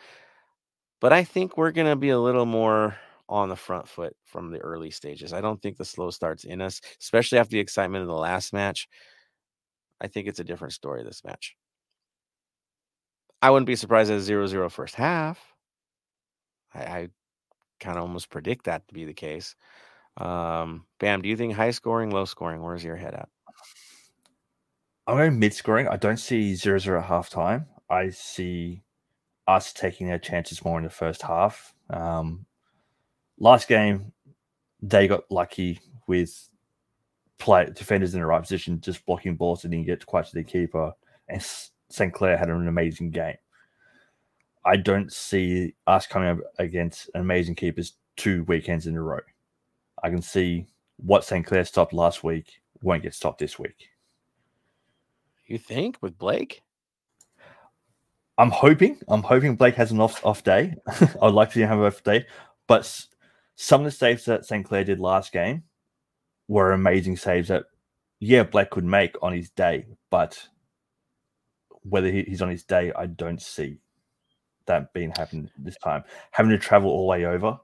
but 1.02 1.12
I 1.12 1.24
think 1.26 1.58
we're 1.58 1.72
going 1.72 1.88
to 1.88 1.95
be 1.95 2.10
a 2.10 2.20
little 2.20 2.45
more 2.45 2.95
on 3.28 3.50
the 3.50 3.56
front 3.56 3.88
foot 3.88 4.16
from 4.26 4.52
the 4.52 4.60
early 4.60 4.91
stages. 4.91 5.34
I 5.34 5.41
don't 5.41 5.62
think 5.62 5.78
the 5.78 5.86
slow 5.86 6.12
starts 6.12 6.45
in 6.45 6.62
us, 6.62 6.80
especially 7.02 7.40
after 7.40 7.52
the 7.52 7.60
excitement 7.60 8.04
of 8.04 8.08
the 8.08 8.14
last 8.16 8.54
match. 8.54 8.88
I 10.00 10.08
think 10.08 10.28
it's 10.28 10.40
a 10.40 10.44
different 10.44 10.74
story 10.74 11.04
this 11.04 11.24
match. 11.24 11.56
I 13.41 13.50
wouldn't 13.50 13.68
be 13.68 13.76
surprised 13.76 14.12
at 14.12 14.18
a 14.18 14.22
0 14.22 14.48
0 14.48 14.70
first 14.70 14.95
half. 14.95 15.54
I, 16.74 16.80
I 16.84 17.10
kind 17.80 17.98
of 17.98 18.04
almost 18.04 18.30
predict 18.30 18.66
that 18.66 18.88
to 18.88 18.94
be 18.94 19.06
the 19.06 19.14
case. 19.14 19.56
Um, 20.18 20.86
Bam, 21.00 21.22
do 21.22 21.30
you 21.30 21.38
think 21.38 21.54
high 21.56 21.72
scoring, 21.72 22.12
low 22.12 22.26
scoring? 22.26 22.62
Where's 22.62 22.84
your 22.84 22.98
head 22.98 23.16
at? 23.16 23.30
I'm 25.06 25.18
going 25.18 25.40
mid 25.40 25.54
scoring. 25.54 25.88
I 25.88 25.98
don't 25.98 26.18
see 26.18 26.56
0 26.56 26.80
0 26.80 27.00
at 27.00 27.06
half 27.06 27.30
time. 27.30 27.68
I 27.90 28.10
see 28.10 28.84
us 29.48 29.74
taking 29.74 30.08
their 30.08 30.20
chances 30.20 30.64
more 30.64 30.78
in 30.78 30.84
the 30.84 30.90
first 30.90 31.22
half. 31.22 31.74
Um, 31.90 32.46
last 33.38 33.68
game, 33.68 34.14
they 34.82 35.08
got 35.08 35.30
lucky 35.30 35.80
with 36.08 36.50
play 37.38 37.70
defenders 37.74 38.14
in 38.14 38.22
the 38.22 38.26
right 38.26 38.42
position, 38.42 38.80
just 38.80 39.06
blocking 39.06 39.36
balls 39.36 39.64
and 39.64 39.72
didn't 39.72 39.86
get 39.86 40.00
to 40.00 40.06
quite 40.06 40.26
to 40.26 40.34
the 40.34 40.44
keeper. 40.44 40.94
And 41.28 41.44
St. 41.90 42.14
Clair 42.14 42.38
had 42.38 42.50
an 42.50 42.68
amazing 42.68 43.12
game. 43.12 43.36
I 44.66 44.78
don't 44.78 45.12
see 45.12 45.74
us 45.88 46.08
coming 46.08 46.30
up 46.30 46.38
against 46.60 47.10
amazing 47.16 47.56
keepers 47.56 47.94
two 48.16 48.44
weekends 48.46 48.88
in 48.88 48.96
a 48.96 49.02
row. 49.02 49.20
I 50.02 50.10
can 50.10 50.22
see 50.22 50.68
what 50.98 51.26
St. 51.26 51.46
Clair 51.46 51.66
stopped 51.66 51.92
last 51.92 52.24
week 52.24 52.62
won't 52.82 53.04
get 53.04 53.14
stopped 53.14 53.40
this 53.40 53.58
week. 53.58 53.90
You 55.45 55.57
think 55.57 55.98
with 56.02 56.18
Blake? 56.18 56.61
I'm 58.38 58.52
hoping. 58.52 58.98
I'm 59.07 59.22
hoping 59.22 59.56
Blake 59.56 59.76
has 59.76 59.91
an 59.91 59.99
off 59.99 60.26
off 60.26 60.44
day. 60.44 60.76
I'd 61.22 61.34
like 61.34 61.49
to 61.49 61.56
see 61.56 61.61
him 61.61 61.70
have 61.70 61.80
an 61.80 61.86
off 61.86 62.03
day, 62.03 62.26
but 62.68 63.06
some 63.56 63.82
of 63.82 63.86
the 63.86 63.91
saves 63.91 64.26
that 64.26 64.45
St. 64.45 64.65
Clair 64.65 64.84
did 64.84 64.99
last 64.99 65.32
game 65.32 65.64
were 66.48 66.72
amazing 66.72 67.18
saves 67.18 67.49
that, 67.49 67.65
yeah, 68.20 68.44
Blake 68.44 68.72
could 68.72 68.86
make 68.86 69.15
on 69.22 69.34
his 69.34 69.49
day, 69.52 69.86
but 70.10 70.48
whether 71.84 72.10
he's 72.10 72.41
on 72.41 72.49
his 72.49 72.64
day, 72.64 72.91
I 72.95 73.06
don't 73.06 73.41
see 73.41 73.78
that 74.65 74.94
being 74.94 75.11
happened 75.11 75.52
this 75.57 75.78
time. 75.78 76.03
Having 76.32 76.52
to 76.52 76.57
travel 76.57 76.90
all 76.90 77.06
the 77.06 77.10
way 77.10 77.26
over. 77.26 77.60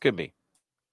Could 0.00 0.16
be. 0.16 0.34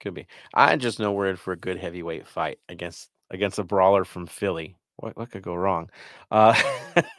Could 0.00 0.14
be. 0.14 0.26
I 0.54 0.76
just 0.76 0.98
know 0.98 1.12
we're 1.12 1.28
in 1.28 1.36
for 1.36 1.52
a 1.52 1.56
good 1.56 1.76
heavyweight 1.76 2.26
fight 2.26 2.58
against 2.68 3.10
against 3.30 3.58
a 3.58 3.64
brawler 3.64 4.04
from 4.04 4.26
Philly. 4.26 4.76
What 4.96 5.16
what 5.16 5.30
could 5.30 5.42
go 5.42 5.54
wrong? 5.54 5.90
Uh 6.30 6.60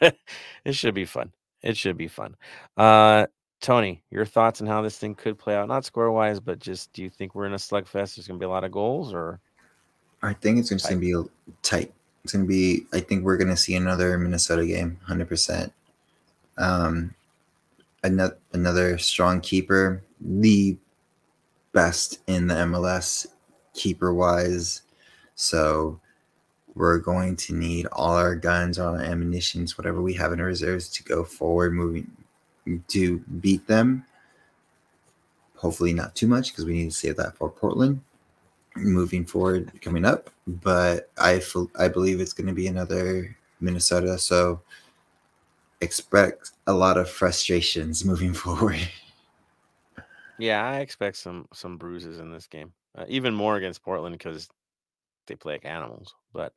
it 0.00 0.74
should 0.74 0.94
be 0.94 1.04
fun. 1.04 1.32
It 1.62 1.76
should 1.76 1.96
be 1.96 2.08
fun. 2.08 2.36
Uh 2.76 3.26
Tony, 3.62 4.02
your 4.10 4.26
thoughts 4.26 4.60
on 4.60 4.66
how 4.66 4.82
this 4.82 4.98
thing 4.98 5.14
could 5.14 5.38
play 5.38 5.54
out, 5.54 5.68
not 5.68 5.84
score 5.84 6.10
wise, 6.10 6.40
but 6.40 6.58
just 6.58 6.92
do 6.92 7.00
you 7.00 7.08
think 7.08 7.34
we're 7.34 7.46
in 7.46 7.52
a 7.52 7.56
slugfest? 7.56 8.16
There's 8.16 8.26
going 8.26 8.38
to 8.38 8.42
be 8.42 8.46
a 8.46 8.50
lot 8.50 8.64
of 8.64 8.72
goals, 8.72 9.14
or 9.14 9.40
I 10.20 10.32
think 10.32 10.58
it's 10.58 10.70
just 10.70 10.88
going 10.88 11.00
to 11.00 11.24
be 11.24 11.30
tight. 11.62 11.92
It's 12.24 12.32
going 12.32 12.44
to 12.44 12.48
be. 12.48 12.86
I 12.92 12.98
think 12.98 13.24
we're 13.24 13.36
going 13.36 13.48
to 13.48 13.56
see 13.56 13.76
another 13.76 14.18
Minnesota 14.18 14.66
game, 14.66 14.98
hundred 15.04 15.28
percent. 15.28 15.72
Um, 16.58 17.14
another 18.02 18.36
another 18.52 18.98
strong 18.98 19.40
keeper, 19.40 20.02
the 20.20 20.76
best 21.72 22.18
in 22.26 22.48
the 22.48 22.54
MLS 22.54 23.28
keeper 23.74 24.12
wise. 24.12 24.82
So 25.36 26.00
we're 26.74 26.98
going 26.98 27.36
to 27.36 27.54
need 27.54 27.86
all 27.92 28.14
our 28.14 28.34
guns, 28.34 28.78
all 28.78 28.94
our 28.94 29.02
ammunitions, 29.02 29.76
whatever 29.76 30.00
we 30.00 30.14
have 30.14 30.32
in 30.32 30.40
our 30.40 30.46
reserves 30.46 30.88
to 30.88 31.02
go 31.02 31.24
forward, 31.24 31.74
moving 31.74 32.10
to 32.88 33.18
beat 33.40 33.66
them. 33.66 34.04
Hopefully, 35.56 35.92
not 35.92 36.14
too 36.14 36.26
much 36.26 36.50
because 36.50 36.64
we 36.64 36.72
need 36.72 36.90
to 36.90 36.96
save 36.96 37.16
that 37.16 37.36
for 37.36 37.50
Portland 37.50 38.00
moving 38.76 39.24
forward 39.24 39.70
coming 39.80 40.04
up. 40.04 40.30
But 40.46 41.10
I 41.18 41.40
I 41.78 41.88
believe 41.88 42.20
it's 42.20 42.32
going 42.32 42.46
to 42.46 42.52
be 42.52 42.66
another 42.66 43.36
Minnesota. 43.60 44.18
So 44.18 44.60
expect 45.80 46.52
a 46.66 46.72
lot 46.72 46.96
of 46.96 47.08
frustrations 47.08 48.04
moving 48.04 48.32
forward. 48.32 48.88
Yeah, 50.38 50.64
I 50.66 50.78
expect 50.78 51.16
some 51.16 51.46
some 51.52 51.76
bruises 51.76 52.18
in 52.18 52.32
this 52.32 52.46
game, 52.46 52.72
uh, 52.96 53.04
even 53.08 53.34
more 53.34 53.56
against 53.56 53.82
Portland 53.82 54.16
because 54.16 54.48
they 55.26 55.34
play 55.34 55.54
like 55.54 55.64
animals. 55.64 56.14
But 56.32 56.52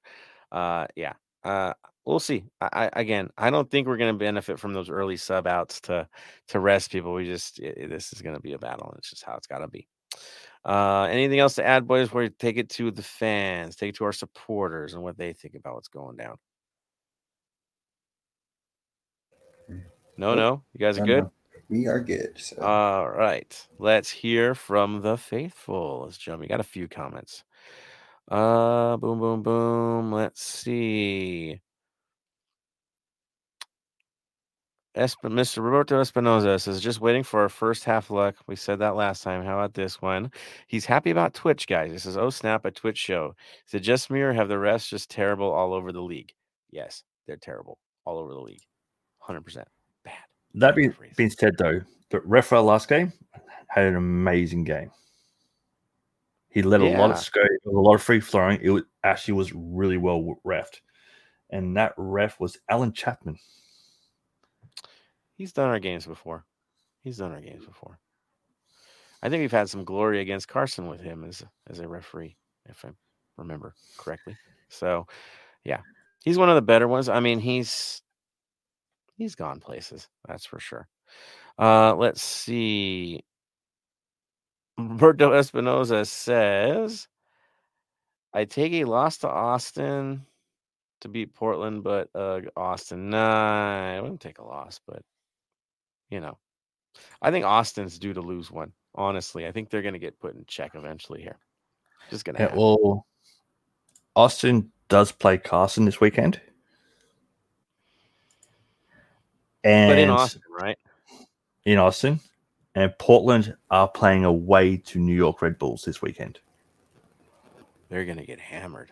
uh, 0.51 0.87
yeah, 0.95 1.13
uh, 1.43 1.73
we'll 2.05 2.19
see. 2.19 2.45
I, 2.61 2.69
I, 2.71 2.89
again, 3.01 3.29
I 3.37 3.49
don't 3.49 3.69
think 3.69 3.87
we're 3.87 3.97
going 3.97 4.13
to 4.13 4.19
benefit 4.19 4.59
from 4.59 4.73
those 4.73 4.89
early 4.89 5.17
sub 5.17 5.47
outs 5.47 5.81
to 5.81 6.07
to 6.49 6.59
rest 6.59 6.91
people. 6.91 7.13
We 7.13 7.25
just 7.25 7.59
it, 7.59 7.89
this 7.89 8.13
is 8.13 8.21
going 8.21 8.35
to 8.35 8.41
be 8.41 8.53
a 8.53 8.59
battle. 8.59 8.93
It's 8.97 9.09
just 9.09 9.23
how 9.23 9.35
it's 9.35 9.47
got 9.47 9.59
to 9.59 9.67
be. 9.67 9.87
Uh, 10.63 11.07
anything 11.11 11.39
else 11.39 11.55
to 11.55 11.65
add, 11.65 11.87
boys? 11.87 12.11
Where 12.11 12.23
you 12.23 12.29
take 12.29 12.57
it 12.57 12.69
to 12.71 12.89
the 12.89 13.03
fans, 13.03 13.75
take 13.75 13.89
it 13.89 13.95
to 13.97 14.05
our 14.05 14.13
supporters, 14.13 14.93
and 14.93 15.03
what 15.03 15.17
they 15.17 15.33
think 15.33 15.55
about 15.55 15.75
what's 15.75 15.87
going 15.87 16.17
down. 16.17 16.37
No, 20.17 20.33
no, 20.33 20.63
you 20.73 20.79
guys 20.79 20.97
are 20.97 21.05
good. 21.05 21.27
We 21.67 21.87
are 21.87 21.99
good. 21.99 22.33
So. 22.37 22.61
All 22.61 23.09
right, 23.09 23.67
let's 23.79 24.09
hear 24.09 24.55
from 24.55 25.01
the 25.01 25.17
faithful. 25.17 26.03
Let's 26.05 26.17
jump. 26.17 26.41
We 26.41 26.47
got 26.47 26.59
a 26.59 26.63
few 26.63 26.87
comments. 26.87 27.43
Uh, 28.29 28.97
boom, 28.97 29.19
boom, 29.19 29.43
boom. 29.43 30.11
Let's 30.11 30.41
see. 30.41 31.61
Esp- 34.95 35.23
Mr. 35.23 35.61
Roberto 35.61 36.01
Espinoza 36.01 36.59
says, 36.59 36.79
just 36.81 37.01
waiting 37.01 37.21
for 37.23 37.41
our 37.41 37.49
first 37.49 37.83
half 37.83 38.09
luck. 38.09 38.35
We 38.47 38.55
said 38.55 38.79
that 38.79 38.95
last 38.95 39.23
time. 39.23 39.43
How 39.43 39.55
about 39.55 39.73
this 39.73 40.01
one? 40.01 40.31
He's 40.67 40.85
happy 40.85 41.11
about 41.11 41.33
Twitch, 41.33 41.67
guys. 41.67 41.91
He 41.91 41.97
says, 41.97 42.17
oh, 42.17 42.29
snap, 42.29 42.65
a 42.65 42.71
Twitch 42.71 42.97
show. 42.97 43.35
Is 43.67 43.73
it 43.73 43.81
just 43.81 44.09
me 44.09 44.21
or 44.21 44.31
have 44.31 44.47
the 44.47 44.57
rest 44.57 44.89
just 44.89 45.11
terrible 45.11 45.51
all 45.51 45.73
over 45.73 45.91
the 45.91 46.01
league? 46.01 46.33
Yes, 46.71 47.03
they're 47.27 47.35
terrible 47.35 47.77
all 48.05 48.17
over 48.17 48.33
the 48.33 48.39
league. 48.39 48.61
100% 49.27 49.65
bad. 50.05 50.13
That 50.53 50.75
being, 50.75 50.93
being 51.17 51.29
said, 51.29 51.57
though, 51.57 51.81
but 52.09 52.27
Refra 52.27 52.63
last 52.63 52.87
game 52.87 53.11
had 53.67 53.85
an 53.85 53.97
amazing 53.97 54.63
game. 54.63 54.91
He 56.55 56.61
let 56.61 56.81
yeah. 56.81 56.97
a 56.97 56.99
lot 57.01 57.11
of 57.11 57.19
scope, 57.19 57.43
a 57.65 57.69
lot 57.69 57.95
of 57.95 58.01
free 58.01 58.21
flowing. 58.21 58.61
It 58.63 58.85
actually 59.03 59.33
was 59.33 59.51
really 59.53 59.97
well 59.97 60.39
refed. 60.45 60.79
And 61.49 61.75
that 61.75 61.93
ref 61.97 62.39
was 62.39 62.57
Allen 62.69 62.93
Chapman. 62.93 63.37
He's 65.35 65.51
done 65.51 65.67
our 65.67 65.79
games 65.79 66.05
before. 66.05 66.45
He's 67.03 67.17
done 67.17 67.33
our 67.33 67.41
games 67.41 67.65
before. 67.65 67.99
I 69.21 69.27
think 69.27 69.41
we've 69.41 69.51
had 69.51 69.69
some 69.69 69.83
glory 69.83 70.21
against 70.21 70.47
Carson 70.47 70.87
with 70.87 71.01
him 71.01 71.25
as 71.25 71.43
as 71.69 71.79
a 71.79 71.87
referee, 71.89 72.37
if 72.69 72.85
I 72.85 72.91
remember 73.35 73.73
correctly. 73.97 74.37
So, 74.69 75.07
yeah, 75.65 75.81
he's 76.23 76.37
one 76.37 76.49
of 76.49 76.55
the 76.55 76.61
better 76.61 76.87
ones. 76.87 77.09
I 77.09 77.19
mean, 77.19 77.39
he's 77.39 78.01
he's 79.17 79.35
gone 79.35 79.59
places, 79.59 80.07
that's 80.25 80.45
for 80.45 80.59
sure. 80.61 80.87
Uh, 81.59 81.95
let's 81.95 82.21
see. 82.21 83.25
Roberto 84.77 85.31
Espinoza 85.31 86.05
says, 86.05 87.07
"I 88.33 88.45
take 88.45 88.73
a 88.73 88.83
loss 88.85 89.19
to 89.19 89.29
Austin 89.29 90.25
to 91.01 91.07
beat 91.07 91.33
Portland, 91.33 91.83
but 91.83 92.09
uh, 92.15 92.41
Austin, 92.57 93.09
nah, 93.09 93.95
I 93.95 94.01
wouldn't 94.01 94.21
take 94.21 94.39
a 94.39 94.43
loss, 94.43 94.79
but 94.85 95.03
you 96.09 96.19
know, 96.19 96.37
I 97.21 97.31
think 97.31 97.45
Austin's 97.45 97.99
due 97.99 98.13
to 98.13 98.21
lose 98.21 98.51
one. 98.51 98.71
Honestly, 98.95 99.45
I 99.45 99.51
think 99.51 99.69
they're 99.69 99.81
going 99.81 99.93
to 99.93 99.99
get 99.99 100.19
put 100.19 100.35
in 100.35 100.45
check 100.47 100.71
eventually 100.75 101.21
here. 101.21 101.37
Just 102.09 102.25
going 102.25 102.35
to 102.35 102.43
Yeah, 102.43 102.55
well, 102.55 103.05
Austin 104.15 104.71
does 104.89 105.11
play 105.11 105.37
Carson 105.37 105.85
this 105.85 105.99
weekend. 105.99 106.39
And 109.63 109.89
but 109.89 109.97
in 109.97 110.09
Austin, 110.09 110.41
right? 110.49 110.77
in 111.65 111.77
Austin, 111.79 112.19
and 112.75 112.97
Portland 112.99 113.55
are 113.71 113.87
playing 113.87 114.25
away 114.25 114.77
to 114.77 114.99
New 114.99 115.15
York 115.15 115.41
Red 115.41 115.57
Bulls 115.57 115.83
this 115.83 116.01
weekend. 116.01 116.39
They're 117.89 118.05
going 118.05 118.17
to 118.17 118.25
get 118.25 118.39
hammered. 118.39 118.91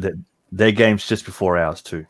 Th- 0.00 0.14
their 0.52 0.72
game's 0.72 1.06
just 1.06 1.24
before 1.24 1.56
ours 1.56 1.82
too. 1.82 2.06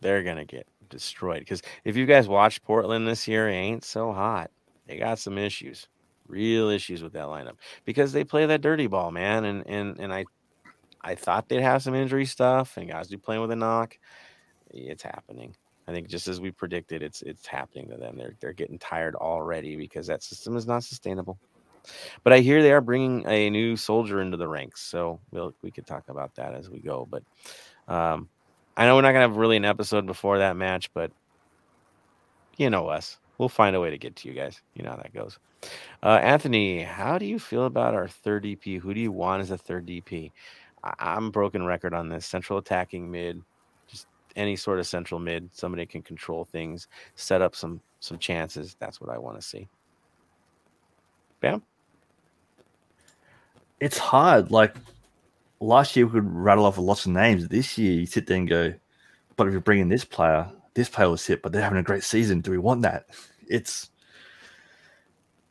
They're 0.00 0.22
going 0.22 0.36
to 0.36 0.44
get 0.44 0.68
destroyed 0.88 1.40
because 1.40 1.62
if 1.84 1.96
you 1.96 2.06
guys 2.06 2.28
watch 2.28 2.62
Portland 2.62 3.08
this 3.08 3.26
year, 3.26 3.48
it 3.48 3.54
ain't 3.54 3.84
so 3.84 4.12
hot. 4.12 4.50
They 4.86 4.98
got 4.98 5.18
some 5.18 5.38
issues, 5.38 5.88
real 6.28 6.68
issues 6.68 7.02
with 7.02 7.14
that 7.14 7.26
lineup 7.26 7.56
because 7.84 8.12
they 8.12 8.22
play 8.22 8.46
that 8.46 8.60
dirty 8.60 8.86
ball, 8.86 9.10
man. 9.10 9.44
And 9.44 9.66
and 9.66 9.98
and 9.98 10.12
I, 10.12 10.26
I 11.02 11.14
thought 11.16 11.48
they'd 11.48 11.62
have 11.62 11.82
some 11.82 11.94
injury 11.94 12.26
stuff 12.26 12.76
and 12.76 12.88
guys 12.88 13.08
be 13.08 13.16
playing 13.16 13.40
with 13.40 13.50
a 13.50 13.56
knock. 13.56 13.98
It's 14.70 15.02
happening. 15.02 15.56
I 15.88 15.92
think 15.92 16.08
just 16.08 16.26
as 16.28 16.40
we 16.40 16.50
predicted, 16.50 17.02
it's 17.02 17.22
it's 17.22 17.46
happening 17.46 17.88
to 17.90 17.96
them. 17.96 18.16
They're 18.16 18.34
they're 18.40 18.52
getting 18.52 18.78
tired 18.78 19.14
already 19.14 19.76
because 19.76 20.06
that 20.08 20.22
system 20.22 20.56
is 20.56 20.66
not 20.66 20.82
sustainable. 20.84 21.38
But 22.24 22.32
I 22.32 22.40
hear 22.40 22.62
they 22.62 22.72
are 22.72 22.80
bringing 22.80 23.24
a 23.28 23.48
new 23.50 23.76
soldier 23.76 24.20
into 24.20 24.36
the 24.36 24.48
ranks, 24.48 24.82
so 24.82 25.20
we'll 25.30 25.54
we 25.62 25.70
could 25.70 25.86
talk 25.86 26.08
about 26.08 26.34
that 26.34 26.54
as 26.54 26.68
we 26.68 26.80
go. 26.80 27.06
But 27.08 27.22
um, 27.86 28.28
I 28.76 28.86
know 28.86 28.96
we're 28.96 29.02
not 29.02 29.12
gonna 29.12 29.20
have 29.20 29.36
really 29.36 29.56
an 29.56 29.64
episode 29.64 30.06
before 30.06 30.38
that 30.38 30.56
match, 30.56 30.92
but 30.92 31.12
you 32.56 32.70
know 32.70 32.88
us. 32.88 33.18
We'll 33.38 33.48
find 33.48 33.76
a 33.76 33.80
way 33.80 33.90
to 33.90 33.98
get 33.98 34.16
to 34.16 34.28
you 34.28 34.34
guys. 34.34 34.60
You 34.74 34.82
know 34.82 34.90
how 34.90 34.96
that 34.96 35.14
goes. 35.14 35.38
Uh, 36.02 36.18
Anthony, 36.22 36.82
how 36.82 37.18
do 37.18 37.26
you 37.26 37.38
feel 37.38 37.66
about 37.66 37.94
our 37.94 38.08
third 38.08 38.44
DP? 38.44 38.80
Who 38.80 38.94
do 38.94 39.00
you 39.00 39.12
want 39.12 39.42
as 39.42 39.50
a 39.50 39.58
third 39.58 39.86
DP? 39.86 40.32
I- 40.82 40.94
I'm 40.98 41.30
broken 41.30 41.64
record 41.64 41.94
on 41.94 42.08
this. 42.08 42.26
Central 42.26 42.58
attacking 42.58 43.10
mid, 43.10 43.42
any 44.36 44.54
sort 44.56 44.78
of 44.78 44.86
central 44.86 45.18
mid. 45.18 45.50
Somebody 45.52 45.86
can 45.86 46.02
control 46.02 46.44
things, 46.44 46.88
set 47.14 47.42
up 47.42 47.56
some 47.56 47.80
some 48.00 48.18
chances. 48.18 48.76
That's 48.78 49.00
what 49.00 49.10
I 49.10 49.18
want 49.18 49.40
to 49.40 49.46
see. 49.46 49.68
Bam. 51.40 51.62
It's 53.80 53.98
hard. 53.98 54.50
Like 54.50 54.74
last 55.60 55.96
year, 55.96 56.06
we 56.06 56.12
could 56.12 56.32
rattle 56.32 56.64
off 56.64 56.78
lots 56.78 57.06
of 57.06 57.12
names. 57.12 57.48
This 57.48 57.76
year, 57.76 57.92
you 57.92 58.06
sit 58.06 58.26
there 58.26 58.36
and 58.36 58.48
go, 58.48 58.74
"But 59.36 59.48
if 59.48 59.52
you're 59.52 59.60
bringing 59.60 59.88
this 59.88 60.04
player, 60.04 60.50
this 60.74 60.88
player 60.88 61.08
will 61.08 61.16
sit, 61.16 61.42
but 61.42 61.52
they're 61.52 61.62
having 61.62 61.78
a 61.78 61.82
great 61.82 62.04
season. 62.04 62.40
Do 62.40 62.50
we 62.50 62.58
want 62.58 62.82
that?" 62.82 63.06
It's 63.48 63.90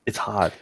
it's 0.05 0.17
hard. 0.17 0.53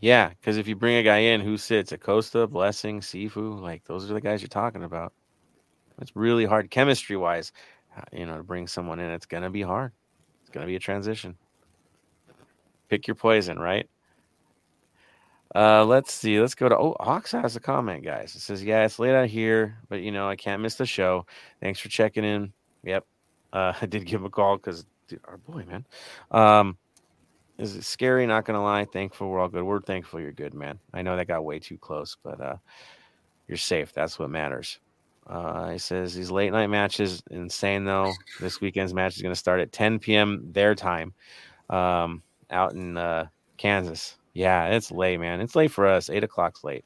Yeah, 0.00 0.28
because 0.28 0.58
if 0.58 0.68
you 0.68 0.76
bring 0.76 0.96
a 0.96 1.02
guy 1.02 1.18
in 1.18 1.40
who 1.40 1.56
sits 1.56 1.92
Acosta, 1.92 2.46
Blessing, 2.46 3.00
Sifu, 3.00 3.60
like 3.60 3.84
those 3.84 4.10
are 4.10 4.14
the 4.14 4.20
guys 4.20 4.42
you're 4.42 4.48
talking 4.48 4.84
about. 4.84 5.12
It's 6.00 6.14
really 6.14 6.44
hard 6.44 6.70
chemistry 6.70 7.16
wise, 7.16 7.52
uh, 7.96 8.02
you 8.12 8.26
know, 8.26 8.36
to 8.36 8.42
bring 8.42 8.66
someone 8.66 9.00
in. 9.00 9.10
It's 9.10 9.26
gonna 9.26 9.50
be 9.50 9.62
hard. 9.62 9.92
It's 10.42 10.50
gonna 10.50 10.66
be 10.66 10.76
a 10.76 10.80
transition. 10.80 11.36
Pick 12.88 13.06
your 13.06 13.14
poison, 13.14 13.58
right? 13.58 13.88
Uh, 15.54 15.84
let's 15.84 16.12
see. 16.12 16.40
Let's 16.40 16.54
go 16.54 16.68
to 16.68 16.76
oh, 16.76 16.96
Hawks 17.00 17.32
has 17.32 17.56
a 17.56 17.60
comment, 17.60 18.04
guys. 18.04 18.34
It 18.34 18.40
says, 18.40 18.62
"Yeah, 18.62 18.84
it's 18.84 18.98
late 18.98 19.14
out 19.14 19.28
here, 19.28 19.78
but 19.88 20.02
you 20.02 20.12
know 20.12 20.28
I 20.28 20.36
can't 20.36 20.60
miss 20.60 20.74
the 20.74 20.86
show. 20.86 21.24
Thanks 21.60 21.80
for 21.80 21.88
checking 21.88 22.24
in. 22.24 22.52
Yep, 22.82 23.06
uh, 23.52 23.72
I 23.80 23.86
did 23.86 24.06
give 24.06 24.20
him 24.20 24.26
a 24.26 24.30
call 24.30 24.56
because 24.56 24.84
our 25.24 25.38
boy, 25.38 25.64
man. 25.64 25.86
Um, 26.30 26.76
is 27.58 27.74
it 27.74 27.84
scary? 27.84 28.26
Not 28.26 28.44
gonna 28.44 28.62
lie. 28.62 28.84
Thankful 28.84 29.28
we're 29.28 29.40
all 29.40 29.48
good. 29.48 29.62
We're 29.62 29.80
thankful 29.80 30.20
you're 30.20 30.32
good, 30.32 30.52
man. 30.52 30.78
I 30.92 31.02
know 31.02 31.16
that 31.16 31.28
got 31.28 31.44
way 31.44 31.58
too 31.58 31.78
close, 31.78 32.16
but 32.22 32.40
uh, 32.40 32.56
you're 33.48 33.56
safe. 33.56 33.92
That's 33.92 34.18
what 34.18 34.30
matters. 34.30 34.78
Uh, 35.26 35.70
he 35.70 35.78
says 35.78 36.14
these 36.14 36.30
late 36.30 36.52
night 36.52 36.68
matches 36.68 37.22
insane 37.30 37.84
though. 37.84 38.12
This 38.40 38.60
weekend's 38.60 38.94
match 38.94 39.16
is 39.16 39.22
gonna 39.22 39.34
start 39.34 39.60
at 39.60 39.72
10 39.72 39.98
p.m. 39.98 40.48
their 40.52 40.74
time, 40.74 41.12
um, 41.68 42.22
out 42.50 42.74
in 42.74 42.96
uh, 42.96 43.26
Kansas. 43.56 44.16
Yeah, 44.34 44.66
it's 44.66 44.92
late, 44.92 45.18
man. 45.18 45.40
It's 45.40 45.56
late 45.56 45.72
for 45.72 45.86
us. 45.86 46.10
Eight 46.10 46.22
o'clock's 46.22 46.62
late. 46.62 46.84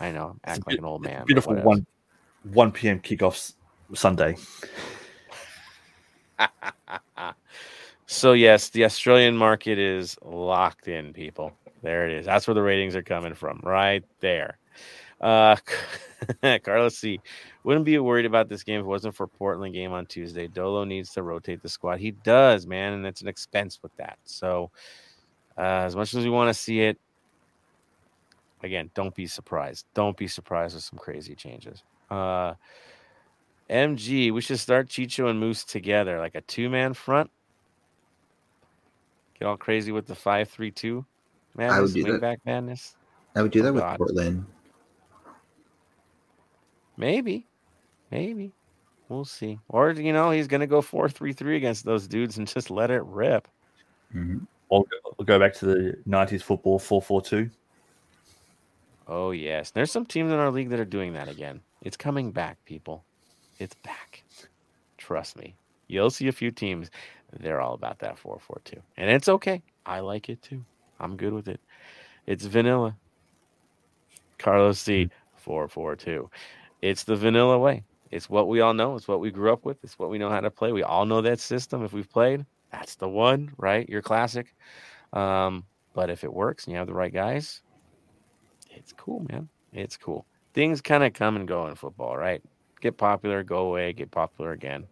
I 0.00 0.12
know. 0.12 0.36
It's 0.44 0.58
Act 0.58 0.66
like 0.66 0.78
an 0.78 0.84
old 0.84 1.02
man. 1.02 1.24
Beautiful 1.26 1.54
one 1.56 1.86
one 2.52 2.72
p.m. 2.72 3.00
kickoffs 3.00 3.54
Sunday. 3.94 4.36
so 8.06 8.32
yes, 8.32 8.70
the 8.70 8.84
Australian 8.84 9.36
market 9.36 9.78
is 9.78 10.16
locked 10.22 10.88
in, 10.88 11.12
people. 11.12 11.52
There 11.82 12.08
it 12.08 12.12
is. 12.12 12.24
That's 12.24 12.46
where 12.46 12.54
the 12.54 12.62
ratings 12.62 12.96
are 12.96 13.02
coming 13.02 13.34
from, 13.34 13.60
right 13.62 14.02
there. 14.20 14.58
Uh, 15.24 15.56
Carlos 16.64 16.98
C. 16.98 17.18
Wouldn't 17.64 17.86
be 17.86 17.98
worried 17.98 18.26
about 18.26 18.48
this 18.50 18.62
game 18.62 18.78
if 18.80 18.84
it 18.84 18.88
wasn't 18.88 19.14
for 19.14 19.26
Portland 19.26 19.72
game 19.72 19.92
on 19.92 20.04
Tuesday. 20.04 20.46
Dolo 20.48 20.84
needs 20.84 21.12
to 21.14 21.22
rotate 21.22 21.62
the 21.62 21.68
squad. 21.68 21.98
He 21.98 22.10
does, 22.10 22.66
man, 22.66 22.92
and 22.92 23.06
it's 23.06 23.22
an 23.22 23.28
expense 23.28 23.80
with 23.82 23.96
that. 23.96 24.18
So, 24.24 24.70
uh, 25.56 25.62
as 25.62 25.96
much 25.96 26.12
as 26.14 26.24
we 26.24 26.30
want 26.30 26.48
to 26.50 26.54
see 26.54 26.80
it, 26.82 26.98
again, 28.62 28.90
don't 28.94 29.14
be 29.14 29.26
surprised. 29.26 29.86
Don't 29.94 30.16
be 30.16 30.28
surprised 30.28 30.74
with 30.74 30.84
some 30.84 30.98
crazy 30.98 31.34
changes. 31.34 31.82
Uh, 32.10 32.52
MG, 33.70 34.30
we 34.30 34.42
should 34.42 34.60
start 34.60 34.88
Chicho 34.88 35.30
and 35.30 35.40
Moose 35.40 35.64
together, 35.64 36.18
like 36.18 36.34
a 36.34 36.42
two 36.42 36.68
man 36.68 36.92
front. 36.92 37.30
Get 39.38 39.46
all 39.48 39.56
crazy 39.56 39.90
with 39.90 40.06
the 40.06 40.14
five 40.14 40.50
three 40.50 40.70
two 40.70 41.06
madness, 41.56 41.94
do 41.94 42.02
that. 42.04 42.20
wingback 42.20 42.36
madness. 42.44 42.94
I 43.34 43.40
would 43.42 43.52
do 43.52 43.60
Oh, 43.60 43.62
that 43.64 43.72
with 43.72 43.82
God. 43.82 43.96
Portland. 43.96 44.44
Maybe, 46.96 47.46
maybe 48.10 48.52
we'll 49.08 49.24
see. 49.24 49.58
Or 49.68 49.90
you 49.90 50.12
know, 50.12 50.30
he's 50.30 50.46
gonna 50.48 50.66
go 50.66 50.80
four 50.80 51.08
three 51.08 51.32
three 51.32 51.56
against 51.56 51.84
those 51.84 52.06
dudes 52.06 52.38
and 52.38 52.46
just 52.46 52.70
let 52.70 52.90
it 52.90 53.02
rip. 53.04 53.48
Mhm. 54.14 54.46
I'll, 54.70 54.86
I'll 55.18 55.24
go 55.24 55.38
back 55.38 55.54
to 55.54 55.66
the 55.66 55.98
'90s 56.08 56.42
football 56.42 56.78
four 56.78 57.02
four 57.02 57.20
two. 57.20 57.50
Oh 59.06 59.32
yes, 59.32 59.70
there's 59.70 59.92
some 59.92 60.06
teams 60.06 60.32
in 60.32 60.38
our 60.38 60.50
league 60.50 60.70
that 60.70 60.80
are 60.80 60.84
doing 60.84 61.12
that 61.12 61.28
again. 61.28 61.60
It's 61.82 61.96
coming 61.96 62.30
back, 62.30 62.64
people. 62.64 63.04
It's 63.58 63.74
back. 63.76 64.24
Trust 64.96 65.36
me. 65.36 65.54
You'll 65.88 66.10
see 66.10 66.28
a 66.28 66.32
few 66.32 66.50
teams. 66.50 66.90
They're 67.38 67.60
all 67.60 67.74
about 67.74 67.98
that 67.98 68.18
four 68.18 68.38
four 68.38 68.60
two, 68.64 68.80
and 68.96 69.10
it's 69.10 69.28
okay. 69.28 69.62
I 69.84 70.00
like 70.00 70.28
it 70.28 70.40
too. 70.42 70.64
I'm 71.00 71.16
good 71.16 71.32
with 71.32 71.48
it. 71.48 71.60
It's 72.26 72.46
vanilla. 72.46 72.96
Carlos 74.38 74.78
C. 74.78 75.10
Four 75.36 75.68
four 75.68 75.94
two. 75.94 76.30
It's 76.84 77.04
the 77.04 77.16
vanilla 77.16 77.58
way. 77.58 77.82
It's 78.10 78.28
what 78.28 78.46
we 78.46 78.60
all 78.60 78.74
know. 78.74 78.94
It's 78.94 79.08
what 79.08 79.18
we 79.18 79.30
grew 79.30 79.50
up 79.50 79.64
with. 79.64 79.82
It's 79.82 79.98
what 79.98 80.10
we 80.10 80.18
know 80.18 80.28
how 80.28 80.40
to 80.40 80.50
play. 80.50 80.70
We 80.70 80.82
all 80.82 81.06
know 81.06 81.22
that 81.22 81.40
system. 81.40 81.82
If 81.82 81.94
we've 81.94 82.10
played, 82.10 82.44
that's 82.70 82.96
the 82.96 83.08
one, 83.08 83.50
right? 83.56 83.88
Your 83.88 84.02
classic. 84.02 84.54
Um, 85.14 85.64
but 85.94 86.10
if 86.10 86.24
it 86.24 86.34
works 86.34 86.64
and 86.64 86.72
you 86.72 86.78
have 86.78 86.86
the 86.86 86.92
right 86.92 87.12
guys, 87.12 87.62
it's 88.70 88.92
cool, 88.92 89.24
man. 89.30 89.48
It's 89.72 89.96
cool. 89.96 90.26
Things 90.52 90.82
kind 90.82 91.02
of 91.02 91.14
come 91.14 91.36
and 91.36 91.48
go 91.48 91.66
in 91.68 91.74
football, 91.74 92.18
right? 92.18 92.42
Get 92.82 92.98
popular, 92.98 93.42
go 93.42 93.68
away, 93.68 93.94
get 93.94 94.10
popular 94.10 94.52
again. 94.52 94.86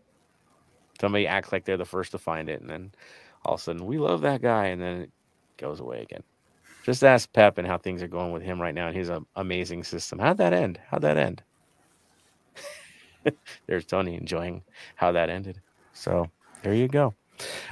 Somebody 0.98 1.27
acts 1.27 1.52
like 1.52 1.66
they're 1.66 1.77
the 1.77 1.85
first 1.85 2.12
to 2.12 2.19
find 2.19 2.48
it, 2.48 2.62
and 2.62 2.70
then 2.70 2.93
all 3.44 3.56
of 3.56 3.60
a 3.60 3.62
sudden 3.64 3.85
we 3.85 3.98
love 3.98 4.23
that 4.23 4.40
guy, 4.40 4.69
and 4.69 4.81
then 4.81 5.02
it 5.02 5.10
goes 5.59 5.78
away 5.78 6.01
again. 6.01 6.23
Just 6.85 7.05
ask 7.05 7.31
Pep 7.35 7.59
and 7.59 7.66
how 7.66 7.77
things 7.77 8.02
are 8.02 8.09
going 8.09 8.32
with 8.32 8.43
him 8.43 8.62
right 8.62 8.74
now 8.74 8.86
and 8.86 8.97
his 8.97 9.10
um, 9.10 9.27
amazing 9.36 9.85
system. 9.85 10.19
How'd 10.19 10.39
that 10.39 10.55
end? 10.55 10.81
How'd 10.89 11.02
that 11.02 11.19
end? 11.19 11.43
There's 13.66 13.85
Tony 13.85 14.16
enjoying 14.16 14.62
how 14.97 15.12
that 15.12 15.31
ended. 15.31 15.61
So 15.93 16.28
there 16.62 16.74
you 16.74 16.89
go. 16.89 17.15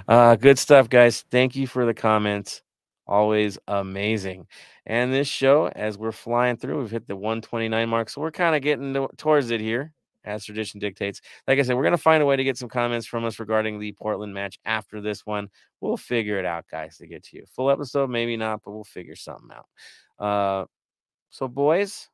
Uh, 0.09 0.36
good 0.36 0.59
stuff, 0.59 0.89
guys. 0.89 1.24
Thank 1.31 1.55
you 1.56 1.66
for 1.66 1.86
the 1.86 1.94
comments. 1.94 2.62
Always 3.06 3.59
amazing. 3.68 4.47
And 4.86 5.12
this 5.12 5.28
show, 5.28 5.66
as 5.68 5.98
we're 5.98 6.12
flying 6.12 6.56
through, 6.56 6.81
we've 6.81 6.90
hit 6.90 7.06
the 7.06 7.16
129 7.16 7.89
mark. 7.89 8.10
So 8.10 8.20
we're 8.20 8.31
kind 8.31 8.56
of 8.56 8.62
getting 8.62 8.94
to- 8.94 9.09
towards 9.16 9.51
it 9.51 9.60
here. 9.60 9.93
as 10.24 10.44
tradition 10.44 10.78
dictates. 10.81 11.20
Like 11.48 11.59
I 11.59 11.62
said, 11.62 11.77
we're 11.77 11.82
going 11.82 11.93
to 11.93 11.98
find 11.98 12.22
a 12.22 12.27
way 12.27 12.36
to 12.36 12.44
get 12.44 12.59
some 12.59 12.68
comments 12.68 13.06
from 13.06 13.24
us 13.24 13.39
regarding 13.40 13.78
the 13.78 13.93
Portland 13.93 14.35
match 14.35 14.59
after 14.66 15.01
this 15.01 15.24
one. 15.24 15.48
We'll 15.81 15.97
figure 15.97 16.39
it 16.39 16.44
out, 16.44 16.66
guys, 16.70 16.98
to 16.98 17.06
get 17.06 17.24
to 17.24 17.36
you. 17.39 17.44
Full 17.56 17.70
episode, 17.70 18.10
maybe 18.10 18.36
not, 18.36 18.60
but 18.62 18.72
we'll 18.72 18.85
figure 18.85 19.16
something 19.16 19.48
out. 19.51 20.24
Uh, 20.24 20.66
so, 21.31 21.48
boys, 21.48 22.09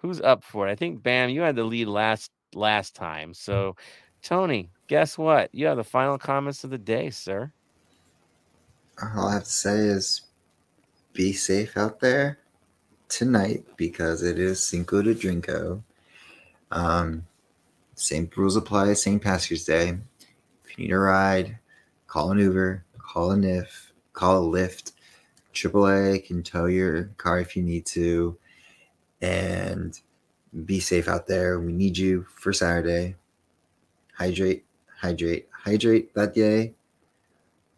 who's 0.00 0.20
up 0.20 0.44
for 0.44 0.68
it? 0.68 0.72
I 0.72 0.74
think 0.74 1.02
Bam, 1.02 1.30
you 1.30 1.42
had 1.42 1.56
the 1.56 1.64
lead 1.64 1.88
last 1.88 2.30
last 2.54 2.94
time. 2.94 3.34
So, 3.34 3.76
Tony, 4.22 4.70
guess 4.88 5.16
what? 5.16 5.54
You 5.54 5.66
have 5.66 5.76
the 5.76 5.84
final 5.84 6.18
comments 6.18 6.64
of 6.64 6.70
the 6.70 6.78
day, 6.78 7.10
sir. 7.10 7.52
All 9.16 9.28
I 9.28 9.34
have 9.34 9.44
to 9.44 9.50
say 9.50 9.78
is 9.78 10.22
be 11.12 11.32
safe 11.32 11.76
out 11.76 12.00
there 12.00 12.38
tonight 13.08 13.64
because 13.76 14.22
it 14.22 14.38
is 14.38 14.62
Cinco 14.62 15.02
de 15.02 15.14
Drinko. 15.14 15.82
Um, 16.70 17.26
same 17.94 18.30
rules 18.36 18.56
apply, 18.56 18.92
same 18.94 19.20
Patrick's 19.20 19.64
Day. 19.64 19.98
If 20.64 20.78
you 20.78 20.84
need 20.84 20.92
a 20.92 20.98
ride, 20.98 21.58
call 22.06 22.30
an 22.32 22.38
Uber, 22.38 22.84
call 22.98 23.32
a 23.32 23.36
NIF, 23.36 23.92
call 24.12 24.44
a 24.44 24.58
Lyft. 24.58 24.92
AAA 25.52 26.24
can 26.24 26.42
tow 26.42 26.66
your 26.66 27.04
car 27.16 27.40
if 27.40 27.56
you 27.56 27.62
need 27.62 27.84
to. 27.86 28.38
And 29.20 29.98
be 30.64 30.80
safe 30.80 31.08
out 31.08 31.26
there. 31.26 31.60
We 31.60 31.72
need 31.72 31.96
you 31.96 32.26
for 32.34 32.52
Saturday. 32.52 33.16
Hydrate, 34.14 34.64
hydrate, 34.98 35.48
hydrate 35.52 36.14
that 36.14 36.34
day. 36.34 36.74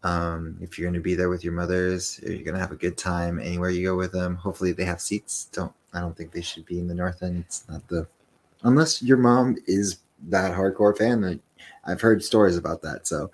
Um, 0.05 0.57
if 0.61 0.79
you're 0.79 0.87
going 0.87 1.01
to 1.01 1.01
be 1.01 1.15
there 1.15 1.29
with 1.29 1.45
your 1.45 1.53
mothers, 1.53 2.19
you're 2.23 2.43
going 2.43 2.55
to 2.55 2.61
have 2.61 2.73
a 2.73 2.77
good 2.77 2.97
time 2.97 3.39
anywhere 3.39 3.71
you 3.71 3.87
go 3.87 3.97
with 3.97 4.13
them. 4.13 4.35
Hopefully, 4.37 4.73
they 4.73 4.85
have 4.85 5.01
seats. 5.01 5.49
Don't 5.53 5.73
I 5.93 6.01
don't 6.01 6.17
think 6.17 6.33
they 6.33 6.41
should 6.41 6.67
be 6.67 6.79
in 6.79 6.89
the 6.89 6.95
north 6.95 7.23
end. 7.23 7.45
It's 7.47 7.65
not 7.69 7.87
the 7.89 8.07
unless 8.65 9.03
your 9.03 9.17
mom 9.17 9.57
is 9.67 9.99
that 10.29 10.53
hardcore 10.53 10.97
fan. 10.97 11.41
I've 11.85 12.01
heard 12.01 12.25
stories 12.25 12.57
about 12.57 12.83
that. 12.83 13.07
So, 13.07 13.31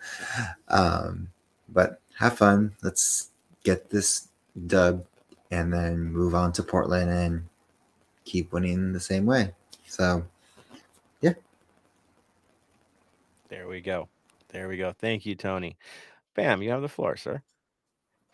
um, 0.69 1.29
but 1.69 2.01
have 2.19 2.37
fun. 2.37 2.75
Let's 2.83 3.31
get 3.65 3.91
this 3.91 4.29
dub 4.67 5.05
and 5.51 5.73
then 5.73 6.13
move 6.13 6.35
on 6.35 6.53
to 6.53 6.63
Portland 6.63 7.11
and 7.11 7.48
keep 8.29 8.53
winning 8.53 8.93
the 8.93 9.01
same 9.01 9.27
way. 9.27 9.53
So, 9.87 10.25
yeah. 11.21 11.35
There 13.49 13.69
we 13.69 13.81
go. 13.81 14.09
There 14.51 14.69
we 14.69 14.77
go. 14.77 14.93
Thank 14.93 15.27
you, 15.27 15.35
Tony. 15.35 15.77
Bam, 16.35 16.63
you 16.63 16.71
have 16.71 16.83
the 16.83 16.89
floor, 16.89 17.17
sir. 17.17 17.43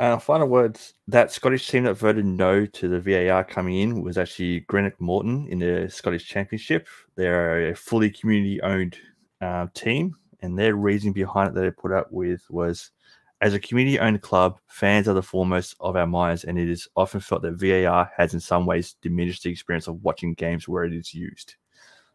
Uh, 0.01 0.19
final 0.19 0.49
words 0.49 0.95
that 1.07 1.31
Scottish 1.31 1.69
team 1.69 1.85
that 1.85 1.95
voted 1.95 2.27
no 2.27 2.67
to 2.67 2.89
the 2.89 3.01
VAR 3.01 3.45
coming 3.45 3.77
in 3.77 4.03
was 4.03 4.19
actually 4.19 4.61
Greenock 4.61 5.01
Morton 5.01 5.47
in 5.49 5.61
the 5.61 5.89
Scottish 5.89 6.27
Championship. 6.27 6.89
They're 7.15 7.71
a 7.71 7.77
fully 7.77 8.11
community 8.11 8.61
owned 8.63 8.97
uh, 9.41 9.69
team, 9.73 10.17
and 10.43 10.59
their 10.59 10.75
reason 10.75 11.13
behind 11.13 11.51
it 11.51 11.55
that 11.55 11.61
they 11.61 11.71
put 11.71 11.93
up 11.93 12.11
with 12.11 12.43
was 12.51 12.91
as 13.41 13.55
a 13.55 13.61
community 13.61 13.99
owned 13.99 14.23
club, 14.23 14.59
fans 14.69 15.09
are 15.09 15.15
the 15.15 15.23
foremost 15.23 15.75
of 15.81 15.97
our 15.97 16.07
minds, 16.07 16.45
and 16.45 16.59
it 16.59 16.69
is 16.69 16.89
often 16.97 17.21
felt 17.21 17.43
that 17.43 17.61
VAR 17.61 18.11
has 18.17 18.35
in 18.35 18.41
some 18.41 18.67
ways 18.67 18.97
diminished 19.03 19.43
the 19.43 19.51
experience 19.51 19.87
of 19.87 20.03
watching 20.03 20.35
games 20.35 20.69
where 20.69 20.85
it 20.85 20.93
is 20.93 21.13
used. 21.13 21.57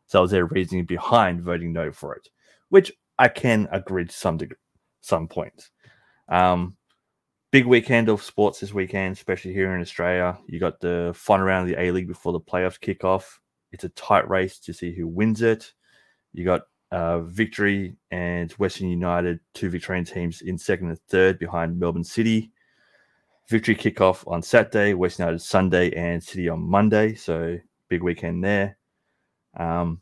So 0.07 0.21
was 0.21 0.31
their 0.31 0.45
reasoning 0.45 0.85
behind 0.85 1.41
voting 1.41 1.71
no 1.71 1.91
for 1.91 2.15
it, 2.15 2.29
which 2.69 2.91
I 3.19 3.27
can 3.27 3.67
agree 3.71 4.05
to 4.05 4.11
some 4.11 4.37
degree, 4.37 4.57
some 5.01 5.27
points. 5.27 5.69
Um, 6.29 6.77
big 7.51 7.65
weekend 7.65 8.09
of 8.09 8.23
sports 8.23 8.59
this 8.59 8.73
weekend, 8.73 9.13
especially 9.13 9.53
here 9.53 9.75
in 9.75 9.81
Australia. 9.81 10.37
You 10.47 10.59
got 10.59 10.79
the 10.79 11.11
fun 11.15 11.41
round 11.41 11.69
of 11.69 11.75
the 11.75 11.81
A 11.81 11.91
League 11.91 12.07
before 12.07 12.33
the 12.33 12.39
playoffs 12.39 12.79
kick 12.79 13.03
off. 13.03 13.39
It's 13.71 13.83
a 13.83 13.89
tight 13.89 14.27
race 14.29 14.57
to 14.59 14.73
see 14.73 14.95
who 14.95 15.07
wins 15.07 15.41
it. 15.41 15.73
You 16.33 16.45
got 16.45 16.61
uh, 16.91 17.19
Victory 17.21 17.95
and 18.11 18.51
Western 18.53 18.89
United, 18.89 19.39
two 19.53 19.69
Victorian 19.69 20.05
teams 20.05 20.41
in 20.41 20.57
second 20.57 20.89
and 20.89 20.99
third 21.07 21.39
behind 21.39 21.79
Melbourne 21.79 22.03
City. 22.03 22.51
Victory 23.47 23.75
kickoff 23.75 24.27
on 24.31 24.41
Saturday, 24.41 24.93
Western 24.93 25.25
United 25.25 25.41
Sunday, 25.43 25.91
and 25.95 26.23
City 26.23 26.49
on 26.49 26.61
Monday. 26.61 27.15
So 27.15 27.57
big 27.87 28.03
weekend 28.03 28.43
there. 28.43 28.77
Um, 29.57 30.01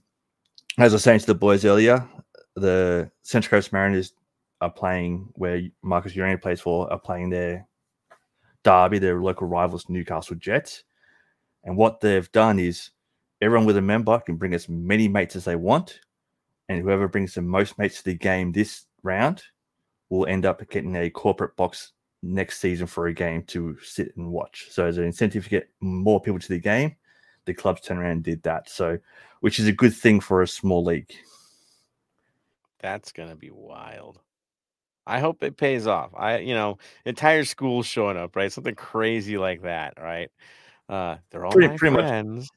as 0.78 0.94
I 0.94 0.96
was 0.96 1.04
saying 1.04 1.22
to 1.22 1.26
the 1.28 1.36
boys 1.36 1.66
earlier, 1.66 2.08
the 2.56 3.10
Central 3.22 3.58
Coast 3.58 3.72
Mariners 3.72 4.14
are 4.62 4.72
playing 4.72 5.30
where 5.34 5.62
Marco 5.82 6.10
Ureña 6.10 6.42
plays 6.42 6.60
for 6.60 6.92
are 6.92 7.00
playing 7.00 7.30
their 7.30 7.68
derby, 8.64 9.00
their 9.00 9.22
local 9.22 9.48
rivals, 9.48 9.88
Newcastle 9.88 10.36
Jets. 10.36 10.84
And 11.64 11.78
what 11.78 12.00
they've 12.00 12.32
done 12.32 12.60
is 12.60 12.92
everyone 13.42 13.66
with 13.66 13.78
a 13.78 13.82
member 13.82 14.20
can 14.20 14.36
bring 14.36 14.54
as 14.54 14.68
many 14.68 15.08
mates 15.08 15.36
as 15.36 15.46
they 15.46 15.56
want. 15.56 16.00
And 16.70 16.82
whoever 16.82 17.08
brings 17.08 17.34
the 17.34 17.42
most 17.42 17.78
mates 17.78 17.98
to 18.00 18.04
the 18.06 18.14
game 18.16 18.52
this 18.52 18.86
round 19.04 19.44
will 20.10 20.26
end 20.26 20.46
up 20.46 20.68
getting 20.70 20.96
a 20.96 21.10
corporate 21.10 21.56
box 21.56 21.94
next 22.24 22.60
season 22.60 22.88
for 22.88 23.08
a 23.08 23.14
game 23.14 23.44
to 23.44 23.78
sit 23.82 24.16
and 24.18 24.30
watch. 24.32 24.68
So 24.72 24.86
as 24.86 24.98
an 24.98 25.06
incentive 25.06 25.44
to 25.46 25.50
get 25.50 25.70
more 25.80 26.20
people 26.22 26.40
to 26.40 26.48
the 26.50 26.60
game, 26.60 26.96
the 27.46 27.54
clubs 27.54 27.82
turned 27.82 28.00
around 28.02 28.12
and 28.12 28.24
did 28.24 28.44
that. 28.44 28.70
So 28.70 28.98
which 29.40 29.60
is 29.60 29.68
a 29.68 29.72
good 29.72 29.94
thing 29.96 30.20
for 30.20 30.42
a 30.42 30.48
small 30.48 30.84
league. 30.84 31.14
That's 32.80 33.12
gonna 33.12 33.36
be 33.36 33.52
wild. 33.52 34.20
I 35.06 35.20
hope 35.20 35.42
it 35.42 35.56
pays 35.56 35.88
off. 35.88 36.12
I, 36.18 36.40
you 36.40 36.54
know, 36.54 36.80
entire 37.06 37.46
school 37.46 37.82
showing 37.82 38.18
up, 38.18 38.36
right? 38.36 38.52
Something 38.52 38.76
crazy 38.76 39.38
like 39.38 39.62
that, 39.62 39.94
right? 39.98 40.30
Uh, 40.90 41.18
they're 41.30 41.46
all 41.46 41.52
Pretty- 41.52 41.70
my 41.70 41.78
pretty 41.78 41.96
much. 41.96 42.02
friends. 42.04 42.50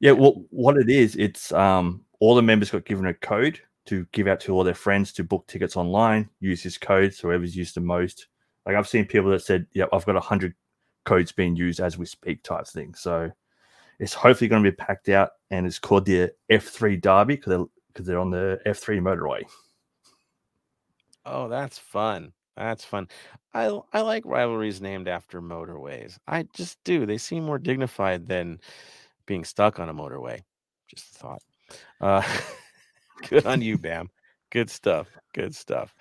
Yeah, 0.00 0.12
well, 0.12 0.44
what 0.50 0.76
it 0.78 0.88
is, 0.88 1.16
it's 1.16 1.52
um, 1.52 2.04
all 2.20 2.34
the 2.34 2.42
members 2.42 2.70
got 2.70 2.84
given 2.84 3.06
a 3.06 3.14
code 3.14 3.60
to 3.86 4.06
give 4.12 4.26
out 4.26 4.40
to 4.40 4.52
all 4.52 4.64
their 4.64 4.74
friends 4.74 5.12
to 5.14 5.24
book 5.24 5.46
tickets 5.46 5.76
online. 5.76 6.28
Use 6.40 6.62
this 6.62 6.76
code, 6.78 7.14
so 7.14 7.28
whoever's 7.28 7.56
used 7.56 7.74
the 7.74 7.80
most. 7.80 8.26
Like 8.66 8.76
I've 8.76 8.88
seen 8.88 9.06
people 9.06 9.30
that 9.30 9.42
said, 9.42 9.66
"Yeah, 9.72 9.86
I've 9.92 10.04
got 10.04 10.16
a 10.16 10.20
hundred 10.20 10.54
codes 11.04 11.32
being 11.32 11.56
used 11.56 11.80
as 11.80 11.96
we 11.96 12.04
speak," 12.04 12.42
type 12.42 12.66
thing. 12.66 12.94
So 12.94 13.30
it's 13.98 14.12
hopefully 14.14 14.48
going 14.48 14.62
to 14.62 14.70
be 14.70 14.76
packed 14.76 15.08
out, 15.08 15.30
and 15.50 15.66
it's 15.66 15.78
called 15.78 16.04
the 16.04 16.30
F3 16.50 17.00
Derby 17.00 17.36
because 17.36 17.50
they're 17.50 17.66
because 17.88 18.06
they're 18.06 18.18
on 18.18 18.30
the 18.30 18.60
F3 18.66 19.00
motorway. 19.00 19.42
Oh, 21.24 21.48
that's 21.48 21.78
fun. 21.78 22.32
That's 22.56 22.84
fun. 22.84 23.08
I 23.54 23.80
I 23.92 24.02
like 24.02 24.24
rivalries 24.26 24.80
named 24.80 25.08
after 25.08 25.40
motorways. 25.40 26.18
I 26.26 26.44
just 26.54 26.78
do. 26.84 27.06
They 27.06 27.18
seem 27.18 27.44
more 27.44 27.58
dignified 27.58 28.26
than 28.26 28.60
being 29.26 29.44
stuck 29.44 29.78
on 29.78 29.88
a 29.88 29.94
motorway. 29.94 30.42
Just 30.88 31.14
a 31.16 31.18
thought. 31.18 31.42
Uh, 32.00 32.22
good 33.28 33.46
on 33.46 33.62
you, 33.62 33.78
Bam. 33.78 34.08
Good 34.50 34.70
stuff. 34.70 35.08
Good 35.34 35.54
stuff. 35.54 35.94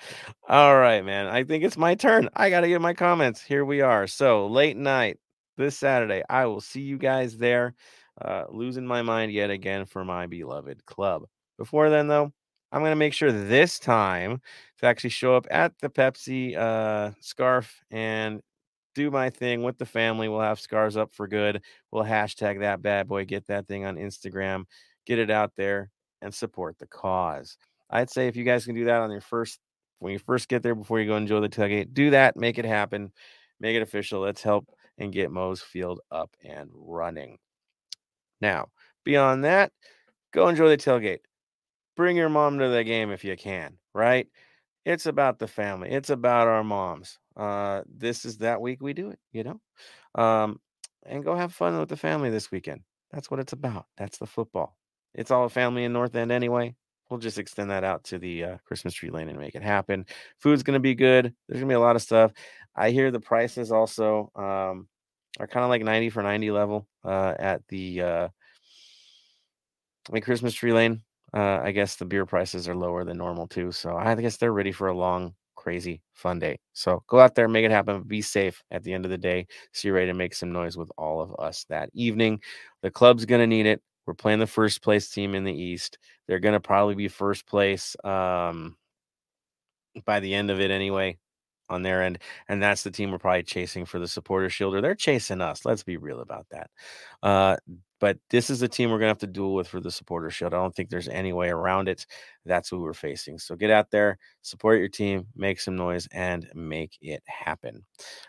All 0.48 0.78
right, 0.78 1.04
man. 1.04 1.28
I 1.28 1.44
think 1.44 1.64
it's 1.64 1.78
my 1.78 1.96
turn. 1.96 2.30
I 2.36 2.50
got 2.50 2.62
to 2.62 2.68
get 2.68 2.82
my 2.82 2.94
comments. 2.94 3.42
Here 3.42 3.66
we 3.66 3.82
are. 3.82 4.08
So 4.08 4.48
late 4.48 4.78
night 4.78 5.18
this 5.58 5.78
Saturday. 5.78 6.24
I 6.30 6.46
will 6.46 6.62
see 6.62 6.82
you 6.82 6.98
guys 6.98 7.38
there. 7.38 7.74
Uh, 8.20 8.46
losing 8.50 8.88
my 8.88 9.02
mind 9.02 9.32
yet 9.32 9.52
again 9.52 9.86
for 9.86 10.04
my 10.04 10.26
beloved 10.26 10.86
club. 10.86 11.24
Before 11.58 11.90
then, 11.90 12.08
though, 12.08 12.32
I'm 12.72 12.82
going 12.82 12.92
to 12.92 12.96
make 12.96 13.14
sure 13.14 13.32
this 13.32 13.80
time 13.80 14.42
to 14.80 14.86
actually 14.86 15.12
show 15.12 15.36
up 15.36 15.46
at 15.52 15.74
the 15.80 15.90
Pepsi 15.90 16.58
uh, 16.58 17.12
scarf 17.20 17.80
and 17.92 18.42
do 18.96 19.12
my 19.12 19.30
thing 19.30 19.62
with 19.62 19.78
the 19.78 19.86
family. 19.86 20.30
We'll 20.30 20.42
have 20.42 20.60
scars 20.60 20.98
up 20.98 21.14
for 21.14 21.28
good. 21.28 21.62
We'll 21.92 22.04
hashtag 22.04 22.62
that 22.62 22.82
bad 22.82 23.08
boy, 23.08 23.26
get 23.26 23.46
that 23.48 23.68
thing 23.68 23.86
on 23.86 23.96
Instagram, 23.96 24.66
get 25.08 25.18
it 25.18 25.32
out 25.32 25.54
there, 25.56 25.90
and 26.22 26.34
support 26.34 26.78
the 26.78 26.86
cause. 26.86 27.58
I'd 27.90 28.12
say 28.12 28.28
if 28.28 28.36
you 28.36 28.44
guys 28.44 28.66
can 28.66 28.76
do 28.76 28.86
that 28.86 29.02
on 29.02 29.10
your 29.10 29.22
first, 29.22 29.60
when 29.98 30.14
you 30.14 30.20
first 30.20 30.50
get 30.50 30.62
there 30.62 30.76
before 30.76 31.00
you 31.00 31.08
go 31.08 31.16
enjoy 31.16 31.40
the 31.40 31.50
tailgate, 31.50 31.94
do 31.94 32.12
that, 32.12 32.38
make 32.38 32.60
it 32.60 32.66
happen, 32.66 33.12
make 33.60 33.76
it 33.76 33.82
official. 33.82 34.22
Let's 34.22 34.44
help 34.44 34.68
and 35.00 35.12
get 35.12 35.32
Moe's 35.32 35.62
Field 35.62 36.02
up 36.12 36.36
and 36.44 36.70
running. 36.74 37.40
Now, 38.42 38.68
beyond 39.04 39.46
that, 39.46 39.72
go 40.32 40.48
enjoy 40.48 40.70
the 40.70 40.78
tailgate 40.78 41.20
bring 41.98 42.16
your 42.16 42.30
mom 42.30 42.60
to 42.60 42.70
the 42.70 42.84
game 42.86 43.12
if 43.12 43.26
you 43.26 43.36
can, 43.36 43.78
right? 43.94 44.28
It's 44.86 45.08
about 45.08 45.40
the 45.40 45.48
family. 45.48 45.90
It's 45.90 46.12
about 46.12 46.48
our 46.48 46.64
moms. 46.64 47.20
Uh, 47.36 47.82
this 47.94 48.24
is 48.24 48.38
that 48.38 48.62
week 48.62 48.82
we 48.82 48.94
do 48.94 49.10
it, 49.10 49.20
you 49.34 49.44
know? 49.44 49.60
Um, 50.16 50.62
and 51.06 51.26
go 51.26 51.36
have 51.36 51.54
fun 51.54 51.78
with 51.78 51.90
the 51.90 51.98
family 51.98 52.30
this 52.30 52.52
weekend. 52.52 52.82
That's 53.12 53.30
what 53.30 53.42
it's 53.42 53.54
about. 53.54 53.88
That's 53.98 54.20
the 54.20 54.26
football. 54.28 54.77
It's 55.18 55.32
all 55.32 55.46
a 55.46 55.50
family 55.50 55.84
in 55.84 55.92
North 55.92 56.16
End 56.16 56.32
anyway. 56.32 56.76
We'll 57.10 57.20
just 57.20 57.40
extend 57.40 57.72
that 57.72 57.84
out 57.84 58.04
to 58.06 58.20
the 58.20 58.44
uh, 58.44 58.58
Christmas 58.66 58.94
tree 58.94 59.10
lane 59.10 59.30
and 59.30 59.40
make 59.40 59.56
it 59.56 59.64
happen. 59.64 60.06
Food's 60.40 60.64
going 60.64 60.76
to 60.76 60.80
be 60.80 60.96
good. 60.96 61.34
There's 61.48 61.60
going 61.60 61.70
to 61.70 61.74
be 61.74 61.76
a 61.76 61.80
lot 61.80 61.96
of 61.96 62.02
stuff. 62.02 62.32
I 62.76 62.92
hear 62.92 63.12
the 63.12 63.20
prices 63.20 63.72
also 63.72 64.32
um, 64.36 64.88
are 65.40 65.48
kind 65.48 65.64
of 65.64 65.70
like 65.70 65.84
90 65.84 66.10
for 66.12 66.22
90 66.22 66.52
level 66.52 66.88
uh, 67.04 67.34
at 67.40 67.62
the 67.70 68.02
uh, 68.02 68.28
like 70.10 70.24
Christmas 70.24 70.54
tree 70.54 70.74
lane. 70.74 71.02
Uh, 71.34 71.60
I 71.64 71.72
guess 71.72 71.96
the 71.96 72.06
beer 72.06 72.26
prices 72.26 72.68
are 72.68 72.76
lower 72.76 73.04
than 73.04 73.18
normal 73.18 73.48
too. 73.48 73.72
So 73.72 73.96
I 73.98 74.14
guess 74.16 74.38
they're 74.38 74.54
ready 74.54 74.72
for 74.72 74.88
a 74.88 74.98
long, 74.98 75.34
crazy, 75.56 76.02
fun 76.14 76.40
day. 76.40 76.60
So 76.74 77.04
go 77.08 77.20
out 77.20 77.36
there, 77.36 77.48
make 77.48 77.66
it 77.66 77.72
happen. 77.72 78.04
Be 78.04 78.22
safe 78.22 78.64
at 78.72 78.84
the 78.84 78.94
end 78.94 79.06
of 79.06 79.12
the 79.12 79.18
day. 79.18 79.48
So 79.74 79.88
you're 79.88 79.96
ready 79.96 80.08
to 80.08 80.14
make 80.14 80.34
some 80.34 80.52
noise 80.52 80.78
with 80.78 80.90
all 80.98 81.22
of 81.22 81.36
us 81.40 81.66
that 81.70 81.90
evening. 81.94 82.42
The 82.82 82.92
club's 82.92 83.26
going 83.26 83.42
to 83.42 83.48
need 83.48 83.66
it. 83.66 83.82
We're 84.08 84.14
playing 84.14 84.40
the 84.40 84.48
first 84.48 84.82
place 84.82 85.10
team 85.10 85.36
in 85.36 85.44
the 85.44 85.54
East. 85.54 86.00
They're 86.28 86.40
going 86.40 86.54
to 86.54 86.60
probably 86.60 86.96
be 86.96 87.10
first 87.10 87.46
place 87.46 87.96
um, 88.04 88.78
by 90.06 90.22
the 90.22 90.34
end 90.34 90.50
of 90.50 90.60
it 90.60 90.72
anyway 90.72 91.18
on 91.70 91.82
their 91.82 92.02
end. 92.02 92.20
And 92.48 92.64
that's 92.64 92.84
the 92.84 92.92
team 92.92 93.12
we're 93.12 93.18
probably 93.18 93.44
chasing 93.44 93.86
for 93.86 94.00
the 94.00 94.08
supporter 94.08 94.50
shield, 94.50 94.74
or 94.74 94.82
they're 94.82 94.96
chasing 94.96 95.42
us. 95.42 95.66
Let's 95.66 95.84
be 95.84 95.98
real 95.98 96.22
about 96.22 96.48
that. 96.52 96.70
Uh, 97.22 97.58
but 98.00 98.18
this 98.30 98.50
is 98.50 98.60
the 98.60 98.68
team 98.68 98.90
we're 98.90 99.00
going 99.00 99.08
to 99.08 99.12
have 99.12 99.18
to 99.20 99.28
duel 99.28 99.54
with 99.56 99.68
for 99.68 99.82
the 99.82 99.92
supporter 99.92 100.30
shield. 100.30 100.54
I 100.54 100.58
don't 100.58 100.74
think 100.74 100.90
there's 100.90 101.10
any 101.10 101.34
way 101.34 101.50
around 101.50 101.90
it. 101.90 102.06
That's 102.46 102.70
who 102.70 102.80
we're 102.80 102.94
facing. 102.94 103.40
So 103.40 103.56
get 103.56 103.72
out 103.72 103.92
there, 103.92 104.18
support 104.44 104.80
your 104.80 104.88
team, 104.88 105.28
make 105.36 105.60
some 105.60 105.76
noise, 105.76 106.08
and 106.12 106.48
make 106.54 106.98
it 107.02 107.24
happen. 107.26 107.84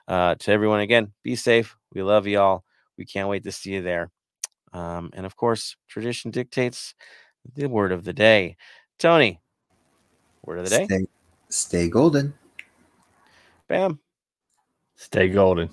Uh, 0.09 0.35
to 0.37 0.51
everyone, 0.51 0.81
again, 0.81 1.13
be 1.23 1.37
safe. 1.37 1.77
We 1.95 2.03
love 2.03 2.27
you 2.27 2.41
all. 2.41 2.65
We 2.97 3.05
can't 3.05 3.29
wait 3.29 3.45
to 3.45 3.53
see 3.53 3.75
you 3.75 3.83
there. 3.83 4.11
Um, 4.73 5.11
and 5.15 5.27
of 5.27 5.37
course, 5.37 5.77
tradition 5.89 6.31
dictates 6.31 6.95
the 7.55 7.69
word 7.69 7.93
of 7.93 8.05
the 8.05 8.13
day. 8.13 8.57
Tony, 8.99 9.41
word 10.45 10.59
of 10.59 10.65
the 10.69 10.77
day. 10.79 10.85
Stay, 10.85 11.07
stay 11.49 11.89
golden. 11.89 12.35
Bam. 13.69 14.01
Stay 14.97 15.29
golden. 15.29 15.71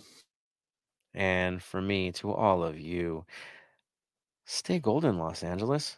And 1.14 1.62
for 1.62 1.82
me, 1.82 2.12
to 2.14 2.32
all 2.32 2.64
of 2.64 2.80
you, 2.80 3.26
stay 4.46 4.80
golden, 4.80 5.18
Los 5.18 5.44
Angeles. 5.44 5.98